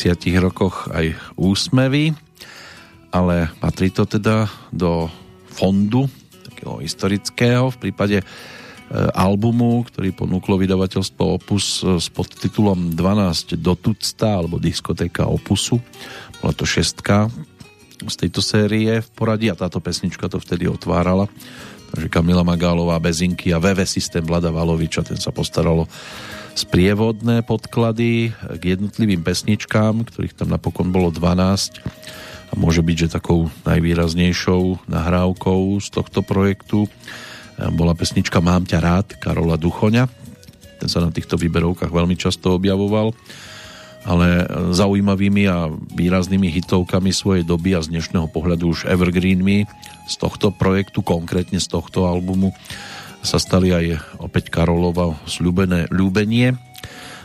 40 0.04 0.36
rokoch 0.36 0.92
aj 0.92 1.16
úsmevy, 1.40 2.12
ale 3.08 3.48
patrí 3.56 3.88
to 3.88 4.04
teda 4.04 4.52
do 4.68 5.08
fondu 5.48 6.04
takého 6.44 6.76
historického 6.84 7.72
v 7.72 7.88
prípade 7.88 8.20
e, 8.20 8.24
albumu, 9.16 9.80
ktorý 9.88 10.12
ponúklo 10.12 10.60
vydavateľstvo 10.60 11.22
Opus 11.24 11.80
e, 11.80 11.96
s 11.96 12.12
podtitulom 12.12 12.92
12 12.92 13.56
do 13.56 13.72
tucta 13.80 14.44
alebo 14.44 14.60
diskotéka 14.60 15.24
Opusu. 15.24 15.80
Bola 16.44 16.52
to 16.52 16.68
šestka 16.68 17.32
z 18.04 18.14
tejto 18.28 18.44
série 18.44 19.00
v 19.00 19.08
poradí 19.16 19.48
a 19.48 19.56
táto 19.56 19.80
pesnička 19.80 20.28
to 20.28 20.36
vtedy 20.36 20.68
otvárala. 20.68 21.32
Takže 21.96 22.12
Kamila 22.12 22.44
Magálová, 22.44 23.00
Bezinky 23.00 23.56
a 23.56 23.62
VV 23.62 23.88
systém 23.88 24.20
Vlada 24.20 24.52
Valoviča, 24.52 25.00
ten 25.00 25.16
sa 25.16 25.32
postaralo 25.32 25.88
sprievodné 26.54 27.42
podklady 27.42 28.30
k 28.30 28.62
jednotlivým 28.78 29.26
pesničkám, 29.26 30.06
ktorých 30.06 30.38
tam 30.38 30.54
napokon 30.54 30.94
bolo 30.94 31.10
12 31.10 31.82
a 32.50 32.54
môže 32.54 32.80
byť, 32.80 32.96
že 32.96 33.14
takou 33.18 33.50
najvýraznejšou 33.66 34.86
nahrávkou 34.86 35.82
z 35.82 35.88
tohto 35.90 36.22
projektu 36.22 36.86
eh, 36.86 37.68
bola 37.74 37.98
pesnička 37.98 38.38
Mám 38.38 38.70
ťa 38.70 38.78
rád 38.78 39.06
Karola 39.18 39.58
Duchoňa. 39.58 40.06
Ten 40.78 40.88
sa 40.88 41.02
na 41.02 41.10
týchto 41.10 41.34
výberovkách 41.34 41.90
veľmi 41.90 42.14
často 42.14 42.54
objavoval 42.54 43.12
ale 44.04 44.44
zaujímavými 44.76 45.48
a 45.48 45.72
výraznými 45.72 46.52
hitovkami 46.60 47.08
svojej 47.08 47.40
doby 47.40 47.72
a 47.72 47.80
z 47.80 47.88
dnešného 47.88 48.28
pohľadu 48.28 48.76
už 48.76 48.84
evergreenmi 48.84 49.64
z 50.04 50.14
tohto 50.20 50.52
projektu, 50.52 51.00
konkrétne 51.00 51.56
z 51.56 51.64
tohto 51.64 52.04
albumu 52.04 52.52
sa 53.24 53.40
stali 53.40 53.72
aj 53.72 54.20
opäť 54.20 54.52
Karolova 54.52 55.16
Sľubené 55.24 55.88
ľúbenie 55.88 56.52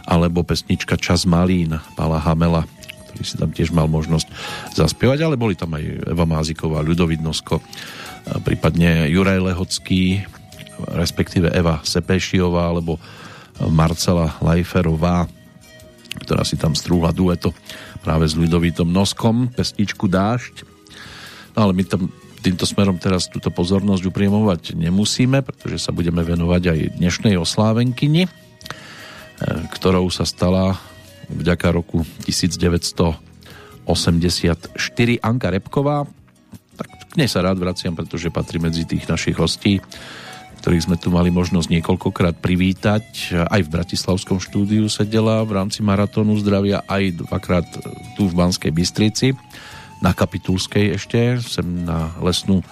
alebo 0.07 0.47
pesnička 0.47 0.95
Čas 0.95 1.27
malín 1.27 1.75
Pala 1.99 2.17
Hamela, 2.23 2.63
ktorý 3.11 3.23
si 3.27 3.35
tam 3.35 3.51
tiež 3.51 3.75
mal 3.75 3.91
možnosť 3.91 4.31
zaspievať, 4.79 5.19
ale 5.27 5.35
boli 5.35 5.59
tam 5.59 5.75
aj 5.75 6.07
Eva 6.07 6.23
Máziková, 6.23 6.79
Ľudovidnosko, 6.81 7.59
prípadne 8.47 9.11
Juraj 9.11 9.43
Lehocký, 9.43 10.23
respektíve 10.95 11.51
Eva 11.51 11.83
Sepešiová 11.83 12.71
alebo 12.71 12.95
Marcela 13.67 14.39
Lajferová, 14.39 15.27
ktorá 16.23 16.47
si 16.47 16.55
tam 16.55 16.73
strúhla 16.73 17.11
dueto 17.11 17.51
práve 17.99 18.23
s 18.23 18.39
Ľudovitom 18.39 18.87
Noskom, 18.87 19.51
pesničku 19.51 20.07
Dášť. 20.07 20.63
No 21.59 21.67
ale 21.67 21.75
my 21.75 21.83
tam 21.83 22.07
týmto 22.39 22.63
smerom 22.63 22.95
teraz 22.95 23.27
túto 23.27 23.51
pozornosť 23.51 24.07
upriemovať 24.07 24.73
nemusíme, 24.79 25.43
pretože 25.43 25.83
sa 25.83 25.91
budeme 25.91 26.23
venovať 26.23 26.63
aj 26.71 26.79
dnešnej 26.97 27.35
oslávenkyni, 27.35 28.25
e, 28.25 28.29
ktorou 29.75 30.07
sa 30.07 30.23
stala 30.23 30.79
vďaka 31.29 31.67
roku 31.75 32.07
1984 32.25 33.85
Anka 35.19 35.49
Repková. 35.51 36.07
Tak 36.79 36.89
k 37.11 37.13
nej 37.19 37.27
sa 37.29 37.43
rád 37.43 37.59
vraciam, 37.59 37.93
pretože 37.93 38.31
patrí 38.31 38.57
medzi 38.57 38.87
tých 38.87 39.05
našich 39.05 39.35
hostí, 39.35 39.83
ktorých 40.63 40.85
sme 40.89 40.97
tu 40.99 41.11
mali 41.11 41.31
možnosť 41.31 41.71
niekoľkokrát 41.71 42.39
privítať. 42.39 43.35
Aj 43.35 43.61
v 43.63 43.69
Bratislavskom 43.69 44.39
štúdiu 44.43 44.87
sedela 44.87 45.43
v 45.43 45.59
rámci 45.59 45.83
Maratónu 45.83 46.39
zdravia, 46.39 46.83
aj 46.87 47.19
dvakrát 47.19 47.67
tu 48.15 48.27
v 48.27 48.33
Banskej 48.33 48.71
Bystrici 48.71 49.35
na 49.99 50.15
Kapitulskej 50.15 50.95
ešte, 50.95 51.39
sem 51.43 51.83
na 51.83 52.11
Lesnú 52.23 52.63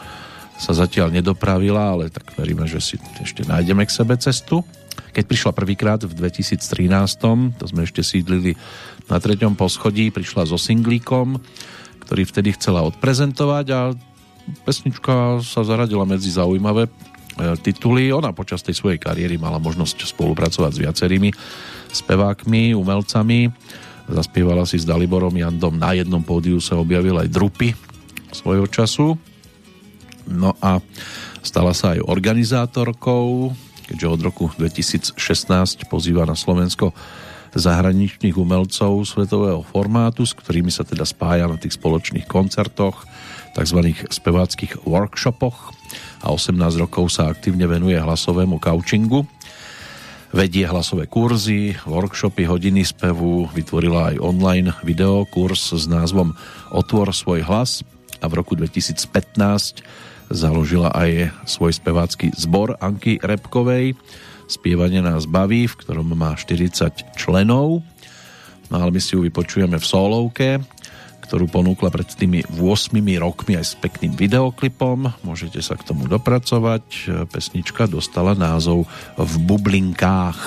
sa 0.57 0.73
zatiaľ 0.73 1.13
nedopravila, 1.13 1.93
ale 1.93 2.09
tak 2.09 2.33
veríme, 2.33 2.65
že 2.65 2.81
si 2.81 2.95
ešte 3.21 3.45
nájdeme 3.45 3.85
k 3.85 3.93
sebe 3.93 4.17
cestu. 4.17 4.65
Keď 5.13 5.23
prišla 5.29 5.51
prvýkrát 5.53 6.01
v 6.01 6.13
2013, 6.17 7.61
to 7.61 7.65
sme 7.69 7.85
ešte 7.85 8.01
sídlili 8.01 8.57
na 9.05 9.21
treťom 9.21 9.53
poschodí, 9.53 10.09
prišla 10.09 10.49
so 10.49 10.57
singlíkom, 10.57 11.37
ktorý 12.01 12.25
vtedy 12.25 12.57
chcela 12.57 12.81
odprezentovať 12.89 13.65
a 13.69 13.79
pesnička 14.65 15.43
sa 15.45 15.61
zaradila 15.61 16.07
medzi 16.09 16.33
zaujímavé 16.33 16.89
e, 16.89 16.91
tituly. 17.61 18.09
Ona 18.09 18.33
počas 18.33 18.65
tej 18.65 18.79
svojej 18.79 18.97
kariéry 18.97 19.37
mala 19.37 19.61
možnosť 19.61 20.09
spolupracovať 20.09 20.71
s 20.73 20.81
viacerými 20.81 21.29
spevákmi, 21.93 22.73
umelcami 22.73 23.53
Zaspievala 24.07 24.63
si 24.63 24.79
s 24.79 24.87
Daliborom 24.87 25.35
Jandom. 25.35 25.75
Na 25.75 25.91
jednom 25.91 26.23
pódiu 26.23 26.63
sa 26.63 26.79
objavil 26.79 27.19
aj 27.19 27.27
Drupy 27.27 27.75
svojho 28.31 28.67
času. 28.71 29.19
No 30.27 30.55
a 30.63 30.79
stala 31.43 31.75
sa 31.75 31.95
aj 31.95 32.07
organizátorkou, 32.07 33.51
keďže 33.87 34.07
od 34.07 34.21
roku 34.23 34.45
2016 34.55 35.19
pozýva 35.87 36.23
na 36.23 36.35
Slovensko 36.35 36.91
zahraničných 37.55 38.35
umelcov 38.35 39.07
svetového 39.07 39.63
formátu, 39.63 40.27
s 40.27 40.35
ktorými 40.35 40.71
sa 40.71 40.83
teda 40.83 41.07
spája 41.07 41.47
na 41.47 41.55
tých 41.55 41.79
spoločných 41.79 42.27
koncertoch, 42.27 43.07
tzv. 43.55 43.79
speváckých 44.11 44.83
workshopoch 44.83 45.73
a 46.21 46.29
18 46.29 46.59
rokov 46.77 47.09
sa 47.09 47.31
aktívne 47.31 47.65
venuje 47.65 47.97
hlasovému 47.97 48.59
couchingu 48.59 49.23
vedie 50.35 50.67
hlasové 50.67 51.07
kurzy, 51.07 51.75
workshopy, 51.87 52.43
hodiny 52.47 52.83
spevu, 52.83 53.47
vytvorila 53.51 54.15
aj 54.15 54.23
online 54.23 54.71
videokurs 54.83 55.71
s 55.71 55.87
názvom 55.87 56.35
Otvor 56.71 57.15
svoj 57.15 57.47
hlas 57.47 57.83
a 58.19 58.25
v 58.27 58.33
roku 58.39 58.57
2015 58.57 59.07
založila 60.27 60.91
aj 60.91 61.31
svoj 61.47 61.71
spevácky 61.71 62.35
zbor 62.35 62.75
Anky 62.83 63.19
Repkovej. 63.23 63.95
Spievanie 64.47 65.03
nás 65.03 65.27
baví, 65.27 65.67
v 65.67 65.77
ktorom 65.79 66.11
má 66.15 66.35
40 66.35 67.15
členov. 67.15 67.83
No 68.67 68.75
ale 68.83 68.91
my 68.91 68.99
si 68.99 69.15
ju 69.15 69.23
vypočujeme 69.23 69.79
v 69.79 69.85
solovke 69.87 70.59
ktorú 71.27 71.51
ponúkla 71.51 71.91
pred 71.91 72.07
tými 72.07 72.47
8 72.55 72.95
rokmi 73.19 73.59
aj 73.59 73.65
s 73.67 73.73
pekným 73.75 74.15
videoklipom. 74.15 75.11
Môžete 75.27 75.59
sa 75.59 75.75
k 75.75 75.83
tomu 75.83 76.07
dopracovať. 76.07 77.11
Pesnička 77.27 77.85
dostala 77.91 78.31
názov 78.33 78.87
V 79.19 79.33
bublinkách. 79.43 80.39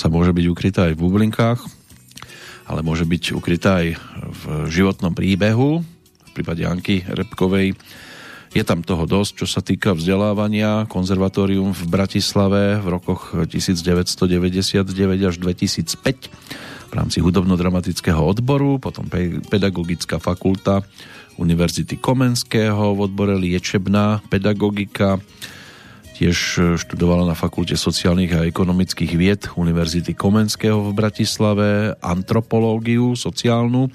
Krása 0.00 0.16
môže 0.16 0.32
byť 0.32 0.46
ukrytá 0.48 0.80
aj 0.88 0.96
v 0.96 1.02
bublinkách, 1.04 1.60
ale 2.64 2.80
môže 2.80 3.04
byť 3.04 3.36
ukrytá 3.36 3.84
aj 3.84 4.00
v 4.32 4.42
životnom 4.72 5.12
príbehu. 5.12 5.84
V 6.24 6.30
prípade 6.32 6.64
Anky 6.64 7.04
Repkovej 7.04 7.76
je 8.56 8.64
tam 8.64 8.80
toho 8.80 9.04
dosť, 9.04 9.44
čo 9.44 9.46
sa 9.52 9.60
týka 9.60 9.92
vzdelávania. 9.92 10.88
Konzervatórium 10.88 11.76
v 11.76 11.84
Bratislave 11.84 12.80
v 12.80 12.86
rokoch 12.88 13.44
1999 13.44 14.88
až 15.20 15.36
2005 15.36 16.32
v 16.88 16.92
rámci 16.96 17.20
hudobno-dramatického 17.20 18.24
odboru, 18.24 18.80
potom 18.80 19.04
pedagogická 19.52 20.16
fakulta 20.16 20.80
Univerzity 21.36 22.00
Komenského 22.00 22.96
v 22.96 23.04
odbore 23.04 23.36
liečebná 23.36 24.24
pedagogika, 24.32 25.20
tiež 26.20 26.38
študovala 26.76 27.24
na 27.24 27.32
Fakulte 27.32 27.80
sociálnych 27.80 28.36
a 28.36 28.44
ekonomických 28.44 29.12
vied 29.16 29.42
Univerzity 29.56 30.12
Komenského 30.12 30.76
v 30.76 30.92
Bratislave, 30.92 31.96
antropológiu 32.04 33.16
sociálnu, 33.16 33.88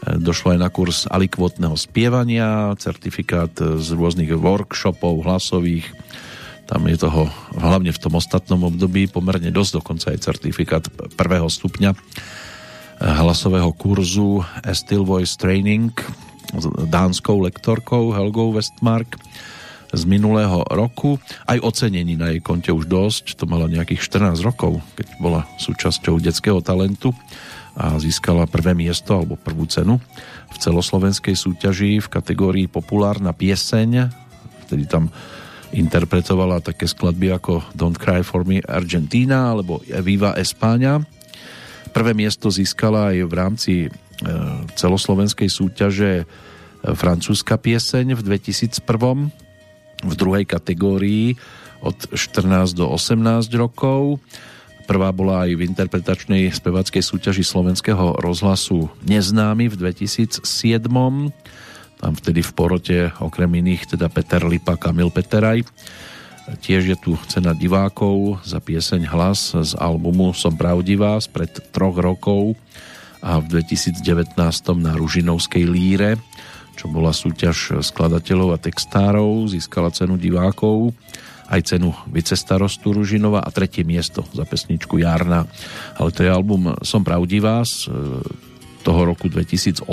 došlo 0.00 0.54
aj 0.54 0.58
na 0.62 0.70
kurz 0.70 1.10
alikvotného 1.10 1.74
spievania, 1.74 2.70
certifikát 2.78 3.50
z 3.58 3.88
rôznych 3.90 4.30
workshopov 4.30 5.26
hlasových, 5.26 5.90
tam 6.70 6.86
je 6.86 7.02
toho 7.02 7.26
hlavne 7.58 7.90
v 7.90 7.98
tom 7.98 8.14
ostatnom 8.14 8.70
období 8.70 9.10
pomerne 9.10 9.50
dosť, 9.50 9.82
dokonca 9.82 10.14
aj 10.14 10.22
certifikát 10.22 10.86
prvého 11.18 11.50
stupňa 11.50 11.98
hlasového 13.02 13.74
kurzu 13.74 14.46
Still 14.70 15.02
Voice 15.02 15.34
Training 15.34 15.90
s 16.54 16.64
dánskou 16.86 17.42
lektorkou 17.42 18.14
Helgou 18.14 18.54
Westmark 18.54 19.18
z 19.90 20.02
minulého 20.06 20.62
roku. 20.70 21.18
Aj 21.46 21.58
ocenení 21.58 22.14
na 22.14 22.30
jej 22.30 22.40
konte 22.42 22.70
už 22.70 22.86
dosť, 22.86 23.34
to 23.34 23.44
mala 23.46 23.66
nejakých 23.66 24.06
14 24.06 24.38
rokov, 24.46 24.78
keď 24.94 25.06
bola 25.18 25.40
súčasťou 25.58 26.22
detského 26.22 26.62
talentu 26.62 27.10
a 27.74 27.98
získala 27.98 28.50
prvé 28.50 28.74
miesto 28.74 29.14
alebo 29.14 29.38
prvú 29.38 29.66
cenu 29.66 30.02
v 30.50 30.56
celoslovenskej 30.58 31.34
súťaži 31.38 32.02
v 32.02 32.08
kategórii 32.10 32.66
populárna 32.66 33.30
pieseň. 33.30 34.10
Vtedy 34.66 34.84
tam 34.90 35.10
interpretovala 35.70 36.58
také 36.62 36.90
skladby 36.90 37.30
ako 37.30 37.62
Don't 37.78 37.98
Cry 37.98 38.26
For 38.26 38.42
Me 38.42 38.58
Argentina 38.66 39.54
alebo 39.54 39.78
Viva 40.02 40.34
Espáňa. 40.34 40.98
Prvé 41.90 42.14
miesto 42.14 42.50
získala 42.50 43.14
aj 43.14 43.18
v 43.26 43.34
rámci 43.34 43.72
e, 43.86 43.88
celoslovenskej 44.74 45.46
súťaže 45.46 46.12
e, 46.22 46.24
francúzska 46.94 47.58
pieseň 47.58 48.18
v 48.18 48.20
2001 48.22 49.49
v 50.04 50.14
druhej 50.16 50.44
kategórii 50.48 51.36
od 51.80 51.96
14 52.12 52.76
do 52.76 52.88
18 52.88 53.48
rokov. 53.56 54.20
Prvá 54.84 55.14
bola 55.14 55.46
aj 55.46 55.54
v 55.54 55.64
interpretačnej 55.70 56.50
spevackej 56.50 56.98
súťaži 56.98 57.46
slovenského 57.46 58.18
rozhlasu 58.18 58.90
Neznámy 59.06 59.70
v 59.70 59.74
2007. 59.78 60.42
Tam 62.00 62.12
vtedy 62.16 62.40
v 62.42 62.52
porote 62.56 62.98
okrem 63.22 63.60
iných 63.60 63.94
teda 63.94 64.10
Peter 64.10 64.42
Lipa, 64.42 64.74
Kamil 64.74 65.12
Peteraj. 65.14 65.62
Tiež 66.58 66.82
je 66.90 66.96
tu 66.98 67.14
cena 67.30 67.54
divákov 67.54 68.42
za 68.42 68.58
pieseň 68.58 69.06
Hlas 69.06 69.54
z 69.54 69.78
albumu 69.78 70.34
Som 70.34 70.58
pravdivá 70.58 71.14
spred 71.22 71.70
troch 71.70 71.94
rokov 71.94 72.58
a 73.20 73.38
v 73.38 73.62
2019 73.62 74.34
na 74.80 74.96
Ružinovskej 74.96 75.64
líre 75.68 76.18
čo 76.80 76.88
bola 76.88 77.12
súťaž 77.12 77.84
skladateľov 77.84 78.56
a 78.56 78.58
textárov, 78.58 79.52
získala 79.52 79.92
cenu 79.92 80.16
divákov, 80.16 80.96
aj 81.52 81.76
cenu 81.76 81.92
vicestarostu 82.08 82.96
Ružinova 82.96 83.44
a 83.44 83.52
tretie 83.52 83.84
miesto 83.84 84.24
za 84.32 84.48
pesničku 84.48 84.96
Jarna. 84.96 85.44
Ale 86.00 86.08
to 86.08 86.24
je 86.24 86.32
album 86.32 86.72
Som 86.80 87.04
pravdivá 87.04 87.60
z 87.68 87.92
e, 87.92 88.24
toho 88.80 89.00
roku 89.04 89.28
2018, 89.28 89.84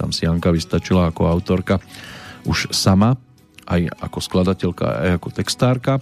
tam 0.00 0.16
si 0.16 0.24
Janka 0.24 0.48
vystačila 0.48 1.12
ako 1.12 1.28
autorka 1.28 1.76
už 2.48 2.72
sama, 2.72 3.20
aj 3.68 3.92
ako 4.00 4.18
skladateľka, 4.24 4.86
aj 4.88 5.10
ako 5.20 5.28
textárka. 5.28 6.00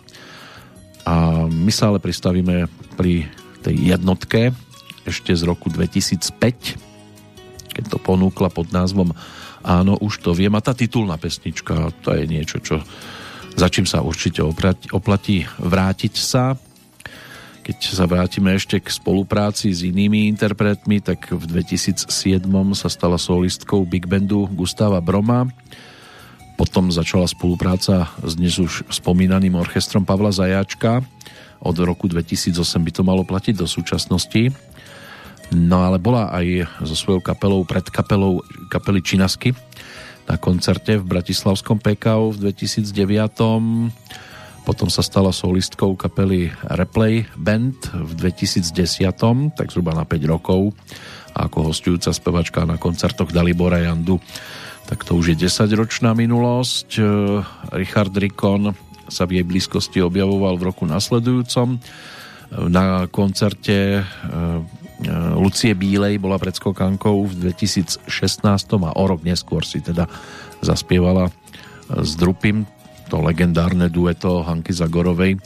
A 1.02 1.50
my 1.50 1.74
sa 1.74 1.90
ale 1.90 1.98
pristavíme 1.98 2.70
pri 2.94 3.26
tej 3.66 3.74
jednotke 3.74 4.54
ešte 5.02 5.34
z 5.34 5.42
roku 5.42 5.66
2005, 5.66 7.74
keď 7.74 7.84
to 7.90 7.98
ponúkla 7.98 8.54
pod 8.54 8.70
názvom 8.70 9.10
Áno, 9.60 9.96
už 10.00 10.24
to 10.24 10.32
viem. 10.32 10.52
A 10.56 10.64
tá 10.64 10.72
titulná 10.72 11.20
pesnička, 11.20 11.92
to 12.00 12.16
je 12.16 12.24
niečo, 12.24 12.58
čo 12.64 12.80
za 13.58 13.66
čím 13.66 13.84
sa 13.84 14.00
určite 14.00 14.40
oplatí 14.94 15.44
vrátiť 15.58 16.14
sa. 16.16 16.54
Keď 17.60 17.76
sa 17.92 18.08
vrátime 18.08 18.56
ešte 18.56 18.80
k 18.80 18.88
spolupráci 18.88 19.70
s 19.70 19.84
inými 19.84 20.26
interpretmi, 20.32 21.02
tak 21.04 21.28
v 21.28 21.44
2007 21.44 22.08
sa 22.72 22.88
stala 22.88 23.20
solistkou 23.20 23.84
Big 23.84 24.08
Bandu 24.08 24.48
Gustava 24.48 24.98
Broma. 25.04 25.44
Potom 26.56 26.88
začala 26.88 27.28
spolupráca 27.28 28.08
s 28.24 28.32
dnes 28.36 28.56
už 28.56 28.88
spomínaným 28.88 29.56
orchestrom 29.60 30.08
Pavla 30.08 30.32
Zajáčka. 30.32 31.04
Od 31.60 31.76
roku 31.84 32.08
2008 32.08 32.56
by 32.80 32.90
to 32.96 33.02
malo 33.04 33.22
platiť 33.28 33.54
do 33.60 33.68
súčasnosti. 33.68 34.56
No 35.50 35.82
ale 35.82 35.98
bola 35.98 36.30
aj 36.30 36.70
so 36.86 36.94
svojou 36.94 37.18
kapelou, 37.18 37.66
pred 37.66 37.82
kapelou 37.90 38.46
kapely 38.70 39.02
Činasky 39.02 39.50
na 40.30 40.38
koncerte 40.38 40.94
v 40.94 41.04
Bratislavskom 41.10 41.82
PKO 41.82 42.30
v 42.38 42.54
2009. 42.54 42.86
Potom 44.62 44.86
sa 44.86 45.02
stala 45.02 45.34
solistkou 45.34 45.98
kapely 45.98 46.54
Replay 46.70 47.26
Band 47.34 47.90
v 47.90 48.12
2010, 48.14 48.70
tak 49.58 49.74
zhruba 49.74 49.90
na 49.90 50.06
5 50.06 50.22
rokov. 50.30 50.70
A 51.34 51.50
ako 51.50 51.74
hostujúca 51.74 52.14
spevačka 52.14 52.62
na 52.62 52.78
koncertoch 52.78 53.34
Dalibora 53.34 53.82
Jandu, 53.82 54.22
tak 54.86 55.02
to 55.02 55.18
už 55.18 55.34
je 55.34 55.50
10-ročná 55.50 56.14
minulosť. 56.14 57.02
Richard 57.74 58.14
Rikon 58.14 58.70
sa 59.10 59.26
v 59.26 59.42
jej 59.42 59.44
blízkosti 59.46 59.98
objavoval 59.98 60.54
v 60.62 60.66
roku 60.70 60.86
nasledujúcom 60.86 61.82
na 62.70 63.06
koncerte 63.10 64.02
E, 64.02 64.02
Lucie 65.08 65.72
Bílej 65.72 66.20
bola 66.20 66.36
predskokankou 66.36 67.24
v 67.24 67.32
2016 67.48 68.04
a 68.84 68.90
o 68.92 69.04
rok 69.08 69.24
neskôr 69.24 69.64
si 69.64 69.80
teda 69.80 70.04
zaspievala 70.60 71.28
e, 71.28 71.32
s 72.04 72.20
Drupim 72.20 72.68
to 73.08 73.18
legendárne 73.18 73.90
dueto 73.90 74.46
Hanky 74.46 74.70
Zagorovej 74.70 75.40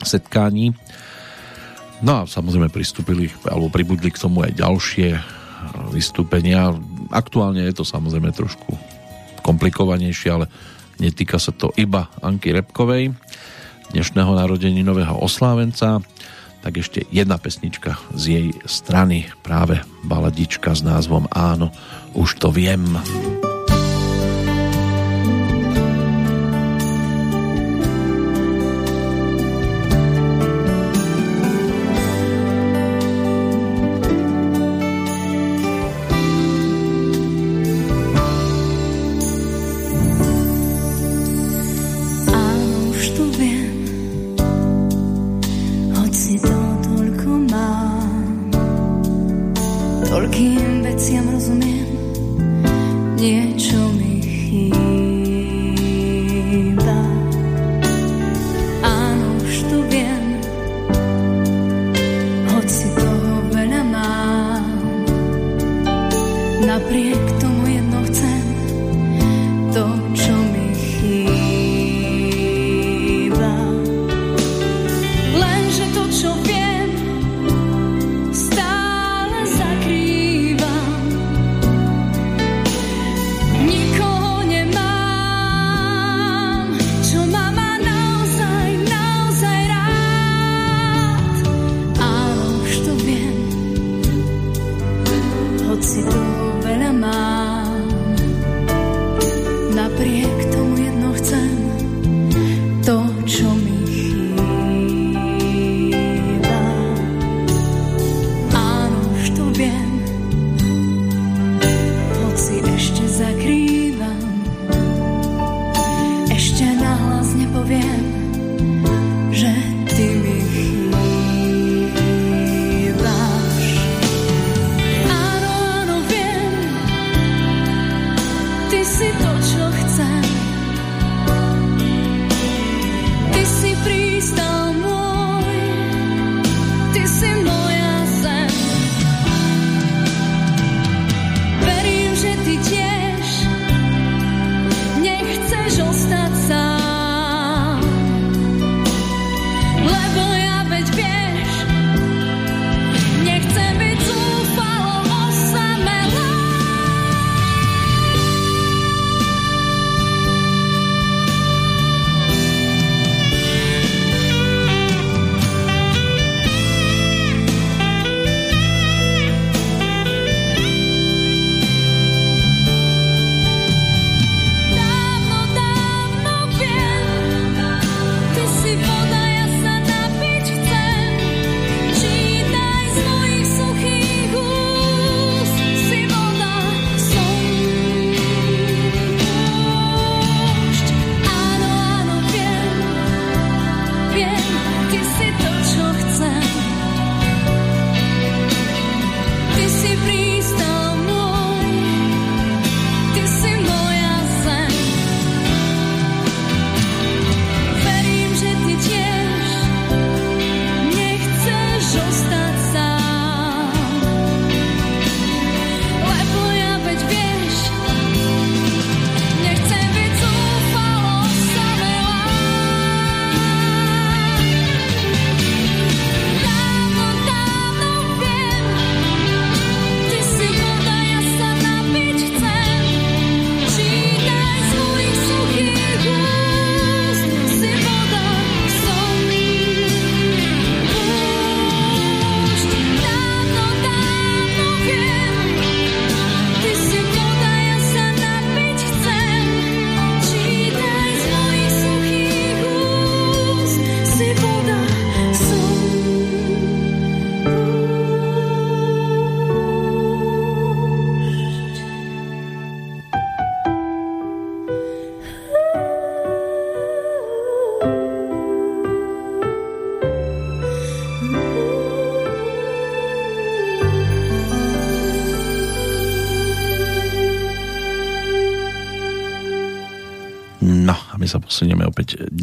setkání. 0.00 0.72
No 2.00 2.12
a 2.12 2.28
samozrejme 2.28 2.72
pristúpili 2.72 3.28
alebo 3.44 3.68
pribudli 3.68 4.08
k 4.08 4.20
tomu 4.22 4.46
aj 4.46 4.54
ďalšie 4.54 5.08
e, 5.12 5.20
vystúpenia. 5.90 6.70
Aktuálne 7.10 7.66
je 7.66 7.74
to 7.74 7.84
samozrejme 7.84 8.30
trošku 8.30 8.70
komplikovanejšie, 9.42 10.28
ale 10.30 10.46
netýka 11.02 11.42
sa 11.42 11.50
to 11.50 11.74
iba 11.74 12.06
Anky 12.22 12.54
Repkovej, 12.54 13.14
dnešného 13.90 14.32
narodeninového 14.34 15.18
oslávenca 15.18 16.02
tak 16.66 16.82
ešte 16.82 17.06
jedna 17.14 17.38
pesnička 17.38 17.94
z 18.10 18.24
jej 18.26 18.46
strany, 18.66 19.30
práve 19.46 19.86
baladička 20.02 20.74
s 20.74 20.82
názvom 20.82 21.30
Áno, 21.30 21.70
už 22.10 22.42
to 22.42 22.50
viem. 22.50 22.82
my 22.82 23.45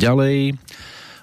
ďalej 0.03 0.37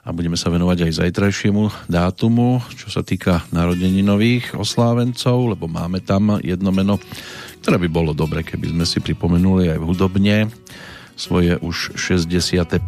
a 0.00 0.08
budeme 0.16 0.36
sa 0.40 0.48
venovať 0.48 0.88
aj 0.88 0.96
zajtrajšiemu 1.04 1.68
dátumu, 1.84 2.64
čo 2.72 2.88
sa 2.88 3.04
týka 3.04 3.44
narodení 3.52 4.00
nových 4.00 4.56
oslávencov, 4.56 5.52
lebo 5.52 5.68
máme 5.68 6.00
tam 6.00 6.40
jedno 6.40 6.72
meno, 6.72 6.96
ktoré 7.60 7.76
by 7.76 7.88
bolo 7.92 8.16
dobre, 8.16 8.40
keby 8.40 8.72
sme 8.72 8.84
si 8.88 9.04
pripomenuli 9.04 9.68
aj 9.68 9.78
v 9.78 9.86
hudobne. 9.86 10.36
Svoje 11.20 11.52
už 11.60 12.00
61. 12.00 12.80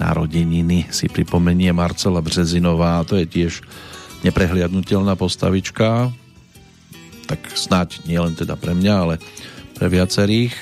narodeniny 0.00 0.88
si 0.88 1.04
pripomenie 1.12 1.68
Marcela 1.76 2.24
Březinová, 2.24 3.04
to 3.04 3.20
je 3.20 3.28
tiež 3.28 3.60
neprehliadnutelná 4.24 5.20
postavička, 5.20 6.08
tak 7.28 7.44
snáď 7.52 8.00
nie 8.08 8.16
len 8.16 8.32
teda 8.32 8.56
pre 8.56 8.72
mňa, 8.72 8.94
ale 8.96 9.14
pre 9.76 9.92
viacerých, 9.92 10.56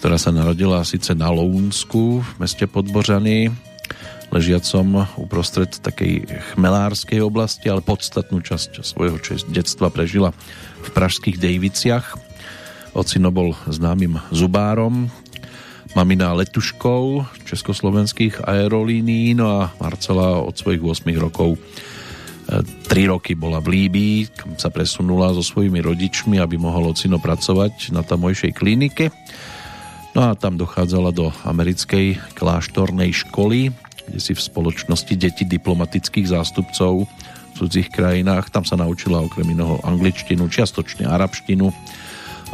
ktorá 0.00 0.16
sa 0.16 0.32
narodila 0.32 0.80
síce 0.80 1.12
na 1.12 1.28
Lounsku 1.28 2.24
v 2.24 2.30
meste 2.40 2.64
Podbořany, 2.64 3.52
ležiacom 4.34 5.06
uprostred 5.14 5.70
takej 5.70 6.26
chmelárskej 6.52 7.22
oblasti, 7.22 7.70
ale 7.70 7.86
podstatnú 7.86 8.42
časť 8.42 8.82
svojho 8.82 9.22
detstva 9.54 9.94
prežila 9.94 10.34
v 10.82 10.88
pražských 10.90 11.38
Dejviciach. 11.38 12.18
Ocino 12.98 13.30
bol 13.30 13.54
známym 13.70 14.18
zubárom, 14.34 15.06
mamina 15.94 16.34
letuškou 16.34 17.22
československých 17.46 18.42
aerolíní, 18.42 19.38
no 19.38 19.62
a 19.62 19.70
Marcela 19.78 20.42
od 20.42 20.58
svojich 20.58 20.82
8 20.82 21.14
rokov 21.14 21.54
Tri 22.84 23.08
roky 23.08 23.32
bola 23.32 23.56
v 23.64 23.72
Líbii, 23.72 24.36
kam 24.36 24.52
sa 24.60 24.68
presunula 24.68 25.32
so 25.32 25.40
svojimi 25.40 25.80
rodičmi, 25.80 26.36
aby 26.36 26.60
mohol 26.60 26.92
ocino 26.92 27.16
pracovať 27.16 27.88
na 27.96 28.04
tamojšej 28.04 28.52
klinike. 28.52 29.08
No 30.12 30.30
a 30.30 30.36
tam 30.36 30.60
dochádzala 30.60 31.10
do 31.10 31.32
americkej 31.42 32.20
kláštornej 32.36 33.10
školy, 33.16 33.72
kde 34.14 34.22
si 34.22 34.30
v 34.30 34.46
spoločnosti 34.46 35.10
deti 35.18 35.42
diplomatických 35.42 36.30
zástupcov 36.30 37.02
v 37.02 37.52
cudzích 37.58 37.90
krajinách. 37.90 38.46
Tam 38.54 38.62
sa 38.62 38.78
naučila 38.78 39.18
okrem 39.18 39.50
iného 39.50 39.82
angličtinu, 39.82 40.46
čiastočne 40.46 41.02
arabštinu 41.10 41.74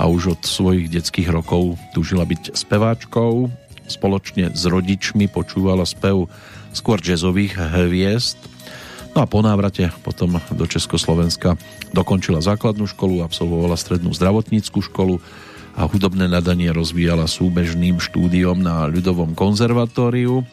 a 0.01 0.09
už 0.09 0.41
od 0.41 0.41
svojich 0.41 0.89
detských 0.89 1.29
rokov 1.29 1.77
túžila 1.93 2.25
byť 2.25 2.57
speváčkou. 2.57 3.53
Spoločne 3.85 4.57
s 4.57 4.65
rodičmi 4.65 5.29
počúvala 5.29 5.85
spev 5.85 6.33
skôr 6.73 6.97
jazzových 6.97 7.61
hviezd 7.61 8.41
No 9.11 9.27
a 9.27 9.27
po 9.27 9.43
návrate 9.43 9.91
potom 10.07 10.39
do 10.55 10.65
Československa 10.71 11.59
dokončila 11.91 12.39
základnú 12.39 12.87
školu, 12.87 13.27
absolvovala 13.27 13.75
strednú 13.75 14.15
zdravotníckú 14.15 14.79
školu 14.87 15.19
a 15.75 15.83
hudobné 15.91 16.31
nadanie 16.31 16.71
rozvíjala 16.71 17.27
súbežným 17.27 17.99
štúdiom 17.99 18.63
na 18.63 18.87
ľudovom 18.87 19.35
konzervatóriu. 19.35 20.47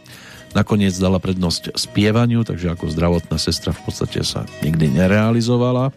Nakoniec 0.55 0.95
dala 0.95 1.19
prednosť 1.19 1.75
spievaniu, 1.75 2.45
takže 2.47 2.71
ako 2.71 2.91
zdravotná 2.91 3.35
sestra 3.41 3.75
v 3.75 3.81
podstate 3.83 4.23
sa 4.23 4.47
nikdy 4.63 4.91
nerealizovala. 4.91 5.91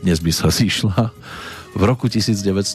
Dnes 0.00 0.20
by 0.20 0.32
sa 0.32 0.48
zišla. 0.60 1.12
V 1.76 1.82
roku 1.84 2.08
1980 2.08 2.72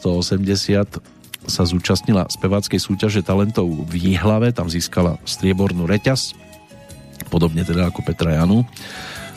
sa 1.42 1.62
zúčastnila 1.66 2.30
speváckej 2.30 2.78
súťaže 2.78 3.26
talentov 3.26 3.66
v 3.66 4.14
Jihlave, 4.14 4.54
tam 4.54 4.70
získala 4.70 5.18
striebornú 5.26 5.90
reťaz 5.90 6.38
podobne 7.32 7.64
teda 7.64 7.88
ako 7.88 8.04
Petra 8.04 8.36
Janu 8.36 8.68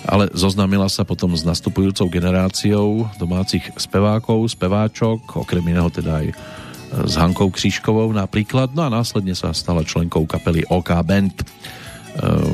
ale 0.06 0.30
zoznámila 0.38 0.86
sa 0.86 1.02
potom 1.02 1.34
s 1.34 1.42
nastupujúcou 1.42 2.06
generáciou 2.14 3.10
domácich 3.18 3.66
spevákov, 3.74 4.46
speváčok, 4.54 5.18
okrem 5.34 5.66
iného 5.66 5.90
teda 5.90 6.22
aj 6.22 6.28
s 7.04 7.14
Hankou 7.20 7.52
Křížkovou 7.52 8.16
napríklad, 8.16 8.72
no 8.72 8.88
a 8.88 8.94
následne 8.94 9.36
sa 9.36 9.52
stala 9.52 9.84
členkou 9.84 10.24
kapely 10.24 10.64
OK 10.72 10.96
Band. 11.04 11.36
E, 11.36 11.46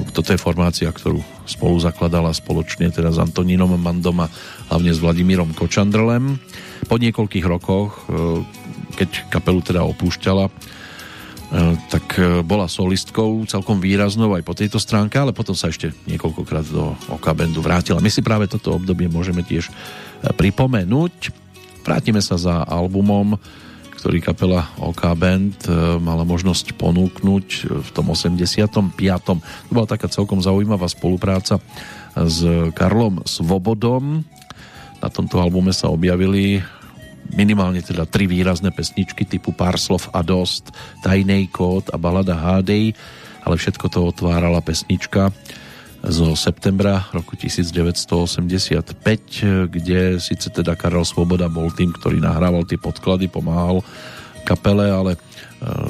toto 0.10 0.34
je 0.34 0.42
formácia, 0.42 0.90
ktorú 0.90 1.22
spolu 1.46 1.78
zakladala 1.78 2.34
spoločne 2.34 2.90
teda 2.90 3.14
s 3.14 3.22
Antonínom 3.22 3.78
Mandom 3.78 4.26
a 4.26 4.28
hlavne 4.74 4.90
s 4.90 5.00
Vladimírom 5.04 5.54
Kočandrlem. 5.54 6.42
Po 6.90 6.98
niekoľkých 6.98 7.46
rokoch, 7.46 8.10
e, 8.10 8.42
keď 8.98 9.30
kapelu 9.30 9.62
teda 9.62 9.86
opúšťala, 9.86 10.50
E, 11.52 11.76
tak 11.92 12.16
bola 12.48 12.72
solistkou 12.72 13.44
celkom 13.44 13.84
výraznou 13.84 14.32
aj 14.40 14.44
po 14.48 14.56
tejto 14.56 14.80
stránke, 14.80 15.20
ale 15.20 15.36
potom 15.36 15.52
sa 15.52 15.68
ešte 15.68 15.92
niekoľkokrát 16.08 16.64
do 16.72 16.96
OK 17.12 17.28
Bandu 17.36 17.60
vrátila. 17.60 18.00
My 18.00 18.08
si 18.08 18.24
práve 18.24 18.48
toto 18.48 18.80
obdobie 18.80 19.12
môžeme 19.12 19.44
tiež 19.44 19.68
e, 19.68 19.72
pripomenúť. 20.32 21.36
Vrátime 21.84 22.24
sa 22.24 22.40
za 22.40 22.64
albumom, 22.64 23.36
ktorý 24.02 24.18
kapela 24.18 24.66
OK 24.82 25.06
Band 25.14 25.70
mala 26.02 26.26
možnosť 26.26 26.74
ponúknuť 26.74 27.48
v 27.70 27.90
tom 27.94 28.10
85. 28.10 28.98
To 29.30 29.38
bola 29.70 29.86
taká 29.86 30.10
celkom 30.10 30.42
zaujímavá 30.42 30.90
spolupráca 30.90 31.62
s 32.18 32.42
Karlom 32.74 33.22
Svobodom. 33.30 34.26
Na 34.98 35.10
tomto 35.14 35.38
albume 35.38 35.70
sa 35.70 35.94
objavili 35.94 36.66
minimálne 37.38 37.86
teda 37.86 38.10
tri 38.10 38.26
výrazné 38.26 38.74
pesničky 38.74 39.22
typu 39.22 39.54
Pár 39.54 39.78
slov 39.78 40.10
a 40.10 40.26
dost, 40.26 40.74
Tajnej 41.06 41.54
kód 41.54 41.94
a 41.94 42.02
balada 42.02 42.34
Hádej, 42.34 42.98
ale 43.46 43.54
všetko 43.54 43.86
to 43.86 44.10
otvárala 44.10 44.66
pesnička 44.66 45.30
zo 46.02 46.34
septembra 46.34 47.06
roku 47.14 47.38
1985, 47.38 49.70
kde 49.70 50.18
síce 50.18 50.50
teda 50.50 50.74
Karel 50.74 51.06
Svoboda 51.06 51.46
bol 51.46 51.70
tým, 51.70 51.94
ktorý 51.94 52.18
nahrával 52.18 52.66
tie 52.66 52.82
podklady, 52.82 53.30
pomáhal 53.30 53.86
kapele, 54.42 54.90
ale 54.90 55.14
e, 55.14 55.20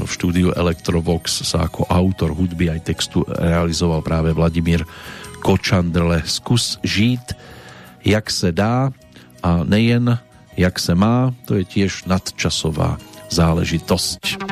v 0.04 0.10
štúdiu 0.12 0.52
Electrovox 0.52 1.48
sa 1.48 1.72
ako 1.72 1.88
autor 1.88 2.36
hudby 2.36 2.68
aj 2.68 2.92
textu 2.92 3.24
realizoval 3.24 4.04
práve 4.04 4.36
Vladimír 4.36 4.84
Kočandrle. 5.40 6.28
Zkus 6.28 6.76
žít, 6.84 7.32
jak 8.04 8.28
se 8.28 8.52
dá 8.52 8.92
a 9.40 9.64
nejen 9.64 10.20
jak 10.58 10.80
se 10.80 10.96
má, 10.96 11.34
to 11.46 11.56
je 11.56 11.64
tiež 11.64 12.06
nadčasová 12.06 12.98
záležitosť. 13.32 14.44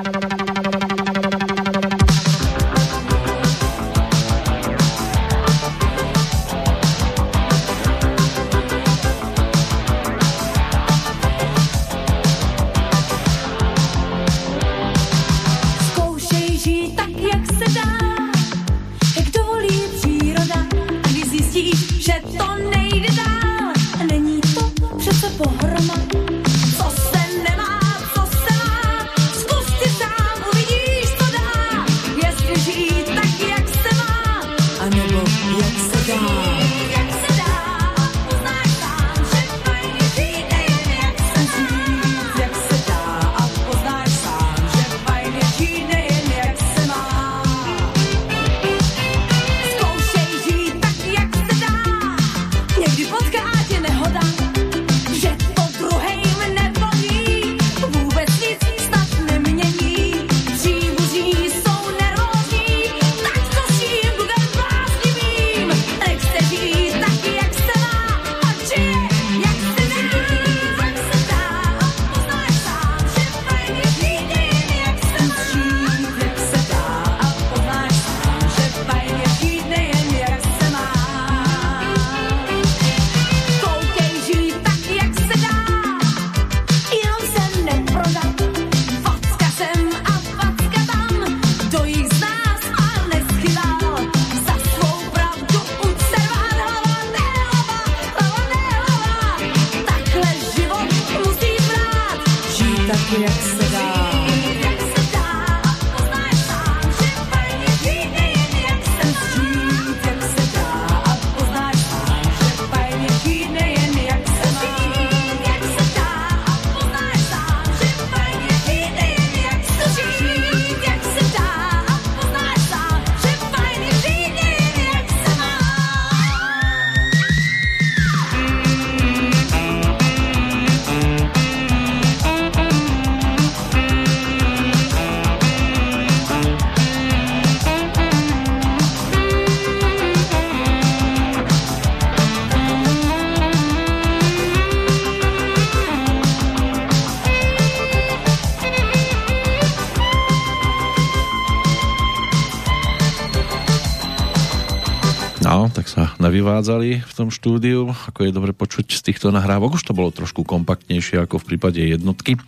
Sa 156.40 156.56
navyvádzali 156.56 157.04
v 157.04 157.14
tom 157.20 157.36
štúdiu, 157.36 157.92
ako 157.92 158.24
je 158.24 158.32
dobre 158.32 158.56
počuť 158.56 158.96
z 158.96 159.12
týchto 159.12 159.28
nahrávok. 159.28 159.76
Už 159.76 159.84
to 159.84 159.92
bolo 159.92 160.08
trošku 160.08 160.48
kompaktnejšie 160.48 161.20
ako 161.20 161.36
v 161.36 161.48
prípade 161.52 161.84
jednotky, 161.84 162.40
e, 162.40 162.42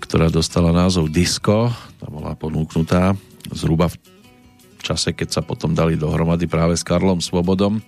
ktorá 0.00 0.32
dostala 0.32 0.72
názov 0.72 1.12
Disco. 1.12 1.68
Tá 2.00 2.08
bola 2.08 2.32
ponúknutá 2.32 3.12
zhruba 3.52 3.92
v 3.92 4.00
čase, 4.80 5.12
keď 5.12 5.28
sa 5.28 5.42
potom 5.44 5.76
dali 5.76 6.00
dohromady 6.00 6.48
práve 6.48 6.72
s 6.72 6.88
Karlom 6.88 7.20
Svobodom, 7.20 7.84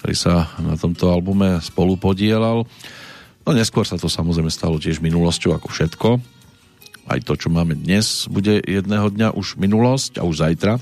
ktorý 0.00 0.16
sa 0.16 0.48
na 0.56 0.72
tomto 0.72 1.12
albume 1.12 1.60
spolu 1.60 2.00
podielal. 2.00 2.64
No 3.44 3.50
neskôr 3.52 3.84
sa 3.84 4.00
to 4.00 4.08
samozrejme 4.08 4.48
stalo 4.48 4.80
tiež 4.80 5.04
minulosťou 5.04 5.52
ako 5.52 5.68
všetko. 5.68 6.08
Aj 7.12 7.20
to, 7.20 7.36
čo 7.36 7.52
máme 7.52 7.76
dnes, 7.76 8.24
bude 8.24 8.56
jedného 8.64 9.12
dňa 9.12 9.36
už 9.36 9.60
minulosť 9.60 10.16
a 10.16 10.24
už 10.24 10.48
zajtra. 10.48 10.80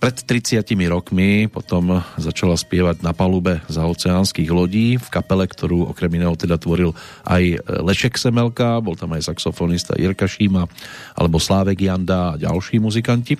Pred 0.00 0.16
30 0.24 0.64
rokmi 0.88 1.44
potom 1.44 2.00
začala 2.16 2.56
spievať 2.56 3.04
na 3.04 3.12
palube 3.12 3.60
za 3.68 3.84
oceánskych 3.84 4.48
lodí 4.48 4.96
v 4.96 5.08
kapele, 5.12 5.44
ktorú 5.44 5.92
okrem 5.92 6.16
iného 6.16 6.32
teda 6.40 6.56
tvoril 6.56 6.96
aj 7.28 7.60
Lešek 7.84 8.16
Semelka, 8.16 8.80
bol 8.80 8.96
tam 8.96 9.12
aj 9.12 9.28
saxofonista 9.28 9.92
Jirka 10.00 10.24
Šíma 10.24 10.64
alebo 11.12 11.36
Slávek 11.36 11.84
Janda 11.84 12.32
a 12.32 12.40
ďalší 12.40 12.80
muzikanti. 12.80 13.36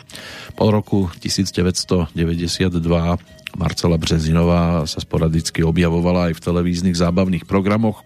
Po 0.52 0.68
roku 0.68 1.08
1992 1.24 2.12
Marcela 3.56 3.96
Březinová 3.96 4.84
sa 4.84 5.00
sporadicky 5.00 5.64
objavovala 5.64 6.28
aj 6.28 6.38
v 6.38 6.44
televíznych 6.44 6.94
zábavných 6.94 7.48
programoch. 7.48 8.04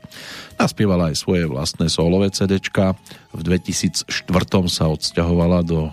Naspievala 0.62 1.10
aj 1.10 1.18
svoje 1.18 1.44
vlastné 1.50 1.90
solové 1.90 2.30
CDčka. 2.30 2.94
V 3.34 3.40
2004 3.42 4.06
sa 4.70 4.86
odsťahovala 4.88 5.66
do 5.66 5.90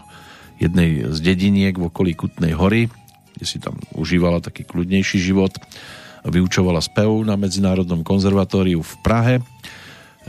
jednej 0.61 1.09
z 1.09 1.17
dediniek 1.25 1.73
v 1.73 1.89
okolí 1.89 2.13
Kutnej 2.13 2.53
hory, 2.53 2.87
kde 3.33 3.45
si 3.49 3.57
tam 3.57 3.81
užívala 3.97 4.37
taký 4.37 4.61
kľudnejší 4.61 5.17
život. 5.17 5.57
Vyučovala 6.21 6.77
spev 6.85 7.09
na 7.25 7.33
Medzinárodnom 7.33 8.05
konzervatóriu 8.05 8.85
v 8.85 8.93
Prahe, 9.01 9.35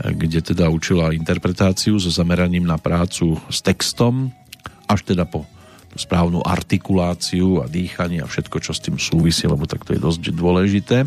kde 0.01 0.41
teda 0.41 0.73
učila 0.73 1.13
interpretáciu 1.13 2.01
so 2.01 2.09
zameraním 2.09 2.65
na 2.65 2.81
prácu 2.81 3.37
s 3.45 3.61
textom, 3.61 4.33
až 4.89 5.05
teda 5.05 5.29
po 5.29 5.45
správnu 5.93 6.41
artikuláciu 6.41 7.61
a 7.61 7.69
dýchanie 7.69 8.25
a 8.25 8.25
všetko, 8.25 8.57
čo 8.57 8.73
s 8.73 8.81
tým 8.81 8.97
súvisí, 8.97 9.45
lebo 9.45 9.69
tak 9.69 9.85
to 9.85 9.93
je 9.93 10.01
dosť 10.01 10.33
dôležité. 10.33 11.05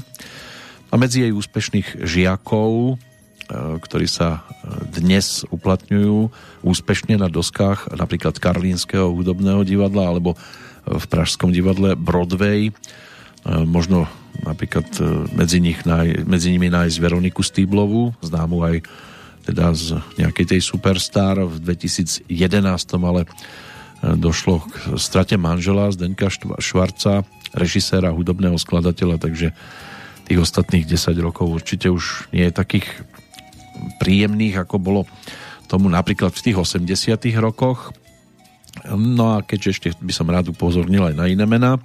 A 0.87 0.95
medzi 0.95 1.27
jej 1.27 1.35
úspešných 1.35 2.07
žiakov 2.07 3.03
ktorí 3.55 4.11
sa 4.11 4.43
e, 4.43 4.91
dnes 4.99 5.47
uplatňujú 5.49 6.31
úspešne 6.67 7.15
na 7.19 7.31
doskách 7.31 7.95
napríklad 7.95 8.43
Karlínskeho 8.43 9.15
hudobného 9.15 9.63
divadla 9.63 10.11
alebo 10.11 10.35
v 10.87 11.05
Pražskom 11.07 11.55
divadle 11.55 11.95
Broadway. 11.95 12.71
E, 12.71 12.73
možno 13.47 14.11
napríklad 14.43 14.85
medzi, 15.33 15.65
nich, 15.65 15.81
medzi 16.29 16.53
nimi 16.53 16.69
nájsť 16.69 16.97
Veroniku 17.01 17.41
Stýblovú, 17.41 18.13
známu 18.21 18.57
aj 18.69 18.77
teda 19.49 19.73
z 19.73 19.97
nejakej 20.21 20.47
tej 20.53 20.61
Superstar 20.61 21.41
v 21.41 21.57
2011, 21.63 22.29
ale 23.01 23.25
došlo 24.05 24.61
k 24.61 25.01
strate 25.01 25.41
manžela 25.41 25.89
Zdenka 25.89 26.29
Švarca, 26.61 27.25
režiséra, 27.57 28.13
hudobného 28.13 28.61
skladateľa, 28.61 29.17
takže 29.17 29.57
tých 30.27 30.43
ostatných 30.43 30.85
10 30.85 31.17
rokov 31.23 31.47
určite 31.49 31.89
už 31.89 32.29
nie 32.35 32.51
je 32.51 32.53
takých 32.53 32.87
príjemných, 33.99 34.63
ako 34.65 34.77
bolo 34.79 35.01
tomu 35.67 35.91
napríklad 35.91 36.31
v 36.31 36.45
tých 36.51 36.57
80 36.57 37.19
rokoch. 37.43 37.91
No 38.87 39.35
a 39.35 39.43
keďže 39.43 39.71
ešte 39.73 39.89
by 39.99 40.13
som 40.13 40.29
rád 40.29 40.53
upozornil 40.53 41.11
aj 41.11 41.15
na 41.17 41.27
iné 41.27 41.49
mená, 41.49 41.81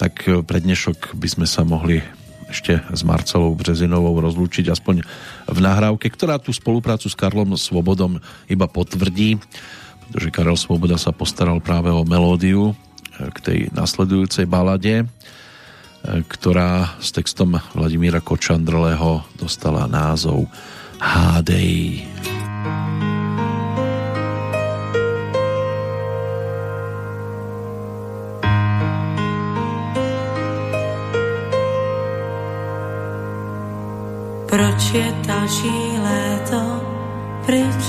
tak 0.00 0.26
pre 0.48 0.58
dnešok 0.60 1.14
by 1.14 1.28
sme 1.28 1.46
sa 1.48 1.62
mohli 1.62 2.00
ešte 2.46 2.78
s 2.78 3.02
Marcelou 3.02 3.58
Březinovou 3.58 4.22
rozlúčiť 4.22 4.70
aspoň 4.70 5.02
v 5.50 5.58
nahrávke, 5.58 6.06
ktorá 6.06 6.38
tú 6.38 6.54
spoluprácu 6.54 7.10
s 7.10 7.18
Karlom 7.18 7.58
Svobodom 7.58 8.22
iba 8.46 8.70
potvrdí, 8.70 9.42
pretože 10.06 10.30
Karel 10.30 10.54
Svoboda 10.54 10.94
sa 10.94 11.10
postaral 11.10 11.58
práve 11.58 11.90
o 11.90 12.06
melódiu 12.06 12.78
k 13.16 13.38
tej 13.42 13.58
nasledujúcej 13.74 14.46
balade, 14.46 15.02
ktorá 16.06 16.94
s 17.02 17.10
textom 17.10 17.58
Vladimíra 17.74 18.22
Kočandrleho 18.22 19.26
dostala 19.34 19.90
názov 19.90 20.46
hádej. 21.00 22.06
Proč 34.46 34.90
je 34.94 35.14
další 35.26 35.98
léto 36.02 36.60
pryč? 37.46 37.84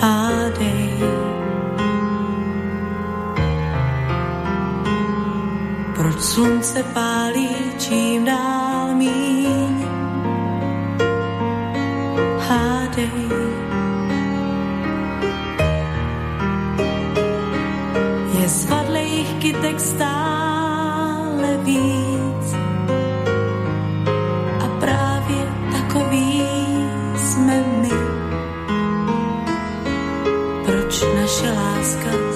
Hádej. 0.00 0.90
Proč 5.96 6.20
slunce 6.20 6.82
pálí 6.82 7.48
čím 7.78 8.24
dál 8.24 8.94
míň? 8.94 9.59
Svadlejch 18.50 19.30
kytek 19.38 19.80
stále 19.80 21.56
víc 21.62 22.54
a 24.60 24.66
právě 24.80 25.42
takový 25.72 26.42
jsme 27.16 27.64
my. 27.82 27.90
Proč 30.64 31.04
naše 31.16 31.50
láska 31.52 32.29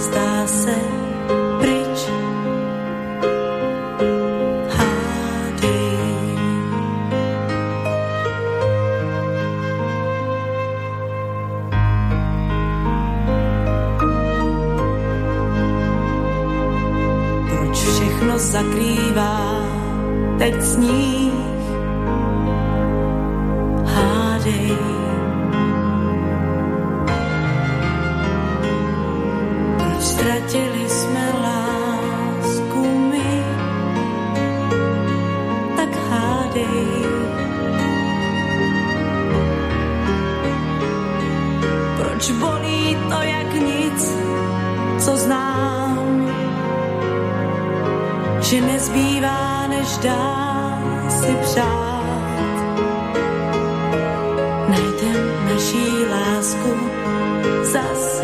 zakrývá 18.38 19.38
teď 20.38 20.62
sníh. 20.62 21.34
Hádej. 23.84 24.76
Proč 29.78 30.02
ztratili 30.02 30.88
jsme 30.88 31.26
lásku 31.42 32.82
my? 33.10 33.44
Tak 35.76 35.92
hádej. 36.10 36.86
Proč 41.96 42.30
bolí 42.30 42.96
to 43.10 43.22
jak 43.22 43.43
že 48.44 48.60
nezbývá, 48.60 49.66
než 49.66 49.96
dá 49.98 50.78
si 51.08 51.36
přát. 51.42 52.04
Najdem 54.68 55.48
naší 55.48 56.04
lásku 56.10 56.70
zas 57.62 58.22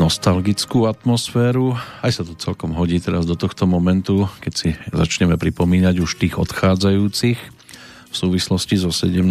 nostalgickú 0.00 0.88
atmosféru. 0.88 1.76
Aj 2.00 2.12
sa 2.12 2.24
to 2.24 2.36
celkom 2.38 2.76
hodí 2.76 3.00
teraz 3.02 3.28
do 3.28 3.36
tohto 3.36 3.68
momentu, 3.68 4.28
keď 4.40 4.52
si 4.52 4.68
začneme 4.92 5.36
pripomínať 5.36 6.00
už 6.00 6.20
tých 6.20 6.38
odchádzajúcich 6.38 7.38
v 8.12 8.14
súvislosti 8.14 8.76
so 8.76 8.92
17. 8.92 9.24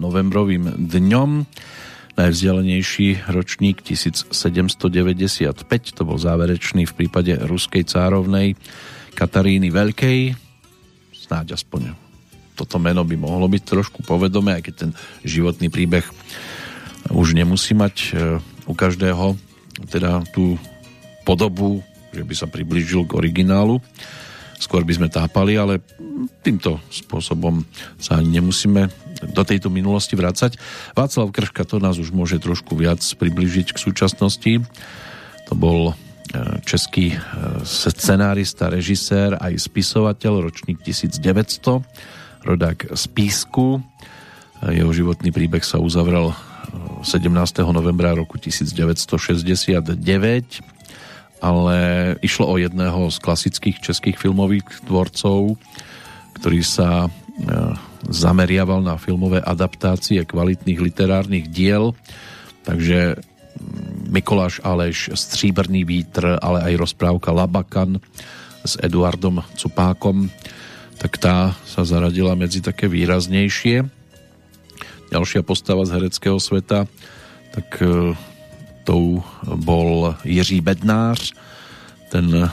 novembrovým 0.00 0.88
dňom. 0.88 1.30
Najvzdialenejší 2.14 3.28
ročník 3.28 3.84
1795, 3.84 4.30
to 5.92 6.02
bol 6.06 6.16
záverečný 6.16 6.88
v 6.88 6.94
prípade 6.94 7.36
ruskej 7.36 7.84
cárovnej 7.84 8.56
Kataríny 9.12 9.68
Veľkej. 9.68 10.38
Snáď 11.12 11.58
aspoň 11.58 11.92
toto 12.54 12.78
meno 12.78 13.02
by 13.02 13.18
mohlo 13.18 13.50
byť 13.50 13.62
trošku 13.66 14.06
povedomé, 14.06 14.56
aj 14.56 14.62
keď 14.70 14.74
ten 14.74 14.90
životný 15.26 15.68
príbeh 15.68 16.06
už 17.10 17.34
nemusí 17.34 17.74
mať 17.74 17.94
e, 18.14 18.38
u 18.64 18.72
každého 18.72 19.53
teda 19.90 20.22
tú 20.30 20.58
podobu, 21.26 21.80
že 22.14 22.22
by 22.22 22.34
sa 22.36 22.46
priblížil 22.46 23.08
k 23.08 23.16
originálu. 23.18 23.82
Skôr 24.60 24.86
by 24.86 24.94
sme 24.94 25.08
tápali, 25.10 25.58
ale 25.58 25.82
týmto 26.40 26.78
spôsobom 26.88 27.66
sa 27.98 28.22
ani 28.22 28.38
nemusíme 28.38 28.86
do 29.34 29.42
tejto 29.42 29.72
minulosti 29.72 30.14
vrácať. 30.14 30.56
Václav 30.94 31.34
Krška 31.34 31.66
to 31.66 31.82
nás 31.82 31.98
už 31.98 32.14
môže 32.14 32.38
trošku 32.38 32.78
viac 32.78 33.02
priblížiť 33.02 33.74
k 33.74 33.78
súčasnosti. 33.82 34.62
To 35.50 35.52
bol 35.58 35.90
e, 35.90 35.94
český 36.62 37.12
e, 37.12 37.18
scenárista, 37.66 38.70
režisér 38.70 39.36
aj 39.40 39.58
spisovateľ, 39.58 40.48
ročník 40.48 40.80
1900, 40.86 41.82
rodák 42.46 42.94
z 42.94 43.04
Písku. 43.10 43.82
Jeho 44.64 44.92
životný 44.94 45.28
príbeh 45.28 45.60
sa 45.60 45.82
uzavrel 45.82 46.32
17. 47.04 47.28
novembra 47.68 48.16
roku 48.16 48.40
1969, 48.40 49.96
ale 51.44 51.76
išlo 52.24 52.48
o 52.48 52.56
jedného 52.56 53.12
z 53.12 53.16
klasických 53.20 53.76
českých 53.84 54.16
filmových 54.16 54.64
tvorcov, 54.88 55.60
ktorý 56.40 56.64
sa 56.64 57.06
e, 57.06 57.08
zameriaval 58.08 58.80
na 58.80 58.96
filmové 58.96 59.44
adaptácie 59.44 60.24
kvalitných 60.24 60.80
literárnych 60.80 61.52
diel, 61.52 61.92
takže 62.64 63.20
mm, 63.20 64.08
Mikoláš 64.08 64.64
Aleš, 64.64 65.12
Stříbrný 65.12 65.84
vítr, 65.84 66.40
ale 66.40 66.72
aj 66.72 66.80
rozprávka 66.80 67.36
Labakan 67.36 68.00
s 68.64 68.80
Eduardom 68.80 69.44
Cupákom, 69.60 70.32
tak 70.96 71.20
tá 71.20 71.52
sa 71.68 71.84
zaradila 71.84 72.32
medzi 72.32 72.64
také 72.64 72.88
výraznejšie 72.88 74.03
ďalšia 75.14 75.46
postava 75.46 75.86
z 75.86 75.94
hereckého 75.94 76.42
sveta, 76.42 76.90
tak 77.54 77.68
e, 77.78 78.18
tou 78.82 79.22
bol 79.46 80.18
Jiří 80.26 80.58
Bednář, 80.58 81.30
ten 82.10 82.26
e, 82.34 82.50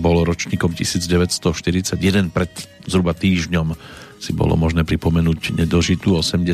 bol 0.00 0.24
ročníkom 0.24 0.72
1941, 0.72 2.32
pred 2.32 2.48
zhruba 2.88 3.12
týždňom 3.12 3.76
si 4.18 4.32
bolo 4.32 4.56
možné 4.56 4.82
pripomenúť 4.88 5.54
nedožitú 5.54 6.16
80 6.16 6.48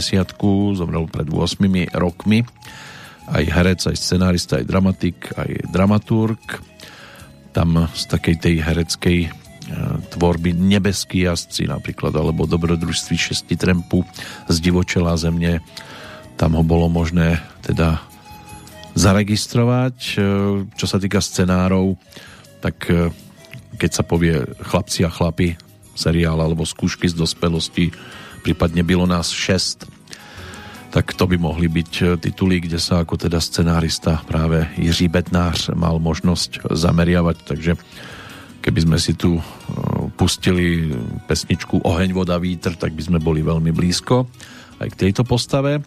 zomrel 0.74 1.06
pred 1.08 1.30
8 1.30 1.96
rokmi. 1.96 2.44
Aj 3.24 3.40
herec, 3.40 3.80
aj 3.88 3.96
scenárista, 3.96 4.60
aj 4.60 4.68
dramatik, 4.68 5.32
aj 5.32 5.72
dramaturg. 5.72 6.42
Tam 7.56 7.88
z 7.94 8.02
takej 8.10 8.36
tej 8.36 8.54
hereckej 8.60 9.18
tvorby 10.12 10.52
Nebeský 10.52 11.24
jazdci 11.24 11.66
napríklad, 11.68 12.12
alebo 12.14 12.44
Dobrodružství 12.44 13.16
šesti 13.16 13.56
trempu 13.56 14.04
z 14.48 14.56
divočela 14.60 15.16
zemne. 15.16 15.64
Tam 16.36 16.58
ho 16.58 16.62
bolo 16.66 16.90
možné 16.90 17.40
teda 17.64 18.02
zaregistrovať. 18.94 19.96
E, 19.96 20.16
čo 20.74 20.86
sa 20.86 20.98
týka 21.02 21.18
scenárov, 21.18 21.98
tak 22.62 22.76
e, 22.88 23.10
keď 23.74 23.90
sa 23.90 24.02
povie 24.06 24.42
Chlapci 24.62 25.02
a 25.02 25.10
chlapi 25.10 25.58
seriál 25.94 26.38
alebo 26.38 26.66
Skúšky 26.66 27.10
z 27.10 27.14
dospelosti, 27.18 27.90
prípadne 28.42 28.82
bylo 28.82 29.06
nás 29.06 29.30
6, 29.30 29.86
tak 30.94 31.10
to 31.18 31.26
by 31.26 31.34
mohli 31.34 31.66
byť 31.66 31.92
e, 31.98 32.04
tituly, 32.22 32.62
kde 32.62 32.78
sa 32.78 33.02
ako 33.02 33.18
teda 33.18 33.42
scenárista 33.42 34.22
práve 34.30 34.70
Jiří 34.78 35.10
Bednář 35.10 35.74
mal 35.74 35.98
možnosť 35.98 36.70
zameriavať, 36.70 37.36
takže 37.42 37.74
Keby 38.64 38.80
sme 38.80 38.96
si 38.96 39.12
tu 39.12 39.36
e, 39.36 39.42
pustili 40.16 40.88
pesničku 41.28 41.84
Oheň, 41.84 42.16
voda, 42.16 42.40
vítr, 42.40 42.72
tak 42.80 42.96
by 42.96 43.02
sme 43.04 43.18
boli 43.20 43.44
veľmi 43.44 43.68
blízko 43.76 44.24
aj 44.80 44.88
k 44.88 45.00
tejto 45.04 45.20
postave. 45.28 45.84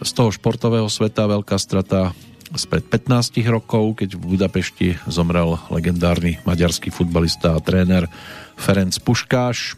Z 0.00 0.10
toho 0.16 0.32
športového 0.32 0.88
sveta 0.88 1.28
veľká 1.28 1.60
strata 1.60 2.16
spred 2.56 2.88
15 2.88 3.44
rokov, 3.52 4.00
keď 4.00 4.16
v 4.16 4.32
Budapešti 4.32 4.88
zomrel 5.12 5.60
legendárny 5.68 6.40
maďarský 6.48 6.88
futbalista 6.88 7.52
a 7.52 7.60
tréner 7.60 8.08
Ferenc 8.56 8.96
Puškáš, 9.04 9.76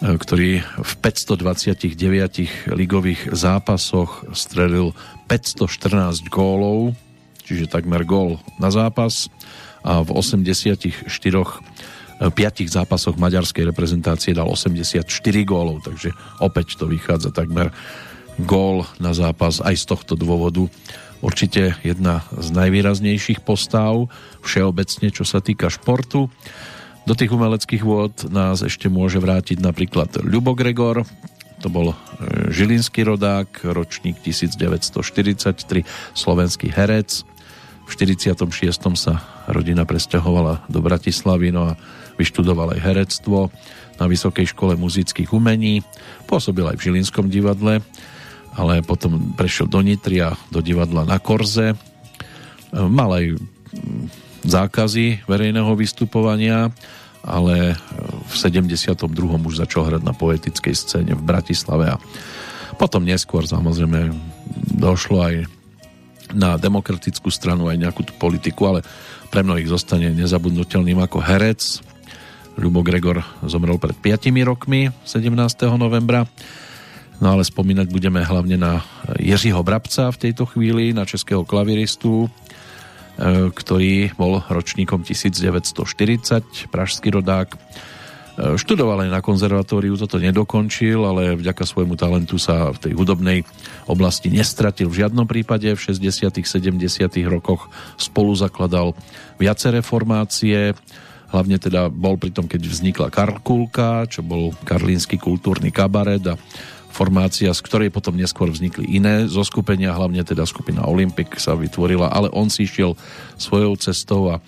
e, 0.00 0.16
ktorý 0.16 0.64
v 0.64 0.92
529 0.96 2.72
ligových 2.72 3.36
zápasoch 3.36 4.32
strelil 4.32 4.96
514 5.28 6.24
gólov, 6.32 6.96
čiže 7.44 7.68
takmer 7.68 8.00
gól 8.08 8.40
na 8.56 8.72
zápas 8.72 9.28
a 9.82 10.02
v 10.02 10.10
84 10.14 11.10
5 12.30 12.30
zápasoch 12.70 13.18
maďarskej 13.18 13.74
reprezentácie 13.74 14.30
dal 14.30 14.46
84 14.46 15.02
gólov, 15.42 15.82
takže 15.82 16.14
opäť 16.38 16.78
to 16.78 16.86
vychádza 16.86 17.34
takmer 17.34 17.74
gól 18.38 18.86
na 19.02 19.10
zápas 19.10 19.58
aj 19.58 19.74
z 19.74 19.84
tohto 19.90 20.14
dôvodu. 20.14 20.70
Určite 21.22 21.78
jedna 21.82 22.26
z 22.34 22.50
najvýraznejších 22.54 23.42
postáv 23.42 24.10
všeobecne, 24.42 25.10
čo 25.10 25.22
sa 25.26 25.42
týka 25.42 25.70
športu. 25.70 26.30
Do 27.02 27.14
tých 27.18 27.34
umeleckých 27.34 27.82
vôd 27.82 28.14
nás 28.30 28.62
ešte 28.62 28.86
môže 28.86 29.18
vrátiť 29.18 29.58
napríklad 29.58 30.22
Ľubo 30.22 30.54
Gregor, 30.54 31.02
to 31.62 31.70
bol 31.70 31.94
e, 31.94 31.96
žilinský 32.50 33.06
rodák, 33.06 33.62
ročník 33.70 34.18
1943, 34.18 35.86
slovenský 36.14 36.74
herec, 36.74 37.22
v 37.86 37.92
46. 37.92 38.48
sa 38.96 39.14
rodina 39.50 39.82
presťahovala 39.82 40.66
do 40.70 40.78
Bratislavy 40.80 41.50
no 41.50 41.72
a 41.72 41.78
vyštudoval 42.16 42.76
aj 42.76 42.80
herectvo 42.80 43.50
na 44.00 44.06
Vysokej 44.08 44.54
škole 44.54 44.74
muzických 44.78 45.30
umení. 45.34 45.84
Pôsobil 46.26 46.64
aj 46.66 46.78
v 46.78 46.84
Žilinskom 46.90 47.28
divadle, 47.28 47.84
ale 48.56 48.84
potom 48.84 49.34
prešiel 49.36 49.68
do 49.68 49.80
Nitry 49.80 50.22
a 50.24 50.36
do 50.50 50.64
divadla 50.64 51.04
na 51.04 51.18
Korze. 51.20 51.76
Mal 52.72 53.10
aj 53.12 53.24
mm, 53.36 54.04
zákazy 54.46 55.28
verejného 55.28 55.72
vystupovania, 55.76 56.72
ale 57.22 57.78
v 58.26 58.34
72. 58.34 58.98
už 59.46 59.54
začal 59.62 59.86
hrať 59.86 60.02
na 60.02 60.14
poetickej 60.16 60.74
scéne 60.74 61.12
v 61.14 61.22
Bratislave 61.22 61.94
a 61.94 62.00
potom 62.80 63.06
neskôr 63.06 63.46
samozrejme 63.46 64.10
došlo 64.74 65.22
aj 65.22 65.34
na 66.32 66.56
demokratickú 66.56 67.28
stranu 67.28 67.68
aj 67.68 67.76
nejakú 67.78 68.02
tú 68.04 68.12
politiku, 68.16 68.68
ale 68.68 68.80
pre 69.32 69.40
mnohých 69.40 69.68
zostane 69.70 70.12
nezabudnutelným 70.12 71.00
ako 71.00 71.22
herec. 71.24 71.80
Ľubo 72.60 72.84
Gregor 72.84 73.24
zomrel 73.48 73.80
pred 73.80 73.96
5 73.96 74.28
rokmi 74.44 74.92
17. 75.08 75.32
novembra. 75.80 76.28
No 77.22 77.38
ale 77.38 77.46
spomínať 77.46 77.86
budeme 77.88 78.20
hlavne 78.20 78.58
na 78.58 78.82
Jiřího 79.16 79.62
Brabca 79.62 80.10
v 80.10 80.20
tejto 80.28 80.44
chvíli, 80.44 80.90
na 80.90 81.06
českého 81.06 81.46
klaviristu, 81.46 82.26
e, 82.26 82.28
ktorý 83.54 84.10
bol 84.18 84.42
ročníkom 84.50 85.06
1940, 85.06 86.66
pražský 86.68 87.14
rodák 87.14 87.54
študoval 88.36 89.04
aj 89.04 89.10
na 89.12 89.20
konzervatóriu, 89.20 89.92
toto 90.00 90.16
nedokončil, 90.16 91.04
ale 91.04 91.36
vďaka 91.36 91.68
svojmu 91.68 92.00
talentu 92.00 92.40
sa 92.40 92.72
v 92.72 92.78
tej 92.88 92.92
hudobnej 92.96 93.44
oblasti 93.84 94.32
nestratil 94.32 94.88
v 94.88 95.04
žiadnom 95.04 95.28
prípade. 95.28 95.68
V 95.76 95.80
60 95.80 96.32
70 96.40 96.80
rokoch 97.28 97.68
spolu 98.00 98.32
zakladal 98.32 98.96
viaceré 99.36 99.84
formácie, 99.84 100.72
hlavne 101.28 101.56
teda 101.60 101.92
bol 101.92 102.16
pri 102.16 102.32
tom, 102.32 102.48
keď 102.48 102.60
vznikla 102.64 103.08
Karkulka, 103.12 104.08
čo 104.08 104.24
bol 104.24 104.56
karlínsky 104.64 105.20
kultúrny 105.20 105.68
kabaret 105.68 106.24
a 106.28 106.36
formácia, 106.92 107.48
z 107.56 107.60
ktorej 107.64 107.88
potom 107.88 108.12
neskôr 108.16 108.52
vznikli 108.52 108.84
iné 108.84 109.24
zoskupenia, 109.24 109.96
hlavne 109.96 110.20
teda 110.24 110.44
skupina 110.44 110.84
Olympic 110.84 111.40
sa 111.40 111.56
vytvorila, 111.56 112.12
ale 112.12 112.28
on 112.36 112.52
si 112.52 112.68
išiel 112.68 112.92
svojou 113.40 113.80
cestou 113.80 114.28
a 114.28 114.44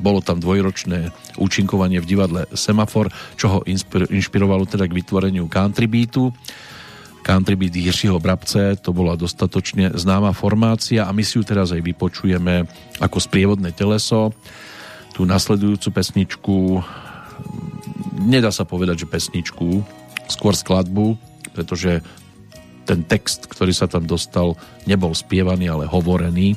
bolo 0.00 0.24
tam 0.24 0.40
dvojročné 0.40 1.12
účinkovanie 1.36 2.00
v 2.00 2.08
divadle 2.08 2.42
Semafor, 2.56 3.12
čo 3.36 3.46
ho 3.48 3.58
inšpirovalo 4.08 4.64
teda 4.64 4.88
k 4.88 4.96
vytvoreniu 4.96 5.44
country 5.52 5.84
beatu. 5.84 6.32
Country 7.20 7.60
beat 7.60 7.76
Jiřího 7.76 8.16
Brabce, 8.16 8.80
to 8.80 8.96
bola 8.96 9.12
dostatočne 9.12 9.92
známa 9.92 10.32
formácia 10.32 11.04
a 11.04 11.12
my 11.12 11.20
si 11.20 11.36
ju 11.36 11.44
teraz 11.44 11.76
aj 11.76 11.84
vypočujeme 11.84 12.64
ako 13.04 13.18
sprievodné 13.20 13.76
teleso. 13.76 14.32
Tú 15.12 15.28
nasledujúcu 15.28 15.92
pesničku, 15.92 16.80
nedá 18.24 18.48
sa 18.48 18.64
povedať, 18.64 19.04
že 19.04 19.12
pesničku, 19.12 19.84
skôr 20.24 20.56
skladbu, 20.56 21.20
pretože 21.52 22.00
ten 22.88 23.04
text, 23.04 23.44
ktorý 23.44 23.76
sa 23.76 23.84
tam 23.84 24.08
dostal, 24.08 24.56
nebol 24.88 25.12
spievaný, 25.12 25.68
ale 25.68 25.84
hovorený, 25.84 26.56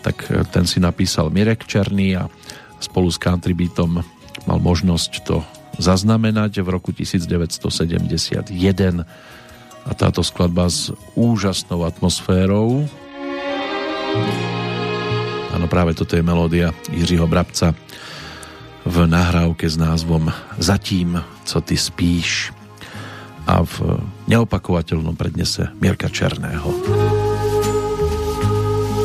tak 0.00 0.28
e, 0.28 0.44
ten 0.48 0.64
si 0.64 0.80
napísal 0.80 1.32
Mirek 1.32 1.64
Černý 1.64 2.16
a 2.16 2.28
spolu 2.80 3.12
s 3.12 3.20
Country 3.20 3.52
Beatom 3.52 4.00
mal 4.48 4.58
možnosť 4.58 5.12
to 5.24 5.44
zaznamenať 5.80 6.60
v 6.60 6.68
roku 6.68 6.92
1971 6.92 8.52
a 9.80 9.90
táto 9.96 10.20
skladba 10.20 10.68
s 10.68 10.92
úžasnou 11.16 11.88
atmosférou. 11.88 12.84
Áno, 15.50 15.66
práve 15.66 15.96
toto 15.96 16.14
je 16.16 16.24
melódia 16.24 16.76
Jiřího 16.92 17.24
Brabca 17.24 17.72
v 18.84 18.96
nahrávke 19.04 19.68
s 19.68 19.76
názvom 19.76 20.32
Zatím, 20.60 21.20
co 21.44 21.58
ty 21.60 21.76
spíš. 21.76 22.52
A 23.48 23.64
v 23.66 23.98
neopakovateľnom 24.30 25.18
prednese 25.18 25.74
Mirka 25.82 26.06
Černého. 26.06 26.70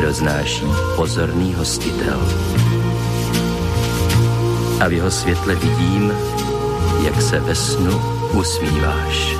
roznáší 0.00 0.66
pozorný 0.96 1.54
hostitel. 1.54 2.20
A 4.80 4.88
v 4.88 4.92
jeho 4.92 5.10
světle 5.10 5.54
vidím, 5.54 6.12
jak 7.04 7.22
se 7.22 7.40
ve 7.40 7.54
snu 7.54 8.00
usmíváš. 8.32 9.36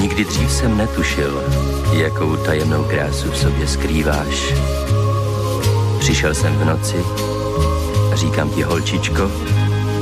Nikdy 0.00 0.24
dřív 0.24 0.52
jsem 0.52 0.76
netušil, 0.76 1.42
jakou 1.92 2.36
tajemnou 2.36 2.84
krásu 2.84 3.30
v 3.30 3.38
sobě 3.38 3.68
skrýváš. 3.68 4.54
Přišel 5.98 6.34
jsem 6.34 6.52
v 6.52 6.64
noci, 6.64 6.96
říkám 8.14 8.50
ti 8.50 8.62
holčičko, 8.62 9.30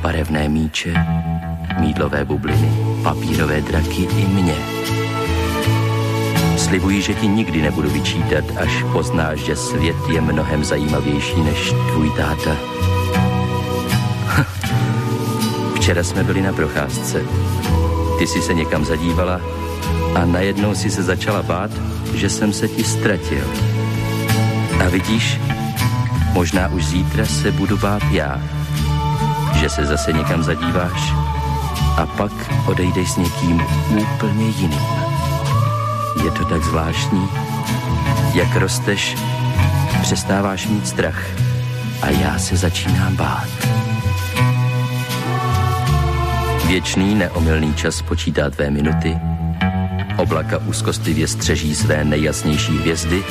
barevné 0.00 0.48
míče, 0.48 0.94
mídlové 1.78 2.24
bubliny, 2.24 2.72
papírové 3.02 3.60
draky 3.60 4.02
i 4.02 4.26
mě. 4.26 4.54
Slibuji, 6.56 7.02
že 7.02 7.14
ti 7.14 7.28
nikdy 7.28 7.62
nebudu 7.62 7.90
vyčítat, 7.90 8.44
až 8.56 8.84
poznáš, 8.92 9.38
že 9.38 9.56
svět 9.56 9.96
je 10.12 10.20
mnohem 10.20 10.64
zajímavější 10.64 11.42
než 11.42 11.72
tvůj 11.92 12.10
táta. 12.10 12.56
Včera 15.76 16.02
jsme 16.02 16.24
byli 16.24 16.42
na 16.42 16.52
procházce. 16.52 17.24
Ty 18.18 18.26
jsi 18.26 18.42
se 18.42 18.54
někam 18.54 18.84
zadívala 18.84 19.40
a 20.14 20.24
najednou 20.24 20.74
si 20.74 20.90
se 20.90 21.02
začala 21.02 21.42
bát, 21.42 21.70
že 22.14 22.30
jsem 22.30 22.52
se 22.52 22.68
ti 22.68 22.84
ztratil. 22.84 23.44
A 24.84 24.88
vidíš, 24.88 25.40
možná 26.32 26.68
už 26.68 26.86
zítra 26.86 27.26
se 27.26 27.52
budu 27.52 27.76
bát 27.76 28.02
já 28.10 28.57
že 29.60 29.68
se 29.68 29.86
zase 29.86 30.12
někam 30.12 30.42
zadíváš. 30.42 31.12
A 31.96 32.06
pak 32.06 32.32
odejdeš 32.66 33.10
s 33.10 33.16
někým 33.16 33.62
úplně 34.00 34.46
jiným. 34.46 34.80
Je 36.24 36.30
to 36.30 36.44
tak 36.44 36.62
zvláštní, 36.62 37.28
jak 38.34 38.56
rosteš, 38.56 39.16
přestáváš 40.02 40.66
mít 40.66 40.88
strach. 40.88 41.22
A 42.02 42.10
já 42.10 42.38
se 42.38 42.56
začínám 42.56 43.16
bát. 43.16 43.48
Věčný 46.66 47.14
neomylný 47.14 47.74
čas 47.74 48.02
počítá 48.02 48.50
tvé 48.50 48.70
minuty, 48.70 49.18
oblaka 50.16 50.58
úzkostlivě 50.58 51.28
střeží 51.28 51.74
své 51.74 52.04
nejjasnější 52.04 52.78
hvězdy 52.78 53.24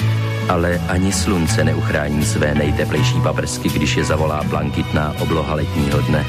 ale 0.50 0.82
ani 0.88 1.14
slunce 1.14 1.64
neuchrání 1.64 2.26
své 2.26 2.56
nejteplejší 2.56 3.22
paprsky, 3.22 3.70
když 3.70 3.98
je 3.98 4.04
zavolá 4.04 4.44
blankitná 4.44 5.14
obloha 5.20 5.56
letního 5.56 6.02
dne. 6.02 6.26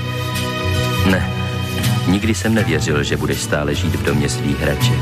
Ne, 1.10 1.30
nikdy 2.06 2.34
jsem 2.34 2.54
nevěřil, 2.54 3.02
že 3.02 3.16
budeš 3.16 3.40
stále 3.40 3.74
žít 3.74 3.94
v 3.94 4.04
domě 4.04 4.28
svých 4.28 4.60
hraček. 4.60 5.00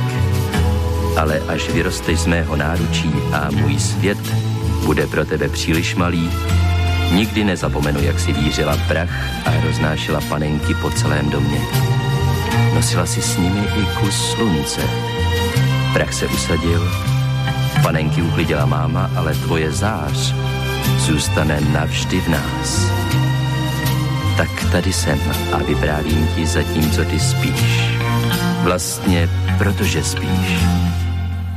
Ale 1.17 1.41
až 1.49 1.71
vyrosteš 1.71 2.19
z 2.19 2.27
mého 2.27 2.57
náručí 2.57 3.13
a 3.33 3.51
můj 3.51 3.81
svět 3.81 4.19
bude 4.85 5.07
pro 5.07 5.25
tebe 5.25 5.49
příliš 5.49 5.95
malý, 5.95 6.31
nikdy 7.13 7.45
nezapomenu, 7.45 8.01
jak 8.03 8.21
si 8.21 8.33
vířila 8.33 8.77
prach 8.89 9.47
a 9.47 9.61
roznášela 9.67 10.21
panenky 10.29 10.75
po 10.75 10.91
celém 10.91 11.31
domě. 11.31 11.61
Nosila 12.75 13.07
si 13.07 13.23
s 13.23 13.37
nimi 13.37 13.61
i 13.61 13.87
kus 14.01 14.31
slunce. 14.31 14.81
Prach 15.93 16.13
se 16.13 16.27
usadil 16.27 17.16
Panenky 17.83 18.23
uklidila 18.23 18.67
máma, 18.67 19.11
ale 19.17 19.35
tvoje 19.35 19.73
zář 19.73 20.35
zůstane 20.99 21.61
navždy 21.73 22.21
v 22.21 22.29
nás. 22.29 22.91
Tak 24.37 24.71
tady 24.73 24.93
jsem 24.93 25.19
a 25.53 25.57
vyprávím 25.57 26.29
ti 26.35 26.47
zatímco 26.47 27.05
ty 27.05 27.21
spíš. 27.21 27.91
Vlastně 28.63 29.29
protože 29.59 30.05
spíš. 30.05 30.65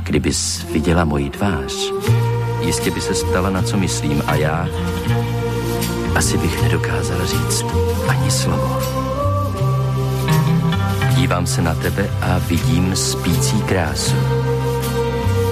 Kdybys 0.02 0.66
viděla 0.72 1.04
moji 1.04 1.30
tvář, 1.30 1.92
jistě 2.60 2.90
by 2.90 3.00
se 3.00 3.14
stala, 3.14 3.50
na 3.50 3.62
co 3.62 3.76
myslím 3.76 4.22
a 4.26 4.34
já 4.34 4.68
asi 6.14 6.38
bych 6.38 6.62
nedokázal 6.62 7.26
říct 7.26 7.64
ani 8.08 8.30
slovo. 8.30 8.78
Dívám 11.14 11.46
se 11.46 11.62
na 11.62 11.74
tebe 11.74 12.10
a 12.22 12.38
vidím 12.38 12.96
spící 12.96 13.62
krásu 13.62 14.16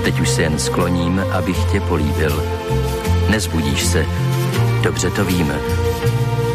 Teď 0.04 0.20
už 0.20 0.28
se 0.28 0.42
jen 0.42 0.58
skloním, 0.58 1.24
abych 1.32 1.64
tě 1.72 1.80
políbil. 1.80 2.42
Nezbudíš 3.30 3.86
se, 3.86 4.06
dobře 4.82 5.10
to 5.10 5.24
víme. 5.24 5.54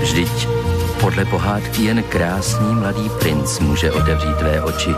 Vždyť 0.01 0.47
podle 1.01 1.25
pohádky 1.25 1.83
jen 1.83 2.03
krásný 2.03 2.75
mladý 2.75 3.09
princ 3.19 3.59
může 3.59 3.91
otevřít 3.91 4.37
tvé 4.37 4.61
oči. 4.61 4.95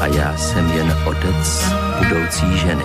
A 0.00 0.06
já 0.06 0.36
jsem 0.36 0.72
jen 0.72 0.96
otec 1.06 1.64
budoucí 1.98 2.58
ženy. 2.58 2.84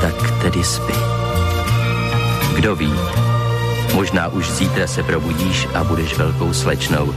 Tak 0.00 0.40
tedy 0.42 0.64
spí. 0.64 0.94
Kdo 2.54 2.76
ví, 2.76 2.94
možná 3.94 4.28
už 4.28 4.50
zítra 4.50 4.86
se 4.86 5.02
probudíš 5.02 5.68
a 5.74 5.84
budeš 5.84 6.18
velkou 6.18 6.52
slečnou 6.52 7.14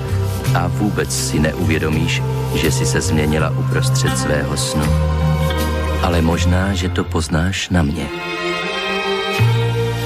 a 0.55 0.67
vůbec 0.67 1.27
si 1.27 1.39
neuvědomíš, 1.39 2.21
že 2.53 2.71
si 2.71 2.85
se 2.85 3.01
změnila 3.01 3.49
uprostřed 3.49 4.17
svého 4.17 4.57
snu. 4.57 4.85
Ale 6.03 6.21
možná, 6.21 6.73
že 6.73 6.89
to 6.89 7.03
poznáš 7.03 7.69
na 7.69 7.83
mě. 7.83 8.07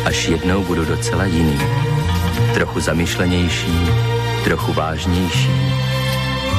Až 0.05 0.27
jednou 0.27 0.63
budu 0.63 0.85
docela 0.85 1.25
jiný. 1.25 1.59
Trochu 2.53 2.79
zamyšlenější, 2.79 3.79
trochu 4.43 4.73
vážnější, 4.73 5.73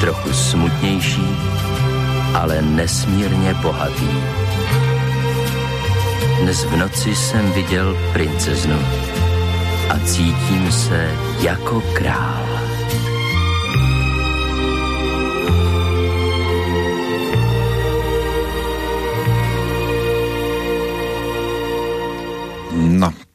trochu 0.01 0.33
smutnější, 0.33 1.37
ale 2.35 2.63
nesmírně 2.63 3.55
bohatý. 3.55 4.11
Dnes 6.41 6.65
v 6.65 6.77
noci 6.77 7.17
jsem 7.17 7.53
viděl 7.53 7.97
princeznu 8.13 8.79
a 9.91 9.99
cítím 9.99 10.73
se 10.73 11.11
jako 11.41 11.83
král. 11.93 12.56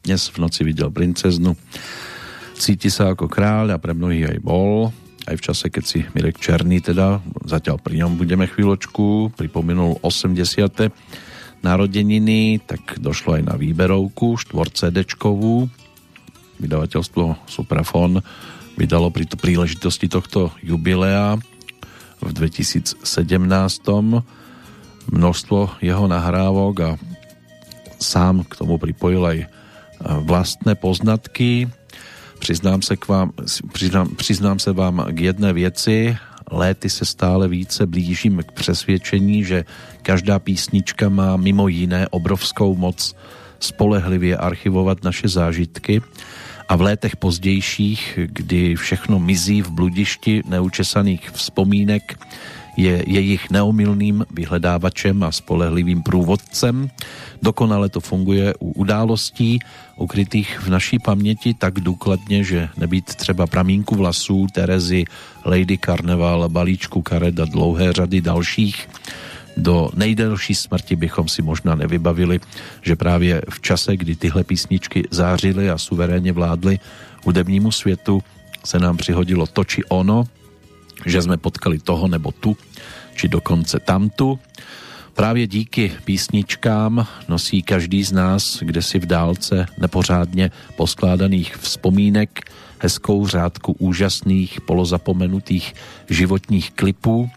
Dnes 0.02 0.34
v 0.34 0.42
noci 0.42 0.66
videl 0.66 0.90
princeznu. 0.90 1.54
Cíti 2.58 2.90
sa 2.90 3.14
ako 3.14 3.30
kráľ 3.30 3.74
a 3.74 3.78
pre 3.78 3.94
mnohých 3.94 4.34
aj 4.34 4.38
bol. 4.42 4.90
Aj 5.30 5.38
v 5.38 5.44
čase, 5.46 5.70
keď 5.70 5.84
si 5.86 6.02
Mirek 6.10 6.42
Černý 6.42 6.82
teda, 6.82 7.22
zatiaľ 7.46 7.78
pri 7.78 8.02
ňom 8.02 8.18
budeme 8.18 8.50
chvíľočku, 8.50 9.38
pripomenul 9.38 10.02
80. 10.02 10.90
narodeniny, 11.62 12.58
tak 12.66 12.98
došlo 12.98 13.38
aj 13.38 13.42
na 13.46 13.54
výberovku, 13.54 14.34
4 14.42 14.50
cd 14.74 15.06
Vydavateľstvo 16.58 17.46
Suprafon 17.46 18.18
vydalo 18.74 19.14
pri 19.14 19.30
to 19.30 19.38
príležitosti 19.38 20.10
tohto 20.10 20.50
jubilea 20.62 21.38
v 22.18 22.30
2017 22.34 23.02
množstvo 25.10 25.58
jeho 25.82 26.04
nahrávok 26.06 26.74
a 26.82 26.90
sám 28.02 28.42
k 28.46 28.58
tomu 28.58 28.78
pripojil 28.78 29.22
aj 29.22 29.61
vlastné 30.08 30.74
poznatky. 30.74 31.68
Přiznám 32.38 32.82
se, 32.82 32.96
k 32.96 33.08
vám, 33.08 33.32
přiznám, 33.72 34.08
přiznám 34.16 34.58
se 34.58 34.72
vám 34.72 35.06
k 35.10 35.20
jedné 35.20 35.52
věci. 35.52 36.16
Léty 36.50 36.90
se 36.90 37.04
stále 37.04 37.48
více 37.48 37.86
blížím 37.86 38.42
k 38.46 38.52
přesvědčení, 38.52 39.44
že 39.44 39.64
každá 40.02 40.38
písnička 40.38 41.08
má 41.08 41.36
mimo 41.36 41.68
jiné 41.68 42.08
obrovskou 42.08 42.76
moc 42.76 43.14
spolehlivě 43.60 44.36
archivovat 44.36 45.04
naše 45.04 45.28
zážitky 45.28 46.02
a 46.68 46.76
v 46.76 46.80
létech 46.80 47.16
pozdějších, 47.16 48.18
kdy 48.26 48.74
všechno 48.76 49.18
mizí 49.18 49.62
v 49.62 49.70
bludišti 49.70 50.42
neučesaných 50.48 51.30
vzpomínek, 51.30 52.18
je 52.76 53.04
jejich 53.06 53.50
neomilným 53.50 54.24
vyhledávačem 54.30 55.22
a 55.22 55.32
spolehlivým 55.32 56.02
průvodcem. 56.02 56.90
Dokonale 57.42 57.88
to 57.88 58.00
funguje 58.00 58.54
u 58.60 58.72
událostí 58.72 59.58
ukrytých 59.96 60.60
v 60.60 60.68
naší 60.68 60.98
paměti 60.98 61.54
tak 61.54 61.80
důkladně, 61.80 62.44
že 62.44 62.68
nebýt 62.76 63.04
třeba 63.04 63.46
pramínku 63.46 63.94
vlasů, 63.94 64.46
Terezy, 64.52 65.04
Lady 65.44 65.78
Carnival, 65.78 66.48
balíčku 66.48 67.02
karet 67.02 67.40
a 67.40 67.44
dlouhé 67.44 67.92
řady 67.92 68.20
dalších, 68.20 68.88
do 69.56 69.90
nejdelší 69.94 70.54
smrti 70.54 70.96
bychom 70.96 71.28
si 71.28 71.42
možná 71.42 71.74
nevybavili, 71.74 72.40
že 72.82 72.96
právě 72.96 73.42
v 73.50 73.60
čase, 73.60 73.96
kdy 73.96 74.16
tyhle 74.16 74.44
písničky 74.44 75.04
zářily 75.10 75.70
a 75.70 75.78
suverénně 75.78 76.32
vládly 76.32 76.78
hudebnímu 77.24 77.72
světu, 77.72 78.22
se 78.64 78.78
nám 78.78 78.96
přihodilo 78.96 79.46
to 79.46 79.64
či 79.64 79.84
ono, 79.84 80.24
že 81.06 81.22
sme 81.22 81.36
potkali 81.36 81.78
toho 81.78 82.08
nebo 82.08 82.32
tu, 82.32 82.56
či 83.14 83.28
dokonce 83.28 83.80
tamtu. 83.80 84.38
Právě 85.14 85.46
díky 85.46 85.92
písničkám 86.04 87.06
nosí 87.28 87.62
každý 87.62 88.04
z 88.04 88.12
nás, 88.12 88.58
kde 88.60 88.82
si 88.82 88.98
v 88.98 89.06
dálce 89.06 89.66
nepořádně 89.78 90.50
poskládaných 90.76 91.56
vzpomínek, 91.56 92.40
hezkou 92.78 93.26
řádku 93.26 93.76
úžasných, 93.78 94.60
polozapomenutých 94.60 95.74
životních 96.10 96.70
klipů. 96.70 97.30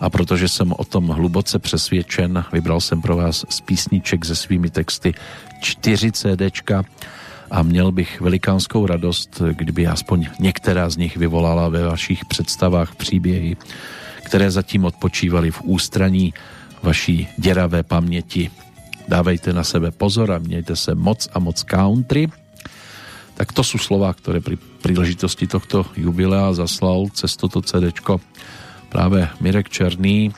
A 0.00 0.10
protože 0.10 0.48
jsem 0.48 0.72
o 0.76 0.84
tom 0.84 1.08
hluboce 1.08 1.58
přesvědčen, 1.58 2.44
vybral 2.52 2.80
jsem 2.80 3.02
pro 3.02 3.16
vás 3.16 3.44
z 3.48 3.60
písniček 3.60 4.24
se 4.24 4.36
svými 4.36 4.70
texty 4.70 5.14
4 5.60 6.12
CDčka 6.12 6.84
a 7.50 7.62
měl 7.62 7.92
bych 7.92 8.20
velikánskou 8.20 8.86
radost, 8.86 9.42
kdyby 9.52 9.86
aspoň 9.86 10.26
některá 10.40 10.90
z 10.90 10.96
nich 10.96 11.16
vyvolala 11.16 11.68
ve 11.68 11.84
vašich 11.84 12.24
představách 12.24 12.94
příběhy, 12.94 13.56
které 14.24 14.50
zatím 14.50 14.84
odpočívali 14.84 15.50
v 15.50 15.62
ústraní 15.62 16.34
vaší 16.82 17.28
děravé 17.38 17.82
paměti. 17.82 18.50
Dávejte 19.08 19.52
na 19.52 19.64
sebe 19.64 19.90
pozor 19.90 20.32
a 20.32 20.38
mějte 20.38 20.76
se 20.76 20.94
moc 20.94 21.28
a 21.32 21.38
moc 21.38 21.62
country. 21.62 22.28
Tak 23.36 23.52
to 23.52 23.60
sú 23.60 23.76
slova, 23.76 24.16
ktoré 24.16 24.40
pri 24.40 24.56
príležitosti 24.56 25.44
tohto 25.44 25.84
jubilea 25.92 26.56
zaslal 26.56 27.12
cez 27.12 27.36
toto 27.36 27.60
CD 27.60 27.92
práve 28.88 29.28
Mirek 29.44 29.68
Černý 29.68 30.32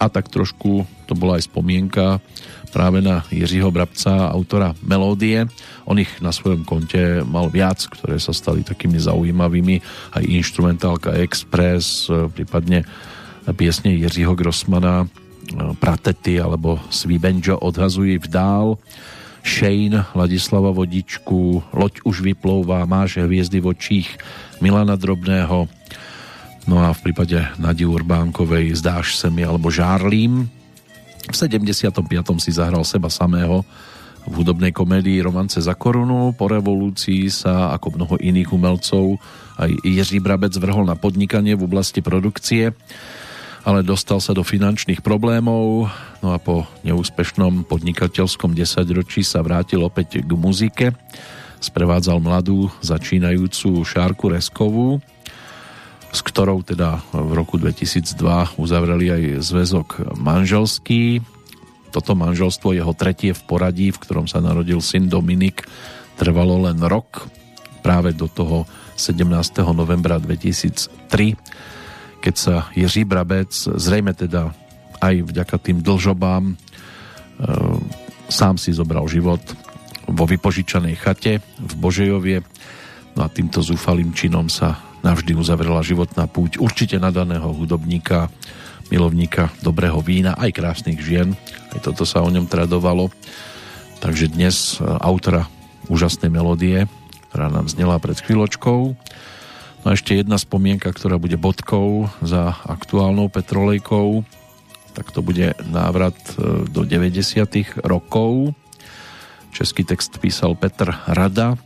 a 0.00 0.08
tak 0.08 0.32
trošku 0.32 0.88
to 1.04 1.12
bola 1.12 1.36
aj 1.36 1.52
spomienka 1.52 2.24
práve 2.70 3.02
na 3.02 3.26
Jiřího 3.28 3.68
Brabca, 3.74 4.30
autora 4.30 4.72
melódie. 4.86 5.44
On 5.84 5.98
ich 5.98 6.22
na 6.22 6.30
svojom 6.30 6.62
konte 6.62 7.26
mal 7.26 7.50
viac, 7.50 7.82
ktoré 7.90 8.22
sa 8.22 8.30
stali 8.30 8.62
takými 8.62 8.96
zaujímavými. 9.02 9.82
Aj 10.14 10.22
instrumentálka 10.22 11.18
Express, 11.18 12.06
e, 12.06 12.30
prípadne 12.30 12.86
piesne 13.58 13.98
Jiřího 13.98 14.38
Grossmana, 14.38 15.04
e, 15.04 15.06
Pratety 15.74 16.38
alebo 16.38 16.78
Svíbenjo 16.88 17.58
odhazují 17.58 18.22
v 18.22 18.26
dál. 18.30 18.78
Shane, 19.42 20.04
Ladislava 20.14 20.70
Vodičku, 20.70 21.62
Loď 21.72 22.04
už 22.04 22.20
vyplouvá, 22.20 22.84
Máš 22.84 23.18
hviezdy 23.18 23.60
v 23.60 23.72
očích, 23.72 24.08
Milana 24.60 25.00
Drobného, 25.00 25.64
no 26.68 26.76
a 26.84 26.92
v 26.92 27.00
prípade 27.08 27.40
Nadi 27.56 27.88
Urbánkovej 27.88 28.76
Zdáš 28.76 29.16
se 29.16 29.32
mi 29.32 29.40
alebo 29.40 29.72
Žárlím, 29.72 30.59
v 31.30 31.38
75. 31.38 32.02
si 32.42 32.50
zahral 32.50 32.82
seba 32.82 33.06
samého 33.06 33.62
v 34.28 34.32
hudobnej 34.42 34.74
komédii 34.74 35.24
Romance 35.24 35.62
za 35.62 35.72
korunu. 35.72 36.36
Po 36.36 36.50
revolúcii 36.50 37.32
sa, 37.32 37.72
ako 37.72 37.96
mnoho 37.96 38.14
iných 38.20 38.52
umelcov, 38.52 39.16
aj 39.56 39.70
Jiří 39.80 40.20
Brabec 40.20 40.52
vrhol 40.60 40.84
na 40.84 40.96
podnikanie 40.98 41.56
v 41.56 41.64
oblasti 41.64 42.04
produkcie, 42.04 42.76
ale 43.64 43.84
dostal 43.84 44.20
sa 44.20 44.32
do 44.32 44.44
finančných 44.44 45.04
problémov, 45.04 45.88
no 46.24 46.28
a 46.32 46.38
po 46.40 46.64
neúspešnom 46.84 47.68
podnikateľskom 47.68 48.56
desaťročí 48.56 49.24
sa 49.24 49.44
vrátil 49.44 49.84
opäť 49.84 50.24
k 50.24 50.30
muzike. 50.32 50.86
Sprevádzal 51.60 52.24
mladú, 52.24 52.72
začínajúcu 52.80 53.84
Šárku 53.84 54.32
Reskovú, 54.32 55.04
s 56.10 56.26
ktorou 56.26 56.66
teda 56.66 57.06
v 57.14 57.32
roku 57.38 57.54
2002 57.54 58.58
uzavreli 58.58 59.14
aj 59.14 59.22
zväzok 59.46 60.18
manželský. 60.18 61.22
Toto 61.94 62.18
manželstvo, 62.18 62.74
jeho 62.74 62.90
tretie 62.94 63.34
v 63.34 63.42
poradí, 63.46 63.94
v 63.94 64.02
ktorom 64.02 64.26
sa 64.26 64.42
narodil 64.42 64.82
syn 64.82 65.06
Dominik, 65.06 65.66
trvalo 66.18 66.66
len 66.66 66.82
rok, 66.82 67.30
práve 67.80 68.12
do 68.14 68.26
toho 68.26 68.66
17. 68.98 69.24
novembra 69.72 70.20
2003, 70.20 72.20
keď 72.20 72.34
sa 72.36 72.68
Jiří 72.76 73.08
Brabec, 73.08 73.48
zrejme 73.56 74.12
teda 74.12 74.52
aj 75.00 75.24
vďaka 75.24 75.56
tým 75.56 75.80
dlžobám, 75.80 76.52
e, 76.52 76.54
sám 78.28 78.60
si 78.60 78.76
zobral 78.76 79.08
život 79.08 79.40
vo 80.04 80.28
vypožičanej 80.28 81.00
chate 81.00 81.40
v 81.40 81.72
Božejovie. 81.80 82.44
No 83.16 83.24
a 83.24 83.32
týmto 83.32 83.64
zúfalým 83.64 84.12
činom 84.12 84.52
sa 84.52 84.89
navždy 85.00 85.32
uzavrela 85.36 85.80
životná 85.84 86.28
púť 86.28 86.60
určite 86.60 87.00
nadaného 87.00 87.50
hudobníka, 87.52 88.28
milovníka 88.92 89.48
dobrého 89.64 90.00
vína, 90.04 90.36
aj 90.36 90.56
krásnych 90.56 91.00
žien. 91.00 91.36
Aj 91.72 91.80
toto 91.80 92.04
sa 92.04 92.20
o 92.20 92.28
ňom 92.28 92.50
tradovalo. 92.50 93.08
Takže 94.00 94.32
dnes 94.32 94.76
e, 94.76 94.84
autora 94.84 95.46
úžasnej 95.92 96.32
melódie, 96.32 96.88
ktorá 97.30 97.52
nám 97.52 97.68
znela 97.68 98.00
pred 98.00 98.16
chvíľočkou. 98.16 98.80
No 99.80 99.86
a 99.88 99.96
ešte 99.96 100.16
jedna 100.16 100.36
spomienka, 100.36 100.92
ktorá 100.92 101.16
bude 101.16 101.40
bodkou 101.40 102.12
za 102.20 102.56
aktuálnou 102.68 103.32
petrolejkou, 103.32 104.24
tak 104.92 105.14
to 105.14 105.24
bude 105.24 105.56
návrat 105.70 106.16
e, 106.36 106.66
do 106.68 106.84
90. 106.84 107.86
rokov. 107.86 108.52
Český 109.50 109.82
text 109.82 110.18
písal 110.20 110.54
Petr 110.54 110.94
Rada 111.10 111.58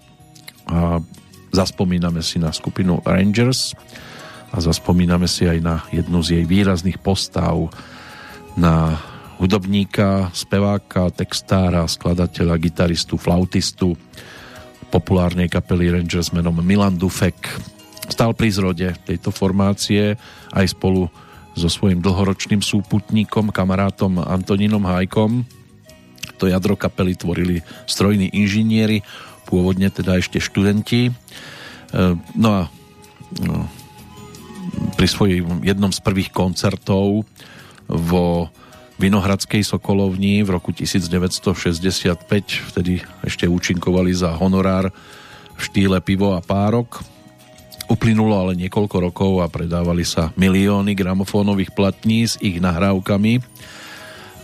a 0.68 1.00
Zaspomíname 1.55 2.18
si 2.18 2.42
na 2.42 2.50
skupinu 2.50 2.99
Rangers 3.07 3.78
a 4.50 4.58
zaspomíname 4.58 5.31
si 5.31 5.47
aj 5.47 5.58
na 5.62 5.86
jednu 5.94 6.18
z 6.18 6.42
jej 6.42 6.44
výrazných 6.50 6.99
postav, 6.99 7.70
na 8.58 8.99
hudobníka, 9.39 10.34
speváka, 10.34 11.15
textára, 11.15 11.86
skladateľa, 11.86 12.58
gitaristu, 12.58 13.15
flautistu 13.15 13.94
populárnej 14.91 15.47
kapely 15.50 15.94
Rangers 15.94 16.34
menom 16.34 16.58
Milan 16.62 16.99
Dufek. 16.99 17.39
Stal 18.10 18.34
pri 18.34 18.50
zrode 18.50 18.94
tejto 19.07 19.31
formácie 19.31 20.18
aj 20.55 20.66
spolu 20.70 21.07
so 21.55 21.70
svojím 21.70 22.02
dlhoročným 22.02 22.62
súputníkom, 22.62 23.55
kamarátom 23.55 24.23
Antonínom 24.23 24.83
Hajkom. 24.86 25.47
To 26.39 26.50
jadro 26.50 26.74
kapely 26.74 27.15
tvorili 27.15 27.62
strojní 27.86 28.34
inžinieri, 28.34 29.02
pôvodne 29.47 29.92
teda 29.92 30.18
ešte 30.18 30.40
študenti. 30.40 31.08
E, 31.08 31.12
no 32.34 32.48
a 32.50 32.60
no, 33.44 33.68
pri 34.97 35.06
svojom 35.06 35.62
jednom 35.62 35.92
z 35.92 36.00
prvých 36.00 36.32
koncertov 36.32 37.28
vo 37.89 38.48
Vinohradskej 38.94 39.66
Sokolovni 39.66 40.47
v 40.47 40.55
roku 40.55 40.70
1965, 40.70 42.70
vtedy 42.73 43.02
ešte 43.26 43.50
účinkovali 43.50 44.14
za 44.14 44.39
honorár 44.39 44.94
v 45.55 45.60
štýle 45.60 45.98
pivo 45.98 46.39
a 46.39 46.40
párok. 46.40 47.02
Uplynulo 47.90 48.39
ale 48.39 48.56
niekoľko 48.56 48.97
rokov 48.97 49.32
a 49.44 49.50
predávali 49.50 50.06
sa 50.06 50.32
milióny 50.39 50.97
gramofónových 50.97 51.76
platní 51.76 52.24
s 52.24 52.40
ich 52.40 52.62
nahrávkami. 52.62 53.44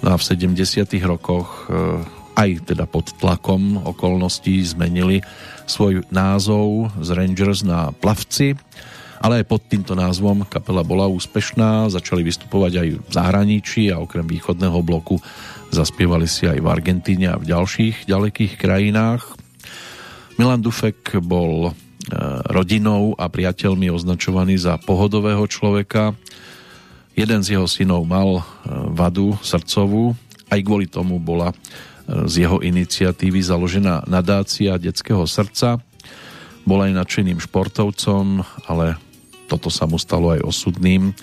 No 0.04 0.08
a 0.12 0.16
v 0.18 0.26
70 0.26 0.84
rokoch 1.08 1.70
e, 1.70 2.19
aj 2.38 2.74
teda 2.74 2.84
pod 2.86 3.10
tlakom 3.18 3.80
okolností 3.82 4.62
zmenili 4.62 5.22
svoj 5.66 6.06
názov 6.10 6.90
z 6.98 7.08
Rangers 7.14 7.62
na 7.62 7.94
Plavci 7.94 8.58
ale 9.20 9.44
aj 9.44 9.52
pod 9.52 9.60
týmto 9.68 9.92
názvom 9.92 10.48
kapela 10.48 10.80
bola 10.80 11.04
úspešná, 11.04 11.92
začali 11.92 12.24
vystupovať 12.24 12.72
aj 12.80 12.88
v 13.04 13.10
zahraničí 13.12 13.92
a 13.92 14.00
okrem 14.00 14.24
východného 14.24 14.80
bloku 14.80 15.20
zaspievali 15.68 16.24
si 16.24 16.48
aj 16.48 16.56
v 16.56 16.70
Argentíne 16.72 17.36
a 17.36 17.36
v 17.36 17.52
ďalších 17.52 18.08
ďalekých 18.08 18.56
krajinách. 18.56 19.22
Milan 20.40 20.64
Dufek 20.64 21.20
bol 21.20 21.68
e, 21.68 21.72
rodinou 22.48 23.12
a 23.20 23.28
priateľmi 23.28 23.92
označovaný 23.92 24.56
za 24.56 24.80
pohodového 24.80 25.44
človeka. 25.44 26.16
Jeden 27.12 27.44
z 27.44 27.60
jeho 27.60 27.68
synov 27.68 28.08
mal 28.08 28.40
e, 28.40 28.42
vadu 28.96 29.36
srdcovú, 29.44 30.16
aj 30.48 30.60
kvôli 30.64 30.88
tomu 30.88 31.20
bola 31.20 31.52
z 32.10 32.34
jeho 32.46 32.58
iniciatívy 32.58 33.38
založená 33.38 34.02
nadácia 34.10 34.74
detského 34.80 35.22
srdca. 35.30 35.78
Bol 36.66 36.82
aj 36.84 36.96
nadšeným 36.98 37.38
športovcom, 37.38 38.42
ale 38.66 38.98
toto 39.46 39.70
sa 39.70 39.86
mu 39.86 39.98
stalo 39.98 40.34
aj 40.34 40.42
osudným. 40.42 41.14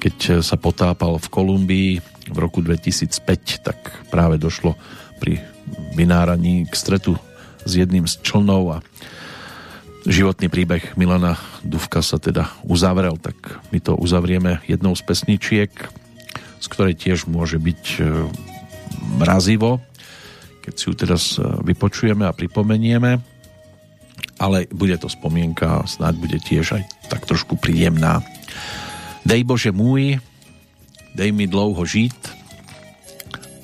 Keď 0.00 0.40
sa 0.40 0.56
potápal 0.56 1.20
v 1.20 1.28
Kolumbii 1.28 1.90
v 2.28 2.36
roku 2.36 2.64
2005, 2.64 3.64
tak 3.64 3.78
práve 4.08 4.40
došlo 4.40 4.76
pri 5.20 5.40
vynáraní 5.96 6.64
k 6.68 6.74
stretu 6.76 7.16
s 7.64 7.76
jedným 7.76 8.08
z 8.08 8.20
člnov 8.24 8.62
a 8.72 8.78
životný 10.08 10.48
príbeh 10.48 10.96
Milana 10.96 11.36
Duvka 11.60 12.00
sa 12.00 12.16
teda 12.16 12.48
uzavrel, 12.64 13.20
tak 13.20 13.36
my 13.68 13.78
to 13.84 13.92
uzavrieme 13.96 14.64
jednou 14.64 14.96
z 14.96 15.04
pesničiek, 15.04 15.72
z 16.60 16.66
ktorej 16.72 16.96
tiež 16.96 17.28
môže 17.28 17.60
byť 17.60 17.84
e, 18.00 18.02
mrazivo, 19.20 19.84
keď 20.60 20.74
si 20.76 20.84
ju 20.88 20.94
teraz 20.94 21.22
e, 21.36 21.44
vypočujeme 21.64 22.28
a 22.28 22.36
pripomenieme 22.36 23.40
ale 24.40 24.64
bude 24.72 24.96
to 24.96 25.12
spomienka, 25.12 25.84
snáď 25.84 26.14
bude 26.16 26.38
tiež 26.40 26.80
aj 26.80 26.82
tak 27.12 27.28
trošku 27.28 27.60
príjemná. 27.60 28.24
Dej 29.28 29.44
Bože 29.44 29.68
môj, 29.68 30.16
dej 31.12 31.30
mi 31.36 31.44
dlouho 31.44 31.84
žít 31.84 32.16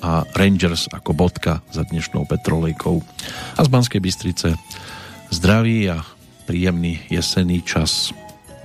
a 0.05 0.21
Rangers 0.37 0.85
ako 0.93 1.17
bodka 1.17 1.65
za 1.73 1.81
dnešnou 1.81 2.29
petrolejkou. 2.29 3.01
A 3.57 3.59
z 3.65 3.69
Banskej 3.73 3.97
Bystrice 3.97 4.53
zdraví 5.33 5.89
a 5.89 6.05
príjemný 6.45 7.01
jesenný 7.09 7.65
čas 7.65 8.13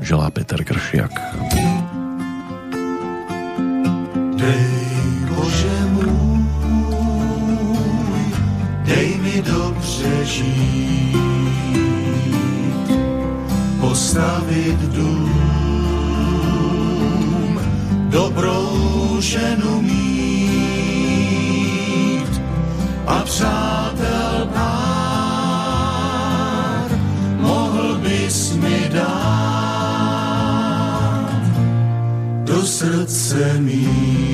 želá 0.04 0.28
Peter 0.28 0.60
Kršiak. 0.60 1.16
Dej 4.36 4.82
dej 8.94 9.18
mi 9.22 9.42
dobře 9.42 10.24
žít 10.24 11.16
postavit 13.80 14.80
dům, 14.80 15.20
dobrou 18.10 19.16
ženu 19.20 19.82
mít 19.82 20.72
a 23.06 23.22
přátel 23.24 24.48
pár 24.54 25.32
mohl 27.40 27.98
bys 27.98 28.56
mi 28.56 28.88
dát 28.92 29.72
do 32.44 32.62
srdce 32.62 33.56
mít. 33.58 34.31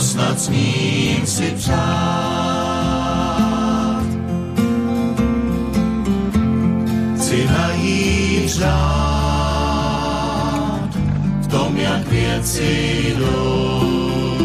Snad 0.00 0.40
smím 0.40 1.26
si 1.26 1.50
přát 1.56 2.48
řád 8.48 9.78
v 11.40 11.46
tom, 11.46 11.76
jak 11.76 12.08
věci 12.08 13.14
jdou. 13.18 14.38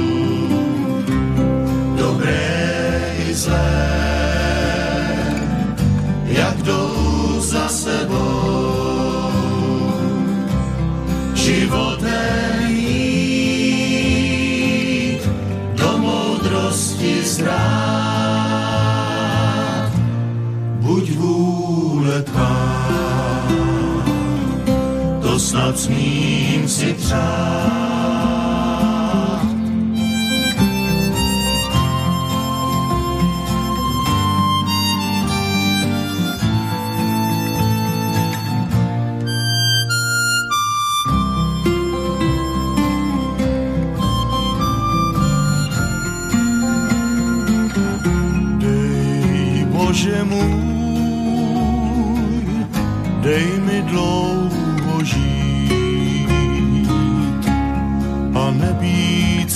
Dobré 1.98 3.16
i 3.30 3.34
zlé, 3.34 3.93
smím 25.78 26.68
si 26.68 26.94
přát. 26.94 27.74
Dej 48.58 49.66
Bože 49.66 50.24
můj, 50.24 50.54
dej 53.22 53.60
mi 53.66 53.82
dlouho 53.82 54.33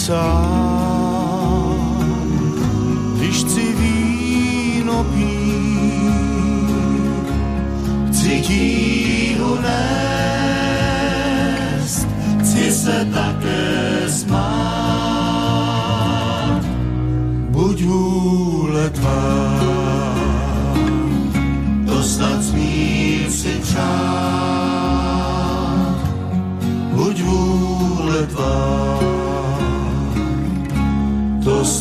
nebýt 0.10 0.57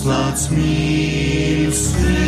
to 0.07 0.13
snad 0.13 0.39
smím 0.39 1.73
si 1.73 1.97
přát. 1.97 2.26